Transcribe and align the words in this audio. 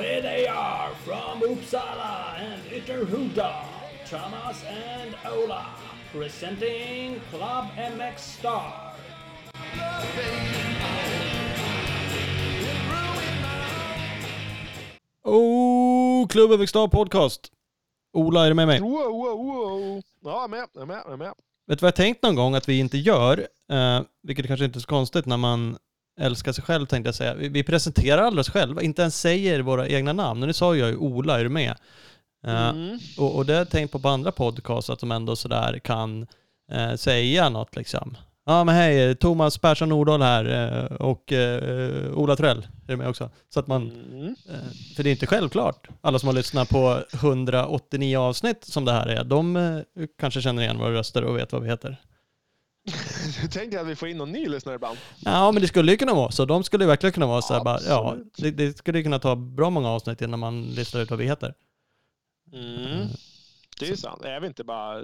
Here 0.00 0.22
they 0.22 0.46
are 0.46 0.94
from 1.04 1.42
Uppsala 1.42 2.34
and 2.38 2.62
Ytterhuda, 2.72 3.64
Thomas 4.06 4.64
and 4.64 5.14
Ola, 5.26 5.66
presenting 6.10 7.20
Club 7.30 7.66
MX 7.76 8.18
Star. 8.18 8.94
Oh, 15.22 16.26
Klubben 16.28 16.66
Star 16.66 16.88
Podcast. 16.88 17.52
Ola, 18.12 18.44
är 18.44 18.48
du 18.48 18.54
med 18.54 18.66
mig? 18.66 18.80
Wow, 18.80 18.90
wow, 18.90 19.44
wow. 19.44 20.02
Ja, 20.22 20.30
jag 20.30 20.44
är 20.44 20.48
med, 20.48 20.68
jag 20.72 20.82
är 20.82 20.86
med, 20.86 21.02
jag 21.04 21.12
är 21.12 21.16
med. 21.16 21.32
Vet 21.66 21.78
du 21.78 21.82
vad 21.82 21.88
jag 21.88 21.96
tänkt 21.96 22.22
någon 22.22 22.34
gång 22.34 22.54
att 22.54 22.68
vi 22.68 22.78
inte 22.78 22.98
gör? 22.98 23.48
Eh, 23.72 24.00
vilket 24.22 24.46
kanske 24.46 24.64
inte 24.64 24.78
är 24.78 24.80
så 24.80 24.88
konstigt 24.88 25.26
när 25.26 25.36
man 25.36 25.78
älskar 26.20 26.52
sig 26.52 26.64
själv 26.64 26.86
tänkte 26.86 27.08
jag 27.08 27.14
säga. 27.14 27.34
Vi, 27.34 27.48
vi 27.48 27.62
presenterar 27.62 28.22
aldrig 28.22 28.40
oss 28.40 28.50
själva, 28.50 28.82
inte 28.82 29.02
ens 29.02 29.20
säger 29.20 29.60
våra 29.60 29.88
egna 29.88 30.12
namn. 30.12 30.42
Och 30.42 30.46
nu 30.46 30.52
sa 30.52 30.76
jag 30.76 30.88
ju 30.90 30.96
Ola, 30.96 31.40
är 31.40 31.44
du 31.44 31.50
med? 31.50 31.74
Eh, 32.46 32.68
Mm. 32.68 32.98
och, 33.18 33.36
och 33.36 33.46
det 33.46 33.52
har 33.52 33.58
jag 33.58 33.70
tänkt 33.70 33.90
på 33.92 33.98
på 33.98 34.08
andra 34.08 34.32
podcasts, 34.32 34.90
att 34.90 35.00
de 35.00 35.12
ändå 35.12 35.36
sådär 35.36 35.78
kan 35.78 36.26
eh, 36.72 36.94
säga 36.94 37.48
något 37.48 37.76
liksom. 37.76 38.16
Ja 38.46 38.64
men 38.64 38.74
hej, 38.74 39.14
Thomas 39.16 39.58
Persson 39.58 39.88
Nordahl 39.88 40.22
här 40.22 40.44
eh, 40.90 40.96
och 40.96 41.32
Ola 42.14 42.36
Trell 42.36 42.66
är 42.88 42.96
med 42.96 43.08
också. 43.08 43.30
Så 43.54 43.60
att 43.60 43.66
man 43.66 43.90
Mm. 44.12 44.34
För 44.96 45.02
det 45.02 45.08
är 45.08 45.12
inte 45.12 45.26
självklart. 45.26 45.88
Alla 46.00 46.18
som 46.18 46.26
har 46.26 46.34
lyssnat 46.34 46.68
på 46.68 46.98
189 47.14 48.18
avsnitt 48.18 48.64
som 48.64 48.84
det 48.84 48.92
här 48.92 49.06
är, 49.06 49.24
de 49.24 49.82
kanske 50.20 50.42
känner 50.42 50.62
igen 50.62 50.78
våra 50.78 50.92
röster 50.92 51.24
och 51.24 51.36
vet 51.36 51.52
vad 51.52 51.62
vi 51.62 51.68
heter. 51.68 51.96
Du 53.42 53.48
tänker 53.48 53.78
att 53.78 53.86
vi 53.86 53.96
får 53.96 54.08
in 54.08 54.16
någon 54.16 54.32
ny 54.32 54.48
lyssnare 54.48 54.74
ibland? 54.76 54.98
Ja, 55.24 55.52
men 55.52 55.62
det 55.62 55.68
skulle 55.68 55.92
ju 55.92 55.98
kunna 55.98 56.14
vara 56.14 56.30
så. 56.30 56.44
De 56.44 56.64
skulle 56.64 56.84
ju 56.84 56.88
verkligen 56.88 57.12
kunna 57.12 57.26
vara 57.26 57.42
så 57.42 57.54
här 57.54 57.64
bara, 57.64 57.80
ja, 57.80 58.16
det, 58.36 58.50
det 58.50 58.78
skulle 58.78 58.98
ju 58.98 59.04
kunna 59.04 59.18
ta 59.18 59.36
bra 59.36 59.70
många 59.70 59.88
avsnitt 59.88 60.22
innan 60.22 60.40
man 60.40 60.62
listar 60.62 61.00
ut 61.00 61.10
vad 61.10 61.18
vi 61.18 61.24
heter. 61.26 61.54
Mm. 62.52 63.06
Det 63.78 63.86
är 63.86 63.90
ju 63.90 63.96
sant. 63.96 64.24
Är 64.24 64.40
vi 64.40 64.46
inte 64.46 64.64
bara 64.64 65.02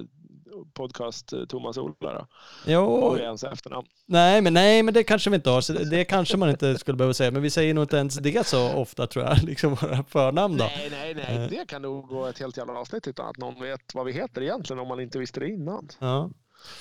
podcast 0.74 1.32
eh, 1.32 1.44
Thomas 1.44 1.78
Ola 1.78 1.94
då? 2.00 2.08
Har 2.08 2.26
Jo, 2.66 3.14
vi 3.14 3.20
ens 3.22 3.44
efternamn? 3.44 3.86
nej 4.06 4.42
men, 4.42 4.54
nej, 4.54 4.82
men 4.82 4.94
det 4.94 5.02
kanske 5.04 5.30
vi 5.30 5.36
inte 5.36 5.50
har. 5.50 5.60
Så 5.60 5.72
det, 5.72 5.90
det 5.90 6.04
kanske 6.04 6.36
man 6.36 6.50
inte 6.50 6.78
skulle 6.78 6.96
behöva 6.96 7.14
säga. 7.14 7.30
Men 7.30 7.42
vi 7.42 7.50
säger 7.50 7.74
nog 7.74 7.84
inte 7.84 7.96
ens 7.96 8.14
det 8.14 8.46
så 8.46 8.72
ofta 8.72 9.06
tror 9.06 9.24
jag, 9.24 9.42
liksom 9.42 9.74
våra 9.74 10.04
förnamn 10.04 10.56
då. 10.56 10.64
Nej, 10.64 10.88
nej, 10.90 11.14
nej. 11.14 11.36
Eh. 11.36 11.48
Det 11.50 11.66
kan 11.68 11.82
nog 11.82 12.06
gå 12.08 12.26
ett 12.26 12.38
helt 12.38 12.56
jävla 12.56 12.72
avsnitt 12.78 13.06
utan 13.08 13.26
att 13.26 13.36
någon 13.36 13.62
vet 13.62 13.94
vad 13.94 14.06
vi 14.06 14.12
heter 14.12 14.42
egentligen 14.42 14.80
om 14.80 14.88
man 14.88 15.00
inte 15.00 15.18
visste 15.18 15.40
det 15.40 15.48
innan. 15.48 15.88
Ja. 15.98 16.30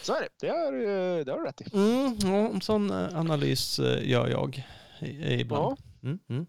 Så 0.02 0.16
är 0.16 0.22
det. 0.22 0.30
Det 0.40 0.50
har, 0.50 0.74
eh, 0.74 1.26
det 1.26 1.32
har 1.32 1.40
du 1.40 1.46
rätt 1.46 1.62
i. 1.62 1.66
Mm, 1.74 2.18
ja, 2.22 2.50
en 2.54 2.62
sån 2.62 2.90
eh, 2.90 3.20
analys 3.20 3.80
eh, 3.80 4.10
gör 4.10 4.28
jag 4.28 4.66
ibland. 5.00 5.78
Mm, 6.04 6.20
mm. 6.30 6.46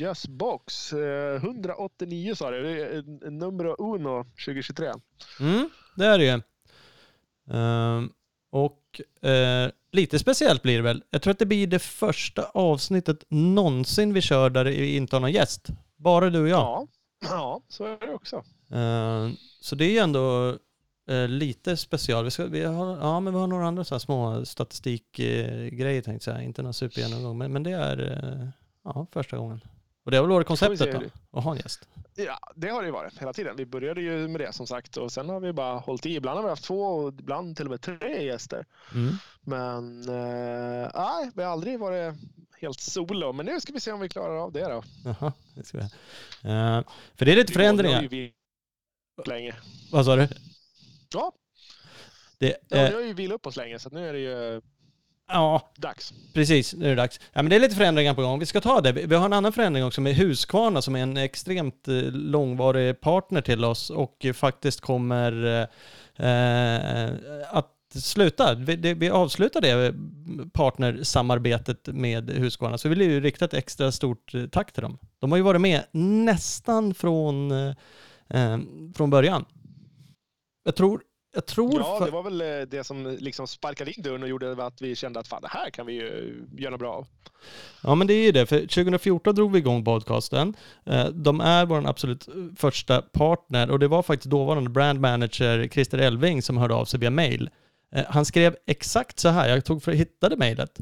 Yes 0.00 0.28
box. 0.28 0.92
Eh, 0.92 1.34
189 1.34 2.34
sa 2.34 2.50
du. 2.50 2.62
Det 2.62 2.84
är 2.84 2.96
eh, 2.96 3.30
nummer 3.30 3.80
uno 3.80 4.24
2023. 4.24 4.92
Mm, 5.40 5.70
det 5.96 6.06
är 6.06 6.18
det 6.18 6.24
ju. 6.24 6.42
Ehm, 7.56 8.12
och 8.50 9.00
eh, 9.30 9.70
lite 9.92 10.18
speciellt 10.18 10.62
blir 10.62 10.76
det 10.76 10.82
väl. 10.82 11.04
Jag 11.10 11.22
tror 11.22 11.30
att 11.30 11.38
det 11.38 11.46
blir 11.46 11.66
det 11.66 11.78
första 11.78 12.44
avsnittet 12.44 13.24
någonsin 13.28 14.14
vi 14.14 14.20
kör 14.20 14.50
där 14.50 14.64
vi 14.64 14.96
inte 14.96 15.16
har 15.16 15.20
någon 15.20 15.32
gäst. 15.32 15.68
Bara 15.96 16.30
du 16.30 16.40
och 16.40 16.48
jag. 16.48 16.60
Ja. 16.60 16.86
ja, 17.20 17.62
så 17.68 17.84
är 17.84 18.06
det 18.06 18.14
också. 18.14 18.44
Ehm, 18.70 19.36
så 19.60 19.76
det 19.76 19.84
är 19.84 19.90
ju 19.90 19.98
ändå 19.98 20.56
eh, 21.08 21.28
lite 21.28 21.76
special. 21.76 22.24
Vi, 22.24 22.30
ska, 22.30 22.46
vi, 22.46 22.64
har, 22.64 22.98
ja, 22.98 23.20
men 23.20 23.32
vi 23.32 23.40
har 23.40 23.46
några 23.46 23.66
andra 23.66 23.84
så 23.84 24.00
små 24.00 24.44
statistikgrejer 24.44 26.02
tänkte 26.02 26.12
jag 26.12 26.22
säga. 26.22 26.42
Inte 26.42 26.62
någon 26.62 26.74
supergenomgång, 26.74 27.38
men, 27.38 27.52
men 27.52 27.62
det 27.62 27.72
är 27.72 28.12
eh, 28.12 28.48
ja, 28.84 29.06
första 29.12 29.36
gången. 29.36 29.60
Och 30.04 30.10
det 30.10 30.16
har 30.16 30.24
väl 30.24 30.32
varit 30.32 30.46
konceptet 30.46 30.92
då, 30.92 31.38
att 31.38 31.44
ha 31.44 31.52
en 31.52 31.56
gäst. 31.56 31.88
Ja, 32.14 32.38
det 32.56 32.68
har 32.68 32.82
det 32.82 32.86
ju 32.86 32.92
varit 32.92 33.18
hela 33.18 33.32
tiden. 33.32 33.56
Vi 33.56 33.66
började 33.66 34.00
ju 34.00 34.28
med 34.28 34.40
det 34.40 34.52
som 34.52 34.66
sagt 34.66 34.96
och 34.96 35.12
sen 35.12 35.28
har 35.28 35.40
vi 35.40 35.52
bara 35.52 35.78
hållit 35.78 36.06
i. 36.06 36.16
Ibland 36.16 36.36
har 36.36 36.44
vi 36.44 36.50
haft 36.50 36.64
två 36.64 36.82
och 36.82 37.08
ibland 37.08 37.56
till 37.56 37.66
och 37.66 37.70
med 37.70 37.80
tre 37.80 38.24
gäster. 38.24 38.66
Mm. 38.94 39.14
Men 39.40 40.08
eh, 40.08 40.90
nej, 40.94 41.30
vi 41.34 41.42
har 41.42 41.52
aldrig 41.52 41.78
varit 41.78 42.14
helt 42.60 42.80
solo. 42.80 43.32
Men 43.32 43.46
nu 43.46 43.60
ska 43.60 43.72
vi 43.72 43.80
se 43.80 43.92
om 43.92 44.00
vi 44.00 44.08
klarar 44.08 44.44
av 44.44 44.52
det 44.52 44.68
då. 44.68 44.82
Jaha, 45.04 45.32
det 45.54 45.64
ska 45.64 45.78
vi. 45.78 45.84
Ehm, 46.50 46.84
för 47.14 47.24
det 47.24 47.32
är 47.32 47.36
lite 47.36 47.52
förändringar. 47.52 48.08
länge. 49.26 49.54
Vad 49.92 50.04
sa 50.04 50.16
du? 50.16 50.28
Ja, 51.14 51.32
Det, 52.38 52.56
ja 52.68 52.76
eh, 52.76 52.94
har 52.94 53.00
ju 53.00 53.12
vilat 53.12 53.34
upp 53.34 53.46
oss 53.46 53.56
länge 53.56 53.78
så 53.78 53.88
nu 53.88 54.08
är 54.08 54.12
det 54.12 54.18
ju 54.18 54.60
ja, 55.28 55.72
dags. 55.76 56.12
precis. 56.34 56.74
Nu 56.74 56.84
är 56.84 56.88
det 56.88 56.94
dags. 56.94 57.20
Ja, 57.32 57.42
men 57.42 57.50
det 57.50 57.56
är 57.56 57.60
lite 57.60 57.76
förändringar 57.76 58.14
på 58.14 58.22
gång. 58.22 58.38
Vi 58.38 58.46
ska 58.46 58.60
ta 58.60 58.80
det. 58.80 58.92
Vi 58.92 59.14
har 59.14 59.24
en 59.24 59.32
annan 59.32 59.52
förändring 59.52 59.84
också 59.84 60.00
med 60.00 60.14
Husqvarna 60.14 60.82
som 60.82 60.96
är 60.96 61.02
en 61.02 61.16
extremt 61.16 61.88
eh, 61.88 61.94
långvarig 62.12 63.00
partner 63.00 63.40
till 63.40 63.64
oss 63.64 63.90
och 63.90 64.26
faktiskt 64.34 64.80
kommer 64.80 65.44
eh, 66.16 66.26
eh, 66.26 67.10
att 67.50 67.76
sluta. 67.94 68.54
Vi, 68.54 68.94
vi 68.94 69.10
avslutar 69.10 69.60
det 69.60 69.94
partnersamarbetet 70.52 71.86
med 71.86 72.30
Husqvarna. 72.30 72.78
Så 72.78 72.88
vi 72.88 72.94
vill 72.94 73.10
ju 73.10 73.20
rikta 73.20 73.44
ett 73.44 73.54
extra 73.54 73.92
stort 73.92 74.34
eh, 74.34 74.46
tack 74.46 74.72
till 74.72 74.82
dem. 74.82 74.98
De 75.18 75.30
har 75.32 75.36
ju 75.36 75.42
varit 75.42 75.60
med 75.60 75.84
nästan 75.92 76.94
från, 76.94 77.50
eh, 77.50 78.58
från 78.94 79.10
början. 79.10 79.44
Jag 80.64 80.76
tror, 80.76 81.02
jag 81.34 81.46
tror 81.46 81.80
Ja, 81.80 81.98
fa- 82.00 82.04
det 82.04 82.10
var 82.10 82.22
väl 82.22 82.40
eh, 82.40 82.66
det 82.68 82.84
som 82.84 83.16
liksom 83.20 83.46
sparkade 83.46 83.92
in 83.92 84.02
dörren 84.02 84.22
och 84.22 84.28
gjorde 84.28 84.64
att 84.66 84.82
vi 84.82 84.96
kände 84.96 85.20
att 85.20 85.28
fan, 85.28 85.42
det 85.42 85.48
här 85.48 85.70
kan 85.70 85.86
vi 85.86 85.92
ju 85.92 86.42
göra 86.58 86.70
något 86.70 86.80
bra 86.80 86.92
av. 86.92 87.06
Ja 87.82 87.94
men 87.94 88.06
det 88.06 88.14
är 88.14 88.24
ju 88.24 88.32
det, 88.32 88.46
för 88.46 88.60
2014 88.60 89.34
drog 89.34 89.52
vi 89.52 89.58
igång 89.58 89.84
podcasten. 89.84 90.54
Eh, 90.86 91.06
De 91.08 91.40
är 91.40 91.66
vår 91.66 91.86
absolut 91.88 92.28
första 92.56 93.02
partner 93.02 93.70
och 93.70 93.78
det 93.78 93.88
var 93.88 94.02
faktiskt 94.02 94.30
dåvarande 94.30 94.70
brand 94.70 95.00
manager 95.00 95.68
Christer 95.68 95.98
Elving 95.98 96.42
som 96.42 96.56
hörde 96.56 96.74
av 96.74 96.84
sig 96.84 97.00
via 97.00 97.10
mail. 97.10 97.50
Eh, 97.92 98.04
Han 98.08 98.24
skrev 98.24 98.56
exakt 98.66 99.18
så 99.18 99.28
här, 99.28 99.48
jag 99.48 99.64
tog 99.64 99.82
för 99.82 99.92
hittade 99.92 100.36
mejlet. 100.36 100.78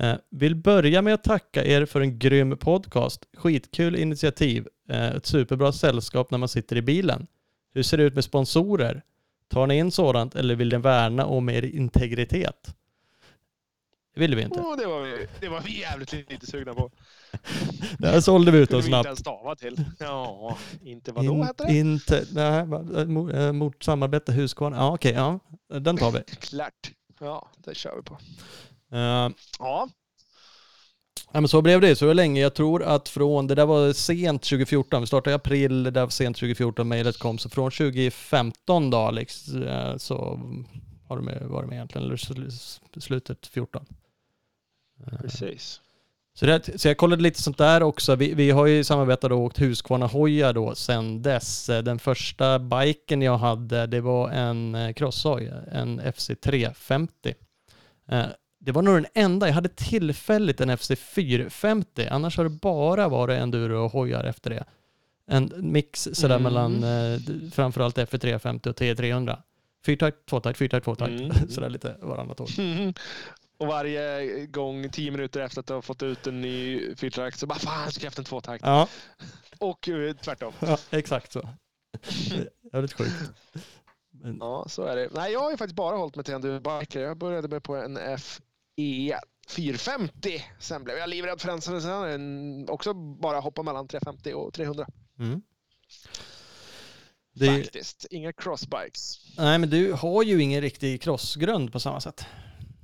Eh, 0.00 0.14
Vill 0.30 0.54
börja 0.56 1.02
med 1.02 1.14
att 1.14 1.24
tacka 1.24 1.64
er 1.64 1.84
för 1.86 2.00
en 2.00 2.18
grym 2.18 2.56
podcast. 2.56 3.24
Skitkul 3.36 3.96
initiativ. 3.96 4.68
Eh, 4.90 5.08
Ett 5.08 5.26
superbra 5.26 5.72
sällskap 5.72 6.30
när 6.30 6.38
man 6.38 6.48
sitter 6.48 6.76
i 6.76 6.82
bilen. 6.82 7.26
Hur 7.74 7.82
ser 7.82 7.96
det 7.96 8.02
ut 8.04 8.14
med 8.14 8.24
sponsorer? 8.24 9.02
Tar 9.48 9.66
ni 9.66 9.78
in 9.78 9.90
sådant 9.90 10.34
eller 10.34 10.54
vill 10.54 10.68
ni 10.68 10.76
värna 10.78 11.26
om 11.26 11.48
er 11.48 11.64
integritet? 11.64 12.74
Det 14.14 14.20
ville 14.20 14.36
vi 14.36 14.42
inte. 14.42 14.60
Och 14.60 14.76
det, 14.76 14.86
var 14.86 15.00
vi, 15.02 15.26
det 15.40 15.48
var 15.48 15.60
vi 15.60 15.80
jävligt 15.80 16.12
lite 16.12 16.46
sugna 16.46 16.74
på. 16.74 16.90
Det 17.98 18.08
här 18.08 18.20
sålde 18.20 18.50
vi 18.50 18.58
ut 18.58 18.72
oss 18.72 18.72
vi 18.72 18.76
inte 18.76 18.88
snabbt. 18.88 19.06
ens 19.06 19.18
stava 19.18 19.56
till. 19.56 19.84
Ja, 19.98 20.56
inte 20.82 21.12
vadå 21.12 21.32
In, 21.34 21.42
hette 21.42 21.64
det? 21.66 21.78
Inte, 21.78 22.24
nej, 22.32 22.66
va- 22.66 23.04
mot, 23.06 23.34
eh, 23.34 23.52
mot 23.52 23.82
samarbete 23.82 24.32
Husqvarna. 24.32 24.76
Ja 24.76 24.94
okej, 24.94 25.12
ja. 25.12 25.38
Den 25.80 25.96
tar 25.96 26.10
vi. 26.10 26.22
Klart. 26.40 26.90
Ja, 27.20 27.48
det 27.64 27.74
kör 27.74 27.96
vi 27.96 28.02
på. 28.02 28.18
Eh, 28.96 29.30
Ja, 29.58 29.88
ja, 31.32 31.40
men 31.40 31.48
så 31.48 31.62
blev 31.62 31.80
det. 31.80 31.96
Så 31.96 32.06
var 32.06 32.14
länge. 32.14 32.40
Jag 32.40 32.54
tror 32.54 32.82
att 32.82 33.08
från, 33.08 33.46
det 33.46 33.54
där 33.54 33.66
var 33.66 33.92
sent 33.92 34.42
2014. 34.42 35.00
Vi 35.00 35.06
startade 35.06 35.30
i 35.30 35.34
april, 35.34 35.82
det 35.82 35.90
där 35.90 36.00
var 36.00 36.08
sent 36.08 36.36
2014 36.36 36.88
mejlet 36.88 37.18
kom. 37.18 37.38
Så 37.38 37.48
från 37.48 37.70
2015 37.70 38.90
då 38.90 38.98
Alex, 38.98 39.48
eh, 39.48 39.96
så 39.96 40.40
har 41.08 41.16
du 41.16 41.22
med, 41.22 41.42
varit 41.42 41.68
med 41.68 41.76
egentligen. 41.76 42.06
Eller 42.06 42.16
sl- 42.16 42.80
slutet 43.00 43.46
14. 43.46 43.86
Eh, 45.06 45.18
precis. 45.18 45.80
Så, 46.34 46.46
det, 46.46 46.80
så 46.80 46.88
jag 46.88 46.96
kollade 46.96 47.22
lite 47.22 47.42
sånt 47.42 47.58
där 47.58 47.82
också. 47.82 48.16
Vi, 48.16 48.34
vi 48.34 48.50
har 48.50 48.66
ju 48.66 48.84
samarbetat 48.84 49.32
och 49.32 49.38
åkt 49.38 49.58
Husqvarna-hojar 49.60 50.52
då 50.52 50.74
sedan 50.74 51.22
dess. 51.22 51.66
Den 51.66 51.98
första 51.98 52.58
biken 52.58 53.22
jag 53.22 53.38
hade, 53.38 53.86
det 53.86 54.00
var 54.00 54.30
en 54.30 54.74
eh, 54.74 54.92
crosshoj, 54.92 55.52
en 55.72 56.00
FC350. 56.00 57.34
Eh, 58.08 58.26
Det 58.68 58.72
var 58.72 58.82
nog 58.82 58.94
den 58.94 59.06
enda, 59.14 59.46
jag 59.46 59.54
hade 59.54 59.68
tillfälligt 59.68 60.60
en 60.60 60.70
FC450, 60.70 62.08
annars 62.10 62.36
har 62.36 62.44
det 62.44 62.50
bara 62.50 63.08
varit 63.08 63.38
enduro-hojar 63.38 64.24
efter 64.24 64.50
det. 64.50 64.64
En 65.26 65.52
mix 65.56 66.08
sådär 66.12 66.34
Mm. 66.36 66.42
mellan 66.42 66.84
eh, 66.84 67.18
framförallt 67.52 67.98
F350 67.98 68.66
och 68.68 68.76
T300. 68.76 69.36
Fyrtakt, 69.86 70.26
tvåtakt, 70.28 70.58
fyrtakt, 70.58 70.84
tvåtakt. 70.84 71.10
Mm. 71.10 71.30
sådär 71.48 71.68
lite 71.70 71.96
varannat 72.00 72.40
år. 72.40 72.48
Och 73.58 73.66
varje 73.66 74.46
gång, 74.46 74.90
tio 74.90 75.10
minuter 75.10 75.40
efter 75.40 75.60
att 75.60 75.66
du 75.66 75.74
har 75.74 75.82
fått 75.82 76.02
ut 76.02 76.26
en 76.26 76.40
ny 76.40 76.80
fyrtakt, 76.96 77.38
så 77.38 77.46
bara 77.46 77.58
fan, 77.58 77.82
jag 77.84 77.92
ska 77.92 78.06
haft 78.06 78.18
en 78.18 78.24
tvåtakt. 78.24 78.64
Ja, 78.64 78.88
Och 79.58 79.88
eh, 79.88 80.14
tvärtom. 80.16 80.52
ja 80.60 80.78
exakt 80.90 81.32
så. 81.32 81.48
Jävligt 82.72 82.92
sjukt. 82.92 83.12
Men, 84.10 84.36
Ja, 84.40 84.64
så 84.68 84.82
är 84.84 84.96
det. 84.96 85.08
Nej, 85.14 85.32
jag 85.32 85.40
har 85.40 85.50
ju 85.50 85.56
faktiskt 85.56 85.76
bara 85.76 85.96
hållit 85.96 86.16
mig 86.16 86.24
till 86.24 86.34
endurobiker. 86.34 87.00
Jag 87.00 87.16
började 87.18 87.48
med 87.48 87.62
på 87.62 87.76
en 87.76 87.96
FE 88.78 89.20
450. 89.48 90.42
Sen 90.58 90.84
blev 90.84 90.96
jag 90.96 91.08
livrädd 91.10 91.40
för 91.40 91.48
den, 91.48 91.60
sen 91.60 91.74
är 91.74 92.08
den 92.08 92.66
också 92.68 92.94
bara 92.94 93.40
hoppa 93.40 93.62
mellan 93.62 93.88
350 93.88 94.32
och 94.32 94.54
300. 94.54 94.86
mm. 95.18 95.42
det, 97.34 97.62
Faktiskt. 97.62 98.06
Inga 98.10 98.32
crossbikes. 98.32 99.18
nej 99.36 99.58
men 99.58 99.70
du 99.70 99.92
har 99.92 100.22
ju 100.22 100.42
ingen 100.42 100.60
riktig 100.60 101.02
crossgrund 101.02 101.72
på 101.72 101.80
samma 101.80 102.00
sätt. 102.00 102.26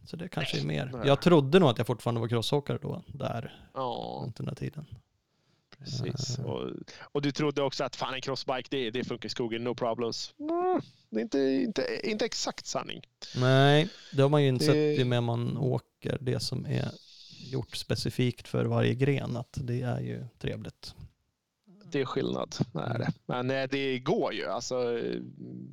Så 0.07 0.17
det 0.17 0.29
kanske 0.29 0.61
är 0.61 0.65
mer. 0.65 1.03
Jag 1.05 1.23
trodde 1.23 1.59
nog 1.59 1.69
att 1.69 1.79
jag 1.79 1.87
fortfarande 1.87 2.21
var 2.21 2.29
crossåkare 2.29 2.79
då, 2.83 3.03
där, 3.07 3.69
Ja, 3.75 4.21
runt 4.25 4.37
den 4.37 4.49
här 4.49 4.55
tiden. 4.55 4.87
Precis. 5.79 6.39
Och, 6.39 6.71
och 7.01 7.23
du 7.23 7.33
trodde 7.33 7.63
också 7.63 7.85
att 7.85 7.97
fan 7.97 8.15
en 8.15 8.21
crossbike, 8.21 8.69
det, 8.71 8.91
det 8.91 9.05
funkar 9.05 9.27
i 9.27 9.31
skogen, 9.31 9.65
no 9.65 9.75
problems. 9.75 10.35
Mm, 10.41 10.81
det 11.11 11.19
är 11.21 11.23
inte, 11.23 11.39
inte, 11.39 12.01
inte 12.11 12.25
exakt 12.25 12.67
sanning. 12.67 13.07
Nej, 13.37 13.89
det 14.13 14.23
har 14.23 14.29
man 14.29 14.43
ju 14.43 14.49
insett 14.49 14.75
Det- 14.75 15.01
och 15.01 15.07
med 15.07 15.23
man 15.23 15.57
åker 15.57 16.19
det 16.21 16.41
som 16.41 16.67
är 16.67 16.91
gjort 17.51 17.77
specifikt 17.77 18.49
för 18.49 18.65
varje 18.65 18.95
gren, 18.95 19.37
att 19.37 19.59
det 19.63 19.83
är 19.83 20.01
ju 20.01 20.27
trevligt. 20.39 20.95
Det 21.85 22.01
är 22.01 22.05
skillnad. 22.05 22.57
Är 22.75 22.99
det. 22.99 23.13
Men 23.27 23.51
eh, 23.51 23.69
det 23.71 23.99
går 23.99 24.33
ju. 24.35 24.47
Alltså, 24.47 24.99
eh, 24.99 25.21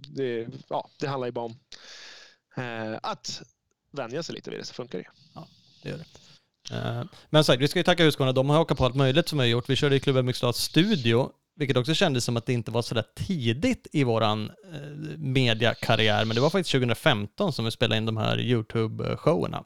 det, 0.07 0.47
ja, 0.69 0.89
det 0.99 1.07
handlar 1.07 1.27
ju 1.27 1.31
bara 1.31 1.45
om 1.45 1.55
eh, 2.57 2.99
att 3.03 3.41
vänja 3.91 4.23
sig 4.23 4.35
lite 4.35 4.49
vid 4.49 4.59
det 4.59 4.65
så 4.65 4.73
funkar 4.73 4.97
det 4.97 5.03
ju. 5.03 5.41
Det 5.83 5.89
gör 5.89 5.97
det. 5.97 6.05
Eh, 6.71 7.03
Men 7.29 7.43
sagt, 7.43 7.61
vi 7.61 7.67
ska 7.67 7.79
ju 7.79 7.83
tacka 7.83 8.03
Husqvarna. 8.03 8.31
De 8.31 8.49
har 8.49 8.57
hakat 8.57 8.77
på 8.77 8.85
allt 8.85 8.95
möjligt 8.95 9.29
som 9.29 9.37
vi 9.37 9.43
har 9.43 9.49
gjort. 9.49 9.69
Vi 9.69 9.75
körde 9.75 9.95
i 9.95 9.99
Klubben 9.99 10.25
Mixed 10.25 10.55
studio, 10.55 11.29
vilket 11.55 11.77
också 11.77 11.93
kändes 11.93 12.23
som 12.25 12.37
att 12.37 12.45
det 12.45 12.53
inte 12.53 12.71
var 12.71 12.81
så 12.81 12.95
där 12.95 13.05
tidigt 13.15 13.87
i 13.91 14.03
våran 14.03 14.51
eh, 14.73 14.79
mediakarriär. 15.17 16.25
Men 16.25 16.35
det 16.35 16.41
var 16.41 16.49
faktiskt 16.49 16.71
2015 16.71 17.53
som 17.53 17.65
vi 17.65 17.71
spelade 17.71 17.97
in 17.97 18.05
de 18.05 18.17
här 18.17 18.37
YouTube-showerna. 18.37 19.63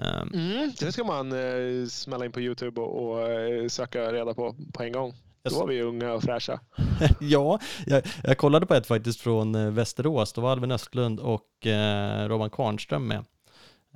Eh, 0.00 0.22
Mm, 0.32 0.72
det 0.80 0.92
ska 0.92 1.04
man 1.04 1.32
eh, 1.32 1.86
smälla 1.88 2.24
in 2.24 2.32
på 2.32 2.40
Youtube 2.40 2.80
och, 2.80 3.10
och 3.12 3.30
eh, 3.30 3.68
söka 3.68 4.12
reda 4.12 4.34
på 4.34 4.56
på 4.72 4.82
en 4.82 4.92
gång. 4.92 5.14
Då 5.50 5.58
var 5.58 5.66
vi 5.66 5.82
unga 5.82 6.12
och 6.12 6.22
fräscha. 6.22 6.60
ja, 7.20 7.60
jag, 7.86 8.02
jag 8.24 8.38
kollade 8.38 8.66
på 8.66 8.74
ett 8.74 8.86
faktiskt 8.86 9.20
från 9.20 9.74
Västerås. 9.74 10.32
Då 10.32 10.40
var 10.40 10.52
Alvin 10.52 10.70
Östlund 10.72 11.20
och 11.20 11.66
eh, 11.66 12.28
Robban 12.28 12.50
Kvarnström 12.50 13.06
med. 13.06 13.24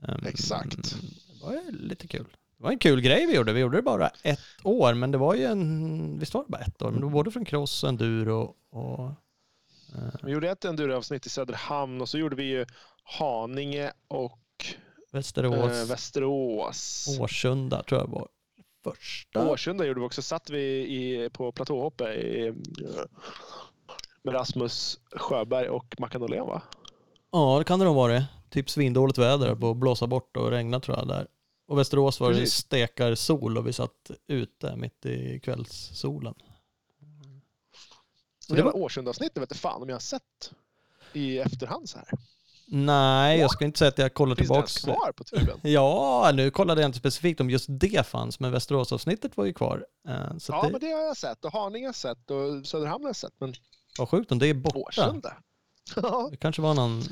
Ehm, 0.08 0.26
Exakt. 0.26 0.76
Det 0.76 1.44
var 1.44 1.72
lite 1.72 2.06
kul. 2.06 2.26
Det 2.58 2.64
var 2.64 2.70
en 2.70 2.78
kul 2.78 3.00
grej 3.00 3.26
vi 3.26 3.34
gjorde. 3.36 3.52
Vi 3.52 3.60
gjorde 3.60 3.76
det 3.78 3.82
bara 3.82 4.10
ett 4.22 4.38
år, 4.64 4.94
men 4.94 5.10
det 5.10 5.18
var 5.18 5.34
ju 5.34 5.44
en... 5.44 6.18
Visst 6.18 6.34
var 6.34 6.42
det 6.44 6.48
bara 6.50 6.62
ett 6.62 6.82
år? 6.82 6.90
Men 6.90 7.00
det 7.00 7.04
var 7.06 7.12
både 7.12 7.30
från 7.30 7.44
cross 7.44 7.84
enduro 7.84 8.54
och... 8.70 9.04
eh, 9.94 10.14
Vi 10.22 10.32
gjorde 10.32 10.50
ett 10.50 10.64
enduroavsnitt 10.64 11.26
i 11.26 11.28
Söderhamn 11.28 12.00
och 12.00 12.08
så 12.08 12.18
gjorde 12.18 12.36
vi 12.36 12.44
ju 12.44 12.66
Haninge 13.02 13.92
och 14.08 14.38
Västerås, 15.12 15.72
eh, 15.82 15.86
Västerås. 15.88 17.06
Årsunda 17.20 17.82
tror 17.82 18.00
jag 18.00 18.08
var 18.08 18.28
första. 18.84 19.48
Årsunda 19.50 19.86
gjorde 19.86 20.00
vi 20.00 20.06
också. 20.06 20.22
Satt 20.22 20.50
vi 20.50 20.62
i, 20.78 21.30
på 21.32 21.52
platåhoppet 21.52 22.16
i, 22.16 22.52
med 24.22 24.34
Rasmus 24.34 24.98
Sjöberg 25.16 25.68
och 25.68 25.94
Mackan 25.98 26.22
Åhlén 26.22 26.46
va? 26.46 26.62
Ja, 27.32 27.58
det 27.58 27.64
kan 27.64 27.78
det 27.78 27.84
nog 27.84 27.96
vara. 27.96 28.24
Typ 28.50 28.70
svindåligt 28.70 29.18
väder 29.18 29.54
på 29.54 29.70
att 29.70 29.76
blåsa 29.76 30.06
bort 30.06 30.36
och 30.36 30.50
regna 30.50 30.80
tror 30.80 30.96
jag 30.98 31.08
där. 31.08 31.26
Och 31.68 31.78
Västerås 31.78 32.20
var 32.20 32.28
det 32.32 32.38
Precis. 32.38 32.54
stekar 32.54 33.14
sol 33.14 33.58
och 33.58 33.66
vi 33.66 33.72
satt 33.72 34.10
ute 34.26 34.76
mitt 34.76 35.06
i 35.06 35.40
kvällssolen. 35.40 36.34
Så 38.38 38.54
Det 38.54 38.62
var. 38.62 38.76
Årsunda-avsnittet 38.76 39.36
vet 39.36 39.50
inte 39.50 39.60
fan 39.60 39.82
om 39.82 39.88
jag 39.88 39.94
har 39.96 40.00
sett 40.00 40.52
i 41.12 41.38
efterhand 41.38 41.88
så 41.88 41.98
här. 41.98 42.08
Nej, 42.70 43.40
jag 43.40 43.50
ska 43.50 43.64
inte 43.64 43.78
säga 43.78 43.88
att 43.88 43.98
jag 43.98 44.14
kollar 44.14 44.36
Finns 44.36 44.48
det 44.48 44.54
ens 44.54 44.78
kvar 44.84 45.12
på 45.16 45.24
tuben? 45.24 45.60
Ja, 45.70 46.30
nu 46.34 46.50
kollade 46.50 46.80
jag 46.80 46.88
inte 46.88 46.98
specifikt 46.98 47.40
om 47.40 47.50
just 47.50 47.66
det 47.68 48.06
fanns, 48.06 48.40
men 48.40 48.52
Västeråsavsnittet 48.52 49.36
var 49.36 49.44
ju 49.44 49.52
kvar. 49.52 49.86
Eh, 50.08 50.36
Så 50.38 50.52
Ja, 50.52 50.62
det 50.62 50.70
men 50.70 50.80
det 50.80 50.86
har 50.92 51.02
jag 51.02 51.16
sett. 51.16 51.44
Och 51.44 51.52
Haninge 51.52 51.86
har 51.86 51.92
sett 51.92 52.30
och 52.30 52.66
Söderhamn 52.66 53.04
har 53.04 53.08
jag 53.08 53.16
sett. 53.16 53.34
Men 53.38 53.54
var 53.98 54.06
sjukt 54.06 54.32
om 54.32 54.38
det 54.38 54.46
är 54.46 54.54
borta. 54.54 54.78
Årsunda? 54.78 55.36
Det 56.30 56.36
kanske 56.36 56.62
var 56.62 56.74
någon 56.74 57.02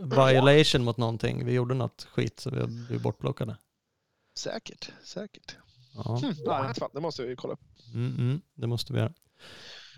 violation 0.00 0.84
mot 0.84 0.96
någonting. 0.96 1.44
Vi 1.46 1.52
gjorde 1.52 1.74
något 1.74 2.06
skit 2.12 2.40
så 2.40 2.50
vi 2.50 2.66
blev 2.66 3.02
bortplockade. 3.02 3.56
Säkert. 4.38 4.92
Säkert. 5.04 5.56
Ja. 5.94 6.18
Hm, 6.22 6.34
nej, 6.46 6.74
det 6.92 7.00
måste 7.00 7.22
ju 7.22 7.36
kolla 7.36 7.54
upp. 7.54 7.60
Mm, 7.94 8.14
mm, 8.18 8.40
det 8.54 8.66
måste 8.66 8.92
vi 8.92 8.98
göra. 8.98 9.12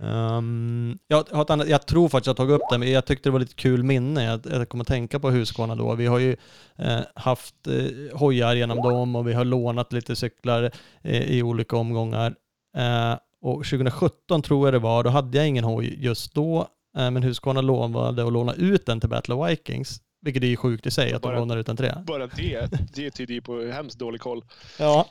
Um, 0.00 0.99
jag, 1.06 1.29
har 1.31 1.43
ett 1.43 1.50
annat, 1.50 1.69
jag 1.69 1.87
tror 1.87 2.08
faktiskt 2.08 2.26
jag 2.26 2.37
tagit 2.37 2.55
upp 2.55 2.70
det, 2.70 2.79
men 2.79 2.90
jag 2.90 3.05
tyckte 3.05 3.29
det 3.29 3.32
var 3.32 3.40
lite 3.40 3.55
kul 3.55 3.82
minne. 3.82 4.25
Jag, 4.25 4.40
jag 4.44 4.69
kommer 4.69 4.85
att 4.85 4.88
tänka 4.88 5.20
på 5.20 5.31
Husqvarna 5.31 5.75
då. 5.75 5.94
Vi 5.94 6.06
har 6.06 6.19
ju 6.19 6.37
eh, 6.76 7.00
haft 7.14 7.67
eh, 7.67 8.19
hojar 8.19 8.55
genom 8.55 8.76
dem 8.76 9.17
och 9.17 9.29
vi 9.29 9.32
har 9.32 9.44
lånat 9.44 9.93
lite 9.93 10.17
cyklar 10.17 10.70
eh, 11.02 11.23
i 11.23 11.43
olika 11.43 11.76
omgångar. 11.76 12.35
Eh, 12.76 13.14
och 13.40 13.64
2017 13.64 14.43
tror 14.43 14.67
jag 14.67 14.75
det 14.75 14.79
var, 14.79 15.05
då 15.05 15.11
hade 15.11 15.38
jag 15.38 15.49
ingen 15.49 15.64
hoj 15.64 16.05
just 16.05 16.35
då, 16.35 16.61
eh, 16.99 17.11
men 17.11 17.23
Husqvarna 17.23 17.61
lovade 17.61 18.26
att 18.26 18.32
låna 18.32 18.55
ut 18.55 18.87
den 18.87 19.00
till 19.00 19.11
Battle 19.11 19.35
of 19.35 19.50
Vikings. 19.50 20.00
Vilket 20.29 20.43
är 20.43 20.47
ju 20.47 20.57
sjukt 20.57 20.87
i 20.87 20.91
sig 20.91 21.13
att 21.13 21.23
de 21.23 21.29
Bara- 21.29 21.39
lånar 21.39 21.57
ut 21.57 21.69
en 21.69 21.77
det. 21.77 22.03
Bara 22.07 22.27
det, 22.27 22.69
det 22.95 23.11
tyder 23.11 23.35
ju 23.35 23.41
på 23.41 23.61
hemskt 23.63 23.99
dålig 23.99 24.21
koll. 24.21 24.45
Ja, 24.79 25.09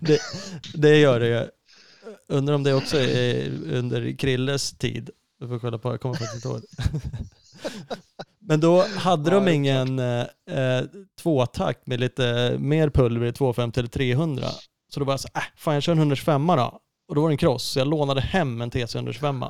det, 0.00 0.18
det 0.74 0.96
gör 0.98 1.20
det 1.20 1.28
ju. 1.28 1.46
Undrar 2.28 2.54
om 2.54 2.62
det 2.62 2.74
också 2.74 2.96
är 2.98 3.50
under 3.72 4.16
Krilles 4.16 4.72
tid. 4.72 5.10
Du 5.40 5.48
får 5.48 5.58
kolla 5.58 5.78
på, 5.78 5.90
jag 5.90 6.00
kommer 6.00 6.14
faktiskt 6.14 6.34
inte 6.34 6.48
ihåg. 6.48 6.62
Men 8.38 8.60
då 8.60 8.82
hade 8.96 9.30
de 9.30 9.48
ingen 9.48 9.98
eh, 9.98 10.24
tvåtakt 11.22 11.86
med 11.86 12.00
lite 12.00 12.56
mer 12.58 12.90
pulver 12.90 13.26
i 13.26 13.32
250 13.32 13.80
eller 13.80 13.88
300. 13.90 14.46
Så 14.88 15.00
då 15.00 15.06
var 15.06 15.12
jag 15.12 15.20
så 15.20 15.28
äh, 15.34 15.42
fan 15.56 15.74
jag 15.74 15.82
kör 15.82 15.92
en 15.92 15.98
125 15.98 16.46
då. 16.46 16.80
Och 17.08 17.14
då 17.14 17.20
var 17.20 17.28
det 17.28 17.32
en 17.32 17.38
cross, 17.38 17.64
så 17.64 17.78
jag 17.78 17.88
lånade 17.88 18.20
hem 18.20 18.60
en 18.60 18.70
TC 18.70 18.98
125 18.98 19.42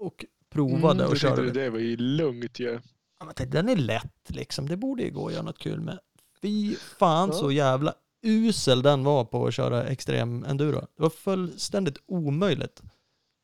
och 0.00 0.24
provade 0.52 1.00
Mm, 1.00 1.10
och 1.12 1.16
körde. 1.18 1.50
Det 1.50 1.70
var 1.70 1.78
ju 1.78 1.96
lugnt 1.96 2.58
ju. 2.60 2.72
Ja, 2.72 2.78
men 3.24 3.34
tänkte, 3.34 3.58
den 3.58 3.68
är 3.68 3.76
lätt 3.76 4.30
liksom, 4.30 4.68
det 4.68 4.76
borde 4.76 5.02
ju 5.02 5.10
gå 5.10 5.26
att 5.26 5.32
göra 5.32 5.42
något 5.42 5.58
kul 5.58 5.80
med. 5.80 5.98
Fy 6.42 6.76
fan 6.76 7.32
så 7.32 7.52
jävla 7.52 7.94
usel 8.22 8.82
den 8.82 9.04
var 9.04 9.24
på 9.24 9.46
att 9.46 9.54
köra 9.54 9.84
extrem 9.84 10.44
enduro. 10.44 10.80
Det 10.96 11.02
var 11.02 11.10
fullständigt 11.10 11.98
omöjligt. 12.06 12.82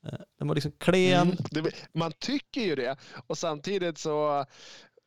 Eh, 0.07 0.19
Den 0.39 0.49
var 0.49 0.55
liksom 0.55 0.73
klen. 0.73 1.23
Mm, 1.23 1.37
det, 1.51 1.75
man 1.93 2.13
tycker 2.19 2.61
ju 2.61 2.75
det. 2.75 2.97
Och 3.27 3.39
samtidigt 3.39 3.99
så 3.99 4.45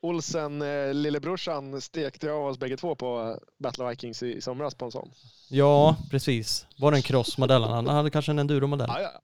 Olsen, 0.01 0.61
eh, 0.61 0.93
lillebrorsan, 0.93 1.81
stekte 1.81 2.31
av 2.31 2.45
oss 2.45 2.59
bägge 2.59 2.77
två 2.77 2.95
på 2.95 3.39
Battle 3.59 3.85
of 3.85 3.91
Vikings 3.91 4.23
i, 4.23 4.37
i 4.37 4.41
somras 4.41 4.75
på 4.75 4.85
en 4.85 4.91
sån. 4.91 5.11
Ja, 5.49 5.95
precis. 6.11 6.65
Var 6.77 6.91
det 6.91 6.97
en 6.97 7.01
crossmodell? 7.01 7.63
Han 7.63 7.87
hade 7.87 8.09
kanske 8.09 8.31
en 8.31 8.39
enduromodell. 8.39 8.87
Ja, 8.89 9.01
ja. 9.01 9.21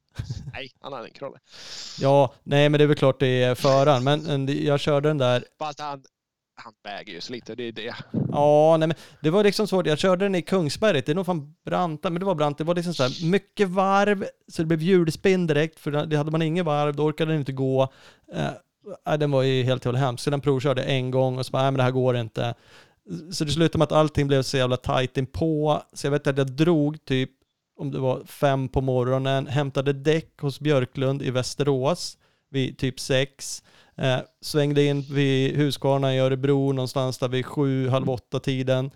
Nej, 0.54 0.72
han 0.82 0.94
hade 0.94 1.06
en 1.08 1.14
krolle. 1.14 1.38
Ja, 2.00 2.34
nej 2.44 2.70
men 2.70 2.78
det 2.78 2.84
är 2.84 2.88
väl 2.88 2.98
klart 2.98 3.20
det 3.20 3.44
är 3.44 3.56
föraren. 3.56 4.04
Men 4.04 4.64
jag 4.66 4.80
körde 4.80 5.10
den 5.10 5.18
där 5.18 5.46
Fast 5.60 5.80
han, 5.80 6.04
han 6.56 6.74
väger 6.84 7.14
ju 7.14 7.22
så 7.22 7.34
lite, 7.34 7.56
det 7.56 7.64
är 7.64 7.72
det. 7.72 7.96
Ja, 8.32 8.78
nej 8.78 8.88
men 8.88 8.98
det 9.22 9.30
var 9.30 9.44
liksom 9.44 9.68
svårt. 9.68 9.88
Jag 9.88 10.00
körde 10.00 10.26
den 10.26 10.36
i 10.36 10.42
Kungsberget, 10.42 11.06
det 11.06 11.12
är 11.12 11.16
nog 11.16 11.26
fan 11.26 11.56
brant, 11.66 12.04
men 12.04 12.20
det 12.20 12.26
var 12.26 12.36
brant. 12.36 12.58
Det 12.58 12.64
var 12.64 12.76
liksom 12.76 12.94
så 12.94 13.04
här 13.04 13.26
mycket 13.32 13.70
varv, 13.70 14.26
så 14.48 14.62
det 14.62 14.66
blev 14.66 14.82
hjulspinn 14.82 15.48
direkt, 15.48 15.80
för 15.80 15.92
det 15.92 16.18
hade 16.18 16.32
man 16.32 16.42
ingen 16.42 16.66
varv, 16.66 16.96
då 16.96 17.04
orkade 17.04 17.32
den 17.32 17.40
inte 17.40 17.52
gå. 17.52 17.94
Nej, 19.06 19.18
den 19.18 19.32
var 19.32 19.42
ju 19.42 19.64
helt 19.64 19.86
jävla 19.86 20.00
hemsk. 20.00 20.24
Så 20.24 20.30
den 20.30 20.42
provkörde 20.42 20.84
en 20.84 21.12
gång 21.12 21.38
och 21.38 21.46
så 21.46 21.52
bara, 21.52 21.62
nej 21.62 21.72
men 21.72 21.78
det 21.78 21.84
här 21.84 21.92
går 21.92 22.18
inte. 22.18 22.54
Så 23.32 23.46
det 23.46 23.52
slutade 23.52 23.78
med 23.78 23.86
att 23.86 23.92
allting 23.92 24.28
blev 24.28 24.42
så 24.42 24.58
jävla 24.58 24.78
tajt 24.78 25.18
inpå, 25.18 25.82
så 25.94 26.08
jag 26.08 26.12
vet 26.12 26.28
att 26.28 26.38
jag 26.38 26.52
drog 26.52 27.06
typ, 27.06 27.30
om 27.78 27.92
det 27.92 28.00
var 28.00 28.24
fem 28.26 28.70
på 28.70 28.82
morgonen, 28.82 29.48
hämtade 29.48 29.94
däck 29.94 30.40
hos 30.42 30.60
Björklund 30.60 31.22
i 31.22 31.32
Västerås 31.32 32.18
vid 32.50 32.78
typ 32.78 33.00
sex. 33.00 33.64
Eh, 33.96 34.18
svängde 34.42 34.84
in 34.84 35.02
vid 35.02 35.56
Husqvarna 35.56 36.16
i 36.16 36.20
Örebro 36.20 36.72
någonstans 36.72 37.18
där 37.18 37.28
vid 37.28 37.46
sju, 37.46 37.90
halv 37.90 38.10
åtta 38.10 38.40
tiden. 38.40 38.92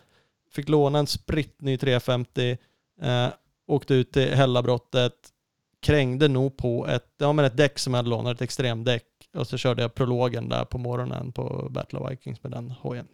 Fick 0.51 0.69
låna 0.69 0.99
en 0.99 1.07
spritt 1.07 1.61
ny 1.61 1.77
350. 1.77 2.57
Eh, 3.01 3.27
åkte 3.67 3.93
ut 3.93 4.11
till 4.11 4.33
Hällabrottet. 4.33 5.13
Krängde 5.79 6.27
nog 6.27 6.57
på 6.57 6.87
ett, 6.87 7.13
ja, 7.17 7.33
men 7.33 7.45
ett 7.45 7.57
däck 7.57 7.79
som 7.79 7.93
jag 7.93 7.97
hade 7.97 8.09
lånat, 8.09 8.35
ett 8.35 8.41
extremdäck. 8.41 9.03
Och 9.33 9.47
så 9.47 9.57
körde 9.57 9.81
jag 9.81 9.95
prologen 9.95 10.49
där 10.49 10.65
på 10.65 10.77
morgonen 10.77 11.31
på 11.31 11.67
Battle 11.71 11.99
of 11.99 12.11
Vikings 12.11 12.43
med 12.43 12.51
den 12.51 12.71
hojen. 12.71 13.07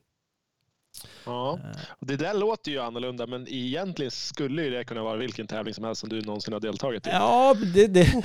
Ja. 1.26 1.60
Eh, 1.64 1.82
Och 2.00 2.08
det 2.08 2.18
där 2.18 2.34
låter 2.34 2.72
ju 2.72 2.80
annorlunda, 2.80 3.28
men 3.28 3.48
egentligen 3.50 4.12
skulle 4.12 4.64
ju 4.64 4.70
det 4.70 4.84
kunna 4.84 5.04
vara 5.04 5.18
vilken 5.18 5.48
tävling 5.48 5.74
som 5.74 5.84
helst 5.84 6.00
som 6.02 6.10
du 6.10 6.22
någonsin 6.22 6.54
har 6.54 6.60
deltagit 6.60 7.08
i. 7.08 7.10
ja, 7.10 7.56
det, 7.74 7.88
det, 7.88 8.24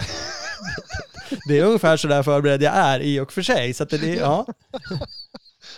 det 1.49 1.59
är 1.59 1.65
ungefär 1.65 1.97
så 1.97 2.09
där 2.09 2.23
förberedd 2.23 2.63
jag 2.63 2.75
är 2.75 3.01
i 3.01 3.21
och 3.21 3.33
för 3.33 3.43
sig. 3.43 3.75
Så 3.75 3.85
det, 3.85 4.15
ja. 4.15 4.47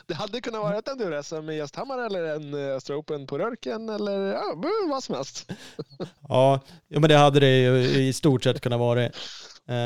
Det 0.07 0.15
hade 0.15 0.41
kunnat 0.41 0.61
vara 0.61 0.79
ett 0.79 0.89
enduro-SM 0.89 1.51
i 1.51 1.63
Östhammar 1.63 1.99
eller 1.99 2.25
en 2.25 2.55
eh, 2.55 2.77
Östra 2.77 2.97
Open 2.97 3.27
på 3.27 3.39
Rörken 3.39 3.89
eller 3.89 4.33
ja, 4.33 4.43
vad 4.89 5.05
som 5.05 5.15
helst. 5.15 5.51
Ja, 6.29 6.61
ja, 6.89 7.01
men 7.01 7.09
det 7.09 7.17
hade 7.17 7.41
det 7.41 7.59
ju 7.59 7.79
i 7.79 8.13
stort 8.13 8.45
sett 8.45 8.61
kunnat 8.61 8.79
vara. 8.79 9.11
Eh, 9.71 9.77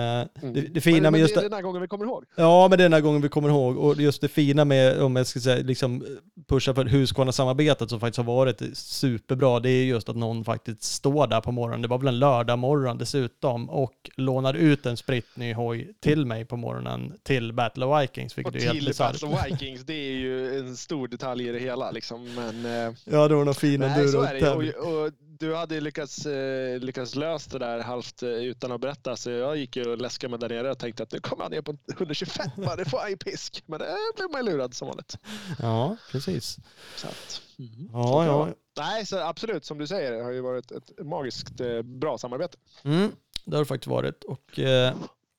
det, 0.53 0.61
det 0.61 0.81
fina 0.81 0.97
men, 0.97 1.03
med 1.03 1.13
men 1.13 1.21
just 1.21 1.35
det 1.35 1.41
det, 1.41 1.47
är 1.47 1.51
den 1.51 1.57
här 1.57 1.63
gången 1.63 1.83
vi 1.83 1.89
kommer 1.89 2.05
ihåg. 2.05 2.25
Ja, 2.35 2.69
men 2.69 2.79
det 2.79 2.83
är 2.83 2.89
den 2.89 2.93
här 2.93 3.01
gången 3.01 3.23
vi 3.23 3.29
kommer 3.29 3.49
ihåg. 3.49 3.79
Och 3.79 3.97
just 4.01 4.21
det 4.21 4.29
fina 4.29 4.65
med, 4.65 5.03
om 5.03 5.17
jag 5.17 5.27
ska 5.27 5.41
säga, 5.41 5.63
liksom 5.63 6.05
pusha 6.49 6.75
för 6.75 6.85
Husqvarna-samarbetet 6.85 7.91
som 7.91 8.01
faktiskt 8.01 8.17
har 8.17 8.25
varit 8.25 8.63
superbra, 8.75 9.61
det 9.61 9.71
är 9.71 9.85
just 9.85 10.09
att 10.09 10.17
någon 10.17 10.45
faktiskt 10.45 10.83
står 10.83 11.27
där 11.27 11.41
på 11.41 11.53
morgonen. 11.53 11.83
Det 11.83 11.89
var 11.89 11.99
väl 11.99 12.09
en 12.09 12.19
lördag 12.19 12.59
morgon 12.59 12.99
dessutom 12.99 13.71
och 13.71 14.11
lånar 14.17 14.55
ut 14.55 14.87
en 14.87 14.97
spritt 14.97 15.37
ny 15.37 15.55
hoj 15.55 15.93
till 16.01 16.27
mig 16.27 16.45
på 16.45 16.57
morgonen 16.57 17.13
till 17.23 17.53
Battle 17.53 17.85
of 17.85 18.03
Vikings, 18.03 18.39
vilket 18.39 18.55
Och 18.55 18.61
är 18.61 18.71
till. 18.71 18.95
Battle 18.99 19.29
of 19.29 19.47
Vikings, 19.47 19.81
det 19.81 19.95
är 19.95 20.13
ju 20.13 20.59
en 20.59 20.77
stor 20.77 21.09
detalj 21.09 21.49
i 21.49 21.53
det 21.53 21.59
hela. 21.59 21.91
Liksom. 21.91 22.35
Men, 22.35 22.67
eh, 22.67 22.95
Ja, 23.05 23.29
det 23.29 23.35
var 23.35 23.45
någon 23.45 23.55
fin 23.55 23.81
nej, 23.81 24.09
så 24.09 24.23
är 24.23 24.35
det 24.35 24.51
och, 24.51 25.05
och 25.05 25.13
du 25.39 25.55
hade 25.55 25.81
lyckats, 25.81 26.27
eh, 26.27 26.81
lyckats 26.81 27.15
lösa 27.15 27.59
det 27.59 27.67
där 27.67 27.81
halvt 27.81 28.23
eh, 28.23 28.29
utan 28.29 28.73
att 28.73 28.81
berätta. 28.81 29.17
Så 29.17 29.31
jag 29.31 29.57
gick 29.57 29.77
ju 29.77 29.91
och 29.91 29.99
läskade 29.99 30.31
mig 30.31 30.39
där 30.39 30.49
nere 30.49 30.71
och 30.71 30.79
tänkte 30.79 31.03
att 31.03 31.13
nu 31.13 31.21
kommer 31.21 31.43
han 31.43 31.53
ner 31.53 31.63
på 31.63 31.77
125. 31.93 32.47
Det 32.77 32.85
får 32.85 32.99
han 32.99 33.11
ju 33.11 33.17
pisk. 33.17 33.63
Men 33.67 33.79
det 33.79 33.97
blev 34.17 34.31
man 34.31 34.47
ju 34.47 34.53
lurad 34.53 34.75
som 34.75 34.89
vanligt. 34.89 35.19
Ja, 35.59 35.97
precis. 36.11 36.59
Så 36.97 37.07
att, 37.07 37.43
mm. 37.59 37.91
Ja, 37.93 38.27
ja. 38.27 38.49
Nej, 38.77 39.07
så 39.07 39.19
absolut 39.19 39.65
som 39.65 39.79
du 39.79 39.87
säger. 39.87 40.13
Det 40.13 40.23
har 40.23 40.31
ju 40.31 40.41
varit 40.41 40.73
ett 40.73 40.91
magiskt 41.05 41.61
eh, 41.61 41.83
bra 41.83 42.19
samarbete. 42.19 42.59
Mm, 42.85 43.13
det 43.45 43.57
har 43.57 43.63
det 43.63 43.69
faktiskt 43.69 43.87
varit. 43.87 44.25
Och 44.25 44.59
eh, 44.59 44.95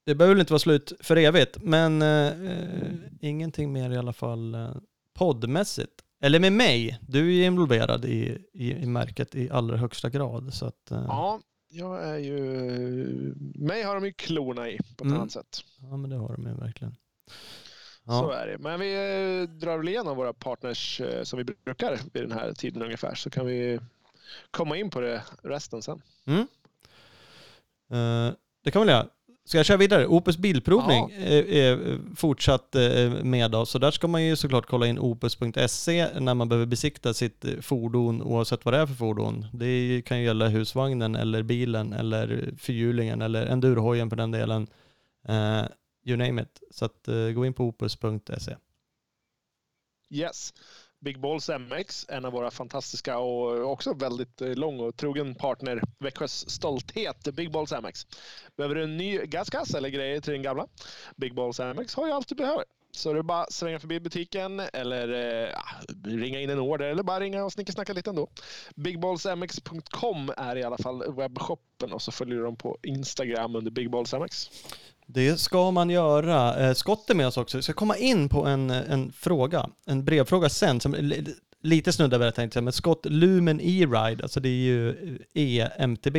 det 0.05 0.15
behöver 0.15 0.39
inte 0.39 0.53
vara 0.53 0.59
slut 0.59 0.93
för 0.99 1.15
evigt, 1.15 1.57
men 1.61 2.01
eh, 2.01 2.51
eh, 2.51 2.91
ingenting 3.21 3.73
mer 3.73 3.89
i 3.89 3.97
alla 3.97 4.13
fall 4.13 4.55
eh, 4.55 4.69
poddmässigt. 5.13 6.04
Eller 6.21 6.39
med 6.39 6.53
mig. 6.53 6.99
Du 7.07 7.19
är 7.19 7.31
ju 7.33 7.43
involverad 7.45 8.05
i, 8.05 8.37
i, 8.53 8.71
i 8.71 8.85
märket 8.85 9.35
i 9.35 9.49
allra 9.49 9.77
högsta 9.77 10.09
grad. 10.09 10.53
Så 10.53 10.65
att, 10.65 10.91
eh, 10.91 11.05
Ja, 11.07 11.39
jag 11.69 12.03
är 12.03 12.17
ju... 12.17 12.35
Mig 13.55 13.83
har 13.83 13.95
de 13.95 14.05
ju 14.05 14.13
klorna 14.13 14.69
i 14.69 14.77
på 14.77 14.83
ett 14.83 15.01
Mm. 15.01 15.13
annat 15.17 15.31
sätt. 15.31 15.61
ja, 15.81 15.97
men 15.97 16.09
det 16.09 16.15
har 16.15 16.35
de 16.37 16.47
ju 16.47 16.53
verkligen. 16.53 16.95
Så 18.05 18.11
Ja, 18.11 18.35
är 18.35 18.47
det. 18.47 18.57
Men 18.57 18.79
vi 18.79 18.93
eh, 18.93 19.49
drar 19.49 19.77
väl 19.77 19.87
igenom 19.87 20.17
våra 20.17 20.33
partners 20.33 21.01
eh, 21.01 21.23
som 21.23 21.37
vi 21.37 21.43
brukar 21.65 21.99
vid 22.13 22.23
den 22.23 22.31
här 22.31 22.53
tiden 22.53 22.81
ungefär. 22.81 23.15
Så 23.15 23.29
kan 23.29 23.45
vi 23.45 23.79
komma 24.51 24.77
in 24.77 24.89
på 24.89 25.01
det 25.01 25.23
resten 25.43 25.81
sen. 25.81 26.01
eh, 27.89 28.33
det 28.63 28.71
kan 28.71 28.81
väl 28.81 28.89
jag. 28.89 29.05
Ska 29.47 29.57
jag 29.57 29.65
köra 29.65 29.77
vidare? 29.77 30.07
Opus 30.07 30.37
Bilprovning 30.37 31.11
är, 31.11 31.49
är 31.49 31.99
fortsatt 32.15 32.75
eh, 32.75 33.09
med 33.23 33.55
oss. 33.55 33.69
Så 33.69 33.79
där 33.79 33.91
ska 33.91 34.07
man 34.07 34.23
ju 34.23 34.35
såklart 34.35 34.65
kolla 34.65 34.87
in 34.87 34.99
opus.se 34.99 36.19
när 36.19 36.33
man 36.33 36.49
behöver 36.49 36.65
besikta 36.65 37.13
sitt 37.13 37.45
fordon 37.61 38.21
oavsett 38.21 38.65
vad 38.65 38.73
det 38.73 38.77
är 38.77 38.85
för 38.85 38.93
fordon. 38.93 39.45
Det 39.53 40.01
kan 40.05 40.19
ju 40.19 40.25
gälla 40.25 40.47
husvagnen 40.47 41.15
eller 41.15 41.43
bilen 41.43 41.93
eller 41.93 42.53
fyrhjulingen 42.57 43.21
eller 43.21 43.45
endurohojen 43.45 44.09
för 44.09 44.17
den 44.17 44.31
delen. 44.31 44.67
Eh, 45.27 45.63
you 46.05 46.17
name 46.17 46.41
it. 46.41 46.61
Så 46.71 46.85
att, 46.85 47.07
eh, 47.07 47.29
gå 47.29 47.45
in 47.45 47.53
på 47.53 47.63
opus.se. 47.63 48.55
Yes. 50.09 50.53
Big 51.05 51.19
Balls 51.19 51.49
MX, 51.49 52.05
en 52.09 52.25
av 52.25 52.33
våra 52.33 52.51
fantastiska 52.51 53.17
och 53.17 53.71
också 53.71 53.93
väldigt 53.93 54.41
eh, 54.41 54.55
lång 54.55 54.79
och 54.79 54.95
trogen 54.97 55.35
partner. 55.35 55.81
Växjös 55.99 56.49
stolthet, 56.49 57.33
Big 57.33 57.51
Balls 57.51 57.71
MX. 57.71 58.07
Behöver 58.57 58.75
du 58.75 58.83
en 58.83 58.97
ny 58.97 59.17
gaskass 59.17 59.73
eller 59.73 59.89
grejer 59.89 60.21
till 60.21 60.33
din 60.33 60.41
gamla? 60.41 60.67
Big 61.15 61.35
Balls 61.35 61.59
MX 61.59 61.95
har 61.95 62.07
ju 62.07 62.13
allt 62.13 62.27
du 62.27 62.35
behöver. 62.35 62.63
Så 62.91 63.13
det 63.13 63.19
är 63.19 63.23
bara 63.23 63.41
att 63.41 63.53
svänga 63.53 63.79
förbi 63.79 63.99
butiken 63.99 64.61
eller 64.73 65.13
eh, 65.13 65.49
ja, 65.49 65.63
ringa 66.03 66.39
in 66.39 66.49
en 66.49 66.59
order 66.59 66.85
eller 66.85 67.03
bara 67.03 67.19
ringa 67.19 67.43
och 67.43 67.53
snickersnacka 67.53 67.93
lite 67.93 68.09
ändå. 68.09 68.27
Bigballsmx.com 68.75 70.31
är 70.37 70.55
i 70.55 70.63
alla 70.63 70.77
fall 70.77 71.15
webbshoppen 71.15 71.93
och 71.93 72.01
så 72.01 72.11
följer 72.11 72.35
du 72.35 72.43
dem 72.43 72.55
på 72.55 72.77
Instagram 72.83 73.55
under 73.55 73.71
Big 73.71 73.91
Balls 73.91 74.13
MX. 74.13 74.49
Det 75.07 75.39
ska 75.39 75.71
man 75.71 75.89
göra. 75.89 76.55
Eh, 76.55 76.73
skott 76.73 77.09
är 77.09 77.15
med 77.15 77.27
oss 77.27 77.37
också. 77.37 77.57
Jag 77.57 77.63
ska 77.63 77.73
komma 77.73 77.97
in 77.97 78.29
på 78.29 78.45
en, 78.45 78.69
eh, 78.69 78.91
en 78.91 79.11
fråga, 79.11 79.69
en 79.85 80.05
brevfråga 80.05 80.49
sen, 80.49 80.79
som 80.79 80.95
lite 81.65 81.93
snuddar 81.93 82.17
vid 82.17 82.27
det 82.27 82.31
tänkte 82.31 82.57
jag, 82.57 82.63
men 82.63 82.73
Scott 82.73 83.05
Lumen 83.05 83.61
E-Ride, 83.61 84.23
alltså 84.23 84.39
det 84.39 84.49
är 84.49 84.51
ju 84.51 84.89
eh, 85.33 85.81
EMTB, 85.81 86.15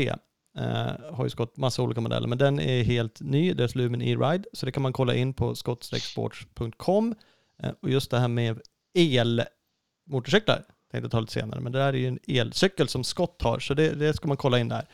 eh, 0.59 1.13
har 1.13 1.25
ju 1.25 1.31
Scott 1.31 1.57
massa 1.57 1.83
olika 1.83 2.01
modeller, 2.01 2.29
men 2.29 2.39
den 2.39 2.61
är 2.61 2.85
helt 2.85 3.21
ny, 3.21 3.55
deras 3.55 3.75
Lumen 3.75 4.03
E-Ride, 4.03 4.45
så 4.53 4.67
det 4.67 4.73
kan 4.73 4.83
man 4.83 4.93
kolla 4.93 5.15
in 5.15 5.35
på 5.35 5.55
scott-sports.com. 5.55 7.15
Eh, 7.63 7.71
och 7.83 7.91
just 7.91 8.11
det 8.11 8.19
här 8.19 8.29
med 8.29 8.61
elmotorcyklar, 8.95 10.65
tänkte 10.91 11.05
jag 11.05 11.11
ta 11.11 11.21
lite 11.21 11.33
senare, 11.33 11.61
men 11.61 11.73
det 11.73 11.79
där 11.79 11.93
är 11.93 11.99
ju 11.99 12.09
en 12.09 12.19
elcykel 12.27 12.89
som 12.89 13.05
Scott 13.05 13.43
har, 13.43 13.59
så 13.59 13.75
det, 13.75 13.95
det 13.95 14.15
ska 14.15 14.29
man 14.29 14.37
kolla 14.37 14.59
in 14.59 14.69
där. 14.69 14.89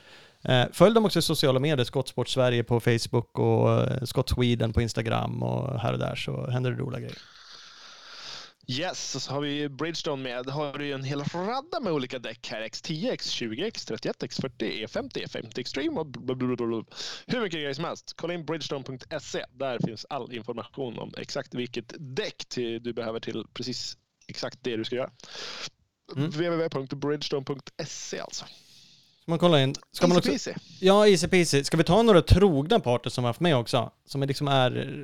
Eh, 0.45 0.67
Följ 0.73 0.95
dem 0.95 1.05
också 1.05 1.19
i 1.19 1.23
sociala 1.23 1.61
medier, 1.61 1.85
Skottsport 1.85 2.29
Sverige 2.29 2.65
på 2.65 2.81
Facebook 2.81 3.39
och 3.39 3.71
eh, 3.73 4.05
Scott 4.05 4.29
Sweden 4.29 4.73
på 4.73 4.83
Instagram 4.83 5.43
och 5.43 5.81
här 5.81 5.93
och 5.93 5.99
där 5.99 6.15
så 6.17 6.51
händer 6.51 6.71
det 6.71 6.77
roliga 6.77 7.01
grejer. 7.01 7.19
Yes, 8.67 9.15
och 9.15 9.23
så 9.23 9.33
har 9.33 9.41
vi 9.41 9.69
Bridgestone 9.69 10.23
med. 10.23 10.45
Då 10.47 10.53
har 10.53 10.79
du 10.79 10.87
ju 10.87 10.93
en 10.93 11.05
hel 11.05 11.23
radda 11.25 11.81
med 11.81 11.93
olika 11.93 12.19
däck 12.19 12.49
här. 12.51 12.63
X10, 12.63 13.13
X20, 13.13 13.71
X31, 13.73 14.13
X40, 14.19 14.87
E50, 14.87 15.27
E50 15.27 15.59
Extreme 15.59 16.01
och 16.01 16.07
blablabla. 16.07 16.85
hur 17.27 17.41
mycket 17.41 17.53
grejer 17.53 17.75
som 17.75 17.85
helst. 17.85 18.15
Kolla 18.17 18.35
in 18.35 18.45
bridgestone.se. 18.45 19.45
Där 19.53 19.79
finns 19.87 20.07
all 20.11 20.33
information 20.33 20.99
om 20.99 21.15
exakt 21.19 21.55
vilket 21.55 21.95
däck 21.99 22.45
du 22.57 22.93
behöver 22.93 23.21
till 23.21 23.45
precis 23.55 23.97
exakt 24.27 24.59
det 24.63 24.77
du 24.77 24.85
ska 24.85 24.97
göra. 24.97 25.11
Mm. 26.17 26.31
www.bridgestone.se 26.31 28.21
alltså. 28.21 28.45
Ska 29.23 29.33
man 29.33 29.39
kolla 29.39 29.63
in? 29.63 29.75
Ska 29.93 30.07
man 30.07 30.17
också, 30.19 30.31
Easy 30.31 30.53
ja, 30.81 31.07
easy 31.07 31.29
peasy. 31.29 31.65
Ska 31.65 31.77
vi 31.77 31.85
ta 31.85 32.03
några 32.03 32.23
trogna 32.23 32.81
parter 32.81 33.11
som 33.11 33.23
vi 33.23 33.27
har 33.27 33.29
haft 33.29 33.41
med 33.41 33.57
också? 33.57 33.91
Som 34.07 34.23
är 34.23 34.27
liksom 34.27 34.49
är... 34.49 34.99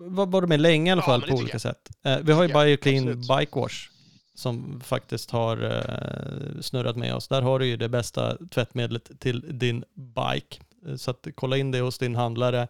Var, 0.00 0.26
var 0.26 0.46
med 0.46 0.60
länge 0.60 0.90
i 0.90 0.92
alla 0.92 1.02
Ja, 1.02 1.06
fall 1.06 1.20
men 1.20 1.28
på 1.28 1.34
olika 1.34 1.46
tycker 1.46 1.58
sätt. 1.58 1.88
Eh, 2.04 2.18
vi 2.22 2.32
har 2.32 2.42
ju 2.42 2.48
jag, 2.50 2.66
Bioclean 2.66 3.08
absolut. 3.08 3.38
Bike 3.38 3.60
Wash 3.60 3.88
som 4.34 4.80
faktiskt 4.84 5.30
har 5.30 5.62
eh, 5.64 6.60
snurrat 6.60 6.96
med 6.96 7.14
oss. 7.14 7.28
Där 7.28 7.42
har 7.42 7.58
du 7.58 7.66
ju 7.66 7.76
det 7.76 7.88
bästa 7.88 8.36
tvättmedlet 8.50 9.20
till 9.20 9.58
din 9.58 9.84
bike. 9.94 10.56
Eh, 10.86 10.96
Så 10.96 11.10
att 11.10 11.26
kolla 11.34 11.56
in 11.56 11.70
det 11.70 11.80
hos 11.80 11.98
din 11.98 12.16
handlare 12.16 12.68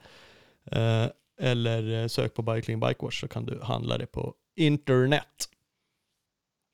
eh, 0.71 1.07
eller 1.41 2.03
eh, 2.03 2.07
sök 2.09 2.35
på 2.35 2.43
Bioclean 2.43 2.81
Bike 2.81 3.05
Wash 3.05 3.21
så 3.21 3.29
kan 3.29 3.47
du 3.47 3.61
handla 3.63 3.99
det 3.99 4.07
på 4.07 4.35
internet. 4.57 5.49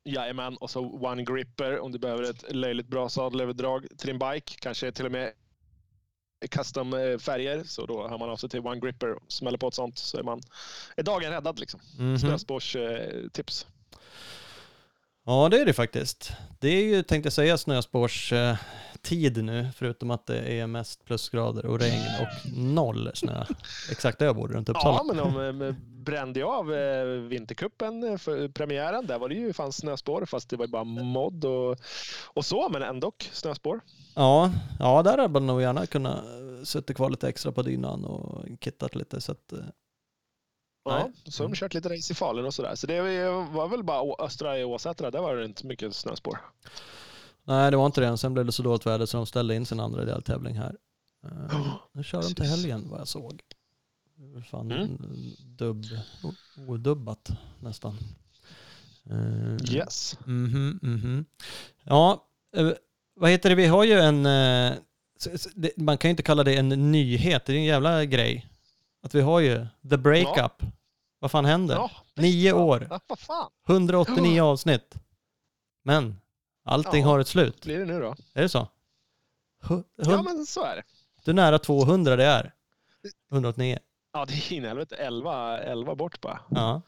Jajamän, 0.05 0.57
och 0.57 0.71
så 0.71 0.81
One 0.81 1.25
Gripper 1.25 1.81
om 1.81 1.93
du 1.93 1.99
behöver 1.99 2.23
ett 2.23 2.55
löjligt 2.55 2.89
bra 2.89 3.09
sadelöverdrag 3.09 3.87
till 3.99 4.07
din 4.07 4.19
bike. 4.19 4.55
Kanske 4.61 4.93
till 4.93 5.07
och 5.07 5.13
med 5.13 5.33
custom 6.51 6.95
eh, 6.95 7.19
färger. 7.19 7.65
Så 7.65 7.87
då 7.87 8.09
hör 8.09 8.19
man 8.19 8.31
av 8.31 8.37
sig 8.37 8.49
till 8.49 8.61
One 8.61 8.81
Gripper 8.81 9.11
och 9.11 9.33
smäller 9.33 9.59
på 9.59 9.69
ett 9.69 9.75
sånt 9.75 9.99
så 9.99 10.19
är, 10.19 10.23
man, 10.23 10.41
är 10.97 11.03
dagen 11.03 11.31
räddad. 11.31 11.59
Liksom. 11.59 11.81
Snöspårs 12.21 12.77
eh, 12.77 13.29
tips. 13.33 13.67
Ja, 15.27 15.49
det 15.49 15.61
är 15.61 15.67
det 15.67 15.73
faktiskt. 15.73 16.33
Det 16.61 16.69
är 16.69 16.83
ju, 16.83 17.03
tänkte 17.03 17.27
jag 17.27 17.33
säga, 17.33 17.59
snöspårs 17.59 18.33
eh, 18.33 18.57
tid 19.05 19.45
nu, 19.45 19.69
förutom 19.77 20.11
att 20.11 20.27
det 20.27 20.61
är 20.61 20.67
mest 20.67 21.05
plusgrader 21.05 21.67
och 21.67 21.81
regn 21.81 22.03
och 22.21 22.59
noll 22.59 23.11
snö. 23.15 23.45
Exakt 23.91 24.19
där 24.19 24.27
jag 24.27 24.37
bor, 24.37 24.49
runt 24.49 24.69
Uppsala. 24.69 24.97
Ja, 24.97 25.15
men 25.15 25.17
de 25.17 25.63
eh, 25.63 25.75
brände 26.05 26.41
ju 26.41 26.47
av 26.47 26.75
eh, 26.75 27.05
Vintercupen 27.05 28.03
eh, 28.03 28.19
för 28.19 28.49
premiären. 28.49 29.07
Där 29.07 29.19
var 29.19 29.29
det 29.29 29.35
ju 29.35 29.53
fanns 29.53 29.77
snöspår 29.77 30.25
fast 30.27 30.51
det 30.51 30.57
var 30.57 30.65
ju 30.65 30.71
bara 30.71 30.85
modd 30.85 31.45
och, 31.45 31.79
och 32.25 32.45
så, 32.45 32.69
men 32.69 32.83
ändå 32.83 33.13
snöspår. 33.33 33.81
Ja, 34.15 34.51
ja, 34.79 35.03
där 35.03 35.19
hade 35.19 35.29
man 35.29 35.47
nog 35.47 35.63
gärna 35.63 35.87
kunnat 35.87 36.25
sätta 36.65 36.95
kvar 36.95 37.11
lite 37.11 37.29
extra 37.29 37.53
på 37.53 37.63
dynan 37.63 38.05
och 38.05 38.45
kittat 38.61 38.95
lite. 38.95 39.21
Så 39.21 39.33
att, 39.33 39.53
Ja, 40.85 40.99
Nej. 40.99 41.13
så 41.25 41.43
har 41.43 41.49
de 41.49 41.57
kört 41.57 41.75
lite 41.75 41.89
race 41.89 42.13
i 42.13 42.17
Falun 42.17 42.47
och 42.47 42.55
sådär. 42.55 42.75
Så 42.75 42.87
det 42.87 43.01
var 43.53 43.69
väl 43.69 43.83
bara 43.83 44.25
östra 44.25 44.59
i 44.59 44.65
Åsätra, 44.65 45.11
där 45.11 45.21
var 45.21 45.37
det 45.37 45.45
inte 45.45 45.67
mycket 45.67 45.95
snöspår. 45.95 46.39
Nej, 47.45 47.71
det 47.71 47.77
var 47.77 47.87
inte 47.87 48.01
det. 48.01 48.19
Sen 48.19 48.35
blev 48.35 48.47
det 48.47 48.53
så 48.53 48.63
dåligt 48.63 48.87
väder 48.87 49.07
så 49.07 49.17
de 49.17 49.27
ställde 49.27 49.55
in 49.55 49.67
sin 49.67 49.81
andra 49.81 50.05
deltävling 50.05 50.55
här. 50.59 50.77
Eh, 51.27 51.77
nu 51.93 52.03
kör 52.03 52.23
de 52.23 52.35
till 52.35 52.45
helgen 52.45 52.89
vad 52.91 53.01
jag 53.01 53.09
såg. 53.09 53.41
Fan, 54.51 54.73
Mm. 54.73 54.99
dubb, 55.39 55.85
odubbat 56.69 57.31
nästan. 57.61 57.99
Eh, 59.11 59.75
Yes. 59.75 60.19
Mhm, 60.27 60.79
mhm. 60.83 61.25
Ja, 61.83 62.27
eh, 62.57 62.71
vad 63.17 63.31
heter 63.31 63.49
det? 63.49 63.55
Vi 63.55 63.67
har 63.67 63.85
ju 63.85 63.93
en... 64.01 64.23
Man 65.77 65.99
kan 65.99 66.09
ju 66.09 66.11
inte 66.11 66.23
kalla 66.23 66.45
det 66.45 66.57
en 66.57 66.69
nyhet, 66.69 67.47
det 67.47 67.53
är 67.53 67.57
en 67.57 67.65
jävla 67.65 68.05
grej. 68.05 68.47
Att 69.03 69.15
vi 69.15 69.21
har 69.21 69.41
ju 69.41 69.67
The 69.91 69.97
Breakup. 69.97 70.63
Vad 71.19 71.31
fan 71.31 71.45
händer? 71.45 71.75
Ja, 71.75 71.91
Nio 72.15 72.53
år, 72.53 72.87
ja, 72.91 73.01
vad 73.07 73.19
fan 73.19 73.51
189 73.69 74.43
avsnitt. 74.43 74.95
Men 75.83 76.17
allting 76.65 77.01
Ja. 77.03 77.07
har 77.09 77.19
ett 77.19 77.29
slut. 77.29 77.65
blir 77.65 77.79
det 77.79 77.85
nu 77.85 78.01
då? 78.01 78.15
Är 78.35 78.43
det 78.43 78.49
så? 78.49 78.69
Hu- 79.63 79.85
Ja, 79.97 80.05
hund- 80.05 80.25
men 80.25 80.47
så 80.47 80.65
är 80.65 80.77
det. 80.77 80.83
Du 81.25 81.31
är 81.31 81.35
nära 81.35 81.59
200 81.59 82.17
det 82.17 82.25
är. 82.25 82.53
189. 83.33 83.79
Ja, 84.13 84.25
det 84.25 84.33
är 84.35 84.53
in 84.53 84.65
helvete. 84.65 84.95
11, 84.97 85.59
11 85.59 85.95
bort 85.95 86.21
bara. 86.21 86.41
Ja. 86.51 86.83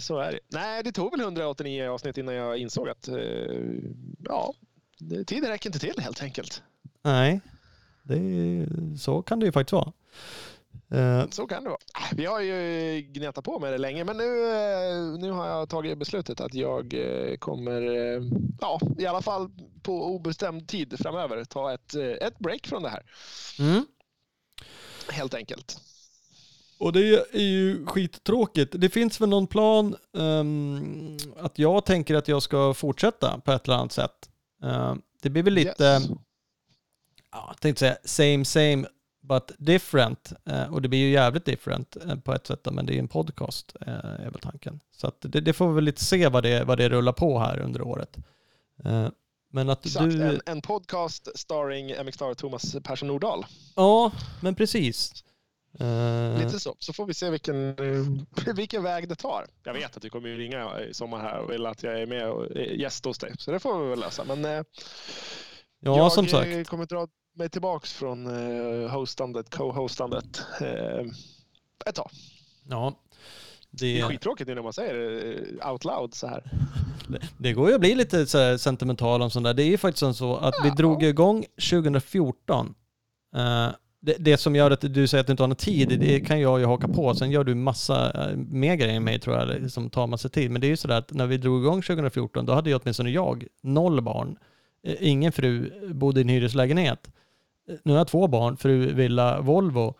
Så 0.00 0.18
är 0.18 0.32
det. 0.32 0.38
Nej, 0.48 0.82
det 0.82 0.92
tog 0.92 1.10
väl 1.10 1.20
189 1.20 1.88
avsnitt 1.90 2.18
innan 2.18 2.34
jag 2.34 2.58
insåg 2.58 2.88
att 2.88 3.08
eh, 3.08 3.16
ja, 4.18 4.54
tiden 5.26 5.50
räcker 5.50 5.68
inte 5.68 5.78
till 5.78 5.94
helt 6.00 6.22
enkelt. 6.22 6.62
Nej, 7.02 7.40
det 8.02 8.14
är, 8.16 8.96
så 8.98 9.22
kan 9.22 9.40
det 9.40 9.46
ju 9.46 9.52
faktiskt 9.52 9.72
vara. 9.72 9.92
Eh, 10.92 11.28
Så 11.30 11.46
kan 11.46 11.62
det 11.64 11.68
vara. 11.70 11.78
Vi 12.14 12.26
har 12.26 12.40
ju 12.40 13.00
gnetat 13.00 13.44
på 13.44 13.58
med 13.58 13.72
det 13.72 13.78
länge, 13.78 14.04
men 14.04 14.16
nu, 14.16 14.50
eh, 14.50 15.18
nu 15.18 15.30
har 15.30 15.48
jag 15.48 15.68
tagit 15.68 15.98
beslutet 15.98 16.40
att 16.40 16.54
jag 16.54 16.94
eh, 16.94 17.36
kommer, 17.36 17.82
ja, 18.60 18.80
i 18.98 19.06
alla 19.06 19.22
fall 19.22 19.50
på 19.82 20.04
obestämd 20.06 20.68
tid 20.68 20.94
framöver, 20.98 21.44
ta 21.44 21.72
ett, 21.74 21.94
ett 21.94 22.38
break 22.38 22.66
från 22.66 22.82
det 22.82 22.88
här. 22.88 23.02
mm. 23.58 23.86
Helt 25.10 25.34
enkelt. 25.34 25.78
Och 26.78 26.92
det 26.92 27.00
är 27.34 27.40
ju 27.42 27.86
skittråkigt. 27.86 28.74
Det 28.78 28.88
finns 28.88 29.20
väl 29.20 29.28
någon 29.28 29.46
plan 29.46 29.96
ehm, 30.18 31.16
att 31.36 31.58
jag 31.58 31.84
tänker 31.86 32.14
att 32.14 32.28
jag 32.28 32.42
ska 32.42 32.74
fortsätta 32.74 33.40
på 33.44 33.52
ett 33.52 33.64
eller 33.68 33.76
annat 33.76 33.92
sätt. 33.92 34.30
Ehm, 34.64 35.02
det 35.22 35.30
blir 35.30 35.42
väl 35.42 35.52
lite, 35.54 35.84
Yes. 35.84 36.08
ja, 37.32 37.44
jag 37.48 37.60
tänkte 37.60 37.80
säga 37.80 37.96
same 38.04 38.44
same 38.44 38.86
but 39.20 39.52
different. 39.58 40.32
Eh, 40.46 40.74
och 40.74 40.82
det 40.82 40.88
blir 40.88 40.98
ju 40.98 41.10
jävligt 41.10 41.44
different 41.44 41.96
eh, 41.96 42.16
på 42.16 42.34
ett 42.34 42.46
sätt, 42.46 42.68
men 42.72 42.86
det 42.86 42.92
är 42.92 42.94
ju 42.94 43.00
en 43.00 43.08
podcast, 43.08 43.76
eh, 43.80 43.94
är 43.94 44.30
väl 44.30 44.40
tanken. 44.40 44.80
Så 44.96 45.12
det, 45.20 45.40
det 45.40 45.52
får 45.52 45.68
vi 45.68 45.74
väl 45.74 45.84
lite 45.84 46.04
se 46.04 46.28
vad 46.28 46.42
det, 46.42 46.64
vad 46.64 46.78
det 46.78 46.88
rullar 46.88 47.12
på 47.12 47.38
här 47.38 47.58
under 47.58 47.82
året. 47.82 48.16
Men 49.52 49.68
att 49.68 49.86
Exakt, 49.86 50.10
du... 50.10 50.22
en, 50.22 50.40
en 50.46 50.62
podcast 50.62 51.38
starring 51.38 52.04
MX 52.04 52.14
Star 52.14 52.30
och 52.30 52.38
Thomas 52.38 52.76
Persson 52.82 53.08
Nordahl. 53.08 53.46
Ja, 53.76 54.12
men 54.40 54.54
precis. 54.54 55.24
Lite 56.38 56.60
så. 56.60 56.76
Så 56.78 56.92
får 56.92 57.06
vi 57.06 57.14
se 57.14 57.30
vilken, 57.30 57.76
vilken 58.54 58.82
väg 58.82 59.08
det 59.08 59.14
tar. 59.14 59.46
Jag 59.64 59.74
vet 59.74 59.96
att 59.96 60.02
du 60.02 60.10
kommer 60.10 60.28
ju 60.28 60.36
ringa 60.36 60.80
i 60.80 60.94
sommar 60.94 61.18
här 61.18 61.38
och 61.38 61.50
vill 61.50 61.66
att 61.66 61.82
jag 61.82 62.00
är 62.00 62.06
med 62.06 62.30
och 62.30 62.46
gäst 62.56 63.04
hos 63.04 63.18
dig. 63.18 63.34
Så 63.38 63.50
det 63.50 63.60
får 63.60 63.82
vi 63.82 63.90
väl 63.90 64.00
lösa. 64.00 64.24
Men 64.24 64.44
ja, 64.44 64.64
jag 65.80 66.12
som 66.12 66.26
sagt. 66.26 66.68
kommer 66.68 66.86
dra 66.86 67.08
mig 67.34 67.48
tillbaks 67.48 67.92
från 67.92 68.26
eh, 68.26 68.90
hostandet, 68.90 69.50
co-hostandet 69.50 70.42
eh, 70.60 71.06
ett 71.86 71.94
tag. 71.94 72.10
Ja, 72.68 72.94
Det 73.70 73.86
är 73.86 74.02
det, 74.02 74.08
skittråkigt 74.08 74.48
nu 74.48 74.54
när 74.54 74.62
man 74.62 74.72
säger 74.72 74.94
det 74.94 75.32
eh, 75.60 75.72
out 75.72 75.84
loud 75.84 76.14
så 76.14 76.26
här. 76.26 76.50
det 77.38 77.52
går 77.52 77.68
ju 77.68 77.74
att 77.74 77.80
bli 77.80 77.94
lite 77.94 78.26
så 78.26 78.58
sentimental 78.58 79.22
om 79.22 79.30
sånt 79.30 79.44
där. 79.44 79.54
Det 79.54 79.62
är 79.62 79.66
ju 79.70 79.78
faktiskt 79.78 80.16
så 80.18 80.36
att 80.36 80.54
vi 80.64 80.68
Ja. 80.68 80.74
drog 80.74 81.02
igång 81.02 81.44
2014. 81.70 82.74
Eh, 83.36 83.68
det, 84.02 84.16
det 84.18 84.36
som 84.36 84.56
gör 84.56 84.70
att 84.70 84.80
du 84.94 85.06
säger 85.06 85.20
att 85.20 85.26
du 85.26 85.30
inte 85.32 85.42
har 85.42 85.48
någon 85.48 85.56
tid, 85.56 85.88
det 86.00 86.20
kan 86.20 86.40
jag 86.40 86.60
ju 86.60 86.66
haka 86.66 86.88
på. 86.88 87.14
Sen 87.14 87.30
gör 87.30 87.44
du 87.44 87.54
massa 87.54 88.12
mer 88.36 88.74
grejer 88.74 88.96
än 88.96 89.04
mig 89.04 89.18
tror 89.20 89.36
jag, 89.36 89.70
som 89.70 89.90
tar 89.90 90.06
massa 90.06 90.28
tid. 90.28 90.50
Men 90.50 90.60
det 90.60 90.66
är 90.66 90.68
ju 90.68 90.76
sådär 90.76 90.98
att 90.98 91.12
när 91.12 91.26
vi 91.26 91.36
drog 91.36 91.60
igång 91.62 91.82
2014, 91.82 92.46
då 92.46 92.52
hade 92.52 92.70
ju 92.70 92.76
åtminstone 92.76 93.10
jag 93.10 93.46
noll 93.62 94.00
barn. 94.02 94.36
Eh, 94.86 94.96
Ingen 95.00 95.32
fru, 95.32 95.72
bodde 95.94 96.20
i 96.20 96.22
en 96.22 96.28
hyreslägenhet. 96.28 97.08
Nu 97.84 97.92
har 97.92 97.98
jag 97.98 98.08
två 98.08 98.28
barn, 98.28 98.56
fru, 98.56 98.92
villa, 98.92 99.40
Volvo. 99.40 99.94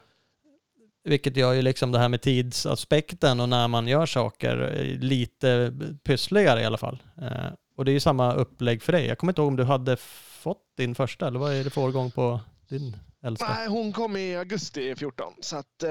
Vilket 1.05 1.37
gör 1.37 1.53
ju 1.53 1.63
liksom 1.63 1.93
det 1.93 1.99
här 1.99 2.09
med 2.09 2.23
tidsaspekten 2.23 3.41
och 3.41 3.49
när 3.49 3.69
man 3.69 3.89
gör 3.89 4.07
saker 4.07 4.77
eh, 4.81 4.99
lite 4.99 5.73
pyssligare 6.05 6.61
i 6.61 6.65
alla 6.65 6.79
fall. 6.79 7.03
Eh, 7.23 7.47
och 7.77 7.85
det 7.85 7.91
är 7.91 7.93
ju 7.93 8.01
samma 8.01 8.35
upplägg 8.35 8.83
för 8.83 8.93
dig. 8.93 9.07
Jag 9.07 9.19
kommer 9.19 9.31
inte 9.33 9.41
ihåg 9.41 9.49
om 9.49 9.57
du 9.57 9.65
hade 9.65 9.97
fått 10.43 10.63
din 10.77 10.95
första, 10.95 11.27
eller 11.27 11.39
vad 11.39 11.55
är 11.55 11.65
det 11.65 11.71
för 11.71 11.81
årgång 11.81 12.11
på 12.11 12.41
din 12.69 12.97
äldsta? 13.23 13.49
Nej, 13.49 13.69
hon 13.69 13.93
kom 13.93 14.17
i 14.17 14.37
augusti 14.37 14.95
14 14.97 15.33
så 15.41 15.57
att 15.57 15.83
eh, 15.83 15.89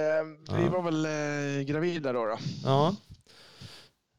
vi 0.58 0.64
Ja. 0.66 0.70
var 0.72 0.82
väl 0.82 1.06
eh, 1.06 1.64
gravida 1.66 2.14
då. 2.14 2.26
då. 2.26 2.38
Ja. 2.64 2.96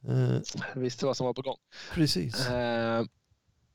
Eh, 0.09 0.41
Visste 0.75 1.07
vad 1.07 1.17
som 1.17 1.27
var 1.27 1.35
på 1.35 1.43
gång. 1.43 1.57
precis. 1.95 2.47
Eh, 2.49 3.05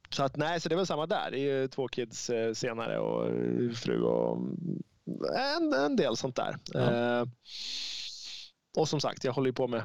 så 0.10 0.24
att 0.24 0.38
nej, 0.38 0.60
så 0.60 0.70
det 0.70 0.76
är 0.76 0.78
väl 0.78 0.88
samma 0.88 1.06
där. 1.06 1.32
Det 1.32 1.40
är 1.40 1.62
ju 1.62 1.68
två 1.68 1.88
kids 1.88 2.30
eh, 2.30 2.54
senare 2.54 3.00
och 3.00 3.32
fru 3.78 4.02
och 4.02 4.38
mm, 4.38 4.84
en, 5.36 5.74
en 5.74 5.96
del 5.96 6.18
sånt 6.18 6.36
där. 6.36 6.58
Ja. 6.74 6.80
Eh, 6.80 7.26
och 8.78 8.90
som 8.90 9.02
sagt, 9.02 9.24
jag 9.24 9.34
håller 9.34 9.48
ju 9.48 9.54
på 9.54 9.68
med 9.68 9.84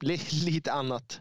li, 0.00 0.20
lite 0.44 0.72
annat 0.72 1.20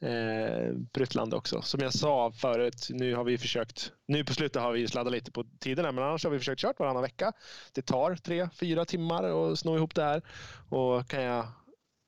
eh, 0.00 0.74
pruttlande 0.92 1.36
också. 1.36 1.62
Som 1.62 1.80
jag 1.80 1.94
sa 1.94 2.32
förut, 2.32 2.88
nu 2.90 3.14
har 3.14 3.24
vi 3.24 3.38
försökt, 3.38 3.92
nu 4.06 4.24
på 4.24 4.34
slutet 4.34 4.62
har 4.62 4.72
vi 4.72 4.88
sladdat 4.88 5.12
lite 5.12 5.32
på 5.32 5.44
tiderna, 5.60 5.92
men 5.92 6.04
annars 6.04 6.24
har 6.24 6.30
vi 6.30 6.38
försökt 6.38 6.60
kört 6.60 6.78
varannan 6.78 7.02
vecka. 7.02 7.32
Det 7.72 7.82
tar 7.82 8.16
tre, 8.16 8.48
fyra 8.60 8.84
timmar 8.84 9.52
att 9.52 9.58
sno 9.58 9.76
ihop 9.76 9.94
det 9.94 10.04
här. 10.04 10.22
Och 10.68 11.08
kan 11.08 11.22
jag 11.22 11.46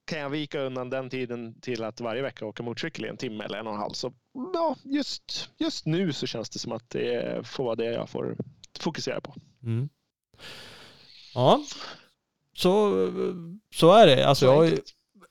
kan 0.07 0.19
jag 0.19 0.31
vika 0.31 0.61
undan 0.61 0.91
den 0.91 1.11
tiden 1.11 1.61
till 1.61 1.85
att 1.85 2.01
varje 2.01 2.23
vecka 2.23 2.47
åka 2.47 2.63
motorcykel 2.63 3.05
i 3.05 3.09
en 3.09 3.17
timme 3.17 3.45
eller 3.45 3.59
en 3.59 3.67
och 3.67 3.73
en 3.73 3.79
halv. 3.79 3.93
Så 3.93 4.13
ja, 4.55 4.77
just, 4.85 5.51
just 5.59 5.87
nu 5.87 6.13
så 6.13 6.27
känns 6.27 6.51
det 6.51 6.59
som 6.59 6.73
att 6.73 6.91
det 6.91 7.47
får 7.47 7.65
vara 7.65 7.77
det 7.77 7.93
jag 7.93 8.09
får 8.09 8.37
fokusera 8.79 9.21
på. 9.21 9.35
Mm. 9.63 9.89
Ja, 11.35 11.61
så, 12.57 12.93
så 13.75 13.93
är 13.93 14.07
det. 14.07 14.29
Alltså, 14.29 14.47
Så 14.47 14.65
jag, 14.65 14.79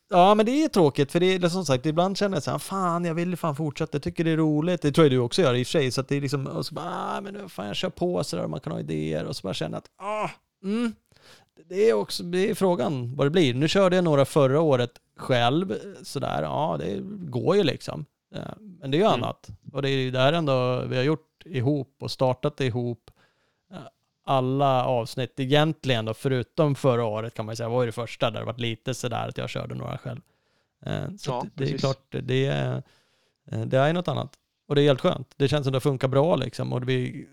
ja, 0.09 0.35
men 0.35 0.45
det 0.45 0.63
är 0.63 0.67
tråkigt 0.67 1.11
för 1.11 1.19
det 1.19 1.35
är 1.35 1.49
som 1.49 1.65
sagt, 1.65 1.85
ibland 1.85 2.17
känner 2.17 2.35
jag 2.35 2.43
så 2.43 2.51
här, 2.51 2.57
fan 2.57 3.05
jag 3.05 3.13
vill 3.13 3.38
fan 3.38 3.55
fortsätta, 3.55 3.95
jag 3.95 4.03
tycker 4.03 4.23
det 4.23 4.31
är 4.31 4.38
roligt. 4.38 4.81
Det 4.81 4.91
tror 4.91 5.05
jag 5.05 5.11
du 5.11 5.19
också 5.19 5.41
gör 5.41 5.53
i 5.53 5.63
och 5.63 5.67
för 5.67 5.71
sig. 5.71 5.91
Så 5.91 6.01
att 6.01 6.07
det 6.07 6.15
är 6.15 6.21
liksom, 6.21 6.47
och 6.47 6.65
så 6.65 6.73
bara, 6.73 7.15
ah, 7.17 7.21
men 7.21 7.33
nu 7.33 7.49
fan 7.49 7.67
jag 7.67 7.75
kör 7.75 7.89
på 7.89 8.23
så 8.23 8.35
där, 8.35 8.47
man 8.47 8.59
kan 8.59 8.71
ha 8.73 8.79
idéer 8.79 9.25
och 9.25 9.35
så 9.35 9.41
bara 9.47 9.53
känna 9.53 9.77
att, 9.77 9.89
ah, 9.97 10.29
mm, 10.63 10.93
det 11.65 11.89
är 11.89 11.93
också, 11.93 12.23
det 12.23 12.49
är 12.49 12.55
frågan 12.55 13.15
vad 13.15 13.25
det 13.27 13.31
blir. 13.31 13.53
Nu 13.53 13.67
körde 13.67 13.95
jag 13.95 14.05
några 14.05 14.25
förra 14.25 14.61
året 14.61 14.91
själv, 15.17 15.75
sådär, 16.03 16.43
ja 16.43 16.75
det 16.79 16.99
går 17.29 17.55
ju 17.55 17.63
liksom. 17.63 18.05
Eh, 18.35 18.41
Men 18.57 18.91
det 18.91 18.97
är 18.97 18.99
ju 18.99 19.05
Mm. 19.05 19.23
annat. 19.23 19.49
Och 19.73 19.81
det 19.81 19.89
är 19.89 19.97
ju 19.97 20.11
där 20.11 20.33
ändå 20.33 20.85
vi 20.85 20.95
har 20.97 21.03
gjort 21.03 21.45
ihop 21.45 21.95
och 21.99 22.11
startat 22.11 22.61
ihop 22.61 23.11
eh, 23.71 23.77
alla 24.25 24.85
avsnitt 24.85 25.39
egentligen 25.39 26.05
då, 26.05 26.13
förutom 26.13 26.75
förra 26.75 27.05
året 27.05 27.33
kan 27.33 27.45
man 27.45 27.53
ju 27.53 27.55
säga, 27.57 27.69
var 27.69 27.81
ju 27.83 27.85
det 27.85 27.91
första 27.91 28.31
där 28.31 28.39
det 28.39 28.45
var 28.45 28.53
lite 28.57 28.93
sådär 28.93 29.27
att 29.29 29.37
jag 29.37 29.49
körde 29.49 29.75
några 29.75 29.97
själv. 29.97 30.21
Eh, 30.85 31.03
Så 31.17 31.31
Ja, 31.31 31.45
det 31.55 31.63
är 31.63 31.67
precis. 31.67 31.81
klart, 31.81 32.15
det 32.23 32.45
är, 32.45 32.83
eh, 33.51 33.61
det 33.61 33.77
är 33.77 33.93
något 33.93 34.07
annat. 34.07 34.33
Och 34.67 34.75
det 34.75 34.81
är 34.81 34.85
helt 34.85 35.01
skönt. 35.01 35.33
Det 35.37 35.47
känns 35.47 35.63
som 35.63 35.73
det 35.73 35.79
funkar 35.79 36.07
bra 36.07 36.35
liksom. 36.35 36.73
Och 36.73 36.79
det 36.79 36.85
blir, 36.85 37.25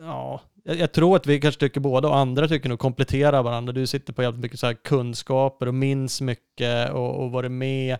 ja, 0.00 0.40
jag, 0.62 0.76
jag 0.76 0.92
tror 0.92 1.16
att 1.16 1.26
vi 1.26 1.40
kanske 1.40 1.60
tycker 1.60 1.80
båda 1.80 2.08
och 2.08 2.16
andra 2.16 2.48
tycker 2.48 2.68
nog 2.68 2.78
kompletterar 2.78 3.42
varandra. 3.42 3.72
Du 3.72 3.86
sitter 3.86 4.12
på 4.12 4.22
jävligt 4.22 4.42
mycket 4.42 4.60
så 4.60 4.66
här 4.66 4.74
kunskaper 4.74 5.66
och 5.66 5.74
minns 5.74 6.20
mycket 6.20 6.90
och, 6.90 7.22
och 7.24 7.30
varit 7.30 7.52
med. 7.52 7.98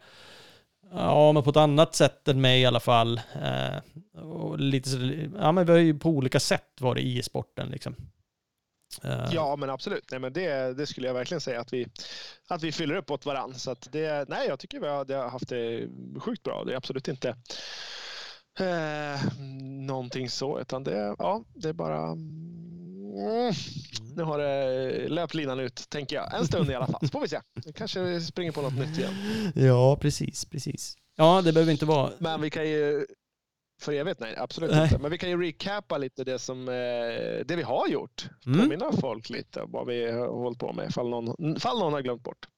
Ja, 0.95 1.33
men 1.33 1.43
på 1.43 1.51
ett 1.51 1.57
annat 1.57 1.95
sätt 1.95 2.29
än 2.29 2.41
mig 2.41 2.61
i 2.61 2.67
alla 2.67 2.81
fall. 2.81 3.21
Eh, 3.43 4.21
och 4.23 4.59
lite 4.59 4.89
så, 4.89 4.99
ja, 5.39 5.53
men 5.53 5.67
vi 5.67 5.73
har 5.73 5.79
ju 5.79 5.99
på 5.99 6.09
olika 6.09 6.41
sätt 6.41 6.81
varit 6.81 7.05
i 7.05 7.23
sporten 7.23 7.69
liksom. 7.69 7.97
Eh, 9.03 9.29
Ja, 9.33 9.57
men 9.57 9.71
absolut. 9.71 10.05
Nej, 10.11 10.21
men 10.21 10.33
det, 10.33 10.77
det 10.77 10.87
skulle 10.87 11.07
jag 11.07 11.15
verkligen 11.15 11.41
säga 11.41 11.61
att 11.61 11.73
vi, 11.73 11.87
att 12.49 12.63
vi 12.63 12.73
fyller 12.73 12.95
upp 12.95 13.11
åt 13.11 13.27
varandra. 13.27 13.59
Så 13.59 13.71
att 13.71 13.89
det, 13.93 14.29
nej, 14.29 14.49
jag 14.49 14.59
tycker 14.59 14.81
vi 14.81 14.89
har, 14.89 15.05
det 15.05 15.15
har 15.15 15.29
haft 15.31 15.49
det 15.49 15.89
sjukt 16.21 16.43
bra. 16.43 16.65
Det 16.65 16.73
är 16.73 16.77
absolut 16.77 17.09
inte 17.09 17.37
eh, 18.61 19.33
någonting 19.87 20.31
så, 20.31 20.61
utan 20.61 20.85
det, 20.85 21.15
ja, 21.19 21.45
det 21.55 21.69
är 21.69 21.73
bara... 21.73 22.03
Mm, 23.13 23.53
nu 24.17 24.23
har 24.23 24.39
det 24.39 25.09
löpt 25.09 25.35
linan 25.35 25.61
ut, 25.61 25.87
tänker 25.89 26.17
jag. 26.17 26.35
En 26.35 26.47
stund 26.47 26.71
i 26.71 26.75
alla 26.75 26.87
fall, 26.87 27.01
så 27.01 27.09
får 27.09 27.21
vi 27.21 27.29
se. 27.29 27.41
Nu 27.67 27.73
kanske 27.73 28.01
vi 28.01 28.21
springer 28.21 28.53
på 28.53 28.63
något 28.63 28.79
nytt 28.79 28.99
igen. 28.99 29.15
Ja, 29.55 29.97
precis, 30.01 30.45
precis. 30.45 30.97
Ja, 31.17 31.43
det 31.43 31.53
behöver 31.53 31.73
inte 31.73 31.87
vara... 31.87 32.11
Men 32.19 32.41
vi 32.41 32.51
kan 32.51 32.69
ju... 32.69 33.07
För 33.83 33.93
evigt? 33.93 34.21
Nej, 34.21 34.37
absolut 34.37 34.71
Nej. 34.71 34.85
inte. 34.85 34.99
Men 34.99 35.11
vi 35.11 35.19
kan 35.19 35.31
ju 35.31 35.43
recapa 35.43 35.99
lite 35.99 36.25
det, 36.25 36.39
som, 36.39 36.69
eh, 36.69 37.45
det 37.45 37.57
vi 37.57 37.63
har 37.63 37.89
gjort. 37.89 38.29
Mm. 38.47 38.61
Påminna 38.61 38.93
folk 38.93 39.31
lite 39.31 39.63
om 39.63 39.71
vad 39.73 39.87
vi 39.87 40.13
har 40.13 40.29
hållit 40.29 40.59
på 40.59 40.73
med, 40.73 40.89
ifall 40.89 41.09
någon, 41.09 41.57
ifall 41.57 41.79
någon 41.79 41.93
har 41.93 42.01
glömt 42.01 42.23
bort. 42.23 42.49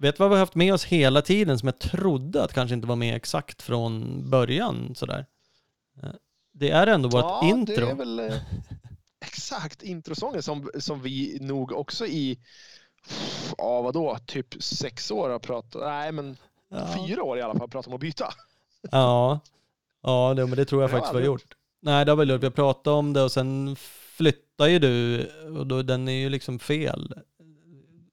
Vet 0.00 0.16
du 0.16 0.22
vad 0.22 0.30
vi 0.30 0.34
har 0.34 0.40
haft 0.40 0.54
med 0.54 0.74
oss 0.74 0.84
hela 0.84 1.22
tiden 1.22 1.58
som 1.58 1.66
jag 1.66 1.78
trodde 1.78 2.44
att 2.44 2.52
kanske 2.52 2.74
inte 2.74 2.86
var 2.86 2.96
med 2.96 3.16
exakt 3.16 3.62
från 3.62 4.22
början 4.30 4.94
sådär? 4.94 5.26
Eh, 6.02 6.10
Det 6.52 6.70
är 6.70 6.86
ändå 6.86 7.08
vårt 7.08 7.24
ja, 7.24 7.40
intro. 7.44 7.74
det 7.84 7.90
är 7.90 7.94
väl 7.94 8.18
eh, 8.18 8.34
exakt 9.20 9.82
introsången 9.82 10.42
som, 10.42 10.70
som 10.78 11.02
vi 11.02 11.38
nog 11.40 11.72
också 11.72 12.06
i, 12.06 12.38
ja 13.58 13.82
vadå, 13.82 14.18
typ 14.26 14.62
sex 14.62 15.10
år 15.10 15.30
har 15.30 15.38
pratat, 15.38 15.82
nej 15.82 16.12
men 16.12 16.36
ja. 16.68 16.94
fyra 17.06 17.22
år 17.22 17.38
i 17.38 17.42
alla 17.42 17.58
fall 17.58 17.68
pratat 17.68 17.88
om 17.88 17.94
att 17.94 18.00
byta. 18.00 18.34
Ja, 18.90 19.40
ja 20.02 20.34
det, 20.36 20.46
men 20.46 20.56
det 20.56 20.64
tror 20.64 20.82
jag 20.82 20.90
Det 20.90 20.92
faktiskt 20.92 21.14
vi 21.14 21.18
har 21.18 21.26
gjort. 21.26 21.56
Nej, 21.80 22.04
det 22.04 22.12
har 22.12 22.16
väl 22.16 22.30
gjort. 22.30 22.42
Vi 22.42 22.46
har 22.46 22.50
pratat 22.50 22.86
om 22.86 23.12
det 23.12 23.22
och 23.22 23.32
sen 23.32 23.76
flyttar 24.16 24.66
ju 24.66 24.78
du 24.78 25.26
och 25.58 25.66
då, 25.66 25.82
den 25.82 26.08
är 26.08 26.12
ju 26.20 26.28
liksom 26.28 26.58
fel. 26.58 27.14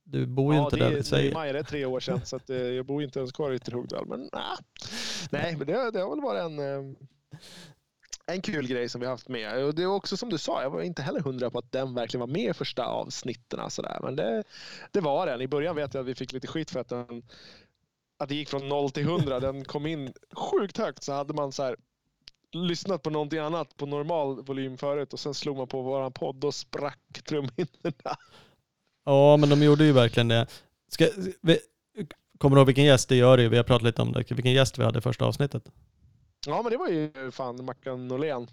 Du 0.10 0.26
bor 0.26 0.54
ju 0.54 0.60
ja, 0.60 0.65
inte 0.65 0.76
det, 0.76 0.80
där 0.80 0.88
är- 0.88 0.91
vi 0.91 0.98
nu 0.98 1.04
säger. 1.04 1.30
är 1.32 1.34
maj, 1.34 1.54
det 1.54 1.60
är 1.60 1.63
tre 1.63 1.86
år 1.86 2.00
sedan 2.00 2.26
så 2.26 2.36
att, 2.36 2.50
eh, 2.50 2.58
jag 2.58 2.86
bor 2.86 3.04
inte 3.04 3.20
ens 3.20 3.32
kvar 3.32 3.52
i 3.52 3.56
Ytterhogdal. 3.56 4.06
Men 4.08 4.30
nah. 4.34 4.58
nej, 5.32 5.56
men 5.58 5.67
det, 5.67 5.91
det 5.91 6.00
har 6.00 6.10
väl 6.10 6.22
varit 6.22 6.41
en, 6.41 6.60
eh, 6.60 6.96
en 8.26 8.41
kul 8.41 8.67
grej 8.67 8.89
som 8.89 9.02
vi 9.02 9.08
har 9.08 9.13
haft 9.13 9.30
med. 9.30 9.63
Och 9.65 9.76
det 9.76 9.84
är 9.84 9.88
också 9.88 10.17
som 10.17 10.30
du 10.30 10.38
sa, 10.38 10.62
jag 10.62 10.70
var 10.70 10.82
inte 10.82 11.02
heller 11.02 11.20
hundra 11.20 11.50
på 11.50 11.60
att 11.60 11.72
den 11.72 11.93
verkligen 11.93 12.20
var 12.20 12.28
med 12.28 12.50
i 12.50 12.54
första 12.54 12.86
avsnitten. 12.86 13.70
Sådär. 13.72 14.00
Men 14.04 14.15
det, 14.15 14.43
det 14.91 15.02
var 15.02 15.28
den. 15.28 15.41
I 15.41 15.48
början 15.48 15.76
vet 15.76 15.93
jag 15.93 16.02
att 16.02 16.08
vi 16.08 16.15
fick 16.15 16.34
lite 16.34 16.48
skit 16.48 16.72
för 16.72 16.80
att 16.80 16.89
den 16.89 17.24
att 18.20 18.30
det 18.30 18.36
gick 18.36 18.50
från 18.50 18.70
0 18.70 18.89
till 18.91 19.04
100. 19.04 19.39
Den 19.39 19.65
kom 19.65 19.86
in 19.86 20.13
sjukt 20.34 20.78
högt 20.78 21.04
så 21.04 21.13
hade 21.13 21.34
man 21.34 21.52
så 21.52 21.63
här 21.63 21.76
lyssnat 22.52 23.02
på 23.02 23.10
någonting 23.10 23.39
annat 23.39 23.78
på 23.78 23.86
normal 23.86 24.43
volym 24.43 24.78
förut 24.78 25.13
och 25.13 25.20
sen 25.20 25.34
slog 25.34 25.58
man 25.58 25.67
på 25.67 25.82
våran 25.82 26.12
podd 26.12 26.43
och 26.46 26.56
sprack 26.56 27.24
trumhinnorna. 27.28 28.17
Ja, 29.08 29.38
men 29.38 29.50
de 29.50 29.63
gjorde 29.63 29.84
ju 29.86 29.91
verkligen 29.91 30.28
det. 30.28 30.48
Ska, 30.91 31.10
vi, 31.41 31.60
kommer 32.38 32.56
du 32.56 32.60
ihåg 32.60 32.65
vilken 32.67 32.84
gäst 32.86 33.10
det 33.10 33.15
gör 33.15 33.38
det? 33.38 33.50
Vi 33.50 33.58
har 33.58 33.63
pratat 33.63 33.84
lite 33.84 34.02
om 34.02 34.12
det. 34.12 34.32
Vilken 34.32 34.52
gäst 34.52 34.80
vi 34.80 34.84
hade 34.84 35.00
i 35.00 35.02
första 35.02 35.26
avsnittet. 35.26 35.63
Ja, 36.46 36.62
men 36.62 36.72
det 36.72 36.78
var 36.78 36.88
ju 36.88 37.32
fan 37.32 37.65
Mackan 37.65 38.08
Norlén. 38.08 38.48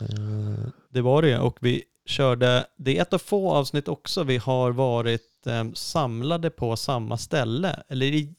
Eh, 0.00 0.68
Det 0.88 1.00
var 1.00 1.22
det 1.22 1.38
och 1.38 1.58
vi 1.60 1.84
körde, 2.06 2.66
det 2.76 2.98
är 2.98 3.02
ett 3.02 3.12
av 3.12 3.18
få 3.18 3.50
avsnitt 3.52 3.88
också 3.88 4.24
vi 4.24 4.36
har 4.36 4.70
varit 4.72 5.46
eh, 5.46 5.72
samlade 5.74 6.50
på 6.50 6.76
samma 6.76 7.18
ställe. 7.18 7.82
Eller 7.88 8.06
i, 8.06 8.34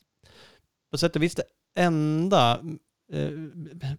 på 0.92 0.98
sätt 0.98 1.16
och 1.16 1.24
vis 1.24 1.36
det 1.36 1.44
enda 1.76 2.60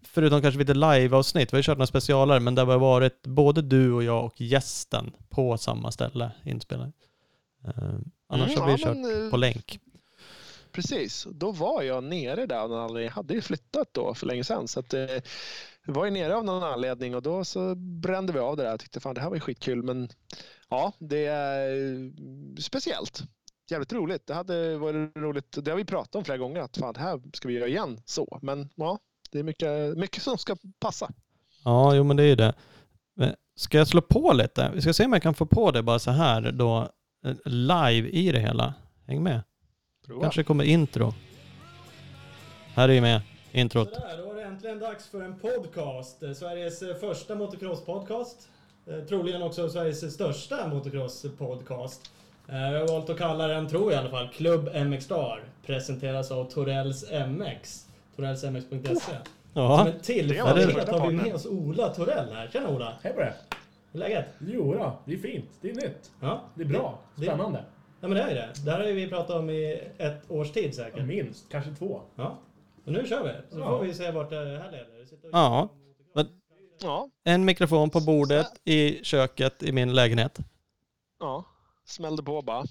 förutom 0.02 0.42
kanske 0.42 0.58
lite 0.58 0.74
live-avsnitt, 0.74 1.52
vi 1.52 1.56
har 1.56 1.58
ju 1.58 1.62
kört 1.62 1.78
några 1.78 1.86
specialare, 1.86 2.40
men 2.40 2.54
det 2.54 2.62
har 2.62 2.78
varit 2.78 3.22
både 3.26 3.62
du 3.62 3.92
och 3.92 4.04
jag 4.04 4.24
och 4.24 4.40
gästen 4.40 5.12
på 5.28 5.58
samma 5.58 5.92
ställe 5.92 6.32
inspelade. 6.44 6.92
Eh, 7.64 7.72
annars 8.28 8.50
Mm, 8.50 8.60
har 8.60 8.66
vi 8.66 8.72
ja, 8.72 8.78
kört 8.78 8.96
men, 8.96 9.24
eh, 9.24 9.30
på 9.30 9.36
länk. 9.36 9.78
Precis, 10.72 11.26
då 11.30 11.52
var 11.52 11.82
jag 11.82 12.04
nere 12.04 12.46
där 12.46 12.56
av 12.56 12.70
någon 12.70 12.80
anledning. 12.80 13.04
Jag 13.04 13.12
hade 13.12 13.34
ju 13.34 13.40
flyttat 13.40 13.88
då 13.92 14.14
för 14.14 14.26
länge 14.26 14.44
sedan. 14.44 14.68
Så 14.68 14.80
att, 14.80 14.94
eh, 14.94 15.06
vi 15.86 15.92
var 15.92 16.04
ju 16.04 16.10
nere 16.10 16.36
av 16.36 16.44
någon 16.44 16.62
anledning 16.62 17.14
och 17.14 17.22
då 17.22 17.44
så 17.44 17.74
brände 17.74 18.32
vi 18.32 18.38
av 18.38 18.56
det 18.56 18.62
där. 18.62 18.70
Jag 18.70 18.80
tyckte 18.80 19.00
fan 19.00 19.14
det 19.14 19.20
här 19.20 19.28
var 19.28 19.36
ju 19.36 19.40
skitkul 19.40 19.82
men 19.82 20.08
ja, 20.68 20.92
det 20.98 21.26
är 21.26 21.74
eh, 21.74 22.10
speciellt. 22.58 23.22
Jävligt 23.70 23.92
roligt. 23.92 24.26
Det 24.26 24.34
hade 24.34 24.78
varit 24.78 25.16
roligt. 25.16 25.58
Det 25.64 25.70
har 25.70 25.78
vi 25.78 25.84
pratat 25.84 26.14
om 26.14 26.24
flera 26.24 26.38
gånger 26.38 26.60
att 26.60 26.76
fan 26.76 26.94
det 26.94 27.00
här 27.00 27.20
ska 27.34 27.48
vi 27.48 27.54
göra 27.54 27.68
igen 27.68 28.00
så. 28.04 28.38
Men 28.42 28.68
ja, 28.74 28.98
det 29.30 29.38
är 29.38 29.42
mycket, 29.42 29.98
mycket 29.98 30.22
som 30.22 30.38
ska 30.38 30.56
passa. 30.78 31.10
Ja, 31.64 31.94
jo 31.94 32.04
men 32.04 32.16
det 32.16 32.22
är 32.22 32.26
ju 32.26 32.36
det. 32.36 32.54
Men 33.14 33.34
Ska 33.54 33.78
jag 33.78 33.88
slå 33.88 34.00
på 34.00 34.32
lite? 34.32 34.70
Vi 34.74 34.82
ska 34.82 34.92
se 34.92 35.04
om 35.04 35.12
jag 35.12 35.22
kan 35.22 35.34
få 35.34 35.46
på 35.46 35.70
det 35.70 35.82
bara 35.82 35.98
så 35.98 36.10
här 36.10 36.52
då, 36.52 36.88
live 37.44 38.08
i 38.08 38.32
det 38.32 38.40
hela. 38.40 38.74
Häng 39.06 39.22
med. 39.22 39.42
Prova. 40.06 40.22
Kanske 40.22 40.44
kommer 40.44 40.64
intro. 40.64 41.14
Här 42.74 42.88
är 42.88 42.92
ju 42.92 43.00
med, 43.00 43.20
introt. 43.52 43.94
Sådär, 43.94 44.18
då 44.18 44.26
var 44.26 44.34
det 44.34 44.42
äntligen 44.42 44.78
dags 44.78 45.08
för 45.08 45.22
en 45.22 45.38
podcast. 45.38 46.18
Sveriges 46.36 46.82
eh, 46.82 46.96
första 46.96 47.34
motocross-podcast. 47.34 48.48
Eh, 48.86 49.04
Troligen 49.04 49.42
också 49.42 49.68
Sveriges 49.68 50.14
största 50.14 50.56
motocross-podcast. 50.66 52.10
Eh, 52.48 52.72
Jag 52.72 52.80
har 52.80 52.88
valt 52.88 53.10
att 53.10 53.18
kalla 53.18 53.46
den, 53.46 53.68
tror 53.68 53.92
jag 53.92 53.92
i 53.92 53.96
alla 54.06 54.10
fall, 54.10 54.28
Klubb 54.28 54.68
MX 54.86 55.04
Star. 55.04 55.44
Presenteras 55.66 56.30
av 56.30 56.44
Torells 56.44 57.04
MX. 57.28 57.86
Torellsmx.se. 58.16 58.94
Som 58.94 59.14
Ja, 59.54 59.80
en 59.80 59.86
Det 59.86 59.92
var 59.92 59.98
tillfällighet 59.98 60.88
har 60.88 61.08
vi 61.08 61.16
med 61.16 61.34
oss 61.34 61.46
Ola 61.46 61.88
Torell 61.88 62.32
här. 62.32 62.48
Tjena 62.52 62.68
Ola! 62.68 62.92
Hej 63.02 63.12
på 63.12 63.20
det! 63.20 63.34
Hur 63.92 64.02
är 64.02 64.08
läget? 64.08 64.26
Jo 64.40 64.72
då, 64.74 64.98
det 65.04 65.12
är 65.14 65.18
fint. 65.18 65.44
Det 65.60 65.70
är 65.70 65.74
nytt. 65.74 66.10
Ja, 66.20 66.42
Det 66.54 66.62
är 66.62 66.66
bra. 66.66 66.98
Det- 67.16 67.22
Spännande. 67.26 67.64
Ja 68.00 68.08
men 68.08 68.16
det 68.16 68.22
är 68.22 68.28
ju 68.28 68.34
det. 68.34 68.48
Det 68.64 68.70
här 68.70 68.78
har 68.80 68.86
ju 68.86 68.92
vi 68.94 69.08
pratat 69.08 69.36
om 69.36 69.50
i 69.50 69.80
ett 69.98 70.30
års 70.30 70.52
tid 70.52 70.74
säkert. 70.74 71.04
Minst, 71.06 71.48
kanske 71.50 71.70
två. 71.74 72.00
Ja. 72.16 72.38
Och 72.86 72.92
nu 72.92 73.06
kör 73.06 73.24
vi. 73.24 73.54
Så 73.54 73.60
Ja. 73.60 73.78
får 73.78 73.84
vi 73.84 73.94
se 73.94 74.10
vart 74.10 74.30
det 74.30 74.36
här 74.36 74.70
leder. 74.70 74.88
Ja. 75.32 75.68
Men- 76.14 76.26
Ja, 76.82 77.08
en 77.24 77.44
mikrofon 77.44 77.90
på 77.90 78.00
bordet 78.00 78.46
i 78.64 79.04
köket 79.04 79.62
i 79.62 79.72
min 79.72 79.94
lägenhet. 79.94 80.38
ja. 81.20 81.44
Smällde 81.86 82.22
på 82.22 82.42
bara. 82.42 82.64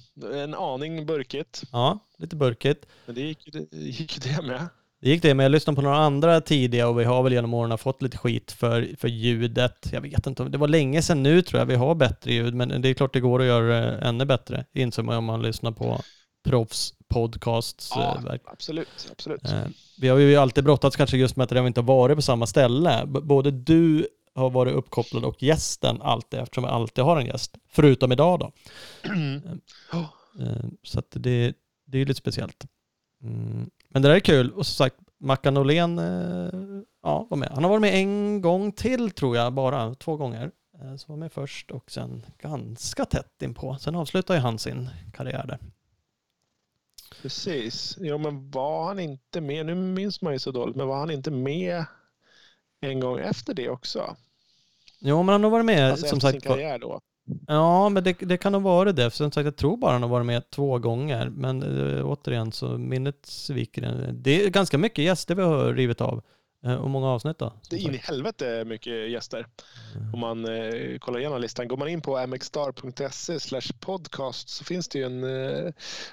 En 0.44 0.54
aning 0.54 1.06
burkigt. 1.06 1.64
Ja, 1.72 2.00
lite 2.18 2.36
burkigt. 2.36 2.86
Men 3.06 3.16
det 3.16 3.22
gick, 3.22 3.50
det 3.72 3.78
gick 3.78 4.24
det 4.24 4.42
med. 4.42 4.68
Det 5.02 5.10
gick 5.10 5.22
det, 5.22 5.34
men 5.34 5.44
jag 5.44 5.52
lyssnade 5.52 5.76
på 5.76 5.82
några 5.82 5.98
andra 5.98 6.42
tidiga 6.42 6.88
och 6.88 7.00
vi 7.00 7.04
har 7.04 7.24
väl 7.24 7.34
genom 7.34 7.54
åren 7.54 7.78
fått 7.78 8.02
lite 8.02 8.18
skit 8.18 8.52
för, 8.52 8.90
för 9.00 9.08
ljudet. 9.08 9.90
Jag 9.94 10.02
vet 10.02 10.28
inte, 10.28 10.44
om 10.44 10.52
det 10.52 10.58
var 10.58 10.68
länge 10.68 11.02
sedan 11.02 11.24
nu 11.24 11.42
tror 11.42 11.60
jag 11.60 11.66
vi 11.66 11.76
har 11.76 11.96
bättre 11.96 12.34
ljud, 12.34 12.54
men 12.56 12.82
det 12.82 12.90
är 12.90 12.94
klart 12.94 13.14
det 13.14 13.20
går 13.20 13.40
att 13.40 13.46
göra 13.46 13.66
det 13.68 13.98
ännu 13.98 14.26
bättre, 14.26 14.66
inser 14.74 15.04
man 15.04 15.18
om 15.18 15.26
man 15.26 15.42
lyssnar 15.42 15.72
på 15.72 16.02
proffspodcasts. 16.48 17.92
Ja, 17.96 18.16
eh, 18.18 18.24
verk- 18.26 18.42
absolut. 18.46 19.08
absolut. 19.12 19.46
Eh, 19.46 19.62
Vi 20.02 20.08
har 20.08 20.18
ju 20.18 20.36
alltid 20.36 20.64
brottats 20.64 20.96
kanske 20.96 21.18
just 21.18 21.36
med 21.36 21.44
att 21.44 21.50
det 21.50 21.68
inte 21.68 21.80
har 21.82 21.86
varit 21.88 22.16
på 22.16 22.22
samma 22.22 22.48
ställe. 22.48 23.04
Både 23.06 23.52
du 23.52 24.08
har 24.36 24.50
varit 24.50 24.74
uppkopplad 24.74 25.26
och 25.26 25.44
gästen 25.44 26.02
alltid, 26.02 26.40
eftersom 26.40 26.64
vi 26.64 26.70
alltid 26.70 27.04
har 27.04 27.18
en 27.18 27.26
gäst. 27.26 27.58
Förutom 27.70 28.12
idag 28.12 28.40
då. 28.40 28.52
Ja. 29.92 30.10
Eh, 30.40 30.66
Så 30.84 31.00
att 31.00 31.08
det, 31.12 31.54
det 31.86 31.98
är 31.98 32.06
lite 32.06 32.18
speciellt. 32.20 32.66
Mm. 33.24 33.70
Men 33.90 34.02
det 34.02 34.08
där 34.08 34.16
är 34.16 34.20
kul. 34.20 34.52
Och 34.52 34.66
som 34.66 34.74
sagt, 34.86 34.96
Mackan 35.20 35.58
Åhlén 35.58 36.00
eh, 36.00 36.82
ja, 37.04 37.28
var 37.30 37.38
med. 37.38 37.50
Han 37.54 37.64
har 37.64 37.70
varit 37.72 37.82
med 37.82 37.96
en 37.96 38.42
gång 38.42 38.72
till 38.72 39.12
tror 39.12 39.36
jag, 39.38 39.54
bara 39.54 39.96
två 39.96 40.18
gånger. 40.18 40.52
Eh, 40.82 40.96
Så 40.96 41.12
var 41.12 41.18
med 41.18 41.32
först 41.32 41.72
och 41.72 41.92
sen 41.92 42.26
ganska 42.42 43.06
tätt 43.06 43.42
inpå. 43.42 43.76
Sen 43.80 43.96
avslutade 43.96 44.40
ju 44.40 44.44
han 44.44 44.60
sin 44.60 44.90
karriär 45.14 45.46
där. 45.48 45.60
Precis. 47.22 47.98
Jo, 48.00 48.18
men 48.18 48.52
var 48.52 48.86
han 48.88 49.00
inte 49.00 49.42
med, 49.42 49.66
nu 49.66 49.76
minns 49.76 50.22
man 50.22 50.34
ju 50.34 50.40
så 50.40 50.52
dåligt, 50.52 50.76
men 50.76 50.88
var 50.88 51.00
han 51.00 51.12
inte 51.12 51.32
med 51.32 51.86
en 52.82 53.00
gång 53.00 53.20
efter 53.20 53.54
det 53.54 53.70
också? 53.70 54.16
Jo, 55.00 55.24
men 55.24 55.34
han 55.34 55.44
har 55.44 55.52
varit 55.52 55.66
med 55.66 55.92
Alltså 55.92 56.08
som 56.08 56.22
sagt 56.22 56.44
karriär 56.44 56.80
då? 56.80 57.02
Ja, 57.48 57.90
men 57.90 58.04
det, 58.04 58.14
det 58.20 58.38
kan 58.38 58.54
ha 58.54 58.62
varit 58.62 58.96
det. 58.96 59.10
För 59.10 59.18
som 59.18 59.32
sagt, 59.32 59.46
jag 59.46 59.56
tror 59.56 59.78
bara 59.78 59.92
han 59.92 60.02
har 60.02 60.10
varit 60.10 60.26
med 60.26 60.50
två 60.50 60.80
gånger. 60.80 61.30
Men 61.30 61.64
äh, 61.98 62.06
återigen 62.06 62.52
så 62.52 62.78
minnet 62.78 63.26
sviker 63.26 63.82
en. 63.82 64.24
Det 64.24 64.44
är 64.44 64.50
ganska 64.50 64.78
mycket 64.78 65.06
gäster 65.06 65.36
vi 65.36 65.42
har 65.42 65.74
rivit 65.74 66.02
av. 66.02 66.24
Eh, 66.66 66.76
och 66.76 66.90
många 66.90 67.08
avsnitt 67.08 67.38
då. 67.38 67.54
Det 67.70 67.76
är 67.76 67.80
in 67.80 67.96
i 67.96 67.98
helvete 67.98 68.66
mycket 68.66 69.10
gäster. 69.10 69.48
Om 70.14 70.20
man 70.20 70.46
eh, 70.46 70.98
kollar 71.00 71.20
igenom 71.20 71.42
listan. 71.42 71.68
Går 71.68 71.78
man 71.78 71.88
in 71.88 72.02
på 72.02 72.28
mxstar.se 72.28 73.40
slash 73.40 73.74
podcast 73.80 74.50
så 74.50 74.64
finns 74.64 74.88
det 74.88 75.00
ju 75.00 75.06
en... 75.06 75.24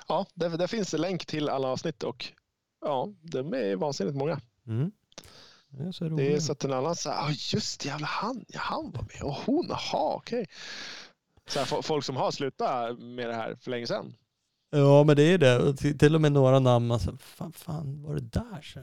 Ja, 0.09 0.27
där, 0.35 0.49
där 0.49 0.67
finns 0.67 0.91
det 0.91 0.99
länk 0.99 1.27
till 1.27 1.49
alla 1.49 1.69
avsnitt 1.69 2.03
och 2.03 2.27
ja, 2.81 3.09
de 3.21 3.55
är 3.55 3.77
vansinnigt 3.77 4.17
många. 4.17 4.41
Mm. 4.67 4.91
Det 5.71 5.85
är 5.85 5.93
så 5.93 6.09
Det 6.09 6.33
är 6.33 6.41
så 6.41 6.53
att 6.53 6.65
en 6.65 6.73
annan 6.73 6.97
säger, 6.97 7.17
ah, 7.17 7.31
just 7.53 7.81
det, 7.81 7.89
jävla 7.89 8.07
han, 8.07 8.45
ja, 8.49 8.61
han 8.63 8.91
var 8.91 9.03
med 9.03 9.23
och 9.23 9.35
hon, 9.35 9.67
jaha, 9.69 10.15
okej. 10.15 10.47
Så 11.49 11.59
här, 11.59 11.67
fo- 11.67 11.83
folk 11.83 12.05
som 12.05 12.17
har 12.17 12.31
slutat 12.31 12.99
med 12.99 13.29
det 13.29 13.35
här 13.35 13.55
för 13.61 13.71
länge 13.71 13.87
sedan. 13.87 14.15
Ja, 14.71 15.05
men 15.05 15.17
det 15.17 15.23
är 15.23 15.39
det. 15.39 15.77
Till, 15.77 15.99
till 15.99 16.15
och 16.15 16.21
med 16.21 16.33
några 16.33 16.59
namn, 16.59 16.91
alltså, 16.91 17.17
fan, 17.21 17.53
fan 17.53 18.03
var 18.03 18.15
det 18.15 18.21
där? 18.21 18.63
Så. 18.63 18.81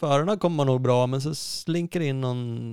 Förarna 0.00 0.36
kommer 0.36 0.64
nog 0.64 0.80
bra, 0.80 1.06
men 1.06 1.20
så 1.20 1.34
slinker 1.34 2.00
in 2.00 2.20
någon 2.20 2.72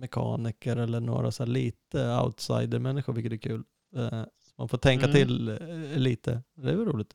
mekaniker 0.00 0.76
eller 0.76 1.00
några 1.00 1.30
så 1.32 1.44
lite 1.46 2.16
outsider-människor, 2.18 3.12
vilket 3.12 3.32
är 3.32 3.36
kul. 3.36 3.62
Eh, 3.96 4.22
så 4.22 4.54
man 4.56 4.68
får 4.68 4.78
tänka 4.78 5.04
Mm. 5.06 5.14
till 5.14 5.48
eh, 5.48 5.98
lite. 5.98 6.42
Det 6.54 6.70
är 6.70 6.76
väl 6.76 6.84
roligt. 6.86 7.14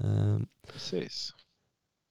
Eh, 0.00 0.38
Precis. 0.72 1.34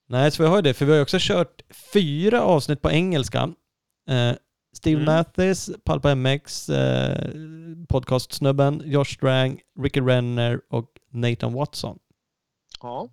Nej, 0.10 0.32
så 0.32 0.44
vi 0.44 0.50
har 0.50 0.56
ju 0.56 0.62
det, 0.62 0.74
för 0.74 0.86
vi 0.86 0.92
har 0.92 0.98
ju 0.98 1.02
också 1.02 1.18
kört 1.20 1.62
fyra 1.94 2.42
avsnitt 2.42 2.82
på 2.82 2.92
engelska. 2.92 3.54
Eh, 4.10 4.32
Steve 4.74 5.02
Mm. 5.02 5.06
Mathis, 5.16 5.70
Palpa 5.84 6.16
MX, 6.16 6.70
eh, 6.70 7.34
podcastsnubben, 7.90 8.82
Josh 8.86 9.06
Strang, 9.14 9.60
Ricky 9.80 10.02
Renner 10.02 10.62
och 10.70 10.86
Nathan 11.12 11.54
Watson. 11.54 12.00
Ja, 12.82 13.10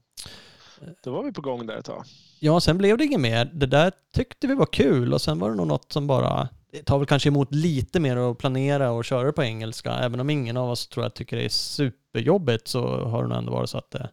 då 1.05 1.13
var 1.13 1.23
vi 1.23 1.33
på 1.33 1.41
gång 1.41 1.67
där 1.67 1.77
ett 1.77 1.85
tag. 1.85 2.05
Ja, 2.41 2.61
sen 2.61 2.79
blev 2.79 2.99
det 2.99 3.05
inget 3.05 3.21
mer. 3.21 3.45
Det 3.45 3.67
där 3.67 3.93
tyckte 4.15 4.47
vi 4.47 4.55
var 4.55 4.67
kul 4.67 5.15
och 5.15 5.21
sen 5.21 5.39
var 5.39 5.51
det 5.51 5.57
nog 5.57 5.67
något 5.67 5.93
som 5.93 6.07
bara 6.07 6.49
det 6.73 6.83
tar 6.83 6.99
väl 6.99 7.07
kanske 7.07 7.29
emot 7.29 7.55
lite 7.55 8.01
mer 8.01 8.17
att 8.17 8.39
planera 8.39 8.91
och 8.91 9.05
köra 9.05 9.33
på 9.33 9.43
engelska. 9.43 9.93
Även 9.93 10.21
om 10.21 10.31
ingen 10.31 10.57
av 10.57 10.71
oss 10.71 10.89
tror 10.89 11.05
jag 11.05 11.15
tycker 11.15 11.37
det 11.37 11.45
är 11.45 11.49
superjobbigt 11.49 12.69
så 12.69 13.05
har 13.05 13.23
det 13.23 13.29
nog 13.29 13.39
ändå 13.39 13.53
varit 13.53 13.71
så 13.71 13.79
att 13.79 13.91
det... 13.91 13.99
Ja, 13.99 14.09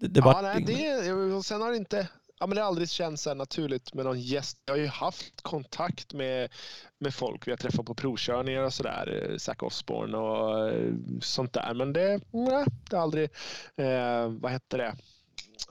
det, 0.00 0.08
det 0.08 0.20
ja, 0.20 0.40
nej, 0.42 0.62
det, 0.62 1.12
och 1.12 1.44
sen 1.44 1.60
har 1.60 1.70
det 1.70 1.76
inte... 1.76 2.08
Ja, 2.38 2.46
men 2.46 2.56
det 2.56 2.62
har 2.62 2.68
aldrig 2.68 2.90
känts 2.90 3.22
så 3.22 3.30
här 3.30 3.34
naturligt 3.34 3.94
med 3.94 4.04
någon 4.04 4.20
gäst. 4.20 4.58
Jag 4.64 4.74
har 4.74 4.78
ju 4.78 4.86
haft 4.86 5.40
kontakt 5.42 6.14
med, 6.14 6.50
med 6.98 7.14
folk 7.14 7.46
vi 7.46 7.52
har 7.52 7.56
träffat 7.56 7.86
på 7.86 7.94
provkörningar 7.94 8.62
och 8.62 8.74
sådär. 8.74 9.30
eh, 9.30 9.36
Zac 9.36 9.56
Osborne 9.62 10.16
och 10.16 10.68
eh, 10.68 10.92
sånt 11.20 11.52
där. 11.52 11.74
Men 11.74 11.92
det, 11.92 12.20
nej, 12.30 12.64
det 12.90 12.96
har 12.96 13.02
aldrig... 13.02 13.30
Eh, 13.76 14.28
vad 14.28 14.52
hette 14.52 14.76
det? 14.76 14.96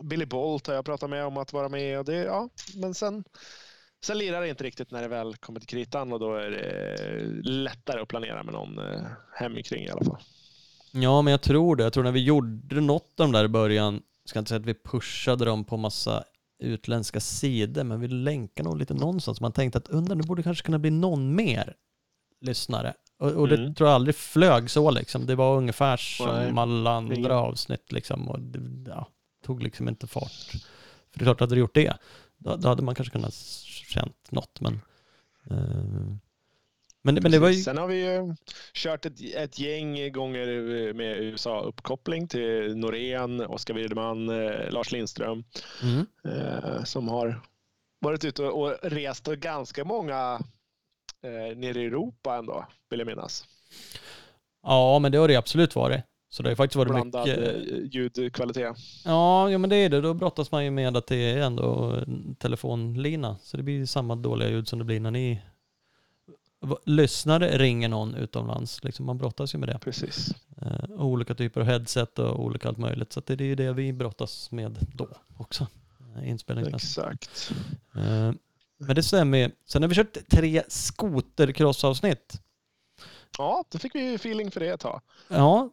Billy 0.01 0.25
Bolt 0.25 0.67
har 0.67 0.73
jag 0.73 0.85
pratat 0.85 1.09
med 1.09 1.25
om 1.25 1.37
att 1.37 1.53
vara 1.53 1.69
med. 1.69 1.99
Och 1.99 2.05
det, 2.05 2.15
ja, 2.15 2.49
men 2.75 2.93
sen, 2.93 3.23
sen 4.05 4.17
lirar 4.17 4.41
det 4.41 4.49
inte 4.49 4.63
riktigt 4.63 4.91
när 4.91 5.01
det 5.01 5.07
väl 5.07 5.35
kommer 5.35 5.59
till 5.59 5.69
kritan 5.69 6.13
och 6.13 6.19
då 6.19 6.35
är 6.35 6.49
det 6.49 7.49
lättare 7.49 8.01
att 8.01 8.07
planera 8.07 8.43
med 8.43 8.53
någon 8.53 8.79
eh, 8.79 9.01
hemikring 9.33 9.85
i 9.85 9.89
alla 9.89 10.05
fall. 10.05 10.21
Ja, 10.91 11.21
men 11.21 11.31
jag 11.31 11.41
tror 11.41 11.75
det. 11.75 11.83
Jag 11.83 11.93
tror 11.93 12.03
när 12.03 12.11
vi 12.11 12.23
gjorde 12.23 12.81
något 12.81 13.19
av 13.19 13.25
de 13.25 13.31
där 13.31 13.45
i 13.45 13.47
början, 13.47 14.01
ska 14.25 14.39
inte 14.39 14.49
säga 14.49 14.59
att 14.59 14.65
vi 14.65 14.73
pushade 14.73 15.45
dem 15.45 15.63
på 15.63 15.77
massa 15.77 16.23
utländska 16.59 17.19
sidor, 17.19 17.83
men 17.83 17.99
vi 17.99 18.07
länkade 18.07 18.69
nog 18.69 18.77
lite 18.77 18.93
någonstans. 18.93 19.41
Man 19.41 19.51
tänkte 19.51 19.77
att 19.77 19.87
undrar, 19.87 20.15
det 20.15 20.23
borde 20.27 20.43
kanske 20.43 20.65
kunna 20.65 20.79
bli 20.79 20.91
någon 20.91 21.35
mer 21.35 21.75
lyssnare. 22.41 22.93
Och, 23.19 23.31
och 23.31 23.47
det 23.47 23.55
Mm. 23.55 23.75
tror 23.75 23.89
jag 23.89 23.95
aldrig 23.95 24.15
flög 24.15 24.69
så 24.69 24.91
liksom. 24.91 25.25
Det 25.25 25.35
var 25.35 25.57
ungefär 25.57 25.97
som 25.97 26.27
Nej, 26.27 26.53
alla 26.57 26.91
andra 26.91 27.39
avsnitt 27.39 27.91
liksom. 27.91 28.29
Och 28.29 28.39
det 28.39 28.91
ja, 28.91 29.07
tog 29.45 29.63
liksom 29.63 29.87
inte 29.89 30.07
fart. 30.07 30.31
För 31.11 31.19
det 31.19 31.21
är 31.21 31.25
klart, 31.25 31.39
hade 31.39 31.55
det 31.55 31.59
gjort 31.59 31.75
det, 31.75 31.93
då, 32.37 32.55
då 32.55 32.67
hade 32.67 32.83
man 32.83 32.95
kanske 32.95 33.11
kunnat 33.11 33.33
känt 33.33 34.31
något. 34.31 34.61
Men, 34.61 34.81
eh, 35.49 36.15
men, 37.05 37.15
men 37.21 37.31
det 37.31 37.39
var 37.39 37.49
ju... 37.49 37.55
Sen 37.55 37.77
har 37.77 37.87
vi 37.87 38.05
ju 38.05 38.35
kört 38.73 39.05
ett, 39.05 39.35
ett 39.35 39.59
gäng 39.59 40.11
gånger 40.11 40.47
med 40.93 41.17
USA-uppkoppling 41.17 42.27
till 42.27 42.77
Norén, 42.77 43.41
Oskar 43.41 43.73
Wirdeman, 43.73 44.29
eh, 44.29 44.71
Lars 44.71 44.91
Lindström 44.91 45.43
Mm. 45.83 46.05
eh, 46.27 46.83
som 46.83 47.07
har 47.07 47.41
varit 48.01 48.25
ute 48.25 48.43
och 48.43 48.75
rest 48.81 49.27
och 49.27 49.37
ganska 49.37 49.83
många 49.85 50.39
eh, 51.23 51.57
nere 51.57 51.81
i 51.81 51.85
Europa 51.85 52.35
ändå, 52.35 52.65
vill 52.89 52.99
jag 52.99 53.07
minnas. 53.07 53.45
Ja, 54.63 54.99
men 54.99 55.11
det 55.11 55.17
har 55.17 55.27
det 55.27 55.35
absolut 55.35 55.75
varit. 55.75 56.01
Så 56.29 56.43
det 56.43 56.49
har 56.49 56.55
faktiskt 56.55 56.75
varit 56.75 56.91
Blandad 56.91 57.27
mycket... 57.27 57.71
eh, 57.71 57.77
ljudkvalitet. 57.91 58.77
Ja, 59.05 59.51
ja, 59.51 59.57
men 59.57 59.69
det 59.69 59.75
är 59.75 59.89
det. 59.89 60.01
Då 60.01 60.13
brottas 60.13 60.51
man 60.51 60.65
ju 60.65 60.71
med 60.71 60.97
att 60.97 61.07
det 61.07 61.31
är 61.31 61.37
ändå 61.37 61.99
telefonlina. 62.39 63.37
Så 63.41 63.57
det 63.57 63.63
blir 63.63 63.85
samma 63.85 64.15
dåliga 64.15 64.49
ljud 64.49 64.67
som 64.67 64.79
det 64.79 64.85
blir 64.85 64.99
när 64.99 65.11
ni 65.11 65.41
lyssnare 66.85 67.57
ringer 67.57 67.89
någon 67.89 68.15
utomlands. 68.15 68.83
Liksom 68.83 69.05
man 69.05 69.17
brottas 69.17 69.53
ju 69.55 69.59
med 69.59 69.69
det. 69.69 69.79
Precis. 69.79 70.29
Eh, 70.61 70.91
och 70.91 71.05
olika 71.05 71.35
typer 71.35 71.61
av 71.61 71.67
headset 71.67 72.19
och 72.19 72.39
olika 72.43 72.67
allt 72.67 72.77
möjligt. 72.77 73.13
Så 73.13 73.21
det 73.25 73.33
är 73.33 73.45
ju 73.45 73.55
det 73.55 73.73
vi 73.73 73.93
brottas 73.93 74.51
med 74.51 74.77
då 74.93 75.07
också. 75.37 75.67
eh, 76.17 76.29
Inspelningsmässigt. 76.29 76.97
Exakt. 76.97 77.51
Eh, 77.95 78.31
men 78.77 78.95
det 78.95 79.03
stämmer 79.03 79.37
ju. 79.37 79.51
Sen 79.65 79.81
har 79.81 79.89
vi 79.89 79.95
kört 79.95 80.17
tre 80.29 80.63
skotercrossavsnitt. 80.67 82.41
Ja, 83.37 83.63
då 83.69 83.77
fick 83.79 83.95
vi 83.95 84.09
ju 84.09 84.15
feeling 84.15 84.51
för 84.51 84.59
det 84.59 84.67
ett 84.69 84.79
tag. 84.79 85.01
Ja, 85.27 85.69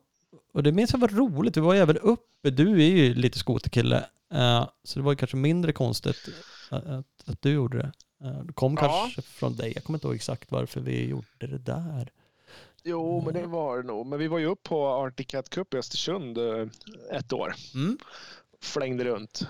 och 0.55 0.63
det 0.63 0.73
minns 0.73 0.93
jag 0.93 0.99
var 1.01 1.09
roligt. 1.09 1.57
Vi 1.57 1.61
var 1.61 1.75
ju 1.75 1.81
även 1.81 1.99
uppe. 1.99 2.51
Du 2.51 2.73
är 2.83 2.87
ju 2.91 3.15
lite 3.15 3.39
skoterkille. 3.39 4.05
Eh, 4.33 4.69
så 4.85 4.99
det 4.99 5.03
var 5.05 5.13
ju 5.13 5.17
kanske 5.17 5.37
mindre 5.37 5.73
konstigt 5.73 6.29
att, 6.71 6.85
att, 6.87 7.07
att 7.29 7.43
du 7.43 7.51
gjorde 7.53 7.79
det. 7.79 7.93
Eh, 8.29 8.39
det 8.45 8.53
kom 8.53 8.75
Ja. 8.81 8.81
kanske 8.81 9.23
från 9.23 9.57
dig. 9.57 9.73
Jag 9.75 9.85
kommer 9.85 9.97
inte 9.97 10.07
ihåg 10.07 10.15
exakt 10.17 10.53
varför 10.53 10.81
vi 10.81 11.07
gjorde 11.09 11.27
det 11.47 11.59
där. 11.59 12.11
Jo, 12.85 13.23
men 13.25 13.35
det 13.35 13.47
var 13.47 13.77
det 13.79 13.83
nog. 13.87 14.07
Men 14.07 14.19
vi 14.19 14.29
var 14.29 14.39
ju 14.39 14.47
upp 14.47 14.63
på 14.63 14.89
Arctic 14.89 15.27
Cat 15.27 15.49
Cup 15.51 15.75
i 15.75 15.77
Östersund 15.77 16.39
eh, 16.39 16.67
ett 17.11 17.33
år. 17.33 17.55
Mm. 17.75 17.99
Flängde 18.63 19.05
runt. 19.05 19.47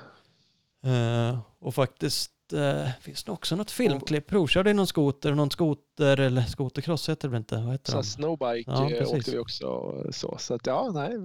Eh, 0.84 1.38
och 1.58 1.74
faktiskt 1.74 2.32
eh, 2.52 2.88
finns 3.00 3.24
det 3.24 3.32
också 3.32 3.56
något 3.56 3.70
filmklipp. 3.70 4.26
Provkörde 4.26 4.70
i 4.70 4.74
någon 4.74 4.86
skoter, 4.86 5.34
någon 5.34 5.50
skoter 5.50 6.20
eller 6.20 6.42
skotercross 6.42 7.08
heter 7.08 7.28
det 7.28 7.32
väl 7.32 7.38
inte? 7.38 7.56
Vad 7.56 7.72
heter 7.72 7.92
Så 7.92 7.98
det? 7.98 8.04
snowbike 8.04 8.70
Ja, 8.70 8.90
eh, 8.90 9.08
åkte 9.08 9.30
vi 9.30 9.38
också. 9.38 9.94
Så, 10.12 10.36
så 10.38 10.54
att 10.54 10.66
ja, 10.66 10.90
nej. 10.94 11.18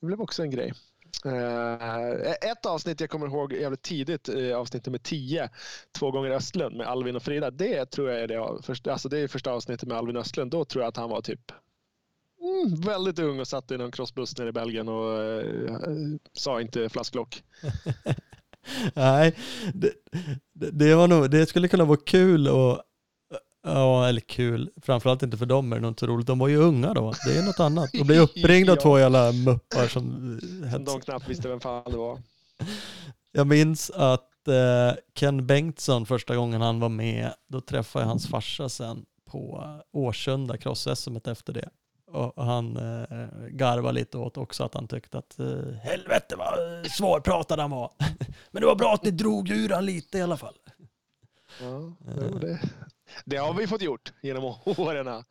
Det 0.00 0.06
blev 0.06 0.20
också 0.20 0.42
en 0.42 0.50
grej. 0.50 0.72
Eh, 1.24 2.50
ett 2.50 2.66
avsnitt 2.66 3.00
jag 3.00 3.10
kommer 3.10 3.26
ihåg 3.26 3.52
jävligt 3.52 3.82
tidigt, 3.82 4.28
eh, 4.28 4.56
avsnitt 4.56 4.86
nummer 4.86 4.98
10, 4.98 5.50
Två 5.98 6.10
gånger 6.10 6.30
Östlund 6.30 6.76
med 6.76 6.86
Alvin 6.86 7.16
och 7.16 7.22
Frida. 7.22 7.50
Det 7.50 7.86
tror 7.86 8.10
jag 8.10 8.20
är 8.20 8.28
det, 8.28 8.62
första, 8.62 8.92
alltså 8.92 9.08
det 9.08 9.18
är 9.18 9.28
första 9.28 9.52
avsnittet 9.52 9.88
med 9.88 9.96
Alvin 9.96 10.16
Östlund. 10.16 10.50
Då 10.50 10.64
tror 10.64 10.82
jag 10.82 10.88
att 10.88 10.96
han 10.96 11.10
var 11.10 11.20
typ 11.20 11.52
mm, 12.42 12.80
väldigt 12.80 13.18
ung 13.18 13.40
och 13.40 13.48
satt 13.48 13.70
i 13.70 13.78
någon 13.78 13.90
crossbuss 13.90 14.38
nere 14.38 14.48
i 14.48 14.52
Belgien 14.52 14.88
och 14.88 15.22
eh, 15.22 15.86
sa 16.32 16.60
inte 16.60 16.88
flasklock. 16.88 17.42
Nej, 18.94 19.36
det, 19.74 19.92
det, 20.52 20.94
var 20.94 21.08
nog, 21.08 21.30
det 21.30 21.46
skulle 21.46 21.68
kunna 21.68 21.84
vara 21.84 22.00
kul 22.06 22.48
att 22.48 22.87
Ja, 23.74 24.08
eller 24.08 24.20
kul. 24.20 24.70
Framförallt 24.82 25.22
inte 25.22 25.36
för 25.36 25.46
dem 25.46 25.72
är 25.72 25.80
det 25.80 25.88
inte 25.88 26.00
så 26.00 26.06
roligt. 26.06 26.26
De 26.26 26.38
var 26.38 26.48
ju 26.48 26.56
unga 26.56 26.94
då. 26.94 27.12
Det 27.26 27.38
är 27.38 27.42
något 27.46 27.60
annat. 27.60 27.90
Och 28.00 28.06
bli 28.06 28.18
uppringd 28.28 28.70
av 28.70 28.76
Ja. 28.76 28.82
två 28.82 28.98
jävla 28.98 29.32
muppar 29.32 29.88
som... 29.88 30.38
De 30.86 31.00
knappt 31.00 31.28
visste 31.28 31.48
vem 31.48 31.60
fan 31.60 31.90
det 31.90 31.96
var. 31.96 32.18
Jag 33.32 33.46
minns 33.46 33.90
att 33.90 34.48
eh, 34.48 34.96
Ken 35.14 35.46
Bengtsson 35.46 36.06
första 36.06 36.36
gången 36.36 36.60
han 36.60 36.80
var 36.80 36.88
med, 36.88 37.34
då 37.48 37.60
träffade 37.60 38.02
jag 38.04 38.08
hans 38.08 38.28
farsa 38.28 38.68
sen 38.68 39.04
på 39.30 39.64
Årsunda 39.92 40.56
cross-SM 40.56 41.30
efter 41.30 41.52
det. 41.52 41.68
Och 42.12 42.44
han 42.44 42.76
eh, 42.76 43.18
garvade 43.50 43.92
lite 43.94 44.18
åt 44.18 44.36
också 44.36 44.64
att 44.64 44.74
han 44.74 44.88
tyckte 44.88 45.18
att 45.18 45.38
eh, 45.38 45.46
helvete 45.82 46.34
vad 46.38 46.78
eh, 46.78 46.84
svårpratad 46.90 47.58
han 47.60 47.70
var. 47.70 47.90
Men 48.50 48.60
det 48.60 48.66
var 48.66 48.74
bra 48.76 48.94
att 48.94 49.04
ni 49.04 49.10
drog 49.10 49.50
ur 49.50 49.68
han 49.68 49.86
lite 49.86 50.18
i 50.18 50.22
alla 50.22 50.36
fall. 50.36 50.54
Ja, 51.60 51.92
jo, 52.20 52.38
det, 52.38 52.60
det 53.24 53.36
har 53.36 53.54
vi 53.54 53.66
fått 53.66 53.82
gjort 53.82 54.12
genom 54.22 54.44
åren. 54.64 55.24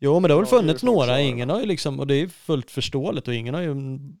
Jo, 0.00 0.20
men 0.20 0.28
det 0.28 0.34
har 0.34 0.42
väl 0.42 0.48
Ja, 0.52 0.58
funnits 0.58 0.80
folk 0.80 0.92
några. 0.94 1.20
Ingen 1.20 1.50
har 1.50 1.60
ju 1.60 1.66
liksom, 1.66 2.00
och 2.00 2.06
det 2.06 2.14
är 2.14 2.28
fullt 2.28 2.70
förståeligt 2.70 3.28
och 3.28 3.34
ingen 3.34 3.54
har 3.54 3.60
ju 3.60 3.74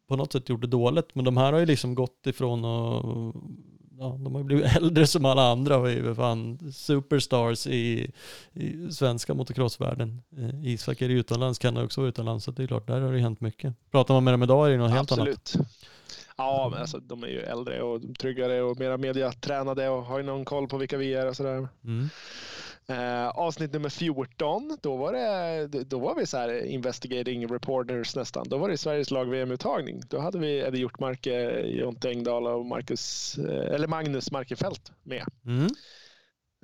på 0.08 0.16
något 0.16 0.32
sätt 0.32 0.48
gjort 0.48 0.60
det 0.60 0.66
dåligt. 0.66 1.14
Men 1.14 1.24
de 1.24 1.36
här 1.36 1.52
har 1.52 1.60
ju 1.60 1.66
liksom 1.66 1.94
gått 1.94 2.26
ifrån 2.26 2.64
och 2.64 3.34
ja, 3.98 4.16
de 4.24 4.34
har 4.34 4.40
ju 4.40 4.44
blivit 4.44 4.64
äldre 4.76 5.06
som 5.06 5.24
alla 5.24 5.50
andra 5.50 5.76
och 5.76 5.90
är 5.90 5.94
ju 5.94 6.14
fan 6.14 6.72
superstars 6.72 7.66
i, 7.66 8.10
i 8.52 8.92
svenska 8.92 9.34
motocrossvärlden. 9.34 10.22
Eh, 10.36 10.72
Isak 10.72 11.02
är 11.02 11.08
ju 11.08 11.18
utomlands, 11.18 11.58
kan 11.58 11.76
också 11.76 12.00
vara 12.00 12.08
utomlands, 12.08 12.44
så 12.44 12.50
det 12.50 12.62
är 12.62 12.66
klart, 12.66 12.86
där 12.86 13.00
har 13.00 13.10
det 13.10 13.16
ju 13.16 13.22
hänt 13.22 13.40
mycket. 13.40 13.74
Pratar 13.90 14.14
man 14.14 14.24
med 14.24 14.32
dem 14.34 14.42
idag 14.42 14.66
är 14.66 14.70
det 14.70 14.76
något 14.76 14.90
helt 14.90 15.12
annat. 15.12 15.28
Absolut. 15.28 15.68
Ja, 16.38 16.68
men 16.70 16.80
alltså, 16.80 16.98
de 16.98 17.22
är 17.22 17.28
ju 17.28 17.40
äldre 17.40 17.82
och 17.82 18.00
tryggare 18.18 18.62
och 18.62 18.78
mera 18.78 18.96
mediatränade 18.96 19.88
och 19.88 20.02
har 20.02 20.18
ju 20.18 20.24
någon 20.24 20.44
koll 20.44 20.68
på 20.68 20.76
vilka 20.76 20.96
vi 20.96 21.14
är 21.14 21.26
och 21.26 21.36
sådär. 21.36 21.68
Mm. 21.84 22.08
Eh, 22.90 23.28
avsnitt 23.28 23.72
nummer 23.72 23.88
14, 23.88 24.78
då 24.82 24.96
var, 24.96 25.12
det, 25.12 25.84
då 25.84 25.98
var 25.98 26.14
vi 26.14 26.26
så 26.26 26.36
här 26.36 26.64
investigating 26.66 27.46
reporters 27.46 28.16
nästan. 28.16 28.48
Då 28.48 28.58
var 28.58 28.68
det 28.68 28.78
Sveriges 28.78 29.10
lag-VM-uttagning. 29.10 30.00
Då 30.08 30.18
hade 30.18 30.38
vi 30.38 30.58
Eddie 30.58 30.78
Hjortmarke, 30.78 31.60
Jonte 31.60 32.10
Engdahl 32.10 32.46
och 32.46 32.66
Marcus, 32.66 33.38
eh, 33.38 33.74
eller 33.74 33.86
Magnus 33.86 34.30
Markefelt 34.30 34.92
med. 35.02 35.24
Mm. 35.46 35.66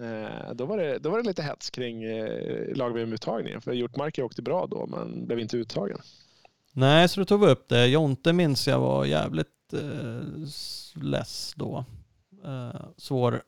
Eh, 0.01 0.55
då, 0.55 0.65
var 0.65 0.79
det, 0.79 0.99
då 0.99 1.11
var 1.11 1.19
det 1.19 1.29
lite 1.29 1.43
hets 1.43 1.71
kring 1.71 2.05
eh, 2.05 2.77
lag-VM-uttagningen. 2.77 3.61
För 3.61 3.73
Hjortmarke 3.73 4.23
åkte 4.23 4.43
bra 4.43 4.67
då, 4.67 4.87
men 4.87 5.27
blev 5.27 5.39
inte 5.39 5.57
uttagen. 5.57 5.99
Nej, 6.73 7.09
så 7.09 7.21
då 7.21 7.25
tog 7.25 7.41
vi 7.41 7.47
upp 7.47 7.69
det. 7.69 7.87
Jonte 7.87 8.33
minns 8.33 8.69
jag 8.69 8.81
var 8.81 9.05
jävligt 9.05 9.49
eh, 9.75 11.03
less 11.03 11.55
då. 11.57 11.85
Eh, 12.45 12.81
svår, 12.97 13.43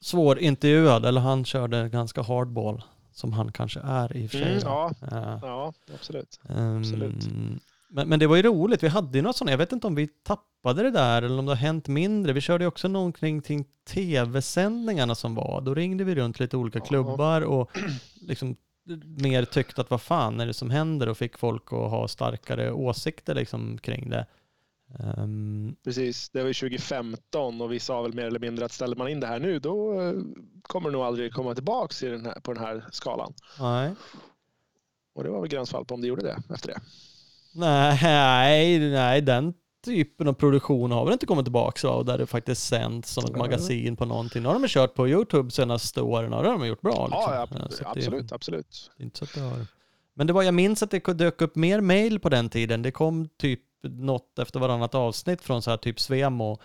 svår 0.00 0.38
intervjuad, 0.38 1.04
eller 1.06 1.20
han 1.20 1.44
körde 1.44 1.88
ganska 1.88 2.22
hardball, 2.22 2.82
som 3.12 3.32
han 3.32 3.52
kanske 3.52 3.80
är 3.80 4.16
i 4.16 4.26
och 4.26 4.30
för 4.30 4.38
sig. 4.38 4.48
Mm, 4.52 4.62
ja, 4.64 4.90
Eh, 5.12 5.38
ja, 5.42 5.72
absolut. 5.94 6.40
ehm, 6.48 6.78
absolut. 6.78 7.28
Men, 7.92 8.08
men 8.08 8.18
det 8.18 8.26
var 8.26 8.36
ju 8.36 8.42
roligt, 8.42 8.82
vi 8.82 8.88
hade 8.88 9.18
ju 9.18 9.22
något 9.22 9.36
sånt, 9.36 9.50
jag 9.50 9.58
vet 9.58 9.72
inte 9.72 9.86
om 9.86 9.94
vi 9.94 10.08
tappade 10.08 10.82
det 10.82 10.90
där 10.90 11.22
eller 11.22 11.38
om 11.38 11.46
det 11.46 11.50
har 11.52 11.56
hänt 11.56 11.88
mindre. 11.88 12.32
Vi 12.32 12.40
körde 12.40 12.64
ju 12.64 12.68
också 12.68 12.88
någonting 12.88 13.42
kring 13.42 13.64
tv-sändningarna 13.88 15.14
som 15.14 15.34
var. 15.34 15.60
Då 15.60 15.74
ringde 15.74 16.04
vi 16.04 16.14
runt 16.14 16.40
lite 16.40 16.56
olika 16.56 16.78
Ja. 16.78 16.84
klubbar 16.84 17.40
och 17.40 17.70
liksom 18.20 18.56
mer 19.04 19.44
tyckte 19.44 19.80
att 19.80 19.90
vad 19.90 20.00
fan 20.02 20.40
är 20.40 20.46
det 20.46 20.54
som 20.54 20.70
händer 20.70 21.08
och 21.08 21.16
fick 21.18 21.38
folk 21.38 21.62
att 21.72 21.90
ha 21.90 22.08
starkare 22.08 22.72
åsikter 22.72 23.34
liksom 23.34 23.78
kring 23.78 24.10
det. 24.10 24.26
Ehm, 24.98 25.76
Precis, 25.84 26.30
det 26.30 26.40
var 26.40 26.48
ju 26.48 26.54
2015 26.54 27.60
och 27.60 27.72
vi 27.72 27.80
sa 27.80 28.02
väl 28.02 28.14
mer 28.14 28.24
eller 28.24 28.38
mindre 28.38 28.64
att 28.64 28.72
ställer 28.72 28.96
man 28.96 29.08
in 29.08 29.20
det 29.20 29.26
här 29.26 29.38
nu 29.38 29.58
då 29.58 30.00
eh, 30.00 30.12
kommer 30.62 30.90
det 30.90 30.92
nog 30.92 31.02
aldrig 31.02 31.32
komma 31.32 31.54
tillbaks 31.54 32.02
i 32.02 32.06
den 32.06 32.26
här, 32.26 32.40
på 32.40 32.52
den 32.52 32.62
här 32.62 32.84
skalan. 32.92 33.32
nej. 33.60 33.94
Och 35.14 35.24
det 35.24 35.30
var 35.30 35.40
väl 35.40 35.48
gränsfall 35.48 35.84
på 35.84 35.94
om 35.94 36.00
det 36.00 36.06
gjorde 36.06 36.22
det 36.22 36.54
efter 36.54 36.68
det. 36.68 36.80
nej, 37.54 38.78
nej, 38.90 39.20
den 39.20 39.54
typen 39.84 40.28
av 40.28 40.32
produktion 40.32 40.90
har 40.90 41.04
väl 41.04 41.12
inte 41.12 41.26
kommit 41.26 41.44
tillbaka 41.44 41.90
och 41.90 42.04
där 42.04 42.18
det 42.18 42.26
faktiskt 42.26 42.68
sänds 42.68 43.10
som 43.10 43.24
ett 43.24 43.36
magasin 43.36 43.96
på 43.96 44.04
någonting. 44.04 44.42
Nu 44.42 44.48
har 44.48 44.58
de 44.58 44.68
kört 44.68 44.94
på 44.94 45.08
YouTube 45.08 45.50
senaste 45.50 46.00
åren 46.00 46.32
och 46.32 46.42
det 46.42 46.48
har 46.48 46.58
de 46.58 46.66
gjort 46.66 46.80
bra. 46.80 47.06
Liksom. 47.06 47.22
Ja, 47.32 47.48
ja 47.50 47.68
absolut, 47.84 48.32
absolut. 48.32 48.90
Det 48.96 49.02
är 49.02 49.04
inte 49.04 49.18
så 49.18 49.24
att 49.24 49.34
det 49.34 49.40
har... 49.40 49.66
Men 50.14 50.26
det 50.26 50.32
var, 50.32 50.42
jag 50.42 50.54
minns 50.54 50.82
att 50.82 50.90
det 50.90 51.12
dök 51.12 51.40
upp 51.40 51.56
mer 51.56 51.80
mail 51.80 52.20
på 52.20 52.28
den 52.28 52.48
tiden. 52.48 52.82
Det 52.82 52.90
kom 52.90 53.28
typ 53.28 53.60
något 53.82 54.38
efter 54.38 54.60
varannat 54.60 54.94
avsnitt 54.94 55.42
från 55.42 55.62
så 55.62 55.70
här 55.70 55.76
typ 55.76 56.00
Svemo 56.00 56.58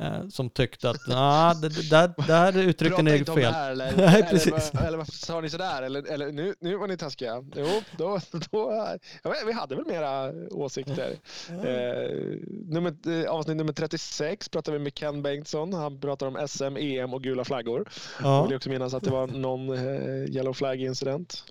eh, 0.00 0.28
som 0.28 0.50
tyckte 0.50 0.90
att 0.90 1.06
nah, 1.08 1.60
det, 1.60 1.90
där, 1.90 2.26
där 2.26 2.58
uttryckte 2.58 3.02
ni 3.02 3.16
inte 3.16 3.32
fel. 3.32 3.52
här 3.52 3.70
eller, 3.70 3.92
Nej, 3.96 4.22
precis. 4.30 4.70
vad- 4.74 4.84
eller 4.84 4.98
varför 4.98 5.12
sa 5.12 5.40
ni 5.40 5.50
sådär? 5.50 5.82
Eller, 5.82 6.12
eller 6.12 6.32
nu, 6.32 6.54
nu 6.60 6.76
var 6.76 6.86
ni 6.88 6.96
taskiga. 6.96 7.44
Jo, 7.56 7.66
då, 7.98 8.20
då, 8.50 8.88
ja, 9.22 9.34
vi 9.46 9.52
hade 9.52 9.74
väl 9.76 9.86
mera 9.86 10.32
åsikter. 10.50 11.16
Eh, 11.48 12.36
nummer, 12.66 13.22
eh, 13.24 13.30
avsnitt 13.30 13.56
nummer 13.56 13.72
36 13.72 14.48
pratade 14.48 14.78
vi 14.78 14.84
med 14.84 14.94
Ken 14.98 15.22
Bengtsson. 15.22 15.72
Han 15.72 16.00
pratar 16.00 16.26
om 16.26 16.48
SM, 16.48 16.76
EM 16.76 17.14
och 17.14 17.22
gula 17.22 17.44
flaggor. 17.44 17.88
Jag 18.22 18.26
Ja. 18.30 18.46
vill 18.46 18.56
också 18.56 18.70
minnas 18.70 18.94
att 18.94 19.02
det 19.04 19.10
var 19.10 19.26
någon 19.26 19.72
eh, 19.72 20.24
yellow 20.36 20.52
flag 20.52 20.80
incident. 20.80 21.44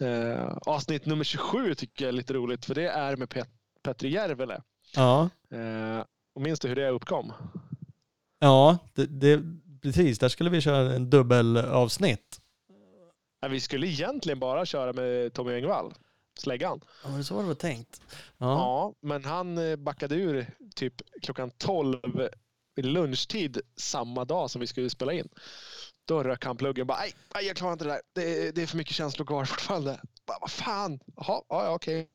Eh, 0.00 0.56
avsnitt 0.66 1.06
nummer 1.06 1.24
27 1.24 1.74
tycker 1.74 2.04
jag 2.04 2.08
är 2.08 2.12
lite 2.12 2.32
roligt 2.34 2.64
för 2.64 2.74
det 2.74 2.88
är 2.88 3.16
med 3.16 3.28
Pet- 3.28 3.48
Petri 3.82 4.08
Järvele. 4.08 4.62
Ja, 4.94 5.28
Eh, 5.50 6.04
och 6.34 6.42
minns 6.42 6.60
du 6.60 6.68
hur 6.68 6.76
det 6.76 6.88
uppkom? 6.88 7.32
ja 8.38 8.78
det, 8.94 9.06
det, 9.06 9.42
precis. 9.82 10.18
Där 10.18 10.28
skulle 10.28 10.50
vi 10.50 10.60
köra 10.60 10.94
en 10.94 11.10
dubbelavsnitt. 11.10 12.40
Ja, 13.40 13.48
vi 13.48 13.60
skulle 13.60 13.86
egentligen 13.86 14.38
bara 14.40 14.66
köra 14.66 14.92
med 14.92 15.32
Tommy 15.32 15.54
Engvall, 15.54 15.94
släggan. 16.38 16.80
Ja, 17.04 17.10
men 17.10 17.24
så 17.24 17.34
var 17.34 17.42
det 17.42 17.48
väl 17.48 17.56
tänkt. 17.56 18.00
Ja. 18.38 18.46
Ja. 18.46 18.94
men 19.00 19.24
han 19.24 19.58
eh, 19.58 19.76
backade 19.76 20.14
ur 20.14 20.46
typ 20.74 20.94
klockan 21.22 21.50
12 21.50 22.28
vid 22.74 22.84
lunchtid 22.84 23.60
samma 23.76 24.24
dag 24.24 24.50
som 24.50 24.60
vi 24.60 24.66
skulle 24.66 24.90
spela 24.90 25.12
in. 25.12 25.28
Då 26.08 26.22
rök 26.22 26.44
han 26.44 26.56
pluggen 26.56 26.86
bara, 26.86 26.98
nej, 27.34 27.46
jag 27.46 27.56
klarar 27.56 27.72
inte 27.72 27.84
det 27.84 27.90
där. 27.90 28.00
Det 28.14 28.48
är, 28.48 28.52
det 28.52 28.62
är 28.62 28.66
för 28.66 28.76
mycket 28.76 28.94
känslor 28.94 29.26
kvar 29.26 29.44
fortfarande. 29.44 30.00
Bara, 30.26 30.38
vad 30.40 30.50
fan? 30.50 31.00
Jaha, 31.16 31.42
ja, 31.48 31.74
okej. 31.74 32.08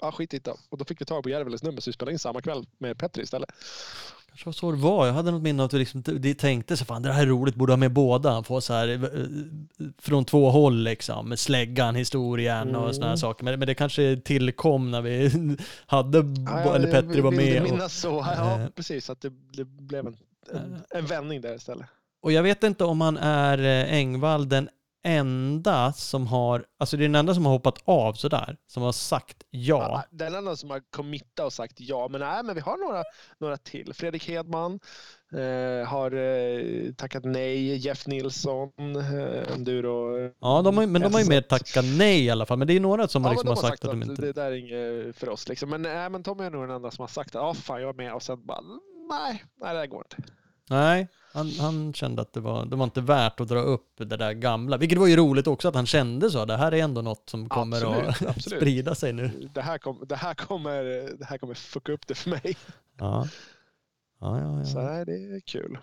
Ja, 0.00 0.12
skit 0.12 0.34
i 0.34 0.38
det. 0.38 0.52
Och 0.70 0.78
då 0.78 0.84
fick 0.84 1.00
vi 1.00 1.04
tag 1.04 1.22
på 1.22 1.28
Järveles 1.30 1.62
nummer 1.62 1.80
så 1.80 1.90
vi 1.90 1.92
spelade 1.94 2.12
in 2.12 2.18
samma 2.18 2.40
kväll 2.40 2.66
med 2.78 2.98
Petri 2.98 3.22
istället. 3.22 3.50
Kanske 4.28 4.46
var 4.46 4.52
så 4.52 4.70
det 4.72 4.78
var. 4.78 5.06
Jag 5.06 5.14
hade 5.14 5.30
något 5.30 5.42
minne 5.42 5.62
av 5.62 5.66
att 5.66 5.72
vi 5.72 5.78
liksom, 5.78 6.02
de 6.02 6.34
tänkte 6.34 6.76
så 6.76 6.84
fan 6.84 7.02
det 7.02 7.12
här 7.12 7.22
är 7.22 7.26
roligt, 7.26 7.54
borde 7.54 7.72
ha 7.72 7.76
med 7.76 7.92
båda. 7.92 8.42
Få 8.42 8.60
så 8.60 8.72
här 8.72 8.88
eh, 8.88 9.88
från 9.98 10.24
två 10.24 10.50
håll 10.50 10.82
liksom, 10.82 11.28
med 11.28 11.38
släggan, 11.38 11.94
historien 11.94 12.76
och 12.76 12.82
Mm. 12.82 12.94
sådana 12.94 13.16
saker. 13.16 13.44
Men, 13.44 13.58
men 13.58 13.66
det 13.68 13.74
kanske 13.74 14.16
tillkom 14.24 14.90
när 14.90 15.02
vi 15.02 15.30
hade, 15.86 16.18
Ja, 16.18 16.24
ja, 16.64 16.74
eller 16.74 16.88
jag 16.88 17.04
Petri 17.04 17.20
var 17.20 17.30
med. 17.32 17.62
Och, 17.62 17.70
minnas 17.70 18.00
så. 18.00 18.26
Ja, 18.36 18.60
eh, 18.60 18.68
precis. 18.68 19.10
Att 19.10 19.20
det, 19.20 19.32
det 19.52 19.64
blev 19.64 20.06
en, 20.06 20.16
en, 20.52 20.56
Eh. 20.90 20.98
en 20.98 21.06
vändning 21.06 21.40
där 21.40 21.54
istället. 21.54 21.86
och 22.22 22.32
jag 22.32 22.42
vet 22.42 22.62
inte 22.64 22.84
om 22.84 23.00
han 23.00 23.16
är 23.16 23.58
Engvall 23.86 24.48
den 24.48 24.68
enda 25.04 25.92
som 25.92 26.26
har, 26.26 26.64
alltså 26.78 26.96
det 26.96 27.02
är 27.02 27.08
den 27.08 27.14
enda 27.14 27.34
som 27.34 27.46
har 27.46 27.52
hoppat 27.52 27.78
av 27.84 28.12
sådär, 28.12 28.56
som 28.66 28.82
har 28.82 28.92
sagt 28.92 29.36
ja. 29.50 29.78
Ja. 29.78 30.04
Den 30.10 30.34
enda 30.34 30.56
som 30.56 30.70
har 30.70 30.82
committat 30.90 31.46
och 31.46 31.52
sagt 31.52 31.80
ja, 31.80 32.08
men 32.08 32.20
nej, 32.20 32.42
men 32.42 32.54
vi 32.54 32.60
har 32.60 32.76
några, 32.76 33.04
några 33.38 33.56
till. 33.56 33.94
Fredrik 33.94 34.28
Hedman 34.28 34.80
eh, 35.32 35.88
har 35.88 36.12
eh, 36.12 36.92
tackat 36.92 37.24
nej. 37.24 37.76
Jeff 37.76 38.06
Nilsson, 38.06 38.70
eh, 38.96 39.52
Enduro. 39.52 40.30
Ja, 40.40 40.62
de 40.62 40.76
har, 40.76 40.86
men 40.86 41.02
de 41.02 41.12
har 41.14 41.20
ju 41.20 41.28
mer 41.28 41.40
tackat 41.40 41.84
nej 41.98 42.24
i 42.24 42.30
alla 42.30 42.46
fall. 42.46 42.58
Men 42.58 42.66
det 42.66 42.76
är 42.76 42.80
några 42.80 43.08
som 43.08 43.22
Ja, 43.22 43.28
har, 43.28 43.34
men 43.34 43.46
liksom 43.46 43.64
har 43.64 43.70
sagt 43.70 43.84
att 43.84 43.90
de 43.90 44.02
inte... 44.02 44.22
det 44.22 44.32
där 44.32 44.52
är 44.52 44.56
inget 44.56 45.16
för 45.16 45.28
oss. 45.28 45.48
Liksom. 45.48 45.70
Men, 45.70 45.82
nej, 45.82 46.10
men 46.10 46.22
Tommy 46.22 46.44
är 46.44 46.50
nog 46.50 46.62
den 46.62 46.76
enda 46.76 46.90
som 46.90 47.02
har 47.02 47.08
sagt 47.08 47.36
att 47.36 47.42
ja, 47.42 47.54
fan 47.54 47.82
jag 47.82 47.88
är 47.88 47.94
med 47.94 48.14
och 48.14 48.22
sen 48.22 48.46
bara 48.46 48.60
nej, 49.10 49.44
nej 49.60 49.74
det 49.74 49.80
där 49.80 49.86
går 49.86 50.04
inte. 50.10 50.32
Nej, 50.70 51.08
han, 51.38 51.50
han 51.60 51.92
kände 51.94 52.22
att 52.22 52.32
det 52.32 52.40
var, 52.40 52.64
det 52.66 52.76
var 52.76 52.84
inte 52.84 53.00
värt 53.00 53.40
att 53.40 53.48
dra 53.48 53.58
upp 53.60 53.86
det 53.98 54.16
där 54.16 54.32
gamla. 54.32 54.76
Vilket 54.76 54.98
var 54.98 55.06
ju 55.06 55.16
roligt 55.16 55.46
också 55.46 55.68
att 55.68 55.74
han 55.74 55.86
kände 55.86 56.30
så. 56.30 56.44
Det 56.44 56.56
här 56.56 56.72
är 56.74 56.82
ändå 56.82 57.02
något 57.02 57.30
som 57.30 57.48
kommer 57.48 57.76
Absolut, 57.76 58.08
att 58.08 58.22
absolut. 58.36 58.60
sprida 58.60 58.94
sig 58.94 59.12
nu. 59.12 59.48
Det 59.54 59.60
här, 59.62 59.78
kom, 59.78 60.04
det, 60.08 60.16
här 60.16 60.34
kommer, 60.34 60.82
det 61.18 61.24
här 61.24 61.38
kommer 61.38 61.54
fucka 61.54 61.92
upp 61.92 62.06
det 62.06 62.14
för 62.14 62.30
mig. 62.30 62.56
Ja. 62.98 63.28
Ja, 64.20 64.40
ja, 64.40 64.64
Så 64.64 64.78
ja. 64.78 64.82
nej, 64.82 65.04
det 65.04 65.12
är 65.12 65.40
kul. 65.40 65.78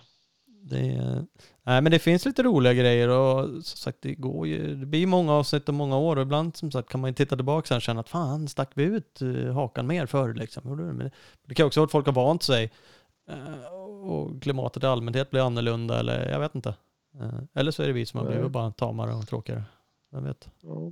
Det, 0.70 0.80
är- 0.80 1.26
nej, 1.64 1.82
men 1.82 1.92
det 1.92 2.00
finns 2.00 2.26
lite 2.26 2.44
roliga 2.44 2.74
grejer 2.74 3.10
och 3.10 3.44
som 3.50 3.78
sagt, 3.78 3.98
det 4.02 4.16
går 4.16 4.48
ju, 4.48 4.76
det 4.76 4.86
blir 4.86 5.08
många 5.08 5.34
avsnitt 5.34 5.68
och 5.70 5.76
många 5.76 5.98
år 5.98 6.16
och 6.16 6.22
ibland 6.22 6.56
som 6.58 6.72
sagt 6.72 6.90
kan 6.90 7.02
man 7.02 7.10
ju 7.10 7.14
titta 7.14 7.36
tillbaka 7.36 7.76
och 7.76 7.82
känna 7.82 8.00
att 8.00 8.10
fan, 8.10 8.48
stack 8.48 8.70
vi 8.74 8.84
ut 8.84 9.22
eh, 9.22 9.54
hakan 9.54 9.88
mer 9.88 10.06
förr 10.06 10.34
liksom? 10.34 10.76
Men 10.78 10.98
det, 10.98 11.12
det 11.48 11.56
kan 11.56 11.66
också 11.68 11.80
vara 11.80 11.86
att 11.86 11.92
folk 11.92 12.06
har 12.06 12.14
vant 12.14 12.44
sig 12.44 12.72
eh, 13.30 13.36
och 14.06 14.42
klimatet 14.42 14.84
i 14.84 14.86
allmänhet 14.86 15.32
blir 15.32 15.46
annorlunda 15.46 16.00
eller 16.00 16.30
jag 16.30 16.40
vet 16.40 16.56
inte. 16.56 16.70
Eh, 17.22 17.40
Eller 17.54 17.72
så 17.72 17.84
är 17.84 17.88
det 17.88 17.94
vi 17.94 18.06
som 18.06 18.20
har 18.20 18.28
blivit 18.28 18.52
bara 18.52 18.72
tamare 18.72 19.14
och 19.14 19.28
tråkigare. 19.28 19.64
Jag 20.12 20.22
vet. 20.22 20.48
Ja. 20.62 20.92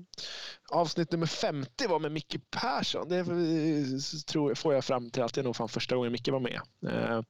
Avsnitt 0.71 1.11
nummer 1.11 1.25
50 1.27 1.87
var 1.87 1.99
med 1.99 2.11
Micke 2.11 2.35
Persson. 2.49 3.09
Det 3.09 3.23
tror, 4.27 4.55
får 4.55 4.73
jag 4.73 4.85
fram 4.85 5.09
till 5.09 5.23
att 5.23 5.33
det 5.33 5.41
är 5.41 5.43
nog 5.43 5.55
fan 5.55 5.69
första 5.69 5.95
gången 5.95 6.11
Micke 6.11 6.27
var 6.29 6.39
med. 6.39 6.59
Eh, 6.87 7.21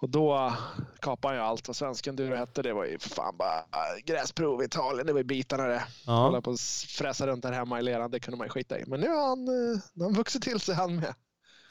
och 0.00 0.08
då 0.08 0.52
kapade 1.00 1.36
jag 1.36 1.44
allt 1.46 1.68
vad 1.68 1.76
svensken 1.76 2.16
du 2.16 2.36
hette. 2.36 2.62
Det 2.62 2.72
var 2.72 2.84
ju 2.84 2.98
fan 2.98 3.36
bara 3.36 3.64
gräsprov 4.04 4.62
i 4.62 4.64
Italien. 4.64 5.06
Det 5.06 5.12
var 5.12 5.20
ju 5.20 5.24
bitarna 5.24 5.62
det. 5.66 5.82
Hålla 6.06 6.36
Ja, 6.36 6.40
på 6.42 6.50
och 6.50 6.60
fräsa 6.98 7.26
runt 7.26 7.42
där 7.42 7.52
hemma 7.52 7.78
i 7.78 7.82
leran. 7.82 8.10
Det 8.10 8.20
kunde 8.20 8.38
man 8.38 8.46
ju 8.46 8.50
skita 8.50 8.78
i. 8.78 8.84
Men 8.86 9.00
nu 9.00 9.08
har 9.08 9.28
han, 9.28 9.48
eh, 9.48 9.80
han 10.04 10.12
vuxit 10.14 10.42
till 10.42 10.60
sig 10.60 10.74
han 10.74 10.96
med. 10.96 11.14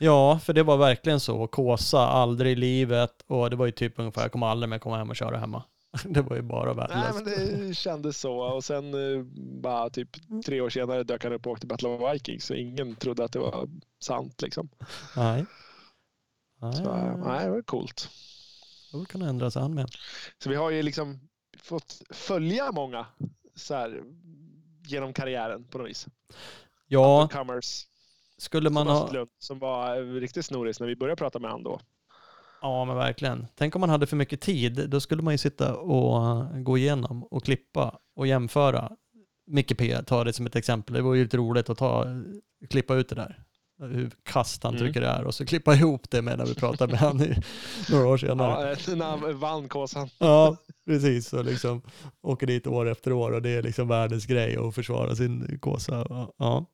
Ja, 0.01 0.39
för 0.39 0.53
det 0.53 0.63
var 0.63 0.77
verkligen 0.77 1.19
så. 1.19 1.47
Kåsa, 1.47 1.99
aldrig 1.99 2.51
i 2.51 2.55
livet 2.55 3.23
och 3.27 3.49
det 3.49 3.55
var 3.55 3.65
ju 3.65 3.71
typ 3.71 3.99
ungefär, 3.99 4.21
jag 4.21 4.31
kommer 4.31 4.47
aldrig 4.47 4.69
mer 4.69 4.79
komma 4.79 4.97
hem 4.97 5.09
och 5.09 5.15
köra 5.15 5.37
hemma. 5.37 5.63
Det 6.05 6.21
var 6.21 6.35
ju 6.35 6.41
bara 6.41 6.73
Nej, 6.73 6.75
värdelöst. 6.75 7.25
men 7.25 7.67
det 7.67 7.73
kändes 7.73 8.19
så. 8.19 8.37
Och 8.37 8.63
sen 8.63 8.93
eh, 8.93 9.23
bara 9.61 9.89
typ 9.89 10.09
tre 10.45 10.61
år 10.61 10.69
senare 10.69 11.03
dök 11.03 11.23
han 11.23 11.33
upp 11.33 11.45
och 11.45 11.51
åkte 11.51 11.67
Battle 11.67 11.89
of 11.89 12.13
Vikings. 12.13 12.45
Så 12.45 12.53
ingen 12.53 12.95
trodde 12.95 13.23
att 13.23 13.31
det 13.31 13.39
var 13.39 13.69
sant 14.03 14.41
liksom. 14.41 14.69
Nej. 15.17 15.45
Nej, 16.61 16.73
Så, 16.73 16.83
eh, 16.83 17.17
nej, 17.17 17.45
det 17.45 17.51
var 17.51 17.61
coolt. 17.61 18.09
det 19.13 19.25
ändra 19.25 19.51
sig 19.51 19.61
han 19.61 19.73
med. 19.73 19.89
Så 20.43 20.49
vi 20.49 20.55
har 20.55 20.69
ju 20.69 20.83
liksom 20.83 21.19
fått 21.57 22.01
följa 22.09 22.71
många 22.71 23.05
så 23.55 23.73
här, 23.75 24.03
genom 24.85 25.13
karriären 25.13 25.63
på 25.63 25.77
något 25.77 25.89
vis. 25.89 26.07
Ja, 26.87 27.29
Comers, 27.31 27.85
skulle 28.41 28.69
man 28.69 28.87
ha... 28.87 29.05
Östlund, 29.05 29.29
som 29.39 29.59
var 29.59 29.97
eh, 29.97 30.13
riktigt 30.13 30.45
snoris 30.45 30.79
när 30.79 30.87
vi 30.87 30.95
började 30.95 31.15
prata 31.19 31.39
med 31.39 31.51
honom 31.51 31.63
då. 31.63 31.79
Ja, 32.61 32.85
men 32.85 32.95
verkligen. 32.95 33.47
Tänk 33.55 33.75
om 33.75 33.79
man 33.81 33.89
hade 33.89 34.07
för 34.07 34.15
mycket 34.15 34.41
tid. 34.41 34.89
Då 34.89 34.99
skulle 34.99 35.21
man 35.21 35.33
ju 35.33 35.37
sitta 35.37 35.75
och 35.75 36.25
eh, 36.27 36.59
gå 36.61 36.77
igenom 36.77 37.23
och 37.23 37.43
klippa 37.45 37.99
och 38.15 38.27
jämföra. 38.27 38.91
Micke 39.47 39.77
P, 39.77 39.97
ta 40.05 40.23
det 40.23 40.33
som 40.33 40.45
ett 40.45 40.55
exempel. 40.55 40.93
Det 40.95 41.01
var 41.01 41.13
ju 41.13 41.23
lite 41.23 41.37
roligt 41.37 41.69
att 41.69 41.77
ta, 41.77 42.05
klippa 42.69 42.95
ut 42.95 43.09
det 43.09 43.15
där. 43.15 43.43
Hur 43.79 44.11
kast 44.23 44.63
han 44.63 44.75
Mm. 44.75 44.87
tycker 44.87 45.01
det 45.01 45.07
är 45.07 45.23
och 45.23 45.35
så 45.35 45.45
klippa 45.45 45.73
ihop 45.73 46.09
det 46.11 46.21
med 46.21 46.37
när 46.37 46.45
vi 46.45 46.55
pratar 46.55 46.87
med 46.87 46.97
han 46.97 47.21
i, 47.21 47.35
några 47.91 48.07
år 48.07 48.17
senare. 48.17 48.77
Ja, 48.87 48.91
eh, 48.91 48.97
när 48.97 49.05
han 49.05 49.39
vann 49.39 49.67
Kåsan. 49.69 50.09
Ja, 50.17 50.57
precis. 50.85 51.33
Och 51.33 51.45
liksom 51.45 51.81
åker 52.21 52.47
dit 52.47 52.67
år 52.67 52.89
efter 52.89 53.11
år 53.13 53.31
och 53.31 53.41
det 53.41 53.49
är 53.49 53.63
liksom 53.63 53.87
världens 53.87 54.25
grej 54.25 54.57
att 54.57 54.75
försvara 54.75 55.15
sin 55.15 55.59
kåsa. 55.59 56.05
Ja. 56.09 56.33
Ja. 56.37 56.65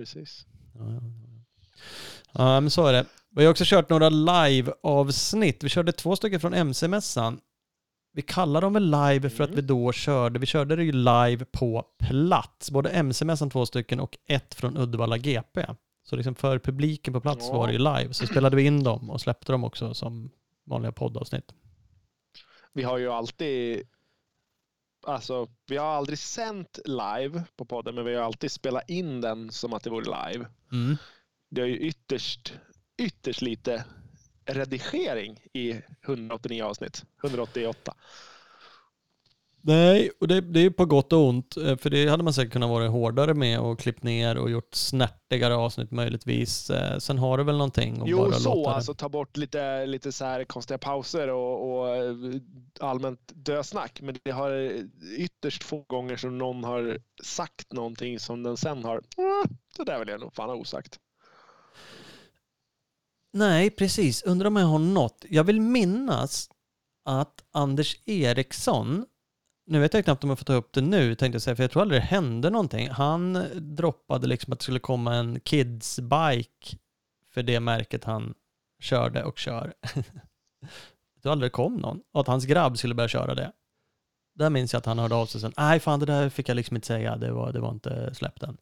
Precis. 0.00 0.46
Ja, 0.74 0.80
ja, 0.84 1.00
ja. 1.02 1.40
ja, 2.32 2.60
men 2.60 2.70
så 2.70 2.86
är 2.86 2.92
det. 2.92 3.06
Vi 3.36 3.44
har 3.44 3.50
också 3.50 3.64
kört 3.66 3.88
några 3.90 4.08
live-avsnitt. 4.08 5.64
Vi 5.64 5.68
körde 5.68 5.92
två 5.92 6.16
stycken 6.16 6.40
från 6.40 6.54
MC-mässan. 6.54 7.40
Vi 8.12 8.22
kallar 8.22 8.60
dem 8.60 8.72
väl 8.72 8.84
live 8.90 9.30
för 9.30 9.44
att 9.44 9.50
Mm. 9.50 9.56
vi 9.60 9.62
då 9.66 9.92
körde, 9.92 10.38
vi 10.38 10.46
körde 10.46 10.76
det 10.76 10.84
ju 10.84 10.92
live 10.92 11.44
på 11.44 11.84
plats. 11.98 12.70
Både 12.70 12.90
MC-mässan 12.90 13.50
två 13.50 13.66
stycken 13.66 14.00
och 14.00 14.18
ett 14.26 14.54
från 14.54 14.76
Uddevalla 14.76 15.18
GP. 15.18 15.66
Så 16.08 16.16
liksom 16.16 16.34
för 16.34 16.58
publiken 16.58 17.14
på 17.14 17.20
plats 17.20 17.46
Ja. 17.48 17.56
var 17.56 17.66
det 17.66 17.72
ju 17.72 17.78
live. 17.78 18.14
Så 18.14 18.26
spelade 18.26 18.56
vi 18.56 18.62
in 18.62 18.84
dem 18.84 19.10
och 19.10 19.20
släppte 19.20 19.52
dem 19.52 19.64
också 19.64 19.94
som 19.94 20.30
vanliga 20.66 20.92
poddavsnitt. 20.92 21.52
Vi 22.72 22.82
har 22.82 22.98
ju 22.98 23.08
alltid 23.12 23.82
Alltså, 25.02 25.48
vi 25.66 25.76
har 25.76 25.86
aldrig 25.86 26.18
sänt 26.18 26.78
live 26.84 27.44
på 27.56 27.64
podden, 27.64 27.94
men 27.94 28.04
vi 28.04 28.14
har 28.14 28.22
alltid 28.22 28.52
spelat 28.52 28.90
in 28.90 29.20
den 29.20 29.52
som 29.52 29.72
att 29.72 29.82
det 29.82 29.90
vore 29.90 30.04
live. 30.04 30.46
Mm. 30.72 30.96
Det 31.50 31.60
är 31.60 31.66
ju 31.66 31.78
ytterst, 31.78 32.54
ytterst 32.98 33.42
lite 33.42 33.84
redigering 34.44 35.38
i 35.52 35.80
189 36.06 36.64
avsnitt. 36.64 37.04
188. 37.22 37.94
Nej, 39.62 40.10
och 40.20 40.28
det, 40.28 40.40
det 40.40 40.60
är 40.60 40.70
på 40.70 40.86
gott 40.86 41.12
och 41.12 41.28
ont. 41.28 41.56
eh, 41.56 41.76
För 41.76 41.90
det 41.90 42.06
hade 42.08 42.22
man 42.22 42.32
säkert 42.34 42.52
kunnat 42.52 42.68
vara 42.70 42.88
hårdare 42.88 43.34
med 43.34 43.60
och 43.60 43.78
klippt 43.78 44.02
ner 44.02 44.38
och 44.38 44.50
gjort 44.50 44.74
snärtigare 44.74 45.54
avsnitt 45.54 45.90
möjligtvis. 45.90 46.70
Eh, 46.70 46.98
Sen 46.98 47.18
har 47.18 47.38
det 47.38 47.44
väl 47.44 47.56
någonting 47.56 48.02
att 48.02 48.08
Jo, 48.08 48.18
bara 48.18 48.32
så 48.32 48.54
låta 48.54 48.70
det. 48.70 48.76
alltså 48.76 48.94
ta 48.94 49.08
bort 49.08 49.36
lite, 49.36 49.86
lite 49.86 50.12
så 50.12 50.24
här 50.24 50.44
konstiga 50.44 50.78
pauser 50.78 51.28
och, 51.28 51.70
och 51.80 51.96
eh, 51.96 52.14
allmänt 52.80 53.32
dösnack. 53.34 54.00
Men 54.00 54.16
det 54.24 54.30
har 54.30 54.72
ytterst 55.18 55.62
få 55.62 55.84
gånger 55.88 56.16
som 56.16 56.38
någon 56.38 56.64
har 56.64 56.98
sagt 57.22 57.72
någonting 57.72 58.20
som 58.20 58.42
den 58.42 58.56
sen 58.56 58.84
har, 58.84 58.94
"Mm, 59.18 59.56
det 59.76 59.84
där 59.84 59.98
vill 59.98 60.08
jag 60.08 60.20
nog 60.20 60.34
fan 60.34 60.48
ha 60.48 60.56
osagt. 60.56 60.98
Nej, 63.32 63.70
precis. 63.70 64.22
Undrar 64.22 64.46
om 64.46 64.56
jag 64.56 64.66
har 64.66 64.78
något. 64.78 65.24
Jag 65.30 65.44
vill 65.44 65.60
minnas 65.60 66.48
att 67.04 67.44
Anders 67.52 67.96
Eriksson, 68.06 69.04
nu 69.70 69.80
vet 69.80 69.94
jag 69.94 70.04
knappt 70.04 70.24
om 70.24 70.30
jag 70.30 70.38
får 70.38 70.44
ta 70.44 70.52
upp 70.54 70.72
det 70.72 70.80
nu, 70.80 71.14
tänkte 71.14 71.34
jag 71.34 71.42
säga, 71.42 71.56
för 71.56 71.62
jag 71.62 71.70
tror 71.70 71.82
aldrig 71.82 72.00
det 72.00 72.06
hände 72.06 72.50
någonting. 72.50 72.90
Han 72.90 73.46
droppade 73.54 74.26
liksom 74.26 74.52
att 74.52 74.58
det 74.58 74.62
skulle 74.62 74.78
komma 74.78 75.14
en 75.14 75.40
kidsbike 75.44 76.76
för 77.34 77.42
det 77.42 77.60
märket 77.60 78.04
han 78.04 78.34
körde 78.80 79.24
och 79.24 79.38
kör. 79.38 79.74
jag 81.14 81.22
tror 81.22 81.32
aldrig 81.32 81.50
det 81.50 81.54
kom 81.54 81.76
någon. 81.76 82.00
Och 82.12 82.20
att 82.20 82.26
hans 82.26 82.44
grabb 82.44 82.78
skulle 82.78 82.94
börja 82.94 83.08
köra 83.08 83.34
det. 83.34 83.52
Där 84.34 84.50
minns 84.50 84.72
jag 84.72 84.78
att 84.78 84.86
han 84.86 84.98
hörde 84.98 85.14
av 85.14 85.26
sig 85.26 85.40
sen. 85.40 85.52
Nej, 85.56 85.80
fan 85.80 86.00
det 86.00 86.06
där 86.06 86.28
fick 86.28 86.48
jag 86.48 86.54
liksom 86.54 86.76
inte 86.76 86.86
säga. 86.86 87.16
Det 87.16 87.32
var, 87.32 87.52
det 87.52 87.60
var 87.60 87.70
inte 87.70 88.14
släppt 88.14 88.42
än. 88.42 88.56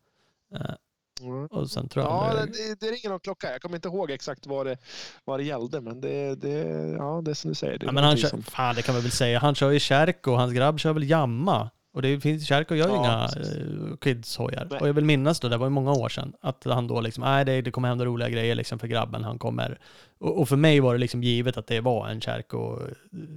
Eh, 0.55 0.75
Eh, 1.23 1.57
Och 1.59 1.71
sen 1.71 1.89
tror 1.89 2.05
jag 2.05 2.13
Ja, 2.13 2.29
aldrig- 2.41 2.55
det, 2.55 2.87
det 2.87 2.93
ringer 2.93 3.09
någon 3.11 3.21
klocka. 3.21 3.53
Jag 3.53 3.63
kommer 3.63 3.77
inte 3.77 3.89
ihåg 3.89 4.11
exakt 4.11 4.47
vad 4.47 4.67
det, 4.67 4.77
vad 5.25 5.39
det 5.41 5.45
gällde, 5.45 5.81
men 5.81 6.01
det, 6.01 6.35
det, 6.35 6.59
ja, 6.99 7.21
det 7.25 7.31
är 7.31 7.35
som 7.35 7.49
du 7.49 7.55
säger. 7.55 7.79
Det 7.79 7.85
är 7.85 7.89
Ja, 7.89 7.93
men 7.93 8.05
han 8.05 8.17
kör, 8.17 8.29
som- 8.29 8.43
fan 8.43 8.75
det 8.75 8.83
kan 8.83 8.95
man 8.95 9.03
väl 9.03 9.13
säga. 9.13 9.39
Han 9.39 9.55
kör 9.55 9.71
ju 9.71 9.81
Kärko, 9.81 10.33
hans 10.35 10.53
grabb 10.53 10.81
kör 10.81 10.93
väl 10.93 11.11
Jamma. 11.11 11.71
Och 11.93 12.03
det 12.03 12.21
finns, 12.21 12.47
Kärko 12.47 12.75
gör 12.75 12.89
ju 12.89 12.95
Ja, 12.95 13.29
inga 13.35 13.45
uh, 13.47 13.97
kids-hojar. 13.97 14.69
Och 14.81 14.89
jag 14.89 14.93
vill 14.95 15.05
minnas 15.05 15.41
då, 15.41 15.49
det 15.49 15.57
var 15.57 15.67
ju 15.67 15.71
många 15.71 15.93
år 15.93 16.09
sedan, 16.09 16.33
att 16.41 16.65
han 16.65 16.87
då 16.87 17.01
liksom, 17.01 17.25
nej 17.25 17.45
det, 17.45 17.63
det 17.63 17.71
kommer 17.71 17.89
hända 17.89 18.05
roliga 18.05 18.29
grejer 18.29 18.55
liksom 18.55 18.79
för 18.79 18.87
grabben, 18.87 19.25
han 19.25 19.39
kommer. 19.39 19.79
Och, 20.19 20.41
och 20.41 20.49
för 20.49 20.57
mig 20.57 20.81
var 20.81 20.93
det 20.95 20.99
liksom 20.99 21.23
givet 21.23 21.57
att 21.57 21.67
det 21.67 21.81
var 21.81 22.09
en 22.09 22.21
Kärko 22.21 22.79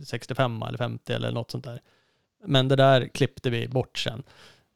65 0.06 0.62
eller 0.62 0.78
50 0.78 1.14
eller 1.14 1.32
något 1.32 1.52
sånt 1.52 1.64
där. 1.64 1.82
Men 2.46 2.68
det 2.68 2.76
där 2.76 3.08
klippte 3.08 3.50
vi 3.50 3.68
bort 3.68 3.98
sen. 3.98 4.24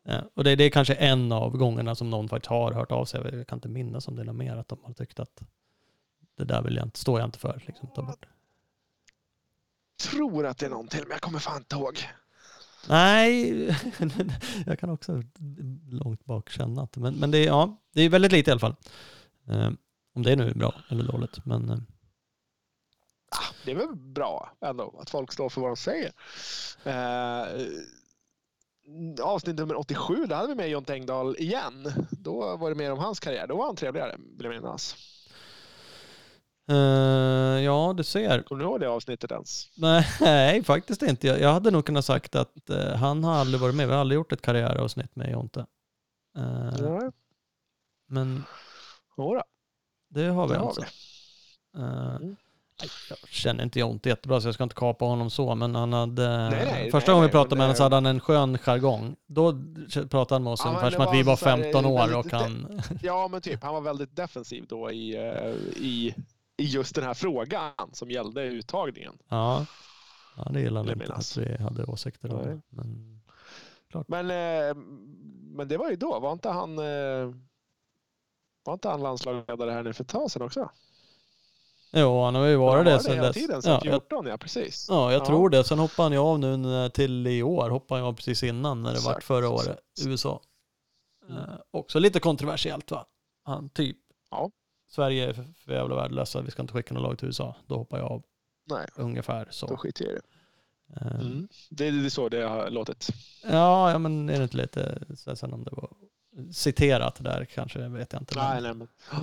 Eh, 0.06 0.22
och 0.34 0.44
det, 0.44 0.56
det 0.56 0.64
är 0.64 0.70
kanske 0.70 0.94
en 0.94 1.32
av 1.32 1.58
gångerna 1.58 1.96
som 1.96 2.10
någon 2.10 2.30
faktiskt 2.30 2.50
har 2.50 2.72
hört 2.72 2.92
av 2.92 3.06
sig. 3.06 3.36
Jag 3.36 3.48
kan 3.48 3.58
inte 3.58 3.70
minnas 3.70 4.08
om 4.08 4.16
det 4.16 4.22
är 4.22 4.26
något 4.26 4.36
mer, 4.36 4.56
att 4.56 4.68
de 4.68 4.80
har 4.84 4.94
tyckt 4.94 5.20
att 5.20 5.44
det 6.38 6.44
där 6.44 6.62
vill 6.62 6.76
jag 6.76 6.86
inte, 6.86 7.00
står 7.00 7.20
jag 7.20 7.28
inte 7.28 7.40
för. 7.40 7.64
Liksom, 7.68 7.90
ta 7.96 8.02
bort. 8.02 8.26
tror 10.10 10.46
att 10.46 10.58
det 10.58 10.66
är 10.66 10.70
någon 10.70 10.88
till, 10.88 11.02
men 11.02 11.12
jag 11.12 11.22
kommer 11.22 11.40
fan 11.40 11.58
inte 11.58 11.76
ihåg. 11.76 12.00
Nej, 12.90 13.52
jag 14.66 14.80
kan 14.80 14.90
också 14.90 15.24
långt 15.90 16.26
bak 16.26 16.50
känna 16.50 16.82
att, 16.82 16.98
men, 16.98 17.16
men 17.16 17.32
det, 17.32 17.38
är, 17.38 17.46
ja, 17.46 17.78
det 17.94 18.02
är 18.02 18.10
väldigt 18.10 18.32
lite 18.32 18.50
i 18.50 18.52
alla 18.52 18.60
fall. 18.60 18.76
Eh, 19.48 19.70
om 20.14 20.24
det 20.24 20.36
nu 20.36 20.50
är 20.50 20.54
bra 20.54 20.74
eller 20.90 21.04
dåligt, 21.04 21.46
men 21.46 21.70
eh, 21.70 21.78
det 23.66 23.72
är 23.72 23.76
väl 23.76 23.96
bra 23.96 24.52
ändå 24.62 25.00
att 25.02 25.10
folk 25.10 25.32
står 25.32 25.50
för 25.50 25.62
vad 25.62 25.70
de 25.70 25.78
säger. 25.78 26.12
Eh, 26.84 27.68
avsnitt 29.22 29.56
nummer 29.58 29.76
87, 29.80 30.26
där 30.26 30.36
hade 30.36 30.48
vi 30.48 30.56
med 30.56 30.70
John 30.70 30.84
Tengdahl 30.86 31.36
igen. 31.38 31.88
Då 32.12 32.58
var 32.58 32.70
det 32.70 32.76
mer 32.76 32.92
om 32.92 33.00
hans 33.00 33.20
karriär. 33.20 33.48
Då 33.48 33.56
var 33.58 33.66
han 33.66 33.76
trevligare, 33.76 34.16
vill 34.38 34.46
jag 34.46 34.54
minnas. 34.54 34.96
Eh, 36.70 36.76
ja, 37.64 37.94
du 37.98 38.04
ser. 38.04 38.42
Kommer 38.42 38.64
du 38.64 38.70
ihåg 38.70 38.80
det 38.80 38.90
avsnittet 38.90 39.32
ens? 39.32 39.70
Nej, 39.78 40.64
faktiskt 40.66 41.02
inte. 41.04 41.28
Jag, 41.28 41.40
jag 41.42 41.54
hade 41.54 41.72
nog 41.72 41.86
kunnat 41.86 42.06
sagt 42.06 42.36
att 42.36 42.70
eh, 42.70 42.96
han 42.96 43.24
har 43.24 43.34
aldrig 43.34 43.62
varit 43.62 43.76
med. 43.76 43.88
Vi 43.88 43.94
har 43.94 44.00
aldrig 44.00 44.16
gjort 44.16 44.32
ett 44.32 44.42
karriäravsnitt 44.42 45.16
med 45.16 45.32
Jonte. 45.32 45.66
Eh, 46.38 46.82
Nej. 46.82 47.12
men 48.08 48.44
Jodå, 49.18 49.44
det 50.10 50.24
har 50.26 50.48
vi 50.48 50.54
det 50.54 50.60
har 50.60 50.68
alltså. 50.68 50.82
vi. 50.82 50.88
Eh, 51.82 52.16
Mm. 52.16 52.36
Jag 53.10 53.18
känner 53.30 53.64
inte 53.64 53.80
Jonte 53.80 54.10
jättebra 54.10 54.42
så 54.42 54.48
jag 54.48 54.54
ska 54.54 54.64
inte 54.64 54.76
kapa 54.76 55.06
honom 55.06 55.30
så, 55.30 55.56
men 55.56 55.76
han 55.76 55.94
hade... 55.94 56.50
Nej, 56.50 56.66
nej, 56.66 56.92
första 56.92 57.12
nej, 57.12 57.16
gången 57.16 57.28
vi 57.28 57.32
pratade 57.32 57.56
med 57.56 57.64
honom 57.64 57.76
så 57.76 57.84
hade 57.84 57.96
han 57.96 58.06
en 58.06 58.20
skön 58.20 58.58
jargong. 58.58 59.16
Då 59.28 59.54
pratade 60.10 60.36
han 60.36 60.44
med 60.44 60.54
oss 60.54 60.62
Ja, 60.64 60.70
ungefär 60.70 60.92
som 60.92 61.02
att 61.02 61.14
vi 61.14 61.24
var 61.24 61.36
så 61.36 61.50
här, 61.50 61.64
15 61.64 61.86
år 61.86 61.98
väldigt- 61.98 62.34
och 62.34 62.40
han... 62.40 62.82
Ja, 63.02 63.28
men 63.28 63.42
typ. 63.42 63.64
Han 63.64 63.74
var 63.74 63.82
väldigt 63.82 64.16
defensiv 64.16 64.66
då 64.68 64.92
i, 64.92 65.16
eh, 65.16 65.52
i, 65.84 66.16
i 66.58 66.64
just 66.64 66.96
den 66.96 67.04
här 67.04 67.14
frågan 67.14 67.72
som 67.94 68.12
gällde 68.12 68.44
uttagningen. 68.44 69.18
Ja, 69.30 69.66
ja 70.38 70.44
det 70.52 70.60
Vill 70.60 70.78
han 70.78 70.90
inte 70.90 71.14
att 71.14 71.38
vi 71.38 71.64
hade 71.64 71.84
åsikter 71.86 72.34
om. 72.34 72.44
Det. 72.44 72.62
Men, 72.70 73.22
Men, 74.08 74.30
eh, 74.32 74.76
men 75.56 75.68
det 75.68 75.78
var 75.78 75.90
ju 75.90 75.96
då. 75.96 76.20
Var 76.20 76.32
inte 76.32 76.50
han, 76.50 76.80
eh, 76.80 77.34
var 78.64 78.74
inte 78.74 78.90
han 78.90 79.02
landslagsledare 79.04 79.72
här 79.72 79.84
nu 79.84 79.94
för 79.94 80.04
ett 80.04 80.10
tag 80.10 80.32
sedan 80.32 80.42
också? 80.42 80.70
Jo, 81.96 82.24
han 82.24 82.36
har 82.36 82.46
ju 82.46 82.52
Han 82.58 82.66
varit 82.66 82.86
har 82.88 82.94
det 82.94 83.00
sen 83.00 83.14
hela 83.14 83.28
dess. 83.28 83.36
tiden, 83.36 83.62
sedan 83.62 83.72
ja, 83.72 83.80
jag, 83.84 83.94
14, 84.02 84.26
ja 84.26 84.38
precis. 84.38 84.86
ja, 84.90 85.12
jag 85.12 85.22
Ja. 85.22 85.26
tror 85.26 85.50
det. 85.50 85.64
Sen 85.64 85.80
hoppade 85.80 86.04
han 86.06 86.12
ju 86.12 86.18
av 86.18 86.40
nu 86.40 86.58
när- 86.58 86.90
till 86.90 87.28
i 87.28 87.44
år. 87.44 87.70
Hoppade 87.70 88.02
han 88.02 88.08
av 88.10 88.14
precis 88.14 88.44
innan 88.44 88.84
när 88.84 88.94
det 88.94 89.00
var 89.00 89.12
Exakt, 89.12 89.26
förra 89.26 89.50
året. 89.50 89.80
USA. 90.06 90.42
Mm. 91.30 91.38
Eh, 91.38 91.50
också 91.72 92.00
lite 92.00 92.20
kontroversiellt 92.20 92.92
va? 92.92 93.06
Han 93.44 93.70
typ. 93.70 93.98
Ja. 94.32 94.52
Sverige 94.92 95.30
är 95.30 95.34
för, 95.34 95.74
jävla 95.74 95.96
värdelösa. 95.96 96.42
Vi 96.42 96.52
ska 96.52 96.62
inte 96.62 96.74
skicka 96.74 96.94
något 96.94 97.04
lag 97.04 97.18
till 97.20 97.28
USA. 97.28 97.56
Då 97.68 97.76
hoppar 97.78 97.98
jag 97.98 98.12
av. 98.12 98.24
Nej, 98.70 98.88
Ungefär 98.96 99.46
då 99.46 99.52
så. 99.52 99.78
skiter 99.78 100.06
jag 100.06 100.14
i 100.14 100.16
det. 100.16 100.22
Eh, 101.02 101.16
Mm. 101.22 101.48
Det, 101.70 101.88
är 101.88 102.10
så 102.10 102.30
det 102.30 102.42
har 102.48 102.70
låtit. 102.70 103.10
Ja, 103.44 103.92
ja, 103.92 103.98
men 103.98 104.30
är 104.30 104.38
det 104.38 104.44
inte 104.44 104.58
lite, 104.58 105.00
sen 105.36 105.54
om 105.54 105.64
det 105.64 105.72
var 105.72 105.90
citerat 106.52 107.16
där 107.24 107.46
kanske, 107.46 107.88
vet 107.88 108.14
jag 108.14 108.22
inte. 108.22 108.36
Nej, 108.40 108.62
nej, 108.62 108.74
men 108.74 108.88
eh, 109.12 109.20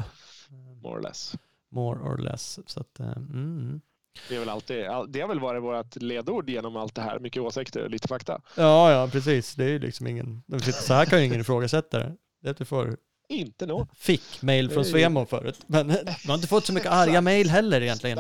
more 0.83 0.99
or 0.99 1.03
less. 1.03 1.35
More 1.73 2.01
or 2.01 2.19
less. 2.19 2.59
Så 2.67 2.81
att, 2.81 3.01
eh, 3.01 3.07
mm. 3.17 3.81
Det, 4.29 4.35
är 4.35 4.39
väl 4.39 4.49
alltid, 4.49 4.87
all- 4.87 5.13
det 5.13 5.21
har 5.21 5.29
väl 5.29 5.41
varit 5.41 5.63
vårt 5.63 5.97
ledord 5.97 6.51
genom 6.51 6.77
allt 6.77 6.95
det 6.95 7.03
här. 7.03 7.19
Mycket 7.19 7.43
åsikter 7.43 7.85
och 7.85 7.91
lite 7.91 8.09
fakta. 8.09 8.41
Ja, 8.57 8.93
ja, 8.93 9.09
precis. 9.13 9.55
Det 9.55 9.65
är 9.65 9.69
ju 9.69 9.79
liksom 9.79 10.07
ingen, 10.07 10.43
så 10.87 10.95
här 10.95 11.05
kan 11.05 11.19
ju 11.21 11.27
ingen 11.27 11.41
ifrågasätta 11.41 11.99
det. 11.99 12.17
Det 12.43 12.61
är 12.61 12.65
får, 12.65 12.97
Inte 13.29 13.67
någon. 13.67 13.87
fick 13.95 14.43
mail 14.43 14.71
från 14.71 14.85
Svemo 14.85 15.27
förut. 15.27 15.61
Men 15.67 15.89
vi 15.89 16.29
har 16.29 16.35
inte 16.35 16.49
fått 16.49 16.65
så 16.67 16.73
mycket 16.73 16.93
arga 16.93 17.21
mail 17.21 17.51
heller 17.51 17.81
egentligen. 17.81 18.19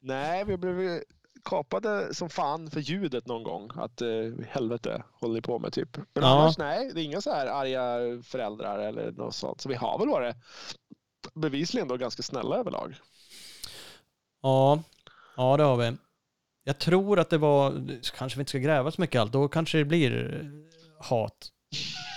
Nej, 0.00 0.44
vi 0.44 0.56
blev 0.56 1.00
kapade 1.44 2.14
som 2.14 2.30
fan 2.30 2.70
för 2.70 2.80
ljudet 2.80 3.26
någon 3.26 3.42
gång. 3.42 3.70
Att 3.74 4.00
eh, 4.02 4.08
helvete 4.48 5.02
håller 5.20 5.34
ni 5.34 5.42
på 5.42 5.58
med 5.58 5.72
typ. 5.72 5.96
Men 5.96 6.24
Ja. 6.24 6.28
annars 6.28 6.58
nej, 6.58 6.90
det 6.94 7.00
är 7.00 7.04
inga 7.04 7.20
så 7.20 7.30
här 7.32 7.46
arga 7.46 8.22
föräldrar 8.22 8.78
eller 8.78 9.12
något 9.12 9.34
sånt. 9.34 9.60
Så 9.60 9.68
vi 9.68 9.74
har 9.74 9.98
väl 9.98 10.08
varit 10.08 10.36
bevisligen 11.34 11.88
då 11.88 11.96
ganska 11.96 12.22
snälla 12.22 12.56
överlag. 12.56 12.94
Ja, 14.42 14.82
ja 15.36 15.56
det 15.56 15.62
har 15.62 15.76
vi. 15.76 15.92
Jag 16.64 16.78
tror 16.78 17.18
att 17.18 17.30
det 17.30 17.38
var, 17.38 17.88
kanske 18.16 18.36
vi 18.38 18.40
inte 18.40 18.48
ska 18.50 18.58
gräva 18.58 18.90
så 18.90 19.00
mycket 19.00 19.20
allt, 19.20 19.32
då 19.32 19.48
kanske 19.48 19.78
det 19.78 19.84
blir 19.84 20.40
eh, 20.40 21.06
hat. 21.08 21.50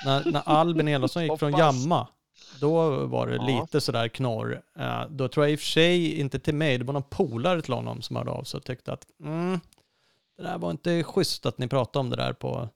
När, 0.06 0.32
när 0.32 0.42
Albin 0.46 0.88
Elofsson 0.88 1.24
gick 1.24 1.40
från. 1.40 1.52
Jamma, 1.52 2.08
då 2.62 3.06
var 3.06 3.28
det 3.28 3.36
Ja. 3.36 3.62
lite 3.62 3.82
sådär 3.82 4.08
knorr. 4.08 4.62
Eh, 4.80 5.06
Då 5.10 5.28
tror 5.28 5.46
jag 5.46 5.54
i 5.54 5.56
och 5.56 5.60
för 5.60 5.66
sig, 5.68 6.20
inte 6.20 6.40
till 6.40 6.56
mig, 6.56 6.78
det 6.78 6.84
var 6.84 6.94
någon 6.94 7.04
polare 7.10 7.62
till 7.62 7.74
honom 7.74 8.02
som 8.02 8.16
hörde 8.16 8.32
av 8.32 8.44
sig 8.44 8.58
och 8.58 8.64
tyckte 8.64 8.94
att 8.94 9.06
mm, 9.24 9.60
det 10.38 10.44
där 10.44 10.58
var 10.58 10.72
inte 10.72 11.04
schysst 11.04 11.46
att 11.46 11.58
ni 11.58 11.68
pratade 11.68 12.00
om 12.00 12.10
det 12.10 12.16
där 12.16 12.34
på 12.34 12.70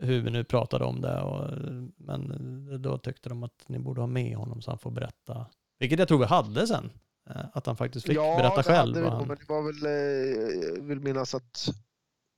hur 0.00 0.20
vi 0.20 0.30
nu 0.30 0.44
pratade 0.44 0.84
om 0.84 1.00
det. 1.00 1.20
Och, 1.20 1.50
men 1.96 2.82
då 2.82 2.98
tyckte 2.98 3.28
de 3.28 3.42
att 3.42 3.64
ni 3.66 3.78
borde 3.78 4.00
ha 4.00 4.06
med 4.06 4.36
honom 4.36 4.62
så 4.62 4.70
han 4.70 4.78
får 4.78 4.90
berätta. 4.90 5.46
Vilket 5.84 5.98
jag 5.98 6.08
tror 6.08 6.18
vi 6.18 6.24
hade 6.24 6.66
sen. 6.66 6.90
eh, 7.30 7.36
Att 7.52 7.66
han 7.66 7.76
faktiskt 7.76 8.06
fick 8.06 8.16
berätta 8.16 8.56
det 8.56 8.62
själv. 8.62 8.94
hade 8.96 9.02
vi 9.02 9.08
han... 9.08 9.28
men 9.28 9.36
det 9.36 9.48
var 9.48 9.62
väl, 9.62 9.86
eh, 9.86 10.68
jag 10.74 10.82
vill 10.82 11.00
minnas 11.00 11.34
att, 11.34 11.68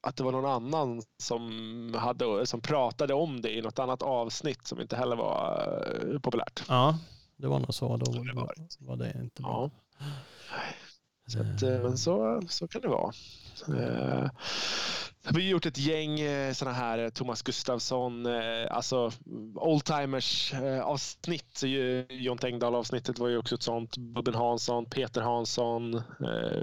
att 0.07 0.17
det 0.17 0.23
var 0.25 0.33
någon 0.33 0.47
annan 0.51 1.03
som, 1.23 1.95
hade, 1.99 2.47
som 2.47 2.61
pratade 2.61 3.15
om 3.15 3.41
det 3.41 3.51
i 3.57 3.63
något 3.63 3.79
annat 3.79 4.03
avsnitt 4.03 4.67
som 4.67 4.81
inte 4.81 4.97
heller 4.97 5.17
var 5.17 5.69
eh, 6.13 6.19
populärt. 6.21 6.63
Ja, 6.69 6.99
det 7.37 7.47
var 7.47 7.59
nog 7.59 7.75
så. 7.75 7.97
Då 7.97 8.13
det 8.13 8.33
var 8.81 8.97
det 8.97 9.13
inte 9.23 9.43
bra. 9.43 9.71
Ja. 10.01 10.07
Så, 11.27 11.41
att, 11.41 11.63
eh, 11.63 11.83
men 11.83 11.99
så, 11.99 12.43
så 12.49 12.69
kan 12.69 12.81
det 12.83 12.89
vara. 12.89 13.13
Eh, 13.69 14.31
Vi 15.33 15.43
har 15.43 15.51
gjort 15.51 15.67
ett 15.67 15.79
gäng 15.79 16.21
eh, 16.21 16.53
såna 16.53 16.73
här 16.73 16.99
eh, 16.99 17.09
Thomas 17.09 17.43
Gustafsson, 17.43 18.27
eh, 18.27 18.67
alltså 18.71 19.13
oldtimers 19.55 20.55
eh, 20.55 20.81
avsnitt. 20.81 21.63
John 22.11 22.39
Tengdahl 22.39 22.75
avsnittet 22.75 23.19
var 23.19 23.29
ju 23.29 23.39
också 23.39 23.55
ett 23.55 23.63
sånt. 23.63 23.97
Bubben 23.97 24.35
Hansson, 24.35 24.87
Peter 24.91 25.21
Hansson. 25.21 25.95
eh, 25.95 26.63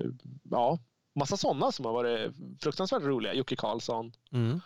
Ja, 0.51 0.79
massa 1.15 1.37
sådana 1.37 1.71
som 1.71 1.85
har 1.85 1.93
varit 1.93 2.33
fruktansvärt 2.61 3.03
roliga. 3.03 3.33
Jocke 3.33 3.55
Karlsson. 3.55 4.11
Mm. 4.31 4.59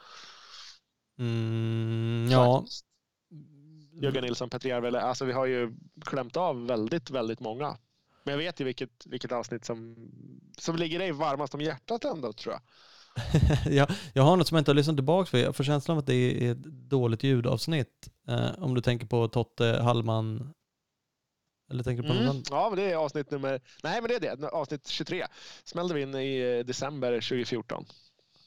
Mm, 1.19 2.27
ja. 2.31 2.65
Jörgen 4.01 4.23
Nilsson, 4.23 4.49
Petter 4.49 4.69
Järvele. 4.69 5.01
Alltså 5.01 5.25
vi 5.25 5.33
har 5.33 5.45
ju 5.45 5.73
klämt 6.05 6.37
av 6.37 6.67
väldigt, 6.67 7.09
väldigt 7.09 7.39
många. 7.39 7.77
Men 8.27 8.33
jag 8.33 8.37
vet 8.45 8.59
ju 8.59 8.65
vilket, 8.65 8.89
vilket 9.05 9.31
avsnitt 9.31 9.65
som, 9.65 9.95
som 10.57 10.75
ligger 10.75 10.99
dig 10.99 11.11
varmast 11.11 11.53
om 11.53 11.61
hjärtat 11.61 12.05
ändå 12.05 12.33
tror 12.33 12.53
jag. 12.53 12.61
jag, 13.73 13.89
jag 14.13 14.23
har 14.23 14.37
något 14.37 14.47
som 14.47 14.55
jag 14.55 14.61
inte 14.61 14.71
har 14.71 14.75
lyssnat 14.75 14.97
tillbaka 14.97 15.31
på. 15.31 15.37
Jag 15.37 15.55
får 15.55 15.63
känslan 15.63 15.97
av 15.97 15.99
att 15.99 16.05
det 16.07 16.13
är 16.15 16.51
ett 16.51 16.63
dåligt 16.89 17.23
ljudavsnitt. 17.23 18.09
Eh, 18.27 18.49
om 18.63 18.73
du 18.75 18.81
tänker 18.81 19.05
på 19.07 19.27
Totte 19.27 19.79
Hallman. 19.83 20.53
Eller 21.71 21.83
tänker 21.83 22.03
du 22.03 22.09
på 22.09 22.15
Mm. 22.15 22.29
annat? 22.29 22.47
Ja, 22.49 22.69
men 22.69 22.79
det 22.79 22.91
är 22.91 22.95
avsnitt 22.95 23.31
nummer... 23.31 23.61
Nej, 23.83 24.01
men 24.01 24.07
det 24.09 24.27
är 24.27 24.37
det. 24.37 24.47
Avsnitt 24.49 24.87
23. 24.87 25.25
Smällde 25.63 25.93
vi 25.93 26.01
in 26.01 26.15
i 26.15 26.63
december 26.63 27.11
2014. 27.13 27.85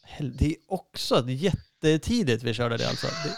Hel- 0.03 0.37
Det 0.37 0.47
är 0.47 0.57
också 0.67 1.25
jättetidigt 1.29 2.43
vi 2.43 2.55
körde 2.55 2.77
det 2.77 2.89
alltså. 2.89 3.07
Det, 3.07 3.37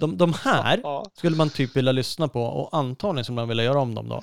de, 0.00 0.16
de 0.18 0.32
här 0.32 0.82
skulle 1.18 1.36
man 1.36 1.50
typ 1.50 1.76
vilja 1.76 1.92
lyssna 1.92 2.28
på 2.28 2.42
och 2.42 2.76
antagligen 2.76 3.24
skulle 3.24 3.36
man 3.36 3.48
vilja 3.48 3.64
göra 3.64 3.80
om 3.80 3.94
dem 3.94 4.08
då. 4.08 4.22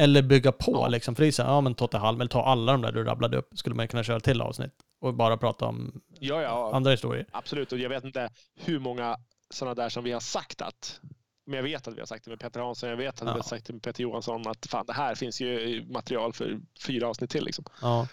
Eller 0.00 0.22
bygga 0.22 0.52
på 0.52 0.72
Ja. 0.72 0.88
liksom. 0.88 1.14
För 1.14 1.22
det 1.22 1.28
är 1.28 1.32
så 1.32 1.42
här, 1.42 1.50
ja 1.50 1.60
men 1.60 1.74
Totte 1.74 1.98
Hallman, 1.98 2.20
eller 2.20 2.28
ta 2.30 2.44
alla 2.44 2.72
de 2.72 2.82
där 2.82 2.92
du 2.92 3.04
rabblade 3.04 3.36
upp, 3.36 3.48
skulle 3.58 3.74
man 3.74 3.88
kunna 3.88 4.04
köra 4.04 4.20
till 4.20 4.40
avsnitt. 4.42 4.72
Och 5.00 5.14
bara 5.14 5.36
prata 5.36 5.64
om 5.66 6.00
ja, 6.18 6.42
ja 6.42 6.74
andra 6.74 6.90
historier. 6.90 7.26
absolut. 7.32 7.72
Och 7.72 7.78
jag 7.78 7.88
vet 7.88 8.04
inte 8.04 8.30
hur 8.54 8.78
många 8.78 9.16
sådana 9.50 9.74
där 9.74 9.88
som 9.88 10.04
vi 10.04 10.12
har 10.12 10.20
sagt 10.20 10.62
att... 10.62 11.00
Men 11.46 11.56
jag 11.56 11.62
vet 11.62 11.88
att 11.88 11.94
vi 11.94 11.98
har 12.00 12.06
sagt 12.06 12.24
det 12.24 12.30
med 12.30 12.40
Peter 12.40 12.60
Hansson, 12.60 12.90
jag 12.90 12.96
vet 12.96 13.14
att 13.14 13.22
vi 13.22 13.26
Ja. 13.26 13.32
har 13.32 13.42
sagt 13.42 13.66
det 13.66 13.72
med 13.72 13.82
Peter 13.82 14.02
Johansson 14.02 14.46
att 14.48 14.66
fan, 14.66 14.86
det 14.86 14.92
här 14.92 15.14
finns 15.14 15.40
ju 15.40 15.84
material 15.90 16.32
för 16.32 16.60
fyra 16.86 17.08
avsnitt 17.08 17.30
till. 17.30 17.44
Liksom. 17.44 17.64
Ja. 17.82 18.08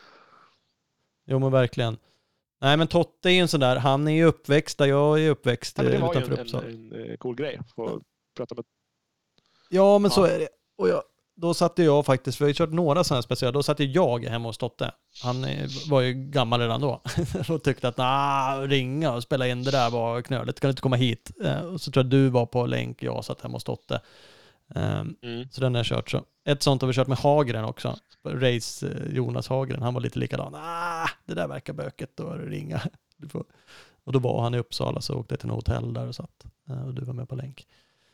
Jo 1.25 1.39
men 1.39 1.51
verkligen. 1.51 1.97
Nej 2.61 2.77
men 2.77 2.88
Totte 2.88 3.29
är 3.29 3.33
ju 3.33 3.39
en 3.39 3.47
sån 3.47 3.59
där, 3.59 3.75
han 3.75 4.07
är 4.07 4.11
ju 4.11 4.25
uppväxt 4.25 4.77
där 4.77 4.85
jag 4.85 5.21
är 5.23 5.29
uppväxt 5.29 5.77
Ja, 5.77 5.83
men 5.83 5.91
det 5.91 5.97
eh, 5.97 6.05
var 6.05 6.13
ju 6.13 6.19
utanför 6.19 6.38
en, 6.38 6.45
Uppsala. 6.45 6.67
en, 6.67 7.09
en 7.11 7.17
cool 7.17 7.35
grej. 7.35 7.57
att 7.57 7.71
Få 7.71 8.01
prata 8.38 8.55
med 8.55 8.65
Ja 9.69 9.99
men 9.99 10.11
så 10.11 10.21
Ja. 10.27 10.31
är 10.31 10.39
det. 10.39 10.47
Och 10.77 10.89
jag, 10.89 11.03
då 11.38 11.53
satt 11.53 11.79
ju 11.79 11.83
jag 11.83 12.05
faktiskt, 12.05 12.41
vi 12.41 12.45
har 12.45 12.53
kört 12.53 12.69
några 12.71 13.03
sådana 13.03 13.21
speciella, 13.21 13.51
då 13.51 13.63
satt 13.63 13.79
ju 13.79 13.85
jag 13.85 14.23
hemma 14.25 14.49
hos 14.49 14.57
Totte. 14.57 14.91
Han 15.23 15.43
är- 15.43 15.89
var 15.89 16.01
ju 16.01 16.13
gammal 16.13 16.59
redan 16.59 16.81
då. 16.81 17.01
och 17.49 17.63
tyckte 17.63 17.88
att 17.88 17.97
nah, 17.97 18.61
ringa 18.61 19.13
och 19.13 19.23
spela 19.23 19.47
in 19.47 19.63
det 19.63 19.71
där 19.71 19.89
var 19.89 20.21
knöligt, 20.21 20.59
kan 20.59 20.67
du 20.67 20.71
inte 20.71 20.81
komma 20.81 20.95
hit? 20.95 21.31
Eh, 21.43 21.59
och 21.61 21.81
så 21.81 21.91
tror 21.91 22.03
jag 22.05 22.09
du 22.11 22.29
var 22.29 22.45
på 22.45 22.65
länk, 22.65 23.03
jag 23.03 23.25
satt 23.25 23.41
hemma 23.41 23.55
hos 23.55 23.63
Totte. 23.63 24.01
Ehm, 24.75 25.15
Mm. 25.23 25.47
Så 25.51 25.61
den 25.61 25.73
har 25.75 25.79
jag 25.79 25.85
kört 25.85 26.09
så. 26.11 26.21
Ett 26.45 26.63
sånt 26.63 26.81
har 26.81 26.88
vi 26.88 26.93
kört 26.93 27.07
med 27.07 27.17
Hagren 27.17 27.65
också. 27.65 27.95
Race 28.27 28.88
eh, 28.88 29.15
Jonas 29.15 29.47
Hagren, 29.47 29.81
han 29.81 29.93
var 29.93 30.01
lite 30.01 30.19
likadan. 30.19 30.55
Ah, 30.55 31.07
det 31.25 31.33
där 31.33 31.47
verkar 31.47 31.73
böket, 31.73 32.11
då 32.17 32.29
ringa. 32.33 32.81
Och 34.03 34.13
då 34.13 34.19
var 34.19 34.41
han 34.41 34.55
i 34.55 34.57
Uppsala 34.57 35.01
så 35.01 35.15
åkte 35.15 35.33
jag 35.33 35.39
till 35.39 35.49
något 35.49 35.67
hotell 35.67 35.93
där 35.93 36.07
och 36.07 36.15
satt. 36.15 36.45
Eh, 36.69 36.88
Och 36.88 36.93
du 36.93 37.01
var 37.05 37.13
med 37.13 37.29
på 37.29 37.35
länk. 37.35 37.67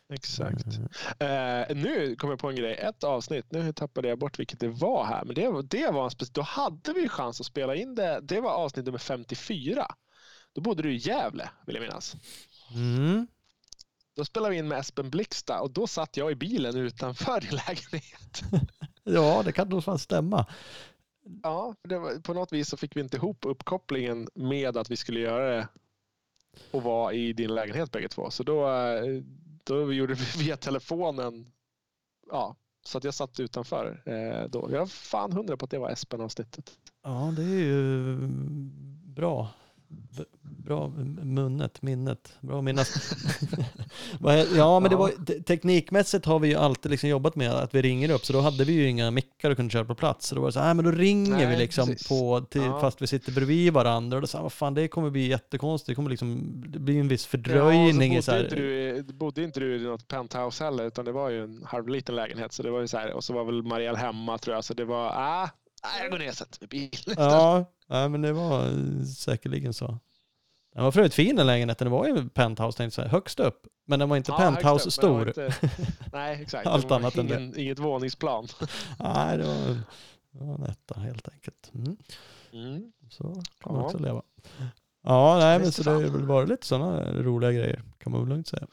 Exakt. 0.10 0.66
Eh, 1.20 1.76
nu 1.76 2.16
kom 2.16 2.30
jag 2.30 2.40
på 2.40 2.50
en 2.50 2.56
grej. 2.56 2.74
Ett 2.76 3.04
avsnitt, 3.04 3.52
nu 3.52 3.74
tappade 3.74 4.08
jag 4.08 4.20
bort 4.20 4.40
vilket 4.40 4.60
det 4.60 4.68
var 4.68 5.06
här. 5.06 5.26
Men 5.26 5.36
det, 5.36 5.62
det 5.62 5.92
var 5.92 6.04
en 6.04 6.10
spec- 6.10 6.32
Då 6.34 6.42
hade 6.42 6.94
vi 6.94 7.10
chans 7.10 7.40
att 7.40 7.46
spela 7.46 7.76
in 7.76 7.96
det. 7.96 8.20
Det 8.24 8.42
var 8.42 8.52
avsnitt 8.52 8.86
nummer 8.86 8.98
54. 9.00 9.88
Då 10.54 10.62
bodde 10.62 10.84
du 10.84 10.94
i 10.94 10.98
Gävle, 10.98 11.50
vill 11.68 11.76
jag 11.76 11.82
minnas. 11.82 12.16
Mm. 12.76 13.28
Då 14.16 14.26
spelade 14.26 14.52
vi 14.52 14.58
in 14.58 14.68
med 14.68 14.80
Espen 14.80 15.10
Blixta 15.10 15.62
och 15.62 15.72
då 15.72 15.88
satt 15.88 16.18
jag 16.18 16.32
i 16.32 16.36
bilen 16.36 16.78
utanför 16.78 17.42
din 17.42 17.56
lägenhet. 17.68 18.42
Ja, 19.06 19.42
det 19.46 19.52
kan 19.52 19.70
nog 19.70 19.84
fan 19.84 20.00
stämma. 20.00 20.46
Ja, 21.44 21.76
var, 21.82 22.22
på 22.22 22.34
något 22.34 22.54
vis 22.54 22.70
så 22.70 22.78
fick 22.78 22.96
vi 22.96 23.02
inte 23.02 23.18
ihop 23.18 23.46
uppkopplingen 23.46 24.28
med 24.36 24.78
att 24.78 24.92
vi 24.92 24.98
skulle 24.98 25.20
göra 25.20 25.56
det 25.56 25.68
och 26.72 26.84
vara 26.84 27.14
i 27.14 27.34
din 27.34 27.56
lägenhet 27.56 27.92
bägge 27.92 28.08
två. 28.10 28.30
Så 28.32 28.44
då, 28.44 28.70
eh, 28.70 29.04
då 29.64 29.94
gjorde 29.94 30.14
vi 30.14 30.26
via 30.44 30.58
telefonen. 30.58 31.52
Ja, 32.32 32.56
så 32.86 32.98
att 32.98 33.04
jag 33.04 33.14
satt 33.14 33.40
utanför 33.40 34.04
eh, 34.06 34.50
då. 34.50 34.70
Jag 34.72 34.82
är 34.82 34.86
fan 34.86 35.32
hundra 35.32 35.58
på 35.58 35.66
att 35.66 35.72
det 35.72 35.80
var 35.80 35.90
Espen-avsnittet. 35.90 36.72
Ja, 37.04 37.34
det 37.36 37.44
är 37.44 37.64
ju 37.64 38.18
bra. 39.16 39.50
Bra 40.42 40.88
munnet, 41.24 41.82
minnet. 41.82 42.34
Bra 42.42 42.62
minnas. 42.62 43.14
Ja, 44.56 44.80
men 44.80 44.90
det 44.92 44.96
var, 44.96 45.10
te- 45.26 45.42
teknikmässigt 45.44 46.26
har 46.26 46.40
vi 46.40 46.48
ju 46.48 46.56
alltid 46.56 46.92
liksom 46.92 47.10
jobbat 47.10 47.36
med 47.36 47.52
att 47.52 47.76
vi 47.76 47.82
ringer 47.82 48.10
upp, 48.12 48.26
så 48.26 48.34
då 48.34 48.42
hade 48.42 48.64
vi 48.64 48.74
ju 48.74 48.88
inga 48.90 49.12
mickar 49.12 49.50
och 49.50 49.56
kunde 49.56 49.72
köra 49.72 49.86
på 49.86 49.96
plats. 49.96 50.28
Så 50.28 50.36
då 50.36 50.42
var 50.42 50.48
det 50.48 50.52
så 50.54 50.60
här, 50.60 50.66
"Nej, 50.66 50.76
men 50.76 50.86
då 50.86 50.92
ringer 50.92 51.38
vi 51.40 51.46
Nej, 51.46 51.58
liksom 51.58 51.88
precis. 51.88 52.08
på, 52.08 52.42
till, 52.42 52.62
Ja. 52.62 52.82
fast 52.82 53.02
vi 53.02 53.08
sitter 53.08 53.32
bredvid 53.32 53.74
varandra. 53.74 54.18
Och 54.18 54.22
då 54.22 54.28
sa 54.28 54.42
vad 54.42 54.54
fan 54.54 54.74
det 54.74 54.88
kommer 54.88 55.10
bli 55.10 55.28
jättekonstigt, 55.28 55.88
det 55.88 55.96
kommer 55.96 56.10
liksom, 56.10 56.64
det 56.68 56.80
blir 56.80 57.00
en 57.00 57.08
viss 57.08 57.26
Ja, 57.26 57.30
fördröjning 57.32 58.16
i 58.16 58.20
och 58.20 58.24
så 58.24 58.32
så 58.32 58.38
här. 58.38 58.44
bodde, 58.44 58.56
inte 58.56 58.56
du, 58.56 58.98
i- 59.10 59.14
bodde 59.14 59.44
inte 59.44 59.60
du 59.60 59.76
i 59.76 59.84
något 59.84 60.08
penthouse 60.08 60.64
heller, 60.64 60.84
utan 60.84 61.06
det 61.06 61.12
var 61.12 61.30
ju 61.30 61.44
en 61.44 61.64
halvliten 61.66 62.16
lägenhet. 62.16 62.54
Så 62.54 62.64
det 62.64 62.72
var 62.72 62.80
ju 62.82 62.88
så 62.88 62.98
här, 62.98 63.14
och 63.14 63.24
så 63.24 63.34
var 63.34 63.44
väl 63.46 63.64
Marielle 63.64 63.98
hemma 63.98 64.38
tror 64.38 64.56
jag, 64.56 64.64
så 64.64 64.74
det 64.74 64.86
var, 64.86 65.08
ah, 65.16 65.50
nej, 65.84 66.02
jag 66.02 66.12
går 66.12 66.18
ner 66.20 66.30
och 66.30 66.36
sätter 66.36 66.68
mig 66.72 66.84
i 66.84 66.90
bilen. 67.06 67.16
Ja, 67.32 67.66
ja, 68.02 68.08
men 68.10 68.22
det 68.22 68.34
var 68.34 68.66
eh, 68.68 69.04
säkerligen 69.04 69.74
så. 69.74 70.00
Den 70.74 70.84
var 70.84 70.92
för 70.92 71.00
övrigt 71.00 71.14
fin 71.14 71.36
den 71.36 71.48
lägenheten, 71.48 71.86
det 71.86 71.92
var 71.92 72.08
ju 72.08 72.30
penthouse 72.30 72.78
tänkte 72.78 73.02
jag 73.02 73.10
högst 73.10 73.40
upp. 73.40 73.68
Men 73.86 74.00
den 74.00 74.10
var 74.10 74.18
inte 74.18 74.32
Ja, 74.32 74.38
penthouse 74.38 74.88
upp, 74.88 74.94
stor. 74.94 75.28
inte- 75.28 75.54
nej, 76.14 76.42
exakt. 76.42 76.68
Allt 76.68 76.90
det 76.90 76.96
annat 76.96 77.16
än 77.18 77.28
det. 77.28 77.36
ingen, 77.36 77.60
Inget 77.60 77.80
våningsplan. 77.80 78.48
Nej, 79.00 79.38
det 79.38 79.44
var, 79.44 79.78
det 80.32 80.46
var 80.46 80.56
en 80.56 80.64
etta 80.64 81.00
helt 81.00 81.28
enkelt. 81.34 81.72
Mm. 81.74 81.98
Mm. 82.54 82.92
Så 83.10 83.24
kan 83.60 83.74
man 83.74 83.82
Ja. 83.82 83.86
också 83.86 83.98
leva. 83.98 84.22
Ja, 85.04 85.38
nej, 85.40 85.60
men 85.60 85.72
så 85.72 85.84
det 85.84 85.92
har 85.92 86.02
väl 86.02 86.26
varit 86.26 86.50
lite 86.50 86.68
sådana 86.68 87.12
roliga 87.14 87.52
grejer, 87.52 87.82
kan 87.98 88.12
man 88.12 88.22
väl 88.22 88.30
lugnt 88.30 88.48
säga. 88.48 88.68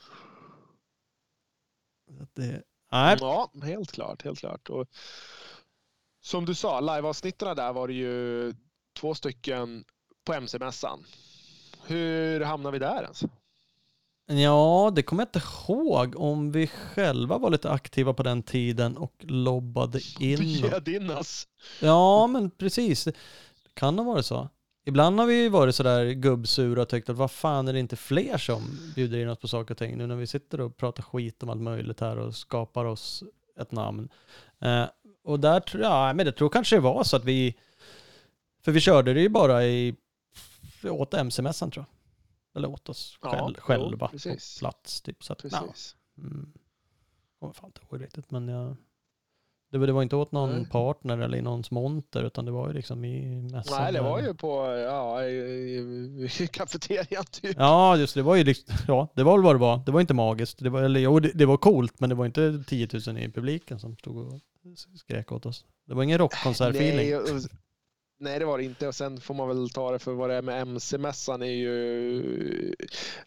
Det, 2.35 2.63
nej, 2.93 3.17
Ja, 3.21 3.51
helt 3.63 3.93
klart. 3.93 4.23
Helt 4.25 4.39
klart. 4.39 4.69
Och 4.71 4.87
som 6.21 6.45
du 6.45 6.55
sa, 6.55 6.81
liveavsnitten 6.81 7.57
där 7.57 7.73
var 7.73 7.89
det 7.89 7.95
ju 7.95 8.55
två 9.01 9.15
stycken 9.15 9.85
på 10.25 10.33
MC-mässan. 10.33 11.05
Hur 11.87 12.41
hamnade 12.41 12.73
vi 12.73 12.79
där 12.79 13.03
ens? 13.03 13.25
ja, 14.27 14.93
det 14.95 15.03
kommer 15.03 15.23
jag 15.23 15.29
inte 15.29 15.49
ihåg 15.49 16.17
om 16.17 16.53
vi 16.53 16.67
själva 16.67 17.39
var 17.39 17.51
lite 17.51 17.71
aktiva 17.71 18.15
på 18.15 18.23
den 18.23 18.43
tiden 18.43 18.97
och 18.97 19.15
lobbade 19.19 20.01
in. 20.21 20.39
Bjöd 20.39 20.89
in 20.89 21.11
oss. 21.11 21.49
Ja, 21.81 22.27
men 22.27 22.51
precis. 22.51 23.05
Det 23.05 23.15
kan 23.75 23.99
ha 23.99 24.05
varit 24.05 24.27
så. 24.27 24.49
Ibland 24.85 25.21
har 25.21 25.27
vi 25.27 25.49
varit 25.49 25.75
sådär 25.75 26.11
gubbsura 26.11 26.83
och 26.83 26.89
tyckt 26.89 27.09
att 27.09 27.17
vad 27.17 27.31
fan 27.31 27.69
är 27.69 27.73
det 27.73 27.81
inte 27.81 27.97
fler 27.97 28.39
som 28.39 28.79
bjuder 28.95 29.19
in 29.19 29.29
oss 29.29 29.39
på 29.39 29.49
saker 29.49 29.75
och 29.75 29.79
ting 29.79 29.99
nu 29.99 30.07
när 30.07 30.17
vi 30.17 30.27
sitter 30.27 30.61
och 30.61 30.77
pratar 30.77 31.03
skit 31.03 31.43
om 31.43 31.51
allt 31.51 31.61
möjligt 31.61 32.01
här 32.01 32.19
och 32.19 32.35
skapar 32.35 32.85
oss 32.85 33.23
ett 33.61 33.73
namn. 33.73 34.09
Eh, 34.61 34.85
och 35.25 35.41
där 35.41 35.61
tror 35.61 35.83
jag, 35.83 36.17
men 36.17 36.27
det 36.27 36.33
tror 36.33 36.49
kanske 36.49 36.77
det 36.77 36.81
var 36.81 37.05
så 37.05 37.17
att 37.17 37.25
vi, 37.25 37.57
för 38.63 38.73
vi 38.73 38.81
körde 38.81 39.15
det 39.15 39.21
ju 39.21 39.29
bara 39.29 39.65
i, 39.65 39.95
åt 40.85 41.15
MC-mässan 41.15 41.71
tror 41.71 41.85
jag. 41.89 42.57
Eller 42.57 42.69
åt 42.71 42.89
oss 42.89 43.19
Ja, 43.23 43.31
själv, 43.31 43.55
jo, 43.57 43.63
själva 43.63 44.07
på 44.07 44.13
precis. 44.13 44.59
plats 44.59 45.01
typ. 45.03 45.25
Så 45.25 45.33
att, 45.33 45.45
ja, 45.45 45.51
Precis. 45.61 45.97
mm, 46.19 46.53
kommer 47.41 47.53
fan 47.53 47.67
inte 47.67 47.81
ihåg 47.91 48.03
riktigt 48.03 48.31
men 48.31 48.49
jag, 48.49 48.77
det, 49.71 49.79
var- 49.79 49.87
det 49.87 49.93
var 49.93 50.03
inte 50.03 50.17
åt 50.17 50.33
någon 50.33 50.51
Nej. 50.51 50.67
partner 50.71 51.19
eller 51.19 51.39
i 51.39 51.43
någons 51.43 51.71
monter 51.71 52.23
utan 52.25 52.45
det 52.45 52.51
var 52.51 52.69
ju 52.69 52.75
liksom 52.75 53.05
i 53.05 53.43
mässan. 53.43 53.83
Nej, 53.83 53.93
det 53.93 54.01
var 54.01 54.21
ju 54.23 54.35
på 54.35 54.67
ja, 54.67 55.25
i, 55.25 55.31
i, 55.35 56.29
i 56.41 56.47
kafeterian 56.47 57.25
typ. 57.25 57.57
Ja, 57.59 57.97
just 57.97 58.15
det. 58.15 58.21
Det 58.21 58.25
var 58.25 58.37
ju 58.37 58.45
liksom, 58.45 58.75
ja, 58.89 59.09
det 59.15 59.23
var 59.23 59.33
väl 59.37 59.45
vad 59.45 59.55
det 59.55 59.59
var. 59.61 59.83
Det 59.87 59.93
var 59.93 60.01
inte 60.01 60.15
magiskt. 60.15 60.59
Det 60.59 60.71
var, 60.71 60.83
eller 60.83 61.01
jo, 61.01 61.21
det, 61.21 61.31
det 61.35 61.47
var 61.47 61.57
coolt, 61.57 62.01
men 62.01 62.09
det 62.09 62.15
var 62.15 62.27
inte 62.27 62.65
10 62.67 62.89
000 63.07 63.19
i 63.19 63.31
publiken 63.33 63.79
som 63.81 63.97
stod 63.97 64.17
och 64.35 64.41
skrek 64.99 65.33
åt 65.33 65.47
oss. 65.47 65.65
Det 65.85 65.95
var 65.95 66.03
ingen 66.03 66.19
rockkonsertfeeling. 66.19 67.41
Nej, 68.21 68.39
det 68.39 68.45
var 68.45 68.59
det 68.59 68.65
inte. 68.65 68.89
Och 68.89 68.95
sen 68.95 69.21
får 69.21 69.35
man 69.35 69.49
väl 69.49 69.71
ta 69.71 69.91
det 69.93 69.99
för 69.99 70.13
vad 70.13 70.31
det 70.31 70.35
är 70.37 70.43
med 70.43 70.61
MC-mässan. 70.63 71.43
är 71.43 71.47
ju 71.47 72.75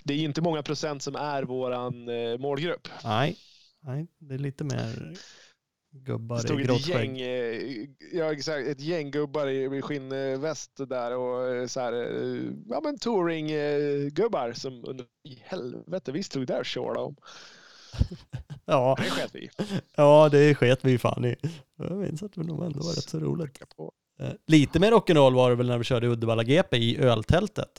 Det 0.04 0.14
är 0.14 0.18
ju 0.18 0.26
inte 0.26 0.42
många 0.42 0.64
procent 0.64 1.04
som 1.04 1.16
är 1.16 1.44
våran 1.44 2.10
eh, 2.10 2.38
målgrupp. 2.38 2.88
Nej, 3.04 3.38
nej, 3.82 4.08
det 4.20 4.34
är 4.34 4.38
lite 4.38 4.64
mer 4.64 5.14
Det 5.92 6.00
gubbar 6.00 6.38
stod 6.38 6.60
i 6.60 6.64
ett 6.64 6.68
grått 6.68 6.88
gäng, 6.88 7.16
skägg. 7.16 7.22
eh, 7.22 7.88
ja, 8.14 8.32
exakt, 8.34 8.68
ett 8.68 8.80
gäng 8.80 9.12
gubbar 9.12 9.48
i 9.48 9.82
skinnväst 9.82 10.72
där 10.90 11.18
och 11.18 11.48
eh, 11.56 11.68
så 11.68 11.80
här, 11.80 11.94
ja 12.70 12.82
men 12.84 12.98
touring-gubbar 12.98 14.54
som 14.54 14.86
under 14.86 15.06
i 15.24 15.40
helvete 15.44 16.12
vi 16.12 16.24
stod 16.24 16.48
där 16.48 16.60
och 16.60 16.66
tjålade 16.66 17.00
om. 17.00 17.16
Ja, 18.66 18.96
Det 19.00 19.10
sket 19.10 19.36
vi 19.36 19.50
ja, 19.96 20.30
det 20.32 20.56
sket 20.56 20.86
vi 20.86 20.98
fan 20.98 21.26
i. 21.26 21.36
Jag 21.76 21.92
minns 21.98 22.24
att 22.24 22.34
det 22.34 22.44
nog 22.44 22.66
ändå 22.66 22.80
var 22.80 22.90
rätt 22.96 23.10
så 23.10 23.20
roligt. 23.20 23.60
på. 23.78 23.92
Eh, 24.24 24.30
Lite 24.48 24.80
mer 24.80 24.92
rock'n'roll 24.92 25.36
var 25.36 25.50
det 25.50 25.56
väl 25.56 25.68
när 25.68 25.78
vi 25.78 25.84
körde 25.84 26.08
Uddevalla 26.08 26.44
GP 26.44 26.78
i 26.78 26.98
öltältet. 27.00 27.70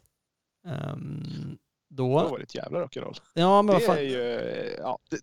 Ehm, 0.67 1.59
Då 1.89 2.09
då, 2.21 2.29
var 2.29 2.39
det 2.39 2.45
ett 2.45 2.55
jävla 2.55 2.79
rock'n'roll. 2.79 3.21
ja 3.35 3.63
men 3.63 3.73
vad 3.73 3.83
Det 3.83 3.87
fan. 3.87 3.97
är 3.97 4.03
ju, 4.03 4.23
eh, 4.39 4.75
ja, 4.79 4.99
det, 5.11 5.19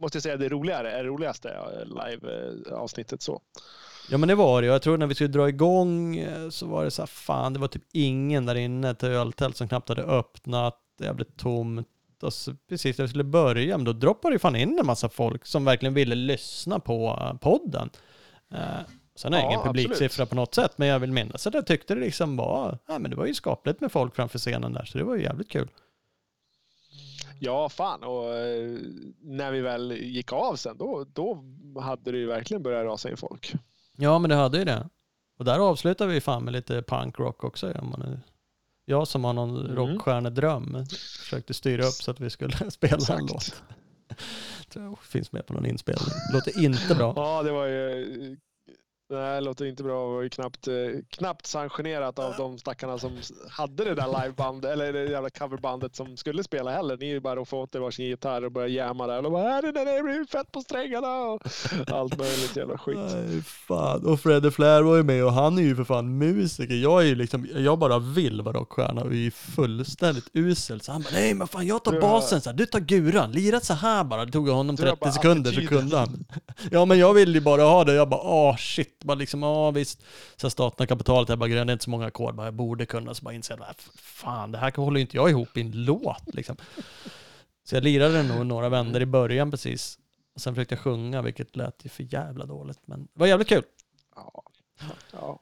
måste 0.00 0.16
jag 0.16 0.22
säga, 0.22 0.36
det 0.36 0.48
roligare, 0.48 0.92
är 0.92 1.02
det 1.04 1.08
roligaste 1.08 1.48
eh, 1.50 1.84
live-avsnittet 1.86 3.22
så. 3.22 3.40
Ja 4.10 4.18
men 4.18 4.28
det 4.28 4.34
var 4.34 4.62
det. 4.62 4.68
Jag 4.68 4.82
tror 4.82 4.96
när 4.98 5.06
vi 5.06 5.14
skulle 5.14 5.28
dra 5.28 5.48
igång 5.48 6.16
eh, 6.16 6.48
så 6.48 6.66
var 6.66 6.84
det 6.84 6.90
så 6.90 7.02
här, 7.02 7.06
fan 7.06 7.52
det 7.52 7.58
var 7.58 7.68
typ 7.68 7.84
ingen 7.92 8.46
där 8.46 8.54
inne 8.54 8.94
till 8.94 9.08
öltält 9.08 9.56
som 9.56 9.68
knappt 9.68 9.88
hade 9.88 10.02
öppnat. 10.02 10.76
Det 10.98 11.14
blev 11.14 11.24
tomt. 11.36 11.86
Och 12.22 12.32
så 12.32 12.54
precis 12.68 12.98
när 12.98 13.04
vi 13.04 13.08
skulle 13.08 13.24
börja, 13.24 13.76
men 13.78 13.84
då 13.84 13.92
droppade 13.92 14.34
det 14.34 14.38
fan 14.38 14.56
in 14.56 14.78
en 14.78 14.86
massa 14.86 15.08
folk 15.08 15.46
som 15.46 15.64
verkligen 15.64 15.94
ville 15.94 16.14
lyssna 16.14 16.80
på 16.80 17.18
eh, 17.20 17.34
podden. 17.38 17.90
Sen 19.20 19.32
har 19.32 19.40
jag 19.40 19.46
Ja, 19.46 19.52
ingen 19.52 19.66
publiksiffra 19.66 20.04
absolut. 20.06 20.28
på 20.28 20.34
något 20.36 20.54
sätt, 20.54 20.72
men 20.78 20.88
jag 20.88 20.98
vill 20.98 21.12
minnas 21.12 21.46
att 21.46 21.54
jag 21.54 21.66
tyckte 21.66 21.94
det 21.94 22.00
liksom 22.00 22.36
var, 22.36 22.78
ja 22.88 22.98
men 22.98 23.10
det 23.10 23.16
var 23.16 23.26
ju 23.26 23.34
skapligt 23.34 23.80
med 23.80 23.92
folk 23.92 24.14
framför 24.14 24.38
scenen 24.38 24.72
där, 24.72 24.84
så 24.84 24.98
det 24.98 25.04
var 25.04 25.16
ju 25.16 25.22
jävligt 25.22 25.48
kul. 25.50 25.68
Ja, 27.38 27.68
fan. 27.68 28.02
Och 28.04 28.34
eh, 28.34 28.78
när 29.20 29.50
vi 29.50 29.60
väl 29.60 29.92
gick 29.92 30.32
av 30.32 30.56
sen, 30.56 30.76
då, 30.78 31.04
då 31.12 31.44
hade 31.80 32.12
det 32.12 32.18
ju 32.18 32.26
verkligen 32.26 32.62
börjat 32.62 32.84
rasa 32.86 33.10
in 33.10 33.16
folk. 33.16 33.54
Ja 33.96 34.18
men 34.18 34.30
det 34.30 34.36
hade 34.36 34.58
ju 34.58 34.64
det. 34.64 34.88
Och 35.38 35.44
där 35.44 35.58
avslutar 35.58 36.06
vi 36.06 36.20
fan 36.20 36.44
med 36.44 36.52
lite 36.52 36.82
punkrock 36.82 37.44
också. 37.44 37.72
Ja, 37.74 37.82
man 37.82 38.02
är, 38.02 38.20
jag 38.84 39.08
som 39.08 39.24
har 39.24 39.32
någon 39.32 39.56
Mm. 39.64 39.76
rockstjärnedröm 39.76 40.86
försökte 41.20 41.54
styra 41.54 41.82
upp 41.84 41.92
så 41.94 42.10
att 42.10 42.20
vi 42.20 42.30
skulle 42.30 42.52
spela 42.70 42.92
en 42.96 42.98
Exakt. 43.00 43.32
låt. 43.32 43.62
Tror 44.68 44.84
jag 44.84 44.98
finns 45.02 45.32
med 45.32 45.46
på 45.46 45.52
någon 45.52 45.66
inspelning. 45.66 46.08
Låter 46.32 46.64
inte 46.64 46.94
bra. 46.94 47.12
Ja, 47.16 47.42
det 47.42 47.52
var 47.52 47.66
ju... 47.66 48.36
Nej, 49.10 49.34
det 49.34 49.40
låter 49.40 49.64
inte 49.64 49.82
bra. 49.82 50.06
Det 50.08 50.14
var 50.14 50.22
ju 50.22 50.28
knappt, 50.28 50.68
eh, 50.68 50.74
knappt 51.10 51.46
sanktionerat 51.46 52.18
av 52.18 52.34
de 52.38 52.58
stackarna 52.58 52.98
som 52.98 53.12
hade 53.50 53.84
det 53.84 53.94
där 53.94 54.22
livebandet, 54.22 54.70
eller 54.70 54.92
det 54.92 55.04
jävla 55.04 55.30
coverbandet 55.30 55.96
som 55.96 56.16
skulle 56.16 56.44
spela 56.44 56.70
heller. 56.70 56.96
Ni 56.96 57.06
är 57.06 57.10
ju 57.10 57.20
bara 57.20 57.40
att 57.40 57.48
få 57.48 57.58
åt 57.62 57.74
er 57.74 57.78
varsin 57.80 58.06
gitarr 58.06 58.44
och 58.44 58.52
börja 58.52 58.68
jamma 58.68 59.06
där. 59.06 59.16
Och 59.16 59.22
de 59.22 59.32
bara, 59.32 59.56
"Äh, 59.56 59.62
det 59.62 59.72
där 59.72 60.02
blir 60.02 60.24
fett 60.24 60.52
på 60.52 60.60
strängarna 60.60 61.16
och 61.16 61.42
allt 61.86 62.18
möjligt 62.18 62.56
jävla 62.56 62.78
skit. 62.78 62.98
Nej, 63.12 63.42
fan. 63.42 64.06
Och 64.06 64.20
Fredde 64.20 64.50
Flair 64.50 64.82
var 64.82 64.96
ju 64.96 65.02
med 65.02 65.24
och 65.24 65.32
han 65.32 65.58
är 65.58 65.62
ju 65.62 65.76
för 65.76 65.84
fan 65.84 66.18
musiker. 66.18 66.74
Jag 66.74 67.02
är 67.02 67.06
ju 67.06 67.14
liksom, 67.14 67.46
jag 67.56 67.78
bara 67.78 67.98
vill 67.98 68.42
vara 68.42 68.56
rockstjärna 68.58 69.02
och 69.02 69.14
är 69.14 69.30
fullständigt 69.30 70.28
usel. 70.32 70.80
Så 70.80 70.92
han 70.92 71.02
bara, 71.02 71.10
nej 71.12 71.34
men 71.34 71.46
fan 71.48 71.66
jag 71.66 71.84
tar 71.84 72.00
basen 72.00 72.40
så 72.40 72.50
här, 72.50 72.56
du 72.56 72.66
tar 72.66 72.80
guran, 72.80 73.32
lira 73.32 73.60
så 73.60 73.74
här 73.74 74.04
bara. 74.04 74.24
Det 74.24 74.32
tog 74.32 74.48
honom 74.48 74.76
Du 74.76 74.82
har 74.82 74.88
30 74.90 75.00
bara 75.00 75.12
sekunder 75.12 75.52
så 75.52 75.66
kunde 75.66 75.96
han. 75.98 76.24
Ja 76.70 76.84
men 76.84 76.98
jag 76.98 77.14
vill 77.14 77.34
ju 77.34 77.40
bara 77.40 77.62
ha 77.62 77.84
det, 77.84 77.94
jag 77.94 78.08
bara, 78.08 78.20
åh 78.20 78.56
shit, 78.56 78.99
bara 79.06 79.14
liksom, 79.14 79.42
ja 79.42 79.70
visst. 79.70 80.02
Så 80.36 80.50
staten 80.50 80.86
kapitalet, 80.86 81.28
jag 81.28 81.38
bara, 81.38 81.48
det 81.50 81.58
är 81.58 81.70
inte 81.72 81.84
så 81.84 81.90
många 81.90 82.06
ackord, 82.06 82.34
jag 82.38 82.54
borde 82.54 82.86
kunna, 82.86 83.14
så 83.14 83.24
bara 83.24 83.34
inser 83.34 83.54
jag, 83.54 83.60
"Nej, 83.60 83.74
fan 83.96 84.52
det 84.52 84.58
här 84.58 84.72
håller 84.76 84.96
ju 84.98 85.02
inte 85.02 85.16
jag 85.16 85.30
ihop 85.30 85.56
i 85.56 85.60
en 85.60 85.84
låt 85.84 86.34
liksom. 86.34 86.56
Så 87.64 87.76
jag 87.76 87.84
lirade 87.84 88.22
nog 88.22 88.46
några 88.46 88.68
vändor 88.68 89.02
i 89.02 89.06
början 89.06 89.50
precis. 89.50 89.98
Och 90.34 90.40
sen 90.40 90.54
försökte 90.54 90.74
jag 90.74 90.80
sjunga, 90.82 91.22
vilket 91.22 91.56
lät 91.56 91.84
ju 91.84 91.88
för 91.88 92.14
jävla 92.14 92.46
dåligt. 92.46 92.78
Men 92.84 93.02
det 93.02 93.08
var 93.12 93.26
jävligt 93.26 93.48
kul. 93.48 93.62
Ja, 94.16 94.42
ja. 95.12 95.40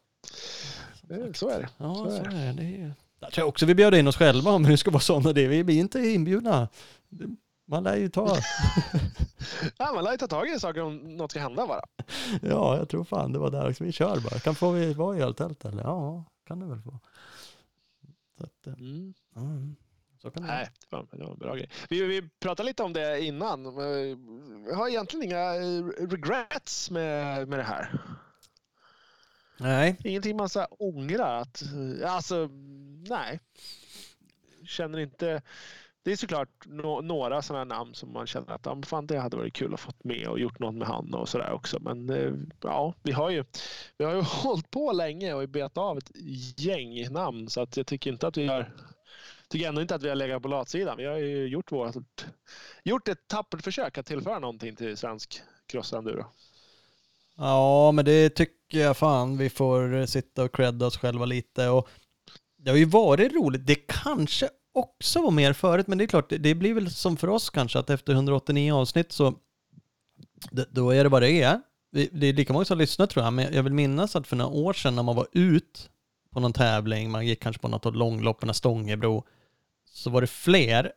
Det, 1.02 1.36
så 1.36 1.48
är 1.48 1.58
det. 1.58 1.68
Ja, 1.76 1.94
Så 1.94 2.10
så 2.10 2.16
är 2.16 2.20
är 2.20 2.30
det. 2.30 2.36
det. 2.36 2.52
det 2.52 2.82
är... 2.82 2.92
Jag 3.20 3.32
tror 3.32 3.46
också 3.46 3.66
vi 3.66 3.74
bjöd 3.74 3.94
in 3.94 4.08
oss 4.08 4.16
själva 4.16 4.50
om 4.50 4.62
det 4.62 4.76
ska 4.76 4.90
vara 4.90 5.00
sådana 5.00 5.32
det. 5.32 5.46
Vi 5.48 5.64
blir 5.64 5.80
inte 5.80 5.98
inbjudna. 6.00 6.68
Man 7.70 7.82
lär 7.82 7.96
ju 7.96 8.08
ta. 8.08 8.36
Ja, 9.78 9.92
man 9.94 10.04
lär 10.04 10.10
ju 10.12 10.18
ta 10.18 10.26
tag 10.26 10.48
i 10.48 10.60
saker 10.60 10.80
om 10.82 10.96
något 11.16 11.30
ska 11.30 11.40
hända 11.40 11.66
bara. 11.66 11.82
Ja, 12.42 12.76
jag 12.76 12.88
tror 12.88 13.04
fan 13.04 13.32
det 13.32 13.38
var 13.38 13.50
där 13.50 13.70
också. 13.70 13.84
Vi 13.84 13.92
kör 13.92 14.20
bara. 14.20 14.38
Kan 14.40 14.54
få 14.54 14.70
vi 14.70 14.94
vara 14.94 15.16
i 15.18 15.20
öltält 15.22 15.64
eller? 15.64 15.82
Ja, 15.82 16.24
kan 16.46 16.60
det 16.60 16.66
väl 16.66 16.82
få. 16.82 17.00
Så 18.38 18.44
att, 18.44 18.66
eh, 18.66 18.72
Mm. 18.72 19.14
mm, 19.36 19.76
så 20.22 20.30
kan 20.30 20.42
det 20.42 20.48
Nej, 20.48 20.68
det 20.90 20.96
var, 20.96 21.06
det 21.12 21.24
var 21.24 21.32
en 21.32 21.38
bra 21.38 21.54
grej. 21.54 21.70
Vi, 21.90 22.02
vi 22.02 22.28
pratade 22.40 22.66
lite 22.66 22.82
om 22.82 22.92
det 22.92 23.20
innan. 23.24 23.76
Vi 24.64 24.74
har 24.74 24.88
egentligen 24.88 25.24
inga 25.24 25.54
eh, 25.54 25.84
regrets 26.08 26.90
med, 26.90 27.48
med 27.48 27.58
det 27.58 27.62
här. 27.64 28.00
Nej. 29.60 29.96
ingenting 30.04 30.36
man 30.36 30.48
så 30.48 30.64
ångrar. 30.64 31.40
Att, 31.40 31.62
eh, 31.62 32.14
alltså, 32.14 32.48
nej. 33.08 33.40
Känner 34.66 34.98
inte... 34.98 35.42
Det 36.08 36.12
är 36.12 36.16
såklart 36.16 36.66
no, 36.66 37.00
några 37.00 37.42
sådana 37.42 37.64
namn 37.64 37.94
som 37.94 38.12
man 38.12 38.26
känner 38.26 38.52
att 38.52 38.66
ah, 38.66 38.82
fan, 38.86 39.06
det 39.06 39.18
hade 39.18 39.36
varit 39.36 39.54
kul 39.54 39.74
att 39.74 39.80
fått 39.80 40.04
med 40.04 40.28
och 40.28 40.40
gjort 40.40 40.58
något 40.58 40.74
med 40.74 40.88
han 40.88 41.14
och 41.14 41.28
sådär 41.28 41.52
också. 41.52 41.78
Men 41.80 42.10
eh, 42.10 42.32
ja, 42.62 42.94
vi 43.02 43.12
har 43.12 43.30
ju, 43.30 43.44
vi 43.98 44.04
har 44.04 44.14
ju 44.14 44.20
hållit 44.42 44.70
på 44.70 44.92
länge 44.92 45.34
och 45.34 45.48
betat 45.48 45.78
av 45.78 45.98
ett 45.98 46.10
gäng 46.56 47.12
namn 47.12 47.48
så 47.50 47.60
att 47.60 47.76
jag 47.76 47.86
tycker 47.86 48.10
inte 48.10 48.26
att 48.26 48.36
vi 48.36 48.46
har 48.46 48.72
tycker 49.48 49.68
ändå 49.68 49.80
inte 49.80 49.94
att 49.94 50.02
vi 50.02 50.08
har 50.08 50.16
legat 50.16 50.42
på 50.42 50.48
latsidan. 50.48 50.96
Vi 50.96 51.04
har 51.04 51.16
ju 51.16 51.46
gjort, 51.46 51.72
vårt, 51.72 52.26
gjort 52.84 53.08
ett 53.08 53.28
tappert 53.28 53.64
försök 53.64 53.98
att 53.98 54.06
tillföra 54.06 54.38
någonting 54.38 54.76
till 54.76 54.96
svensk 54.96 55.40
crossenduro. 55.66 56.26
Ja, 57.36 57.92
men 57.92 58.04
det 58.04 58.30
tycker 58.30 58.78
jag 58.78 58.96
fan 58.96 59.38
vi 59.38 59.50
får 59.50 60.06
sitta 60.06 60.44
och 60.44 60.54
credda 60.54 60.86
oss 60.86 60.98
själva 60.98 61.24
lite. 61.24 61.68
Och 61.68 61.88
det 62.56 62.70
har 62.70 62.78
ju 62.78 62.84
varit 62.84 63.32
roligt. 63.32 63.66
Det 63.66 63.74
kanske 63.74 64.48
också 64.78 65.22
var 65.22 65.30
mer 65.30 65.52
förut, 65.52 65.86
men 65.86 65.98
det 65.98 66.04
är 66.04 66.08
klart, 66.08 66.30
det, 66.30 66.38
det 66.38 66.54
blir 66.54 66.74
väl 66.74 66.90
som 66.90 67.16
för 67.16 67.28
oss 67.28 67.50
kanske 67.50 67.78
att 67.78 67.90
efter 67.90 68.12
189 68.12 68.74
avsnitt 68.74 69.12
så 69.12 69.34
då 70.50 70.90
är 70.90 71.04
det 71.04 71.08
vad 71.08 71.22
det 71.22 71.42
är. 71.42 71.60
Det 71.90 72.26
är 72.26 72.32
lika 72.32 72.52
många 72.52 72.64
som 72.64 72.78
lyssnar 72.78 73.06
tror 73.06 73.24
jag, 73.24 73.32
men 73.32 73.54
jag 73.54 73.62
vill 73.62 73.72
minnas 73.72 74.16
att 74.16 74.26
för 74.26 74.36
några 74.36 74.50
år 74.50 74.72
sedan 74.72 74.96
när 74.96 75.02
man 75.02 75.16
var 75.16 75.26
ut 75.32 75.90
på 76.30 76.40
någon 76.40 76.52
tävling, 76.52 77.10
man 77.10 77.26
gick 77.26 77.42
kanske 77.42 77.62
på 77.62 77.68
något 77.68 77.86
av 77.86 77.94
långloppen, 77.94 78.54
Stångebro, 78.54 79.24
så 79.90 80.10
var 80.10 80.20
det 80.20 80.26
fler 80.26 80.92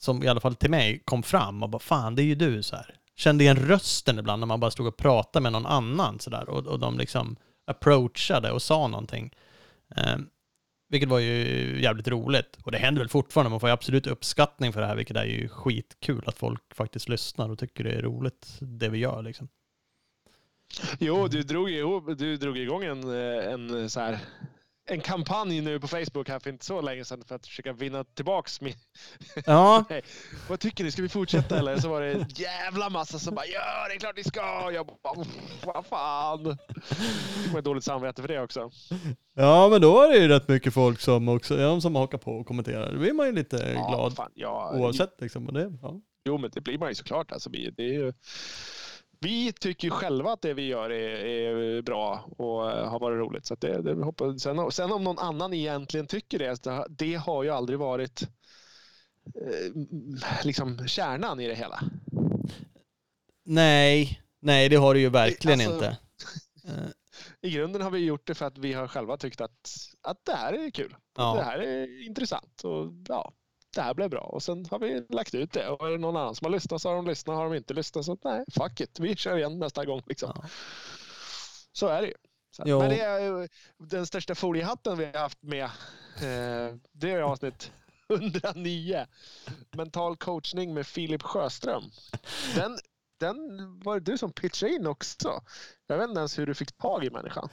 som 0.00 0.22
i 0.22 0.28
alla 0.28 0.40
fall 0.40 0.54
till 0.54 0.70
mig 0.70 1.02
kom 1.04 1.22
fram 1.22 1.62
och 1.62 1.70
bara 1.70 1.78
fan 1.78 2.14
det 2.14 2.22
är 2.22 2.24
ju 2.24 2.34
du 2.34 2.62
så 2.62 2.76
här. 2.76 2.96
Kände 3.16 3.44
igen 3.44 3.56
rösten 3.56 4.18
ibland 4.18 4.40
när 4.40 4.46
man 4.46 4.60
bara 4.60 4.70
stod 4.70 4.86
och 4.86 4.96
pratade 4.96 5.42
med 5.42 5.52
någon 5.52 5.66
annan 5.66 6.20
så 6.20 6.30
där 6.30 6.48
och, 6.48 6.66
och 6.66 6.78
de 6.78 6.98
liksom 6.98 7.36
approachade 7.66 8.50
och 8.50 8.62
sa 8.62 8.88
någonting. 8.88 9.34
Um, 9.96 10.28
vilket 10.88 11.08
var 11.08 11.18
ju 11.18 11.80
jävligt 11.82 12.08
roligt. 12.08 12.58
Och 12.62 12.72
det 12.72 12.78
händer 12.78 13.00
väl 13.00 13.08
fortfarande, 13.08 13.50
man 13.50 13.60
får 13.60 13.68
ju 13.68 13.72
absolut 13.72 14.06
uppskattning 14.06 14.72
för 14.72 14.80
det 14.80 14.86
här, 14.86 14.96
vilket 14.96 15.16
är 15.16 15.24
ju 15.24 15.48
skitkul 15.48 16.22
att 16.26 16.38
folk 16.38 16.74
faktiskt 16.74 17.08
lyssnar 17.08 17.50
och 17.50 17.58
tycker 17.58 17.84
det 17.84 17.92
är 17.92 18.02
roligt 18.02 18.58
det 18.60 18.88
vi 18.88 18.98
gör 18.98 19.22
liksom. 19.22 19.48
Jo, 20.98 21.28
du 21.28 21.42
drog, 21.42 21.70
ihop, 21.70 22.18
du 22.18 22.36
drog 22.36 22.58
igång 22.58 22.84
en, 22.84 23.04
eh, 23.04 23.52
en, 23.52 23.90
så 23.90 24.00
här, 24.00 24.18
en 24.86 25.00
kampanj 25.00 25.60
nu 25.60 25.80
på 25.80 25.88
Facebook 25.88 26.28
här 26.28 26.38
för 26.38 26.50
inte 26.50 26.64
så 26.64 26.80
länge 26.80 27.04
sedan 27.04 27.22
för 27.28 27.34
att 27.34 27.46
försöka 27.46 27.72
vinna 27.72 28.04
tillbaks 28.04 28.60
min... 28.60 28.74
Ja, 29.46 29.84
Vad 30.48 30.60
tycker 30.60 30.84
ni? 30.84 30.90
Ska 30.90 31.02
vi 31.02 31.08
fortsätta 31.08 31.58
eller? 31.58 31.76
Så 31.78 31.88
var 31.88 32.00
det 32.00 32.12
en 32.12 32.24
jävla 32.28 32.90
massa 32.90 33.18
som 33.18 33.34
bara 33.34 33.46
ja, 33.46 33.88
det 33.88 33.94
är 33.94 33.98
klart 33.98 34.16
ni 34.16 34.24
ska. 34.24 34.70
Jag 34.72 34.86
bara, 34.86 35.20
"Uff, 35.20 35.28
vad 35.64 35.86
fan. 35.86 36.58
Fick 37.44 37.52
man 37.52 37.62
dåligt 37.62 37.84
samvete 37.84 38.22
för 38.22 38.28
det 38.28 38.40
också. 38.40 38.70
ja 39.34 39.68
men 39.68 39.80
då 39.80 40.02
är 40.02 40.08
det 40.08 40.18
ju 40.18 40.28
rätt 40.28 40.48
mycket 40.48 40.74
folk 40.74 41.00
som 41.00 41.28
också, 41.28 41.60
ja, 41.60 41.80
som 41.80 41.94
hakar 41.94 42.18
på 42.18 42.32
och 42.32 42.46
kommenterar. 42.46 42.92
Då 42.92 42.98
blir 42.98 43.12
man 43.12 43.26
ju 43.26 43.32
lite 43.32 43.56
Ja, 43.56 43.88
glad 43.88 44.16
fan, 44.16 44.30
ja, 44.34 44.72
oavsett 44.74 45.20
liksom. 45.20 45.46
Det, 45.46 45.72
ja. 45.82 46.00
Jo, 46.24 46.38
men 46.38 46.50
det 46.54 46.60
blir 46.60 46.78
man 46.78 46.88
ju 46.88 46.94
såklart. 46.94 47.32
Alltså, 47.32 47.50
det 47.50 47.78
är 47.78 47.92
ju, 47.92 48.12
vi 49.20 49.52
tycker 49.52 49.90
själva 49.90 50.32
att 50.32 50.42
det 50.42 50.54
vi 50.54 50.66
gör 50.66 50.90
är, 50.90 51.26
är 51.26 51.82
bra 51.82 52.28
och 52.36 52.60
har 52.60 53.00
varit 53.00 53.18
roligt. 53.18 53.46
Så 53.46 53.54
det, 53.54 53.82
det 53.82 54.04
hoppas. 54.04 54.42
Sen, 54.42 54.72
sen 54.72 54.92
om 54.92 55.04
någon 55.04 55.18
annan 55.18 55.54
egentligen 55.54 56.06
tycker 56.06 56.38
det, 56.38 56.86
det, 56.88 57.14
har 57.14 57.42
ju 57.42 57.50
aldrig 57.50 57.78
varit 57.78 58.22
eh, 59.34 59.72
liksom 60.44 60.88
kärnan 60.88 61.40
i 61.40 61.48
det 61.48 61.54
hela. 61.54 61.80
Nej, 63.44 64.22
nej 64.40 64.68
det 64.68 64.76
har 64.76 64.94
det 64.94 65.00
ju 65.00 65.08
verkligen 65.08 65.60
Alltså- 65.60 65.74
inte. 65.74 65.98
I 67.40 67.50
grunden 67.50 67.82
har 67.82 67.90
vi 67.90 67.98
gjort 67.98 68.26
det 68.26 68.34
för 68.34 68.46
att 68.46 68.58
vi 68.58 68.72
har 68.72 68.88
själva 68.88 69.16
tyckt 69.16 69.40
att, 69.40 69.70
att 70.02 70.24
det 70.24 70.34
här 70.34 70.52
är 70.52 70.70
kul. 70.70 70.96
Ja. 71.16 71.34
Det 71.34 71.42
här 71.42 71.58
är 71.58 72.06
intressant 72.06 72.64
och 72.64 72.92
ja, 73.08 73.32
det 73.74 73.82
här 73.82 73.94
blev 73.94 74.10
bra. 74.10 74.20
Och 74.20 74.42
sen 74.42 74.66
har 74.70 74.78
vi 74.78 75.06
lagt 75.08 75.34
ut 75.34 75.52
det 75.52 75.68
och 75.68 75.86
är 75.86 75.90
det 75.90 75.98
någon 75.98 76.16
annan 76.16 76.34
som 76.34 76.44
har 76.44 76.52
lyssnat 76.52 76.82
så 76.82 76.88
har 76.88 76.96
de 76.96 77.06
lyssnat. 77.06 77.36
Har 77.36 77.44
de 77.44 77.54
inte 77.54 77.74
lyssnat 77.74 78.04
så 78.04 78.18
nej, 78.24 78.44
fuck 78.52 78.80
it. 78.80 79.00
Vi 79.00 79.16
kör 79.16 79.36
igen 79.36 79.58
nästa 79.58 79.84
gång. 79.84 80.02
Liksom. 80.06 80.32
Ja. 80.34 80.48
Så 81.72 81.86
är 81.86 82.02
det 82.02 82.08
ju. 82.08 82.14
Så, 82.56 82.78
men 82.78 82.88
det 82.88 83.00
är 83.00 83.48
den 83.78 84.06
största 84.06 84.34
foliehatten 84.34 84.98
vi 84.98 85.04
har 85.04 85.18
haft 85.18 85.42
med. 85.42 85.64
Eh, 85.64 86.74
det 86.92 87.10
är 87.10 87.20
avsnitt 87.20 87.72
109. 88.08 89.06
Mental 89.76 90.16
coachning 90.16 90.74
med 90.74 90.86
Filip 90.86 91.22
Sjöström. 91.22 91.82
Den, 92.54 92.78
den 93.20 93.36
var 93.80 94.00
det 94.00 94.12
du 94.12 94.18
som 94.18 94.32
pitchade 94.32 94.72
in 94.72 94.86
också. 94.86 95.40
Jag 95.86 95.98
vet 95.98 96.08
inte 96.08 96.18
ens 96.18 96.38
hur 96.38 96.46
du 96.46 96.54
fick 96.54 96.76
tag 96.76 97.04
i 97.04 97.10
människan. 97.10 97.48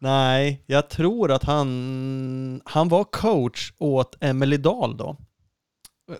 Nej, 0.00 0.64
jag 0.66 0.90
tror 0.90 1.30
att 1.30 1.44
han, 1.44 2.62
han 2.64 2.88
var 2.88 3.04
coach 3.04 3.72
åt 3.78 4.16
Emily 4.20 4.56
Dahl 4.56 4.96
då. 4.96 5.16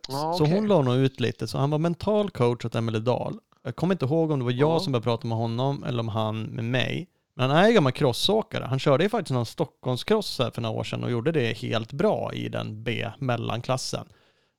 Så 0.09 0.32
okej. 0.45 0.55
hon 0.55 0.68
la 0.68 0.82
nog 0.82 0.95
ut 0.97 1.20
lite, 1.20 1.49
så 1.49 1.59
han 1.59 1.70
var 1.70 1.78
mental 1.78 2.30
coach 2.30 2.64
åt 2.64 2.74
Emily 2.74 2.99
Dahl. 2.99 3.38
Jag 3.62 3.76
kommer 3.76 3.95
inte 3.95 4.05
ihåg 4.05 4.30
om 4.30 4.38
det 4.38 4.45
var 4.45 4.53
jag 4.53 4.70
Ja. 4.74 4.80
som 4.80 4.93
började 4.93 5.05
prata 5.05 5.26
med 5.26 5.38
honom 5.38 5.84
eller 5.84 6.01
om 6.01 6.09
han 6.09 6.43
med 6.43 6.64
mig. 6.64 7.09
Men 7.34 7.51
han 7.51 7.59
är 7.64 7.68
ju 7.68 7.74
gammal 7.74 7.93
crossåkare. 7.93 8.64
Han 8.64 8.78
körde 8.78 9.05
ju 9.05 9.11
faktiskt 9.11 9.32
någon 9.34 9.47
Stockholmscross 9.47 10.38
här 10.38 10.51
för 10.51 10.62
några 10.62 10.78
år 10.78 10.84
sedan 10.84 11.05
och 11.05 11.11
gjorde 11.11 11.32
det 11.32 11.53
helt 11.59 11.93
bra 11.93 12.32
i 12.34 12.49
den 12.49 12.82
B-mellanklassen. 12.84 14.07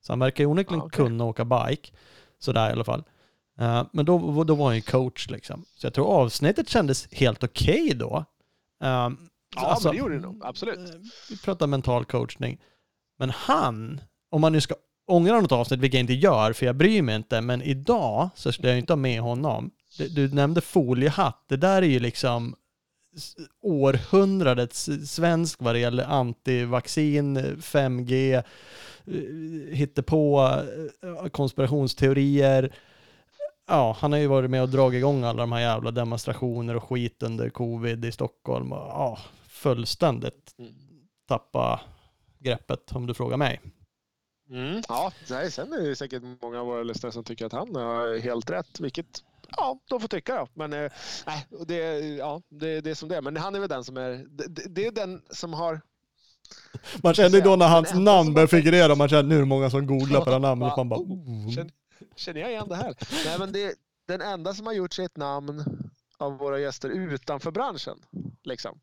Så 0.05 0.11
han 0.11 0.19
verkar 0.19 0.43
ju 0.43 0.47
onekligen 0.49 0.79
Ja, 0.79 0.86
okej. 0.86 1.05
kunna 1.05 1.23
åka 1.23 1.45
bike. 1.45 1.91
Sådär 2.39 2.69
i 2.69 2.71
alla 2.71 2.84
fall. 2.84 3.03
Eh, 3.59 3.84
men 3.93 4.05
då, 4.05 4.43
då 4.43 4.55
var 4.55 4.65
han 4.65 4.75
ju 4.75 4.81
coach 4.81 5.29
liksom. 5.29 5.65
Så 5.75 5.86
jag 5.86 5.93
tror 5.93 6.05
avsnittet 6.07 6.69
kändes 6.69 7.07
helt 7.11 7.43
okej 7.43 7.91
då. 7.95 8.25
Um, 8.84 9.29
Ja, 9.55 9.77
men 9.84 9.91
det 9.91 9.97
gjorde 9.97 10.15
det 10.15 10.21
nog. 10.21 10.41
Absolut. 10.45 10.79
Eh, 10.89 10.95
Vi 11.29 11.38
pratar 11.38 11.67
mental 11.67 12.05
coachning. 12.05 12.59
Men 13.19 13.29
han, 13.29 14.01
om 14.31 14.41
man 14.41 14.51
nu 14.51 14.61
ska 14.61 14.75
ångra 15.08 15.41
något 15.41 15.51
avsnitt, 15.51 15.80
vilket 15.80 15.97
jag 15.97 16.04
inte 16.04 16.14
gör, 16.14 16.54
för 16.54 16.66
jag 16.66 16.76
bryr 16.76 17.01
mig 17.01 17.16
inte, 17.16 17.41
men 17.41 17.62
idag 17.62 18.30
så 18.36 18.51
skulle 18.51 18.70
jag 18.70 18.78
inte 18.78 18.93
ha 18.93 18.97
med 18.97 19.22
honom. 19.22 19.72
Du, 19.97 20.08
du 20.08 20.28
nämnde 20.36 20.62
foliehatt, 20.62 21.45
det 21.47 21.58
där 21.58 21.82
är 21.82 21.88
ju 21.88 21.99
liksom 21.99 22.56
århundradets 23.62 24.89
svensk 25.06 25.62
vad 25.62 25.76
det 25.76 25.80
gäller 25.80 26.04
antivaccin, 26.04 27.38
5G, 27.62 28.34
eh, 28.34 28.43
hittepå, 29.76 30.41
eh, 31.04 31.28
konspirationsteorier. 31.30 32.74
Ja, 33.68 33.97
han 33.99 34.12
har 34.12 34.20
ju 34.20 34.28
varit 34.28 34.49
med 34.49 34.62
och 34.62 34.70
dragit 34.70 34.97
igång 34.97 35.24
alla 35.24 35.43
de 35.43 35.51
här 35.51 35.60
jävla 35.60 35.91
demonstrationer 35.91 36.76
och 36.76 36.84
skit 36.84 37.24
under 37.24 37.49
covid 37.49 38.06
i 38.06 38.12
Stockholm. 38.12 38.68
Ja, 38.72 39.18
fullständigt 39.47 40.56
Mm. 40.60 40.72
tappa 41.28 41.82
greppet 42.39 42.91
om 42.95 43.08
du 43.08 43.14
frågar 43.14 43.38
mig. 43.38 43.62
Mm. 44.54 44.82
Ja, 44.88 45.12
nej, 45.30 45.51
sen 45.51 45.74
är 45.74 45.78
det 45.82 45.95
säkert 45.95 46.24
många 46.41 46.60
av 46.60 46.66
våra 46.66 46.84
lyssnare 46.84 47.12
som 47.14 47.24
tycker 47.24 47.45
att 47.45 47.51
han 47.51 47.76
har 47.76 48.20
helt 48.20 48.49
rätt, 48.49 48.80
vilket 48.80 49.24
ja, 49.58 49.80
de 49.89 49.99
får 49.99 50.08
tycka 50.08 50.36
då. 50.36 50.47
Men 50.54 50.74
eh, 50.74 50.91
nej, 51.28 51.45
det, 51.68 51.99
ja, 51.99 52.41
det, 52.49 52.82
det 52.82 52.89
är 52.89 52.95
som 52.95 53.10
det 53.10 53.18
är. 53.18 53.22
Men 53.22 53.38
han 53.38 53.56
är 53.56 53.60
väl 53.60 53.70
den 53.70 53.84
som 53.84 53.97
är, 53.97 54.26
det, 54.30 54.66
det- 54.70 54.86
är 54.88 54.91
den 54.91 55.22
som 55.30 55.54
har 55.54 55.82
Man 57.04 57.14
kände 57.14 57.38
ju 57.38 57.43
då 57.43 57.56
när 57.56 57.68
hans 57.68 57.93
namn 57.93 58.34
började 58.34 58.43
att- 58.43 58.49
figurera, 58.49 58.95
man 58.95 59.10
kände 59.10 59.30
nu 59.30 59.36
är 59.36 59.39
det 59.39 59.45
många 59.45 59.70
som 59.70 59.88
googlar 59.88 60.20
på 60.20 60.26
det 60.26 60.32
här 60.32 60.39
namnet. 60.56 60.78
Man 60.78 60.89
bara, 60.89 60.99
oh, 60.99 61.12
oh. 61.47 61.51
känner, 61.56 61.72
känner 62.16 62.41
jag 62.41 62.49
igen 62.51 62.66
det 62.70 62.76
här? 62.76 62.95
Nej, 63.26 63.39
men 63.39 63.51
det, 63.51 63.76
den 64.08 64.22
enda 64.22 64.54
som 64.54 64.66
har 64.66 64.74
gjort 64.74 64.93
sig 64.93 65.06
ett 65.06 65.18
namn 65.18 65.64
av 66.18 66.38
våra 66.38 66.60
gäster 66.60 66.89
utanför 66.89 67.51
branschen. 67.51 67.97
Liksom. 68.43 68.80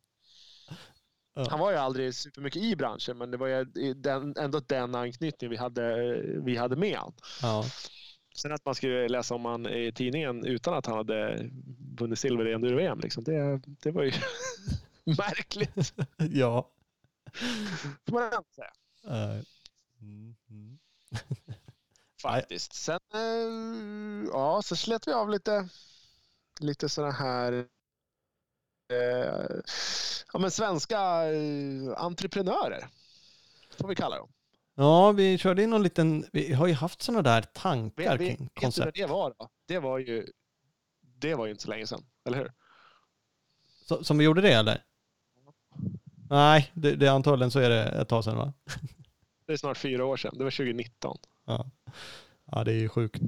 Ja. 1.45 1.51
Han 1.51 1.61
var 1.61 1.70
ju 1.70 1.76
aldrig 1.76 2.14
supermycket 2.14 2.62
i 2.62 2.76
branschen, 2.76 3.18
men 3.18 3.30
det 3.30 3.36
var 3.36 3.47
ju 3.47 3.64
den, 3.95 4.34
ändå 4.38 4.61
den 4.61 4.95
anknytning 4.95 5.51
vi 5.51 5.57
hade, 5.57 6.16
vi 6.45 6.57
hade 6.57 6.76
med 6.76 6.97
han. 6.97 7.12
Ja. 7.43 7.64
Sen 8.36 8.53
att 8.53 8.64
man 8.64 8.74
skulle 8.74 9.09
läsa 9.09 9.34
om 9.34 9.45
han 9.45 9.66
i 9.66 9.93
tidningen 9.93 10.45
utan 10.45 10.74
att 10.74 10.86
han 10.86 10.97
hade 10.97 11.51
vunnit 11.99 12.18
silver 12.18 12.49
i 12.49 12.53
enduro-VM, 12.53 13.01
liksom, 13.01 13.24
det, 13.24 13.61
det 13.64 13.91
var 13.91 14.03
ju 14.03 14.12
märkligt. 15.05 15.95
ja. 16.30 16.70
Får 18.09 18.12
man 18.12 18.22
ändå 18.22 18.45
säga. 18.55 18.72
Eh, 19.07 19.41
mm, 20.01 20.36
mm. 20.51 20.78
Faktiskt. 22.22 22.72
Sen 22.72 23.01
eh, 23.14 24.28
ja, 24.32 24.62
så 24.62 24.76
slet 24.76 25.09
vi 25.09 25.12
av 25.12 25.30
lite, 25.30 25.68
lite 26.61 26.88
sådana 26.88 27.12
här 27.12 27.66
ja, 30.32 30.38
men 30.38 30.51
svenska 30.51 30.99
eh, 31.32 31.93
entreprenörer. 31.97 32.88
Får 33.78 33.88
vi 33.88 33.95
kalla 33.95 34.18
dem. 34.18 34.28
Ja, 34.74 35.12
vi 35.12 35.38
körde 35.38 35.62
in 35.62 35.70
någon 35.70 35.82
liten, 35.82 36.26
vi 36.32 36.53
har 36.53 36.66
ju 36.66 36.72
haft 36.72 37.03
sådana 37.03 37.22
där 37.22 37.43
tankar 37.43 38.03
Vet, 38.03 38.12
vet, 38.12 38.18
kring 38.18 38.28
vet 38.28 38.38
du 38.38 38.45
vad 38.55 38.62
koncept. 38.62 38.97
det 38.97 39.07
var 39.07 39.34
då? 39.38 39.49
Det 39.66 39.78
var 39.78 39.99
ju, 39.99 40.26
det 41.01 41.34
var 41.34 41.47
ju 41.47 41.51
inte 41.51 41.62
så 41.62 41.70
länge 41.70 41.86
sedan, 41.86 42.03
eller 42.24 42.38
hur? 42.38 42.53
Så, 43.86 44.05
som 44.05 44.18
vi 44.18 44.24
gjorde 44.24 44.41
det 44.41 44.53
eller? 44.53 44.84
Nej, 46.30 46.70
det, 46.74 46.97
det 46.97 47.09
antagligen 47.09 47.51
så 47.51 47.59
är 47.59 47.70
det 47.70 47.84
ett 47.84 48.09
tag 48.09 48.24
sedan 48.24 48.36
va? 48.36 48.53
Det 49.47 49.53
är 49.53 49.57
snart 49.57 49.78
fyra 49.78 50.05
år 50.05 50.16
sedan. 50.16 50.34
Det 50.38 50.45
var 50.45 50.51
2019. 50.51 51.18
Ja. 51.47 51.70
ja, 52.45 52.64
det 52.64 52.72
är 52.72 52.76
ju 52.76 52.88
sjukt. 52.88 53.22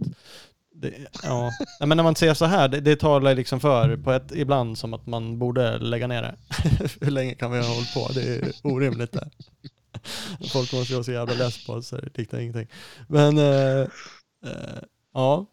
Det, 0.83 0.95
ja. 1.23 1.51
Nej, 1.81 1.87
men 1.89 1.97
när 1.97 2.05
man 2.05 2.15
ser 2.15 2.35
så 2.35 2.45
här, 2.45 2.69
det, 2.69 2.81
det 2.81 2.97
talar 2.97 3.35
liksom 3.35 3.61
för 3.61 3.97
på 3.97 4.13
ett, 4.13 4.33
ibland 4.35 4.79
som 4.79 4.95
att 4.95 5.07
man 5.07 5.39
borde 5.39 5.79
lägga 5.79 6.07
ner 6.07 6.23
det. 6.23 6.35
Hur 7.01 7.11
länge 7.11 7.35
kan 7.35 7.53
vi 7.53 7.59
ha 7.59 7.75
hållit 7.75 7.95
på? 7.95 8.09
Det 8.15 8.23
är 8.23 8.53
orimligt 8.63 9.13
det. 9.13 9.31
Folk 10.53 10.73
måste 10.73 10.93
ju 10.93 10.95
vara 10.95 11.05
så 11.05 11.13
jävla 11.13 11.35
less 11.35 11.67
på 11.67 11.73
oss 11.73 11.89
så 11.89 11.97
det 11.97 12.19
liknar 12.19 12.41
ingenting. 12.41 12.69
Men 13.09 13.39
eh, 13.39 13.81
eh, 14.47 14.83
ja, 15.15 15.47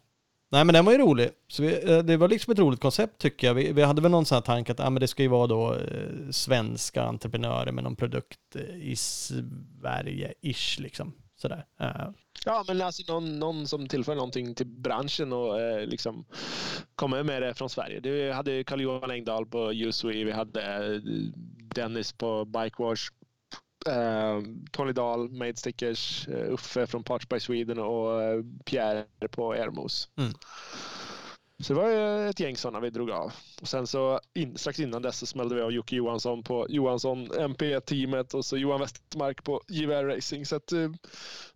nej 0.50 0.64
men 0.64 0.74
den 0.74 0.84
var 0.84 0.92
ju 0.92 0.98
rolig. 0.98 1.30
Så 1.48 1.62
vi, 1.62 1.92
eh, 1.92 1.98
det 1.98 2.16
var 2.16 2.28
liksom 2.28 2.52
ett 2.52 2.58
roligt 2.58 2.80
koncept 2.80 3.18
tycker 3.18 3.46
jag. 3.46 3.54
Vi, 3.54 3.72
vi 3.72 3.82
hade 3.82 4.02
väl 4.02 4.10
någon 4.10 4.26
sån 4.26 4.36
här 4.36 4.42
tanke 4.42 4.72
att 4.72 4.80
ah, 4.80 4.90
men 4.90 5.00
det 5.00 5.08
ska 5.08 5.22
ju 5.22 5.28
vara 5.28 5.46
då 5.46 5.74
eh, 5.74 6.30
svenska 6.30 7.02
entreprenörer 7.02 7.72
med 7.72 7.84
någon 7.84 7.96
produkt 7.96 8.56
eh, 8.56 8.76
i 8.76 8.94
Sverige-ish 8.94 10.80
liksom. 10.80 11.12
Sådär. 11.40 11.66
Eh, 11.80 12.10
Ja, 12.44 12.64
men 12.68 12.82
alltså 12.82 13.02
någon, 13.12 13.38
någon 13.38 13.66
som 13.66 13.88
tillför 13.88 14.14
någonting 14.14 14.54
till 14.54 14.66
branschen 14.66 15.32
och 15.32 15.60
eh, 15.60 15.86
liksom 15.86 16.24
kommer 16.94 17.22
med 17.22 17.42
det 17.42 17.54
från 17.54 17.70
Sverige. 17.70 18.00
Vi 18.00 18.32
hade 18.32 18.64
Carl-Johan 18.64 19.10
Engdahl 19.10 19.46
på 19.46 19.72
Uswe, 19.72 20.24
vi 20.24 20.32
hade 20.32 20.62
eh, 20.62 21.00
Dennis 21.74 22.12
på 22.12 22.44
Bikewash, 22.44 23.10
eh, 23.86 24.40
Tony 24.70 24.92
Dahl, 24.92 25.30
Made 25.30 25.56
Stickers, 25.56 26.28
eh, 26.28 26.52
Uffe 26.52 26.86
från 26.86 27.04
Parts 27.04 27.28
by 27.28 27.40
Sweden 27.40 27.78
och 27.78 28.20
Pierre 28.64 29.04
på 29.30 29.52
Airmos. 29.52 30.08
Mm. 30.16 30.32
Så 31.62 31.74
det 31.74 31.80
var 31.80 32.26
ett 32.26 32.40
gäng 32.40 32.56
sådana 32.56 32.80
vi 32.80 32.90
drog 32.90 33.10
av. 33.10 33.32
Och 33.60 33.68
sen 33.68 33.86
så 33.86 34.20
in, 34.34 34.58
strax 34.58 34.80
innan 34.80 35.02
dess 35.02 35.18
så 35.18 35.26
smällde 35.26 35.54
vi 35.54 35.60
av 35.62 35.72
Jocke 35.72 35.96
Johansson 35.96 36.42
på 36.42 36.66
Johansson 36.68 37.28
MP-teamet 37.38 38.34
och 38.34 38.44
så 38.44 38.56
Johan 38.56 38.80
Westmark 38.80 39.44
på 39.44 39.60
JVR 39.68 40.04
Racing. 40.04 40.46
Så 40.46 40.56
att, 40.56 40.72
eh, 40.72 40.90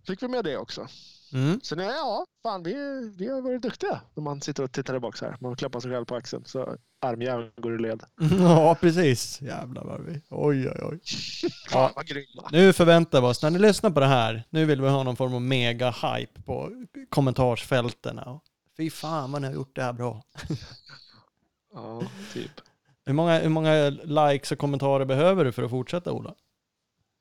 fick 0.07 0.23
vi 0.23 0.29
med 0.29 0.45
det 0.45 0.57
också. 0.57 0.87
mm. 1.33 1.61
Så 1.63 1.77
nej, 1.77 1.87
ja, 1.87 2.27
fan 2.43 2.63
vi, 2.63 2.75
vi 3.19 3.29
har 3.29 3.41
varit 3.41 3.63
duktiga 3.63 4.01
när 4.15 4.23
man 4.23 4.41
sitter 4.41 4.63
och 4.63 4.73
tittar 4.73 4.95
tillbaka 4.95 5.17
så 5.17 5.25
här. 5.25 5.37
Man 5.41 5.57
klappar 5.57 5.81
sig 5.81 5.91
själv 5.91 6.05
på 6.05 6.15
axeln 6.15 6.45
så 6.47 6.77
armjäveln 7.03 7.51
går 7.57 7.75
i 7.75 7.83
led. 7.83 8.03
Ja, 8.41 8.77
precis. 8.81 9.41
Jävlar 9.43 9.85
vad 9.85 10.01
vi... 10.01 10.21
Oj, 10.31 10.69
oj, 10.69 10.81
oj. 10.83 11.01
Fan 11.71 11.93
vad 11.97 12.07
grymma. 12.07 12.49
Nu 12.53 12.73
förväntar 12.73 13.21
vi 13.21 13.27
oss, 13.27 13.43
när 13.43 13.51
ni 13.51 13.59
lyssnar 13.59 13.91
på 13.91 14.01
det 14.01 14.07
här, 14.07 14.45
nu 14.51 14.65
vill 14.65 14.81
vi 14.81 14.89
ha 14.89 15.03
någon 15.03 15.17
form 15.17 15.35
av 15.35 15.41
mega-hype 15.41 16.43
på 16.45 16.71
kommentarsfälten. 17.09 18.21
Fy 18.77 18.91
fan 18.91 19.33
vad 19.33 19.43
ni 19.43 19.49
har 19.49 19.55
gjort 19.55 19.77
det 19.77 19.83
här 19.83 19.93
bra. 19.93 20.23
Ja, 21.77 22.03
typ. 22.33 22.51
Hur 23.07 23.13
många, 23.13 23.39
hur 23.39 23.49
många 23.49 23.89
likes 23.91 24.53
och 24.53 24.59
kommentarer 24.59 25.05
behöver 25.05 25.45
du 25.45 25.53
för 25.53 25.63
att 25.63 25.71
fortsätta 25.71 26.13
Ola? 26.13 26.35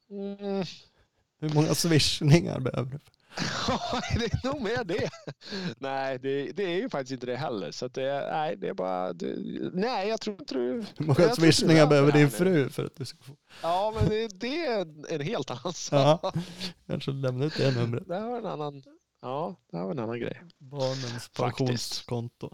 Mm. 0.10 0.64
Hur 1.39 1.49
många 1.54 1.76
swishningar 1.76 2.60
behöver 2.60 2.91
du? 2.91 2.99
det 4.20 4.34
är 4.34 4.47
nog 4.54 4.62
mer 4.62 4.84
det. 4.84 5.10
Nej, 5.78 6.20
det, 6.20 6.51
det 6.51 6.64
är 6.64 6.76
ju 6.76 6.89
faktiskt 6.89 7.12
inte 7.12 7.26
det 7.26 7.36
heller. 7.36 7.72
Så 7.72 7.86
att 7.86 7.93
det, 7.93 8.28
nej, 8.32 8.56
det 8.56 8.68
är 8.68 8.74
bara... 8.74 9.14
Det, 9.14 9.36
nej, 9.74 10.08
jag 10.08 10.22
tror 10.22 10.39
inte 10.39 10.54
du... 10.54 10.86
Hur 10.97 11.06
många 11.06 11.36
swishningar 11.36 11.88
behöver 11.88 12.12
din 12.12 12.32
fru 12.32 12.70
för 12.70 12.86
att 12.86 12.95
du 12.95 13.06
ska 13.06 13.24
få... 13.24 13.36
Ja, 13.62 13.93
men 13.95 14.10
det, 14.10 14.28
det 14.28 14.66
är 14.66 15.14
en 15.14 15.22
helt 15.22 15.51
annan 15.51 15.74
sak. 15.74 16.20
Ja, 16.24 16.34
kanske 16.88 17.12
lämna 17.12 17.45
ut 17.45 17.58
det 17.58 17.72
numret. 17.72 18.08
Det 18.08 18.20
var 18.20 18.38
en 18.38 18.45
annan... 18.45 18.84
Ja, 19.24 19.55
det 19.71 19.78
här 19.78 19.84
var 19.84 19.91
en 19.91 19.99
annan 19.99 20.19
grej. 20.19 20.41
Barnens 20.57 21.30
pensionskonto. 21.30 22.49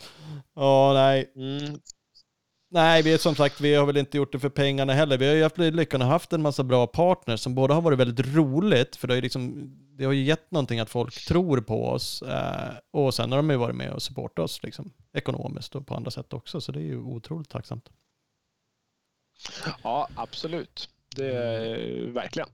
Ja, 0.54 0.94
nej. 0.94 1.32
Mm. 1.36 1.80
Nej, 2.72 3.04
vi 3.04 3.14
är 3.14 3.18
som 3.18 3.36
sagt, 3.36 3.62
vi 3.62 3.76
har 3.76 3.86
väl 3.86 3.98
inte 3.98 4.18
gjort 4.18 4.32
det 4.32 4.40
för 4.40 4.50
pengarna 4.50 4.94
heller. 4.94 5.18
Vi 5.18 5.28
har 5.28 5.36
ju 5.36 5.44
haft 5.44 5.58
lyckan 5.58 6.02
att 6.02 6.08
ha 6.08 6.14
haft 6.14 6.34
en 6.34 6.42
massa 6.42 6.64
bra 6.64 6.88
partners 6.88 7.40
som 7.40 7.56
både 7.56 7.74
har 7.74 7.82
varit 7.82 8.00
väldigt 8.00 8.36
roligt, 8.36 8.96
för 8.96 9.08
det 9.08 9.14
har 9.14 9.16
ju, 9.16 9.22
liksom, 9.22 9.72
det 9.98 10.06
har 10.06 10.12
ju 10.12 10.24
gett 10.24 10.52
någonting 10.52 10.80
att 10.80 10.90
folk 10.90 11.26
tror 11.28 11.62
på 11.62 11.86
oss. 11.86 12.22
Eh, 12.22 12.74
och 12.92 13.14
sen 13.14 13.32
har 13.32 13.38
de 13.38 13.50
ju 13.50 13.56
varit 13.56 13.76
med 13.76 13.92
och 13.92 14.02
supportat 14.02 14.44
oss 14.44 14.64
liksom, 14.64 14.94
ekonomiskt 15.14 15.76
och 15.76 15.88
på 15.88 15.96
andra 15.96 16.12
sätt 16.12 16.34
också, 16.34 16.62
så 16.62 16.72
det 16.72 16.80
är 16.80 16.84
ju 16.84 16.98
otroligt 16.98 17.50
tacksamt. 17.50 17.90
Ja, 19.84 20.08
absolut. 20.16 20.90
Det 21.16 21.32
är 21.38 22.08
verkligen. 22.12 22.50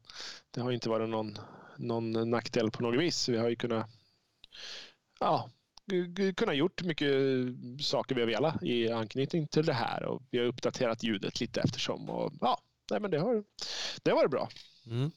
Det 0.52 0.62
har 0.62 0.72
inte 0.72 0.90
varit 0.90 1.10
någon, 1.10 1.38
någon 1.78 2.30
nackdel 2.30 2.72
på 2.72 2.84
något 2.84 3.00
vis. 3.00 3.30
Vi 3.30 3.38
har 3.38 3.50
ju 3.50 3.56
kunnat, 3.56 3.90
ja, 5.20 5.50
kunnat 6.36 6.56
gjort 6.56 6.84
mycket 6.84 7.12
saker 7.82 8.16
vi 8.16 8.22
har 8.22 8.28
velat 8.28 8.64
i 8.64 8.92
anknytning 8.92 9.48
till 9.48 9.66
det 9.66 9.74
här 9.74 10.04
och 10.04 10.22
vi 10.30 10.38
har 10.38 10.46
uppdaterat 10.46 11.04
ljudet 11.04 11.40
lite 11.40 11.62
eftersom. 11.62 12.10
Och, 12.10 12.34
ja, 12.42 12.62
nej, 12.92 13.00
men 13.00 13.12
det 13.12 13.20
har, 13.20 13.44
det 14.04 14.12
har 14.12 14.18
varit 14.18 14.32
bra. 14.32 14.50
Mm. 14.86 15.12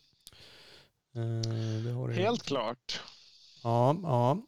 Eh, 1.15 1.83
det 1.85 1.91
har 1.91 2.09
det. 2.09 2.15
Helt 2.15 2.43
klart. 2.43 3.01
Ja, 3.63 3.97
ja. 4.03 4.43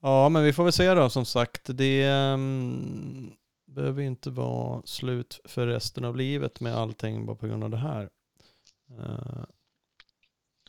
ja, 0.00 0.28
men 0.28 0.44
vi 0.44 0.52
får 0.52 0.64
väl 0.64 0.72
se 0.72 0.94
då 0.94 1.10
som 1.10 1.24
sagt. 1.24 1.62
Det 1.64 2.10
um, 2.10 3.32
behöver 3.66 4.02
inte 4.02 4.30
vara 4.30 4.82
slut 4.84 5.40
för 5.44 5.66
resten 5.66 6.04
av 6.04 6.16
livet 6.16 6.60
med 6.60 6.76
allting 6.76 7.26
bara 7.26 7.36
på 7.36 7.46
grund 7.46 7.64
av 7.64 7.70
det 7.70 7.76
här. 7.76 8.08
Eh, 8.98 9.44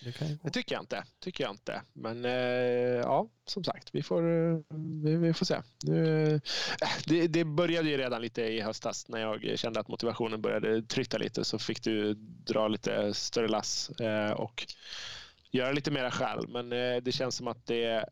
det. 0.04 0.38
Det 0.44 0.50
tycker 0.50 0.76
jag 0.76 0.82
inte. 0.82 1.04
Tycker 1.20 1.44
jag 1.44 1.54
inte. 1.54 1.82
Men 1.94 2.26
eh, 2.26 2.32
ja, 3.02 3.30
som 3.46 3.64
sagt, 3.64 3.90
vi 3.96 4.04
får, 4.04 4.24
eh, 4.24 4.60
vi, 5.04 5.16
vi 5.16 5.34
får 5.34 5.46
se. 5.46 5.62
Nu, 5.84 6.34
eh, 6.34 6.40
det, 7.06 7.28
det 7.28 7.46
började 7.46 7.90
ju 7.90 7.98
redan 7.98 8.22
lite 8.22 8.42
i 8.42 8.62
höstas 8.62 9.08
när 9.08 9.20
jag 9.20 9.60
kände 9.60 9.80
att 9.80 9.88
motivationen 9.88 10.42
började 10.42 10.82
trycka 10.82 11.18
lite 11.18 11.44
så 11.44 11.60
fick 11.60 11.84
du 11.84 12.14
dra 12.46 12.68
lite 12.68 13.14
större 13.14 13.48
lass 13.48 13.90
eh, 13.90 14.32
och 14.32 14.68
göra 15.52 15.72
lite 15.72 15.92
mera 15.92 16.12
själv. 16.12 16.50
Men 16.50 16.72
eh, 16.74 17.02
det 17.02 17.12
känns 17.12 17.36
som 17.36 17.48
att 17.48 17.66
det, 17.66 18.06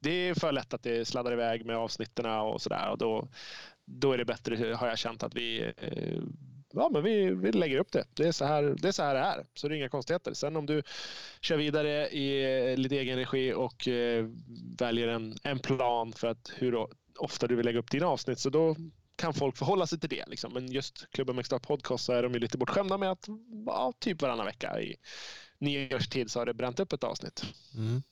det 0.00 0.28
är 0.28 0.34
för 0.34 0.52
lätt 0.52 0.74
att 0.74 0.82
det 0.82 1.04
sladdar 1.04 1.32
iväg 1.32 1.66
med 1.66 1.76
avsnitten 1.76 2.26
och 2.26 2.62
sådär 2.62 2.90
och 2.90 2.98
då, 2.98 3.28
då 3.84 4.12
är 4.12 4.18
det 4.18 4.24
bättre 4.24 4.74
har 4.74 4.88
jag 4.88 4.98
känt 4.98 5.22
att 5.22 5.34
vi 5.34 5.72
eh, 5.76 6.22
ja, 6.74 6.88
men 6.92 7.02
vi, 7.02 7.30
vi 7.30 7.52
lägger 7.52 7.78
upp 7.78 7.92
det. 7.92 8.04
Det 8.14 8.28
är, 8.28 8.32
så 8.32 8.44
här, 8.44 8.62
det 8.78 8.88
är 8.88 8.92
så 8.92 9.02
här 9.02 9.14
det 9.14 9.20
är. 9.20 9.46
Så 9.54 9.68
det 9.68 9.74
är 9.74 9.76
inga 9.76 9.88
konstigheter. 9.88 10.34
Sen 10.34 10.56
om 10.56 10.66
du 10.66 10.82
kör 11.40 11.56
vidare 11.56 12.08
i 12.08 12.44
eh, 12.70 12.76
lite 12.76 12.96
egen 12.96 13.18
regi 13.18 13.52
och 13.52 13.88
eh, 13.88 14.26
väljer 14.78 15.08
en, 15.08 15.36
en 15.42 15.58
plan 15.58 16.12
för 16.12 16.28
att 16.28 16.52
hur 16.56 16.86
ofta 17.18 17.46
du 17.46 17.56
vill 17.56 17.66
lägga 17.66 17.78
upp 17.78 17.90
dina 17.90 18.06
avsnitt 18.06 18.38
så 18.38 18.50
då 18.50 18.76
kan 19.16 19.34
folk 19.34 19.56
förhålla 19.56 19.86
sig 19.86 20.00
till 20.00 20.08
det. 20.08 20.24
Liksom. 20.26 20.52
Men 20.52 20.72
just 20.72 21.10
Klubben 21.10 21.38
Up 21.38 21.62
Podcast 21.62 22.04
så 22.04 22.12
är 22.12 22.22
de 22.22 22.32
ju 22.32 22.38
lite 22.38 22.58
bortskämda 22.58 22.98
med 22.98 23.10
att 23.10 23.28
ja, 23.66 23.92
typ 23.98 24.22
varannan 24.22 24.46
vecka 24.46 24.80
i 24.80 24.96
nio 25.58 25.96
års 25.96 26.08
tid 26.08 26.30
så 26.30 26.38
har 26.38 26.46
det 26.46 26.54
bränt 26.54 26.80
upp 26.80 26.92
ett 26.92 27.04
avsnitt. 27.04 27.44
Mm. 27.76 28.02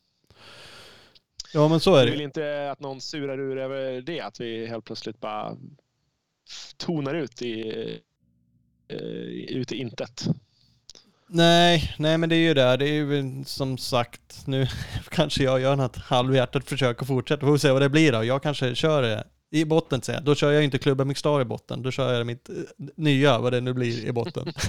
Ja, 1.55 1.69
men 1.69 1.81
så 1.81 1.95
är 1.95 1.99
Jag 1.99 2.07
det 2.07 2.11
vill 2.11 2.21
ju. 2.21 2.27
inte 2.27 2.71
att 2.71 2.81
någon 2.81 3.01
surar 3.01 3.41
ur 3.41 3.59
över 3.59 4.01
det, 4.01 4.21
att 4.21 4.41
vi 4.41 4.67
helt 4.67 4.85
plötsligt 4.85 5.21
bara 5.21 5.57
tonar 6.77 7.15
ut 7.15 7.43
i, 7.43 8.01
ut 9.49 9.73
i 9.73 9.77
intet. 9.77 10.27
Nej, 11.35 11.95
nej 11.99 12.19
men 12.19 12.29
det 12.29 12.37
är 12.37 12.41
ju 12.41 12.55
det. 12.55 12.77
Det 12.77 12.89
är 12.89 12.93
ju 12.93 13.45
som 13.45 13.79
sagt, 13.79 14.47
nu 14.47 14.67
kanske 15.11 15.45
jag 15.45 15.61
gör 15.61 15.77
något 15.77 15.97
halvhjärtat 15.97 16.69
försök 16.69 17.03
att 17.03 17.09
fortsätta. 17.09 17.41
Får 17.47 17.53
vi 17.53 17.59
se 17.59 17.71
vad 17.71 17.83
det 17.83 17.89
blir 17.89 18.13
då. 18.13 18.25
Jag 18.25 18.43
kanske 18.43 18.75
kör 18.75 19.03
det 19.03 19.25
i 19.51 19.65
botten, 19.65 20.03
säger 20.03 20.19
jag. 20.19 20.25
Då 20.25 20.35
kör 20.35 20.53
jag 20.53 20.65
inte 20.65 20.79
klubben 20.79 21.09
Mixstar 21.09 21.41
i 21.41 21.45
botten. 21.45 21.83
Då 21.83 21.91
kör 21.91 22.15
jag 22.15 22.27
mitt 22.27 22.49
eh, 22.49 22.55
nya, 22.97 23.39
vad 23.39 23.53
det 23.53 23.61
nu 23.61 23.73
blir, 23.73 24.05
i 24.05 24.13
botten. 24.13 24.53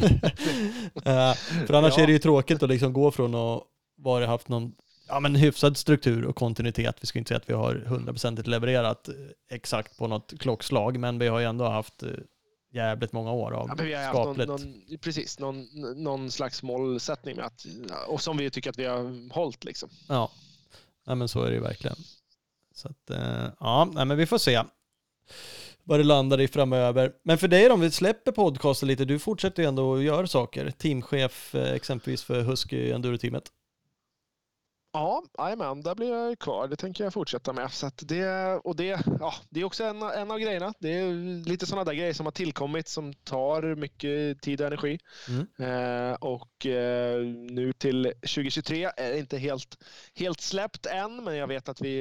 Eh, 1.06 1.34
för 1.68 1.74
annars 1.74 1.94
Ja. 1.98 2.04
är 2.04 2.08
det 2.08 2.14
ju 2.14 2.20
tråkigt 2.20 2.64
att 2.64 2.70
liksom 2.70 2.94
gå 2.94 3.12
från 3.12 3.36
att 3.36 3.64
bara 3.98 4.28
haft 4.28 4.50
någon 4.50 4.74
ja, 5.08 5.20
men 5.20 5.36
hyfsad 5.36 5.78
struktur 5.78 6.26
och 6.26 6.36
kontinuitet. 6.36 6.96
Vi 7.02 7.08
ska 7.08 7.20
inte 7.20 7.30
säga 7.30 7.38
att 7.38 7.50
vi 7.50 7.54
har 7.54 7.76
hundraprocentigt 7.76 8.48
levererat 8.48 9.08
eh, 9.08 9.14
exakt 9.56 9.98
på 9.98 10.08
något 10.08 10.34
klockslag, 10.40 11.00
men 11.00 11.20
vi 11.20 11.28
har 11.28 11.40
ju 11.40 11.46
ändå 11.46 11.66
haft 11.66 12.04
eh, 12.04 12.10
jävligt 12.74 13.14
många 13.14 13.32
år 13.32 13.52
av 13.52 13.68
Ja, 13.78 13.84
vi 13.84 13.94
har 13.94 14.04
haft 14.04 14.14
någon, 14.14 14.36
skapligt. 14.36 14.48
någon, 14.48 14.98
precis, 15.02 15.40
någon, 15.40 15.68
någon 16.04 16.32
slags 16.32 16.64
målsättning 16.64 17.36
med 17.36 17.46
att, 17.46 17.66
och 18.08 18.22
som 18.22 18.38
vi 18.38 18.50
tycker 18.50 18.70
att 18.70 18.80
vi 18.80 18.86
har 18.86 19.34
hållit. 19.34 19.64
Liksom. 19.64 19.90
Ja, 20.08 20.32
ja 21.06 21.16
men 21.16 21.28
så 21.28 21.44
är 21.44 21.48
det 21.48 21.56
ju 21.56 21.62
verkligen. 21.62 21.98
Så 22.76 22.88
att, 22.88 23.10
eh, 23.10 23.48
ja, 23.60 23.86
men 23.94 24.18
vi 24.18 24.26
får 24.26 24.38
se 24.38 24.64
vad 25.84 26.00
det 26.00 26.04
landar 26.04 26.42
i 26.42 26.48
framöver. 26.48 27.12
Men 27.24 27.38
för 27.38 27.48
dig 27.48 27.70
om 27.70 27.80
vi 27.82 27.92
släpper 27.92 28.32
podcasten 28.32 28.88
lite, 28.88 29.06
du 29.06 29.20
fortsätter 29.20 29.64
ju 29.64 29.70
ändå 29.70 29.96
att 29.96 30.04
göra 30.04 30.28
saker. 30.28 30.72
Teamchef 30.72 31.56
eh, 31.56 31.74
exempelvis 31.74 32.24
för 32.24 32.42
Husky 32.42 32.92
Enduro-teamet. 32.92 33.52
Ja, 34.96 35.24
jajamän, 35.38 35.82
där 35.82 35.96
blir 35.96 36.10
jag 36.10 36.40
kvar. 36.40 36.68
Det 36.68 36.76
tänker 36.76 37.04
jag 37.04 37.14
fortsätta 37.14 37.54
med. 37.54 37.72
Så 37.72 37.92
det, 38.02 38.56
och 38.64 38.76
det, 38.76 39.02
ja, 39.20 39.34
det 39.50 39.60
är 39.60 39.64
också 39.64 39.84
en, 39.84 40.02
en 40.02 40.32
av 40.32 40.40
grejerna. 40.40 40.74
Det 40.80 40.90
är 40.90 41.14
lite 41.46 41.66
sådana 41.66 41.84
där 41.84 41.94
grejer 41.94 42.14
som 42.14 42.26
har 42.26 42.32
tillkommit 42.32 42.88
som 42.88 43.14
tar 43.14 43.76
mycket 43.76 44.42
tid 44.42 44.62
och 44.62 44.68
energi. 44.68 45.00
Mm. 45.28 45.48
Eh, 45.60 46.14
och 46.14 46.66
eh, 46.66 47.26
nu 47.26 47.74
till 47.74 48.04
2023 48.04 48.84
är 48.98 49.12
det 49.12 49.20
inte 49.20 49.38
helt, 49.38 49.78
helt 50.16 50.42
släppt 50.42 50.86
än, 50.86 51.24
men 51.24 51.36
jag 51.36 51.48
vet 51.48 51.70
att 51.70 51.82
vi, 51.82 52.00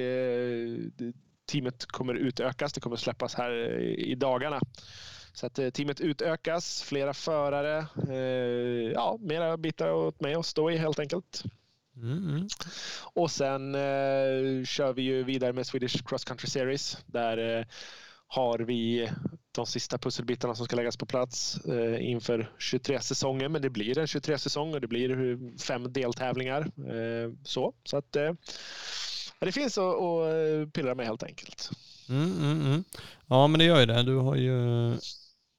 eh, 1.01 1.13
teamet 1.53 1.87
kommer 1.87 2.15
utökas. 2.15 2.73
Det 2.73 2.81
kommer 2.81 2.97
släppas 2.97 3.35
här 3.35 3.79
i, 3.81 4.13
i 4.13 4.15
dagarna. 4.15 4.61
Så 5.33 5.47
att 5.47 5.59
eh, 5.59 5.71
teamet 5.71 6.01
utökas, 6.01 6.83
flera 6.83 7.15
förare, 7.15 7.87
eh, 8.09 8.93
ja, 8.93 9.19
mera 9.21 9.57
bitar 9.57 9.93
åt 9.93 10.21
mig 10.21 10.35
att 10.35 10.47
stå 10.47 10.71
i 10.71 10.77
helt 10.77 10.99
enkelt. 10.99 11.45
Mm. 12.03 12.49
Och 13.15 13.31
sen 13.31 13.75
eh, 13.75 14.65
kör 14.65 14.93
vi 14.93 15.03
ju 15.03 15.25
vidare 15.25 15.53
med 15.53 15.67
Swedish 15.67 16.05
Cross 16.07 16.25
Country 16.25 16.49
Series. 16.49 16.99
Där 17.07 17.59
eh, 17.59 17.67
har 18.27 18.59
vi 18.59 19.11
de 19.53 19.67
sista 19.67 19.99
pusselbitarna 19.99 20.55
som 20.55 20.67
ska 20.67 20.77
läggas 20.77 20.97
på 20.97 21.07
plats 21.07 21.57
eh, 21.65 22.11
inför 22.11 22.51
23-säsongen. 22.59 23.53
Men 23.53 23.63
det 23.63 23.71
blir 23.71 23.99
en 23.99 24.07
23-säsong 24.07 24.75
och 24.75 24.81
det 24.81 24.87
blir 24.87 25.39
fem 25.59 25.93
deltävlingar. 25.93 26.61
Eh, 26.61 27.33
så 27.45 27.75
så 27.85 27.97
att, 27.97 28.17
eh, 28.17 28.33
det 29.39 29.53
finns 29.53 29.79
att, 29.79 29.85
att 29.85 30.35
eh, 30.35 30.69
pillra 30.73 30.95
med 30.95 31.07
helt 31.07 31.23
enkelt. 31.23 31.71
Mm, 32.09 32.33
mm, 32.33 32.67
mm. 32.67 32.85
Ja, 33.27 33.47
men 33.47 33.59
det 33.59 33.65
gör 33.65 33.81
ju 33.81 33.87
det. 33.87 34.03
Du 34.03 34.17
har 34.17 34.37
ju, 34.37 34.61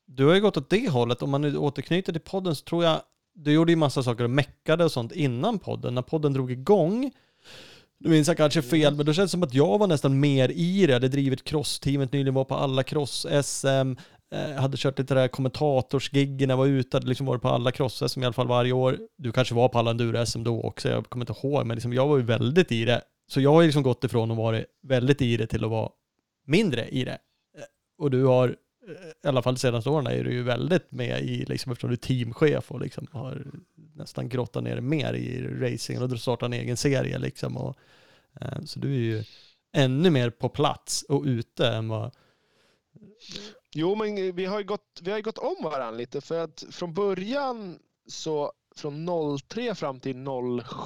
du 0.06 0.26
har 0.26 0.34
ju 0.34 0.42
gått 0.42 0.58
åt 0.58 0.70
det 0.70 0.90
hållet. 0.90 1.22
Om 1.22 1.30
man 1.30 1.42
nu 1.42 1.58
återknyter 1.58 2.14
till 2.14 2.22
podden 2.22 2.56
så 2.56 2.64
tror 2.64 2.84
jag 2.84 3.02
du 3.36 3.52
gjorde 3.54 3.72
ju 3.72 3.76
massa 3.76 4.04
saker 4.04 4.24
och 4.24 4.30
meckade 4.30 4.84
och 4.86 4.92
sånt 4.92 5.12
innan 5.12 5.60
podden. 5.60 5.96
När 5.96 6.02
podden 6.02 6.34
drog 6.34 6.52
igång, 6.52 7.12
nu 8.00 8.10
minns 8.10 8.28
jag 8.28 8.38
kanske 8.38 8.62
fel, 8.62 8.96
men 8.96 9.06
då 9.06 9.14
känns 9.14 9.32
det 9.32 9.36
som 9.36 9.44
att 9.44 9.54
jag 9.54 9.78
var 9.80 9.88
nästan 9.88 10.20
mer 10.20 10.50
i 10.52 10.82
det. 10.82 10.88
Jag 10.92 10.94
hade 10.96 11.08
drivit 11.08 11.44
crossteamet 11.44 12.14
nyligen, 12.14 12.34
var 12.34 12.46
på 12.46 12.56
alla 12.56 12.84
cross-SM, 12.84 13.96
eh, 14.34 14.62
hade 14.62 14.78
kört 14.78 15.00
lite 15.00 15.14
där 15.14 15.28
kommentatorsgiggen, 15.28 16.50
jag 16.50 16.58
var 16.58 16.66
ute, 16.68 16.98
hade 16.98 17.08
liksom 17.08 17.26
varit 17.26 17.42
på 17.42 17.50
alla 17.50 17.72
cross-SM 17.72 18.22
i 18.22 18.26
alla 18.26 18.34
fall 18.34 18.48
varje 18.48 18.72
år. 18.72 19.00
Du 19.18 19.32
kanske 19.32 19.56
var 19.56 19.70
på 19.70 19.80
alla 19.80 19.92
enduro-SM 19.92 20.44
då 20.44 20.62
också, 20.62 20.90
jag 20.90 21.10
kommer 21.10 21.30
inte 21.30 21.48
ihåg, 21.48 21.66
men 21.66 21.76
liksom 21.76 21.94
jag 21.94 22.08
var 22.08 22.18
ju 22.18 22.24
väldigt 22.24 22.72
i 22.72 22.86
det. 22.86 23.02
Så 23.32 23.42
jag 23.42 23.54
har 23.54 23.62
ju 23.62 23.68
liksom 23.68 23.84
gått 23.84 24.04
ifrån 24.04 24.32
att 24.32 24.38
vara 24.38 24.64
väldigt 24.88 25.22
i 25.22 25.38
det 25.38 25.48
till 25.48 25.64
att 25.64 25.70
vara 25.72 25.90
mindre 26.46 26.88
i 26.88 27.04
det. 27.06 27.12
Eh, 27.58 27.64
Och 27.98 28.12
du 28.12 28.24
har, 28.26 28.56
i 29.24 29.28
alla 29.28 29.42
fall 29.42 29.54
de 29.54 29.60
senaste 29.60 29.90
åren, 29.90 30.08
är 30.08 30.24
du 30.24 30.34
ju 30.34 30.44
väldigt 30.44 30.92
med 30.92 31.22
i, 31.22 31.46
liksom, 31.46 31.72
eftersom 31.72 31.90
du 31.90 31.94
är 31.94 31.98
teamchef 31.98 32.72
och 32.72 32.82
liksom 32.82 33.08
har 33.12 33.46
nästan 33.96 34.30
grottat 34.30 34.64
ner 34.64 34.72
dig 34.72 34.82
mer 34.82 35.14
i 35.14 35.48
racingen 35.48 36.04
och 36.04 36.10
du 36.10 36.18
startar 36.18 36.46
en 36.46 36.54
egen 36.54 36.78
serie 36.78 37.18
liksom. 37.18 37.58
Och, 37.58 37.78
eh, 38.42 38.64
så 38.66 38.80
du 38.80 38.94
är 38.94 39.00
ju 39.00 39.24
ännu 39.74 40.10
mer 40.10 40.30
på 40.30 40.50
plats 40.50 41.04
och 41.04 41.24
ute 41.24 41.68
än 41.68 41.88
vad... 41.88 42.16
Jo, 43.76 43.96
men 43.96 44.36
vi 44.36 44.46
har 44.46 44.60
ju 44.60 44.66
gått, 44.66 45.00
vi 45.02 45.12
har 45.12 45.18
ju 45.18 45.24
gått 45.24 45.38
om 45.38 45.56
varandra 45.64 45.92
lite 45.92 46.22
för 46.22 46.40
att 46.40 46.64
från 46.72 46.94
början 46.94 47.80
så 48.08 48.54
från 48.76 49.10
03 49.48 49.76
fram 49.76 50.00
till 50.00 50.26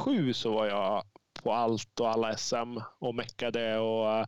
07 0.06 0.34
så 0.34 0.52
var 0.52 0.66
jag 0.66 1.04
på 1.43 1.54
allt 1.54 2.00
och 2.00 2.10
alla 2.10 2.38
SM 2.38 2.78
och 3.00 3.16
meckade 3.16 3.78
och 3.78 4.28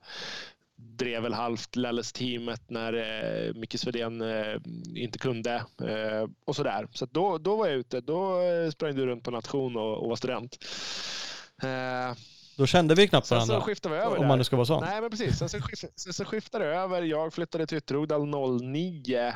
drev 0.82 1.21
väl 1.23 1.34
halvt 1.34 1.75
Lelles-teamet 1.75 2.61
när 2.69 2.93
eh, 2.93 3.53
Micke 3.53 3.80
Svedén 3.80 4.21
eh, 4.21 4.55
inte 4.95 5.19
kunde 5.19 5.53
eh, 5.82 6.27
och 6.45 6.55
sådär. 6.55 6.88
Så 6.93 7.05
då, 7.05 7.38
då 7.38 7.55
var 7.55 7.67
jag 7.67 7.75
ute. 7.75 8.01
Då 8.01 8.41
eh, 8.41 8.69
sprang 8.71 8.95
du 8.95 9.05
runt 9.05 9.23
på 9.23 9.32
nation 9.32 9.75
och, 9.77 9.97
och 10.03 10.09
var 10.09 10.15
student. 10.15 10.57
Eh, 11.63 12.17
Då 12.57 12.65
kände 12.65 12.95
vi 12.95 13.07
knappt 13.07 13.27
sen 13.27 13.41
så 13.41 13.47
varandra. 13.47 13.65
skiftade 13.65 13.95
vi 13.95 14.01
över 14.01 14.15
Om 14.15 14.21
där. 14.21 14.27
man 14.27 14.38
nu 14.38 14.43
ska 14.43 14.55
vara 14.55 14.65
sån. 14.65 14.84
Nej, 14.84 15.01
men 15.01 15.09
precis. 15.09 15.38
Sen 15.38 15.49
så, 15.49 15.61
skift, 15.61 15.99
sen 15.99 16.13
så 16.13 16.25
skiftade 16.25 16.65
jag 16.65 16.75
över. 16.75 17.01
Jag 17.01 17.34
flyttade 17.34 17.67
till 17.67 17.77
Ytterhogdal 17.77 18.27
09. 18.61 19.34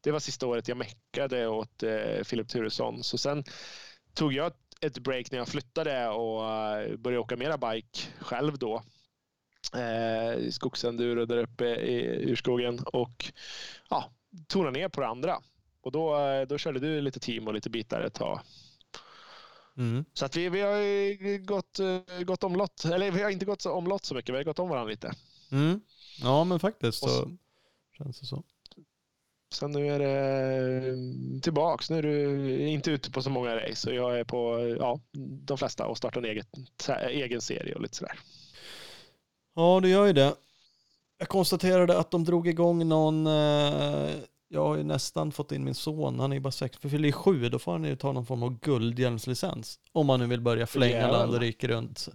Det 0.00 0.10
var 0.10 0.20
sista 0.20 0.46
året 0.46 0.68
jag 0.68 0.76
meckade 0.76 1.46
åt 1.48 1.82
eh, 1.82 2.24
Filip 2.24 2.48
Turesson. 2.48 3.02
Så 3.04 3.18
sen 3.18 3.44
tog 4.14 4.32
jag 4.32 4.46
ett- 4.46 4.54
ett 4.82 4.98
break 4.98 5.30
när 5.30 5.38
jag 5.38 5.48
flyttade 5.48 6.08
och 6.08 6.44
eh, 6.44 6.96
började 6.96 7.20
åka 7.20 7.36
mera 7.36 7.58
bike 7.58 8.00
själv 8.20 8.58
då. 8.58 8.82
Eh, 9.74 10.50
skogsenduro 10.50 11.26
där 11.26 11.38
uppe 11.38 11.64
i 11.64 12.24
urskogen 12.30 12.80
och 12.80 13.32
ja, 13.88 14.10
tonade 14.46 14.78
ner 14.78 14.88
på 14.88 15.00
det 15.00 15.06
andra. 15.06 15.38
Och 15.82 15.92
då, 15.92 16.18
eh, 16.18 16.46
då 16.46 16.58
körde 16.58 16.80
du 16.80 17.00
lite 17.00 17.20
team 17.20 17.46
och 17.46 17.54
lite 17.54 17.70
bitar 17.70 18.00
ett 18.00 18.14
tag. 18.14 18.40
Mm. 19.76 20.04
Så 20.12 20.24
att 20.24 20.36
vi, 20.36 20.48
vi 20.48 20.60
har 20.60 21.38
gått, 21.38 21.78
eh, 21.78 22.22
gått 22.22 22.44
omlott. 22.44 22.84
Eller 22.84 23.10
vi 23.10 23.22
har 23.22 23.30
inte 23.30 23.44
gått 23.44 23.66
omlott 23.66 24.04
så 24.04 24.14
mycket. 24.14 24.32
Vi 24.32 24.36
har 24.36 24.44
gått 24.44 24.58
om 24.58 24.68
varandra 24.68 24.90
lite. 24.90 25.12
Mm. 25.52 25.80
Ja, 26.22 26.44
men 26.44 26.60
faktiskt 26.60 27.02
Och 27.02 27.10
så 27.10 27.30
känns 27.98 28.20
det 28.20 28.26
så. 28.26 28.42
Sen 29.54 29.70
nu 29.70 29.86
är 29.86 29.98
det 29.98 31.40
tillbaks. 31.42 31.90
Nu 31.90 31.98
är 31.98 32.02
du 32.02 32.68
inte 32.68 32.90
ute 32.90 33.10
på 33.10 33.22
så 33.22 33.30
många 33.30 33.56
race 33.56 33.90
och 33.90 33.96
jag 33.96 34.20
är 34.20 34.24
på 34.24 34.74
ja, 34.78 35.00
de 35.42 35.58
flesta 35.58 35.86
och 35.86 35.96
startar 35.96 36.20
en 36.20 36.30
egen, 36.30 36.44
egen 37.08 37.40
serie 37.40 37.74
och 37.74 37.82
lite 37.82 37.96
sådär. 37.96 38.18
Ja, 39.54 39.80
det 39.82 39.88
gör 39.88 40.06
ju 40.06 40.12
det. 40.12 40.34
Jag 41.18 41.28
konstaterade 41.28 41.98
att 41.98 42.10
de 42.10 42.24
drog 42.24 42.48
igång 42.48 42.88
någon, 42.88 43.26
eh, 43.26 44.10
jag 44.48 44.64
har 44.66 44.76
ju 44.76 44.82
nästan 44.82 45.32
fått 45.32 45.52
in 45.52 45.64
min 45.64 45.74
son, 45.74 46.20
han 46.20 46.32
är 46.32 46.36
ju 46.36 46.40
bara 46.40 46.50
sex, 46.50 46.76
för 46.78 46.88
fyller 46.88 47.12
sju, 47.12 47.48
då 47.48 47.58
får 47.58 47.72
han 47.72 47.84
ju 47.84 47.96
ta 47.96 48.12
någon 48.12 48.26
form 48.26 48.42
av 48.42 48.58
guldhjälmslicens. 48.60 49.78
Om 49.92 50.06
man 50.06 50.20
nu 50.20 50.26
vill 50.26 50.40
börja 50.40 50.66
flänga 50.66 50.92
Jävlar. 50.96 51.18
land 51.18 51.34
och 51.34 51.40
rike 51.40 51.68
runt 51.68 52.08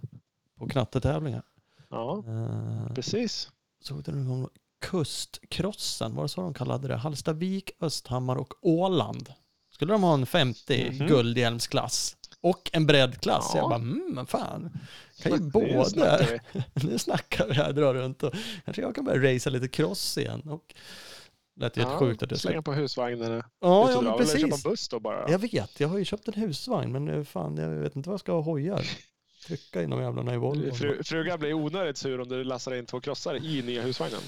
på 0.58 0.68
knattetävlingar. 0.68 1.42
Ja, 1.90 2.24
Eh, 2.26 2.94
precis. 2.94 3.50
såg 3.82 4.02
du 4.02 4.12
någon 4.12 4.48
Kustkrossen, 4.80 6.14
vad 6.14 6.30
så 6.30 6.40
de 6.40 6.54
kallade 6.54 6.88
det? 6.88 6.96
Hallstavik, 6.96 7.70
Östhammar 7.80 8.36
och 8.36 8.54
Åland. 8.62 9.32
Skulle 9.72 9.92
de 9.92 10.02
ha 10.02 10.14
en 10.14 10.26
50 10.26 10.90
Mhm. 10.90 11.06
guldhjälmsklass 11.08 12.16
och 12.46 12.70
en 12.72 12.86
breddklass. 12.86 13.50
Ja. 13.54 13.60
Jag 13.60 13.68
bara, 13.68 13.80
mm, 13.80 14.10
men 14.14 14.26
fan, 14.26 14.70
kan 15.22 15.32
ju 15.32 15.38
Nu 15.38 15.50
båda. 15.50 15.84
snackar 15.84 16.40
vi. 16.52 16.62
nu 16.88 16.98
snackar 16.98 17.46
vi 17.46 17.54
här, 17.54 17.72
drar 17.72 17.94
runt 17.94 18.22
och 18.22 18.34
kanske 18.64 18.82
jag 18.82 18.94
kan 18.94 19.04
börja 19.04 19.34
racea 19.34 19.52
lite 19.52 19.68
cross 19.68 20.18
igen. 20.18 20.40
Och 20.40 20.74
lät 21.56 21.76
ju 21.76 21.82
helt 21.82 21.98
sjukt 21.98 22.22
att 22.22 22.30
jag 22.30 22.40
slänga 22.40 22.62
på 22.62 22.72
husvagnen. 22.72 23.42
Ja, 23.60 23.90
ja 23.90 24.00
men 24.00 24.18
precis. 24.18 24.40
köpa 24.40 24.54
en 24.54 24.60
buss 24.70 24.88
då 24.88 25.00
bara. 25.00 25.30
Jag 25.30 25.38
vet, 25.38 25.80
jag 25.80 25.88
har 25.88 25.98
ju 25.98 26.04
köpt 26.04 26.28
en 26.28 26.34
husvagn 26.34 26.92
men 26.92 27.08
eh, 27.08 27.24
fan, 27.24 27.56
jag 27.56 27.68
vet 27.68 27.96
inte 27.96 28.08
vad 28.08 28.14
jag 28.14 28.20
ska 28.20 28.32
ha 28.32 28.40
hojar. 28.40 28.86
Trycka 29.46 29.82
in 29.82 29.90
de 29.90 30.00
jävlarna 30.00 30.34
i 30.34 30.36
Volvo. 30.36 30.74
Fru, 30.74 31.02
frugan 31.04 31.38
blir 31.38 31.52
onödigt 31.52 31.96
sur 31.96 32.20
om 32.20 32.28
du 32.28 32.44
lastar 32.44 32.74
in 32.74 32.86
två 32.86 33.00
krossar 33.00 33.44
i 33.44 33.62
nya 33.62 33.82
husvagnen. 33.82 34.20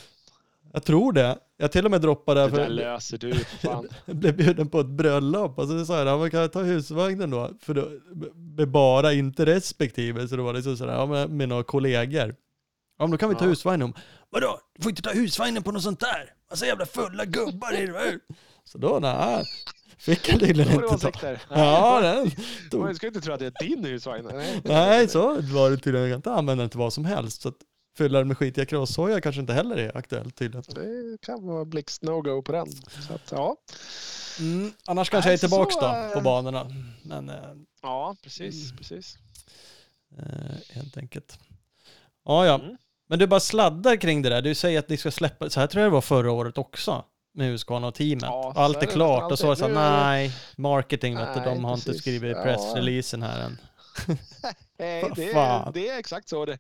Jag 0.73 0.85
tror 0.85 1.13
det. 1.13 1.39
Jag 1.57 1.73
till 1.73 1.85
och 1.85 1.91
med 1.91 2.01
droppade 2.01 2.41
Det 2.43 2.51
för... 2.51 2.57
där 2.59 2.69
löser 2.69 3.19
du. 3.19 3.35
Fan. 3.63 3.89
Jag 4.05 4.17
blev 4.17 4.37
bjuden 4.37 4.69
på 4.69 4.81
ett 4.81 4.87
bröllop 4.87 5.59
och 5.59 5.69
så 5.69 5.85
sa 5.87 5.99
jag, 5.99 6.07
ja, 6.07 6.19
men 6.19 6.31
kan 6.31 6.41
jag 6.41 6.53
ta 6.53 6.63
husvagnen 6.63 7.31
då? 7.31 7.51
För 7.61 7.75
då, 7.75 7.89
med 8.57 8.69
bara 8.71 9.13
inte 9.13 9.47
respektive, 9.47 10.29
så 10.29 10.37
då 10.37 10.43
var 10.43 10.53
det 10.53 10.63
så 10.63 10.77
sådär, 10.77 10.93
ja 10.93 11.07
med, 11.07 11.31
med 11.31 11.49
några 11.49 11.63
kollegor. 11.63 12.35
Ja 12.99 13.05
men 13.05 13.11
då 13.11 13.17
kan 13.19 13.29
vi 13.29 13.35
ta 13.35 13.45
Ja. 13.45 13.49
husvagnen. 13.49 13.95
Vadå? 14.31 14.59
Du 14.77 14.83
får 14.83 14.91
inte 14.91 15.03
ta 15.03 15.11
husvagnen 15.11 15.63
på 15.63 15.73
något 15.73 15.83
sånt 15.83 16.01
där. 16.01 16.33
Massa 16.51 16.67
jävla 16.67 16.87
fulla 16.87 17.25
gubbar 17.25 17.77
i 17.83 17.87
det. 17.87 18.19
Så 18.65 18.79
då, 18.79 18.99
nej. 19.03 19.45
Fick 19.99 20.29
jag 20.29 20.41
tydligen 20.41 20.73
inte 20.85 20.99
ta. 20.99 21.11
Ja, 21.51 22.01
den 22.01 22.31
tog. 22.71 22.81
Man 22.81 22.95
ska 22.95 23.07
inte 23.07 23.21
tro 23.21 23.33
att 23.35 23.41
det 23.41 23.47
är 23.47 23.69
din 23.69 23.85
husvagn. 23.85 24.29
Nej, 24.33 24.61
Nej, 24.65 25.09
så 25.09 25.35
var 25.41 25.71
det 25.71 25.77
tydligen. 25.77 26.09
Jag 26.09 26.13
kan 26.13 26.19
inte 26.19 26.33
använda 26.33 26.63
den 26.63 26.71
till 26.71 26.79
vad 26.79 26.93
som 26.93 27.05
helst. 27.05 27.43
Så 27.43 27.49
att 27.49 27.55
fylla 27.99 28.19
den 28.19 28.29
med 28.29 28.39
skitiga 28.39 28.67
crosshojar 28.67 29.21
kanske 29.21 29.41
inte 29.41 29.53
heller 29.53 29.77
är 29.77 29.97
aktuellt 29.97 30.37
tydligen. 30.37 30.65
Det 30.75 31.21
kan 31.21 31.47
vara 31.47 31.65
blixt 31.65 32.03
no-go 32.03 32.43
på 32.43 32.53
den. 32.53 32.73
Så 33.07 33.15
att, 33.15 33.31
ja. 33.31 33.57
Mm, 34.41 34.73
annars 34.87 35.11
kanske 35.11 35.31
jag 35.31 35.33
är 35.33 35.37
Nej, 35.37 35.39
tillbaks 35.39 35.75
så, 35.75 35.81
då 35.81 35.87
eh, 35.87 36.11
på 36.11 36.21
banorna. 36.21 36.67
Men 37.03 37.29
eh, 37.29 37.35
ja, 37.83 38.17
precis. 38.23 38.65
Mm. 38.65 38.77
precis. 38.77 39.19
Eh, 40.19 40.57
helt 40.75 40.97
enkelt. 40.97 41.39
Ja, 42.25 42.47
ja. 42.47 42.55
Mm. 42.55 42.77
Men 43.09 43.19
du 43.19 43.27
bara 43.27 43.41
sladdar 43.41 43.97
kring 43.97 44.23
det 44.23 44.29
där. 44.29 44.43
Du 44.43 44.55
säger 44.55 44.79
att 44.79 44.89
ni 44.89 44.97
ska 44.97 45.11
släppa, 45.11 45.51
så 45.51 45.61
här 45.61 45.67
tror 45.67 45.83
jag 45.83 45.91
det 45.91 45.95
var 45.95 46.01
förra 46.01 46.33
året 46.33 46.59
också. 46.59 47.05
Med 47.35 47.47
Husqvarna 47.47 47.87
och 47.87 47.95
teamet. 47.95 48.23
Ja, 48.23 48.53
Allt 48.57 48.83
är 48.83 48.87
klart. 48.87 49.33
Och 49.33 49.39
så 49.39 49.47
var 49.47 49.55
det 49.55 49.61
så 49.61 49.69
nej, 49.69 50.33
marketing 50.57 51.17
vet 51.17 51.35
du, 51.35 51.41
Nej, 51.41 51.55
de 51.55 51.65
har 51.65 51.75
inte 51.75 51.87
precis. 51.87 52.03
skrivit 52.03 52.37
Ja. 52.37 52.43
pressreleasen 52.43 53.23
här 53.23 53.41
än. 53.41 53.59
Nej, 54.79 55.13
det, 55.17 55.33
är, 55.33 55.73
det 55.73 55.89
är 55.89 55.99
exakt 55.99 56.29
så 56.29 56.45
det, 56.45 56.59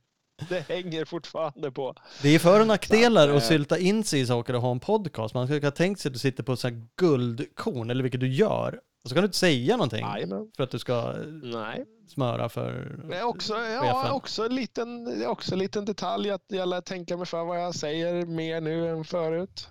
det 0.49 0.61
hänger 0.69 1.05
fortfarande 1.05 1.71
på. 1.71 1.95
Det 2.23 2.29
är 2.29 2.39
för 2.39 2.61
och 2.61 2.67
nackdelar 2.67 3.29
att, 3.29 3.35
eh, 3.43 3.49
sylta 3.49 3.79
in 3.79 4.05
sig 4.05 4.21
i 4.21 4.27
saker 4.27 4.55
och 4.55 4.63
ha 4.63 4.71
en 4.71 4.81
podcast. 4.81 5.35
Man 5.35 5.47
skulle 5.47 5.67
ha 5.67 5.71
tänkt 5.71 6.01
sig 6.01 6.09
att 6.09 6.13
du 6.13 6.19
sitter 6.19 6.43
på 6.43 6.53
ett 6.53 6.63
här 6.63 6.83
guldkorn, 6.97 7.91
eller 7.91 8.03
vilket 8.03 8.21
du 8.21 8.29
gör. 8.35 8.81
Och 9.05 9.09
så 9.11 9.15
kan 9.15 9.23
du 9.23 9.27
inte 9.27 9.39
säga 9.39 9.77
någonting 9.77 10.01
Jajamän. 10.07 10.51
för 10.57 10.65
att 10.65 10.71
du 10.71 10.79
ska 10.79 10.93
eh, 10.99 11.27
Nej. 11.43 11.85
smöra 12.09 12.49
för 12.49 12.99
är 13.13 13.23
också, 13.23 13.55
ja, 13.55 13.81
chefen. 14.03 14.13
också, 14.17 14.45
en 14.47 14.55
liten, 14.55 15.23
också 15.27 15.53
en 15.53 15.59
liten 15.59 15.85
detalj 15.85 16.31
att 16.31 16.45
jag 16.49 16.69
lär 16.69 16.81
tänka 16.81 17.17
mig 17.17 17.27
för 17.27 17.45
vad 17.45 17.63
jag 17.63 17.75
säger 17.75 18.27
mer 18.27 18.61
nu 18.61 18.89
än 18.89 19.05
förut. 19.05 19.69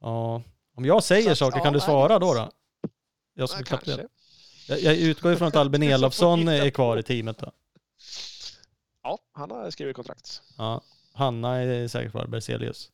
Ja. 0.00 0.42
Om 0.76 0.84
jag 0.84 1.04
säger 1.04 1.32
att, 1.32 1.38
saker, 1.38 1.58
ja, 1.58 1.64
kan 1.64 1.72
du 1.72 1.80
svara 1.80 2.18
då? 2.18 2.34
då? 2.34 2.38
Jag, 2.40 2.50
Ja, 3.34 3.46
skulle 3.46 3.64
kanske. 3.64 3.90
veta. 3.90 4.08
jag, 4.68 4.80
jag 4.80 4.96
utgår 4.96 5.32
ifrån 5.32 5.48
att 5.48 5.56
Albin 5.64 5.82
Elofsson 5.82 6.48
är 6.48 6.70
kvar 6.70 6.96
i 6.96 7.02
teamet 7.02 7.38
då. 7.38 7.52
Ja, 9.04 9.18
han 9.32 9.50
har 9.50 9.70
skrivit 9.70 9.96
kontrakt. 9.96 10.42
Ja. 10.58 10.80
Hanna 11.12 11.56
är 11.56 11.88
säkert 11.88 12.10
kvar, 12.10 12.26
Berzelius. 12.26 12.90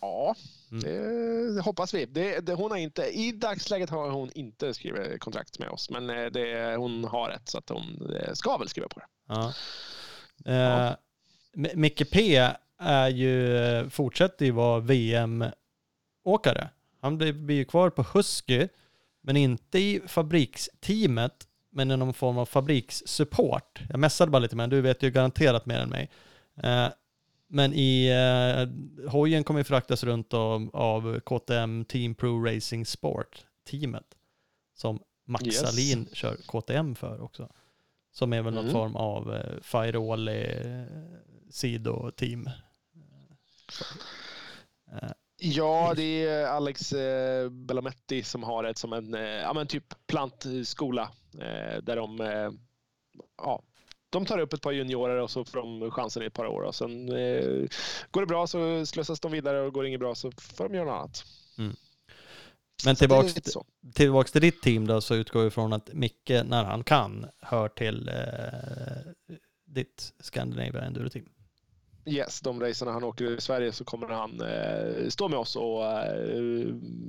Ja, 0.00 0.34
Mm. 0.70 0.82
det, 0.82 1.54
det 1.54 1.60
hoppas 1.62 1.94
vi. 1.94 2.06
Det, 2.06 2.40
det, 2.40 2.54
hon 2.54 2.70
har 2.70 2.78
inte, 2.78 3.02
I 3.02 3.32
dagsläget 3.32 3.90
har 3.90 4.10
hon 4.10 4.30
inte 4.34 4.74
skrivit 4.74 5.20
kontrakt 5.20 5.58
med 5.58 5.68
oss, 5.70 5.90
men 5.90 6.10
eh, 6.10 6.26
det, 6.26 6.76
hon 6.76 7.04
har 7.04 7.30
ett 7.30 7.48
så 7.48 7.58
att 7.58 7.68
hon 7.68 8.16
eh, 8.16 8.32
ska 8.32 8.56
väl 8.58 8.68
skriva 8.68 8.88
på 8.88 8.98
det. 9.00 9.06
Ja. 9.28 9.52
Eh, 10.52 10.94
M- 11.56 11.66
Micke 11.74 12.10
P 12.10 12.36
är 12.78 13.08
ju, 13.08 13.90
fortsätter 13.90 14.44
ju 14.44 14.50
vara 14.50 14.80
VM-åkare. 14.80 16.68
Han 17.00 17.18
blir, 17.18 17.32
blir 17.32 17.56
ju 17.56 17.64
kvar 17.64 17.90
på 17.90 18.02
Husky, 18.02 18.68
men 19.22 19.36
inte 19.36 19.78
i 19.78 20.00
fabriksteamet. 20.06 21.47
Men 21.78 21.90
i 21.90 21.96
någon 21.96 22.14
form 22.14 22.38
av 22.38 22.46
fabrikssupport. 22.46 23.80
Jag 23.88 23.98
messade 24.00 24.30
bara 24.30 24.38
lite 24.38 24.56
med 24.56 24.70
du 24.70 24.80
vet 24.80 25.02
ju 25.02 25.10
garanterat 25.10 25.66
mer 25.66 25.78
än 25.78 25.88
mig. 25.88 26.10
Eh, 26.62 26.88
men 27.48 27.72
i 27.74 28.08
eh, 28.08 29.08
hojen 29.10 29.44
kommer 29.44 29.60
ju 29.60 29.64
fraktas 29.64 30.04
runt 30.04 30.34
av, 30.34 30.70
av 30.72 31.20
KTM 31.20 31.84
Team 31.84 32.14
Pro 32.14 32.44
Racing 32.44 32.86
Sport, 32.86 33.44
teamet, 33.70 34.04
som 34.76 35.00
Max 35.26 35.44
Yes. 35.46 35.56
Salin 35.58 36.08
kör 36.12 36.36
KTM 36.46 36.94
för 36.94 37.20
också. 37.22 37.48
Som 38.12 38.32
är 38.32 38.42
väl 38.42 38.54
någon 38.54 38.64
Mm. 38.64 38.72
form 38.74 38.96
av 38.96 39.34
eh, 39.34 39.60
Firewall 39.62 40.28
eh, 40.28 40.34
sidoteam. 41.50 42.46
Eh, 44.92 45.08
Ja, 45.40 45.92
det 45.96 46.26
är 46.26 46.46
Alex 46.46 46.92
eh, 46.92 47.50
Bellametti 47.50 48.22
som 48.22 48.42
har 48.42 48.64
ett 48.64 48.78
som 48.78 48.92
en 48.92 49.14
eh, 49.14 49.20
ja, 49.20 49.52
men 49.52 49.66
typ 49.66 49.94
plantskola 50.06 51.10
där 51.82 51.96
de 51.96 52.20
eh, 52.20 52.50
ja, 53.36 53.62
de 54.10 54.26
tar 54.26 54.38
upp 54.38 54.52
ett 54.52 54.62
par 54.62 54.72
juniorer 54.72 55.16
och 55.16 55.30
så 55.30 55.44
får 55.44 55.58
de 55.58 55.90
chansen 55.90 56.22
i 56.22 56.26
ett 56.26 56.34
par 56.34 56.46
år. 56.46 56.62
Och 56.62 56.74
sen 56.74 57.08
eh, 57.08 57.68
går 58.10 58.20
det 58.20 58.26
bra 58.26 58.46
så 58.46 58.86
slussas 58.86 59.20
de 59.20 59.32
vidare 59.32 59.60
och 59.60 59.72
går 59.72 59.82
det 59.82 59.88
inget 59.88 60.00
bra 60.00 60.14
så 60.14 60.32
får 60.32 60.68
de 60.68 60.74
göra 60.74 60.84
något 60.84 60.98
annat. 60.98 61.24
Men 62.84 62.96
tillbaks, 62.96 63.34
lite 63.34 63.50
så. 63.50 63.64
tillbaks 63.94 64.32
till 64.32 64.40
ditt 64.40 64.62
team 64.62 64.86
då 64.86 65.00
så 65.00 65.14
utgår 65.14 65.42
vi 65.42 65.50
från 65.50 65.72
att 65.72 65.92
Micke, 65.92 66.30
när 66.44 66.64
han 66.64 66.84
kan, 66.84 67.26
hör 67.40 67.68
till 67.68 68.08
eh, 68.08 69.34
ditt 69.66 70.12
Scandinavia 70.20 70.80
Enduro-team. 70.80 71.28
Yes, 72.08 72.40
de 72.40 72.60
racerna 72.60 72.92
han 72.92 73.04
åker 73.04 73.24
i 73.24 73.40
Sverige 73.40 73.72
så 73.72 73.84
kommer 73.84 74.08
han 74.08 74.40
eh, 74.40 75.08
stå 75.08 75.28
med 75.28 75.38
oss 75.38 75.56
och 75.56 75.86
eh, 75.86 76.66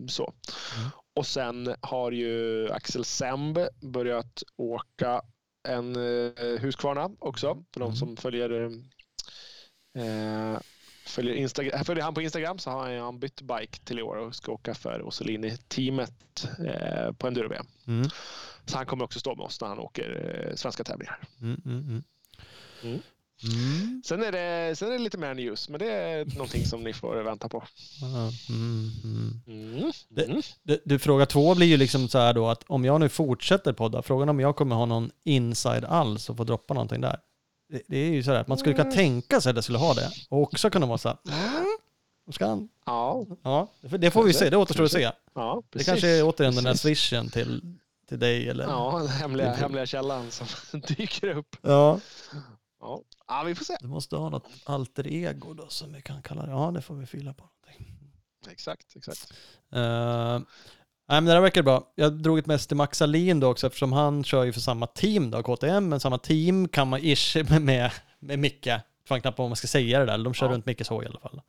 så. 0.08 0.34
Mm. 0.78 0.90
Och 1.14 1.28
sen 1.28 1.76
har 1.82 2.12
ju 2.12 2.70
Axel 2.72 3.06
Semb 3.06 3.60
börjat 3.82 4.44
åka 4.58 5.22
en 5.68 5.96
eh, 5.96 6.60
Husqvarna 6.60 7.10
också. 7.20 7.64
För 7.74 7.80
de 7.80 7.86
Mm. 7.86 7.96
som 7.96 8.18
följer 8.18 8.72
eh, 9.98 10.60
Följer, 11.06 11.34
Instagram, 11.34 11.86
följer 11.86 12.04
han 12.04 12.14
på 12.14 12.22
Instagram 12.22 12.60
så 12.60 12.70
har 12.70 12.98
han 12.98 13.20
bytt 13.20 13.42
bike 13.42 13.80
till 13.80 14.00
i 14.00 14.02
år 14.02 14.16
och 14.16 14.36
ska 14.36 14.52
åka 14.52 14.74
för 14.74 15.02
Ossolini-teamet 15.02 16.48
eh, 16.66 17.12
på 17.14 17.28
enduro-VM. 17.28 17.66
Mm. 17.88 18.10
Så 18.66 18.78
han 18.78 18.86
kommer 18.86 19.04
också 19.06 19.20
stå 19.20 19.36
med 19.36 19.46
oss 19.46 19.62
när 19.62 19.68
han 19.68 19.80
åker 19.80 20.46
eh, 20.50 20.56
svenska 20.56 20.84
tävlingar. 20.84 21.20
Mm, 21.42 22.04
mm. 23.44 24.02
Sen 24.06 24.24
är, 24.24 24.32
det, 24.32 24.76
sen 24.76 24.88
är 24.88 24.92
det 24.92 25.00
lite 25.00 25.18
mer 25.18 25.34
news, 25.34 25.70
men 25.70 25.80
det 25.80 25.92
är 25.92 26.26
någonting 26.26 26.66
som 26.66 26.84
ni 26.84 26.94
får 26.94 27.16
vänta 27.24 27.50
på. 27.50 27.64
Mm, 28.50 28.92
mm. 29.04 29.42
Mm. 29.48 29.92
Det- 30.10 30.26
Mm. 30.26 30.42
Du, 30.86 31.00
fråga 31.00 31.26
två 31.26 31.56
blir 31.56 31.68
ju 31.68 31.78
liksom 31.78 32.08
så 32.08 32.18
här 32.18 32.34
då 32.34 32.48
att 32.48 32.64
om 32.68 32.86
jag 32.86 33.00
nu 33.00 33.10
fortsätter 33.10 33.74
podda, 33.74 34.02
frågan 34.02 34.30
om 34.30 34.40
jag 34.40 34.56
kommer 34.56 34.76
ha 34.76 34.86
någon 34.86 35.12
inside 35.24 35.86
alls 35.86 36.30
och 36.30 36.38
få 36.38 36.44
droppa 36.44 36.74
någonting 36.74 37.02
där. 37.02 37.20
Det, 37.72 37.82
det 37.88 37.98
är 37.98 38.12
ju 38.12 38.24
så 38.24 38.32
här 38.32 38.40
att 38.42 38.48
man 38.48 38.58
skulle 38.58 38.76
kunna 38.76 38.84
Mm. 38.86 38.96
tänka 38.98 39.42
sig 39.42 39.50
att 39.50 39.56
det 39.56 39.62
skulle 39.62 39.78
ha 39.78 39.94
det 39.94 40.10
och 40.30 40.42
också 40.42 40.70
kunna 40.70 40.86
vara 40.86 40.98
så 40.98 41.10
här, 41.10 41.18
ska 42.32 42.48
han? 42.48 42.70
Ja, 42.86 43.26
Ja, 43.44 43.68
det, 43.82 43.98
det 43.98 44.12
får 44.12 44.24
vi 44.24 44.34
se, 44.34 44.50
det 44.50 44.58
återstår 44.58 44.84
att 44.84 44.92
se. 44.92 45.12
ja 45.36 45.64
Det 45.70 45.84
kanske 45.84 46.08
är 46.08 46.24
återigen 46.24 46.56
den 46.56 46.64
där 46.64 46.74
swishen 46.74 47.30
till, 47.30 47.62
till 48.10 48.20
dig 48.20 48.50
eller? 48.50 48.64
Ja, 48.64 48.98
den 49.00 49.08
hemliga, 49.08 49.54
hemliga 49.54 49.86
källan 49.86 50.32
som 50.32 50.48
dyker 50.88 51.28
upp. 51.38 51.56
ja. 51.62 52.00
Ja. 52.82 53.02
Ja, 53.30 53.44
vi 53.44 53.56
får 53.56 53.66
se. 53.66 53.78
Du 53.82 53.88
måste 53.88 54.16
ha 54.16 54.30
något 54.30 54.48
alter 54.64 55.08
ego 55.08 55.54
då 55.54 55.68
som 55.68 55.94
vi 55.94 56.02
kan 56.02 56.22
kalla 56.22 56.46
det. 56.46 56.52
Ja, 56.52 56.72
det 56.76 56.82
får 56.82 56.96
vi 56.96 57.06
fylla 57.06 57.34
på. 57.34 57.44
någonting. 57.44 57.96
Exakt, 58.52 58.96
exakt. 58.96 59.34
Uh, 59.76 59.80
nej 59.80 60.42
men 61.08 61.26
det 61.26 61.32
där 61.34 61.42
verkar 61.42 61.64
bra. 61.64 61.92
Jag 61.96 62.14
drog 62.14 62.40
ett 62.40 62.46
mest 62.46 62.68
till 62.70 62.78
Max 62.78 63.02
Alin 63.02 63.40
då 63.40 63.48
också 63.52 63.68
eftersom 63.68 63.94
han 63.94 64.24
kör 64.24 64.44
ju 64.44 64.54
för 64.54 64.60
samma 64.60 64.88
team 64.88 65.32
då, 65.32 65.44
KTM, 65.44 65.90
men 65.90 66.00
samma 66.00 66.18
team 66.18 66.68
kan 66.68 66.88
man 66.88 67.00
ish 67.04 67.36
med, 67.50 67.62
med, 67.62 67.92
med 68.20 68.40
Micke. 68.40 68.70
Fan 69.08 69.22
knappt 69.22 69.38
vad 69.38 69.50
man 69.50 69.56
ska 69.56 69.68
säga 69.68 70.00
det 70.00 70.06
där, 70.06 70.18
de 70.18 70.34
kör 70.34 70.46
Ja. 70.46 70.52
runt 70.54 70.66
Mickes 70.66 70.90
hoj 70.90 71.06
i 71.06 71.08
alla 71.08 71.20
fall. 71.20 71.42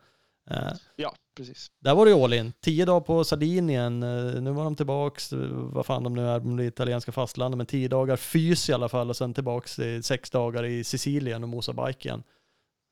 Ja, 0.97 1.15
precis. 1.37 1.71
där 1.81 1.95
var 1.95 2.05
det 2.05 2.11
ju 2.11 2.25
all 2.25 2.33
in. 2.33 2.53
Tio 2.61 2.85
dagar 2.85 3.01
på 3.01 3.25
Sardinien, 3.25 4.03
eh, 4.03 4.43
nu 4.43 4.51
var 4.51 4.65
de 4.65 4.77
tillbaks, 4.77 5.33
eh, 5.33 5.39
vad 5.53 5.87
fan 5.87 6.03
de 6.03 6.15
nu 6.15 6.27
är, 6.27 6.61
är 6.61 6.63
italienska 6.63 7.13
fastlandet, 7.13 7.57
men 7.57 7.67
tio 7.67 7.89
dagar 7.89 8.17
fys 8.17 8.69
i 8.69 8.73
alla 8.73 8.89
fall 8.89 9.11
och 9.11 9.17
sen 9.17 9.35
tillbaks 9.35 9.79
i 9.79 10.03
sex 10.03 10.31
dagar 10.31 10.65
i 10.65 10.85
Sicilien 10.85 11.43
och 11.43 11.49
mosa 11.49 11.73
bike 11.73 12.09
igen. 12.09 12.23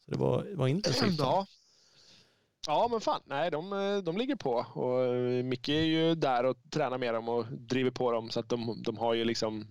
Så 0.05 0.11
det 0.11 0.19
var, 0.19 0.47
var 0.55 0.69
intensivt. 0.69 1.19
Ja. 1.19 1.47
Ja, 2.67 2.89
men 2.91 3.01
fan. 3.01 3.21
Nej, 3.25 3.51
de, 3.51 3.73
eh, 3.73 3.99
de 3.99 4.17
ligger 4.17 4.37
på. 4.37 4.53
Och 4.55 5.45
Micke 5.45 5.69
är 5.69 5.83
ju 5.83 6.15
där 6.15 6.45
och 6.45 6.57
tränar 6.71 6.99
med 6.99 7.15
dem 7.15 7.29
och 7.29 7.47
driver 7.51 7.91
på 7.91 8.13
dem. 8.13 8.31
Så 8.31 8.41
att 8.41 8.49
de, 8.49 8.83
de 8.83 8.97
har 8.97 9.15
ju 9.15 9.25
liksom... 9.25 9.67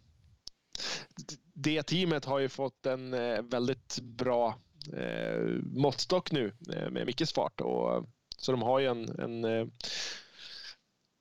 Det 1.54 1.84
teamet 1.84 2.26
har 2.26 2.40
ju 2.40 2.50
fått 2.50 2.86
en 2.86 3.12
väldigt 3.50 4.00
bra 4.02 4.56
eh, 4.94 5.40
måttstock 5.82 6.32
nu 6.32 6.54
eh, 6.74 6.90
med 6.90 7.06
Mickes 7.06 7.34
fart. 7.34 7.62
Och, 7.62 8.06
så 8.38 8.52
de 8.52 8.62
har 8.62 8.80
ju 8.80 8.86
en, 8.88 9.20
en 9.20 9.44
eh, 9.46 9.68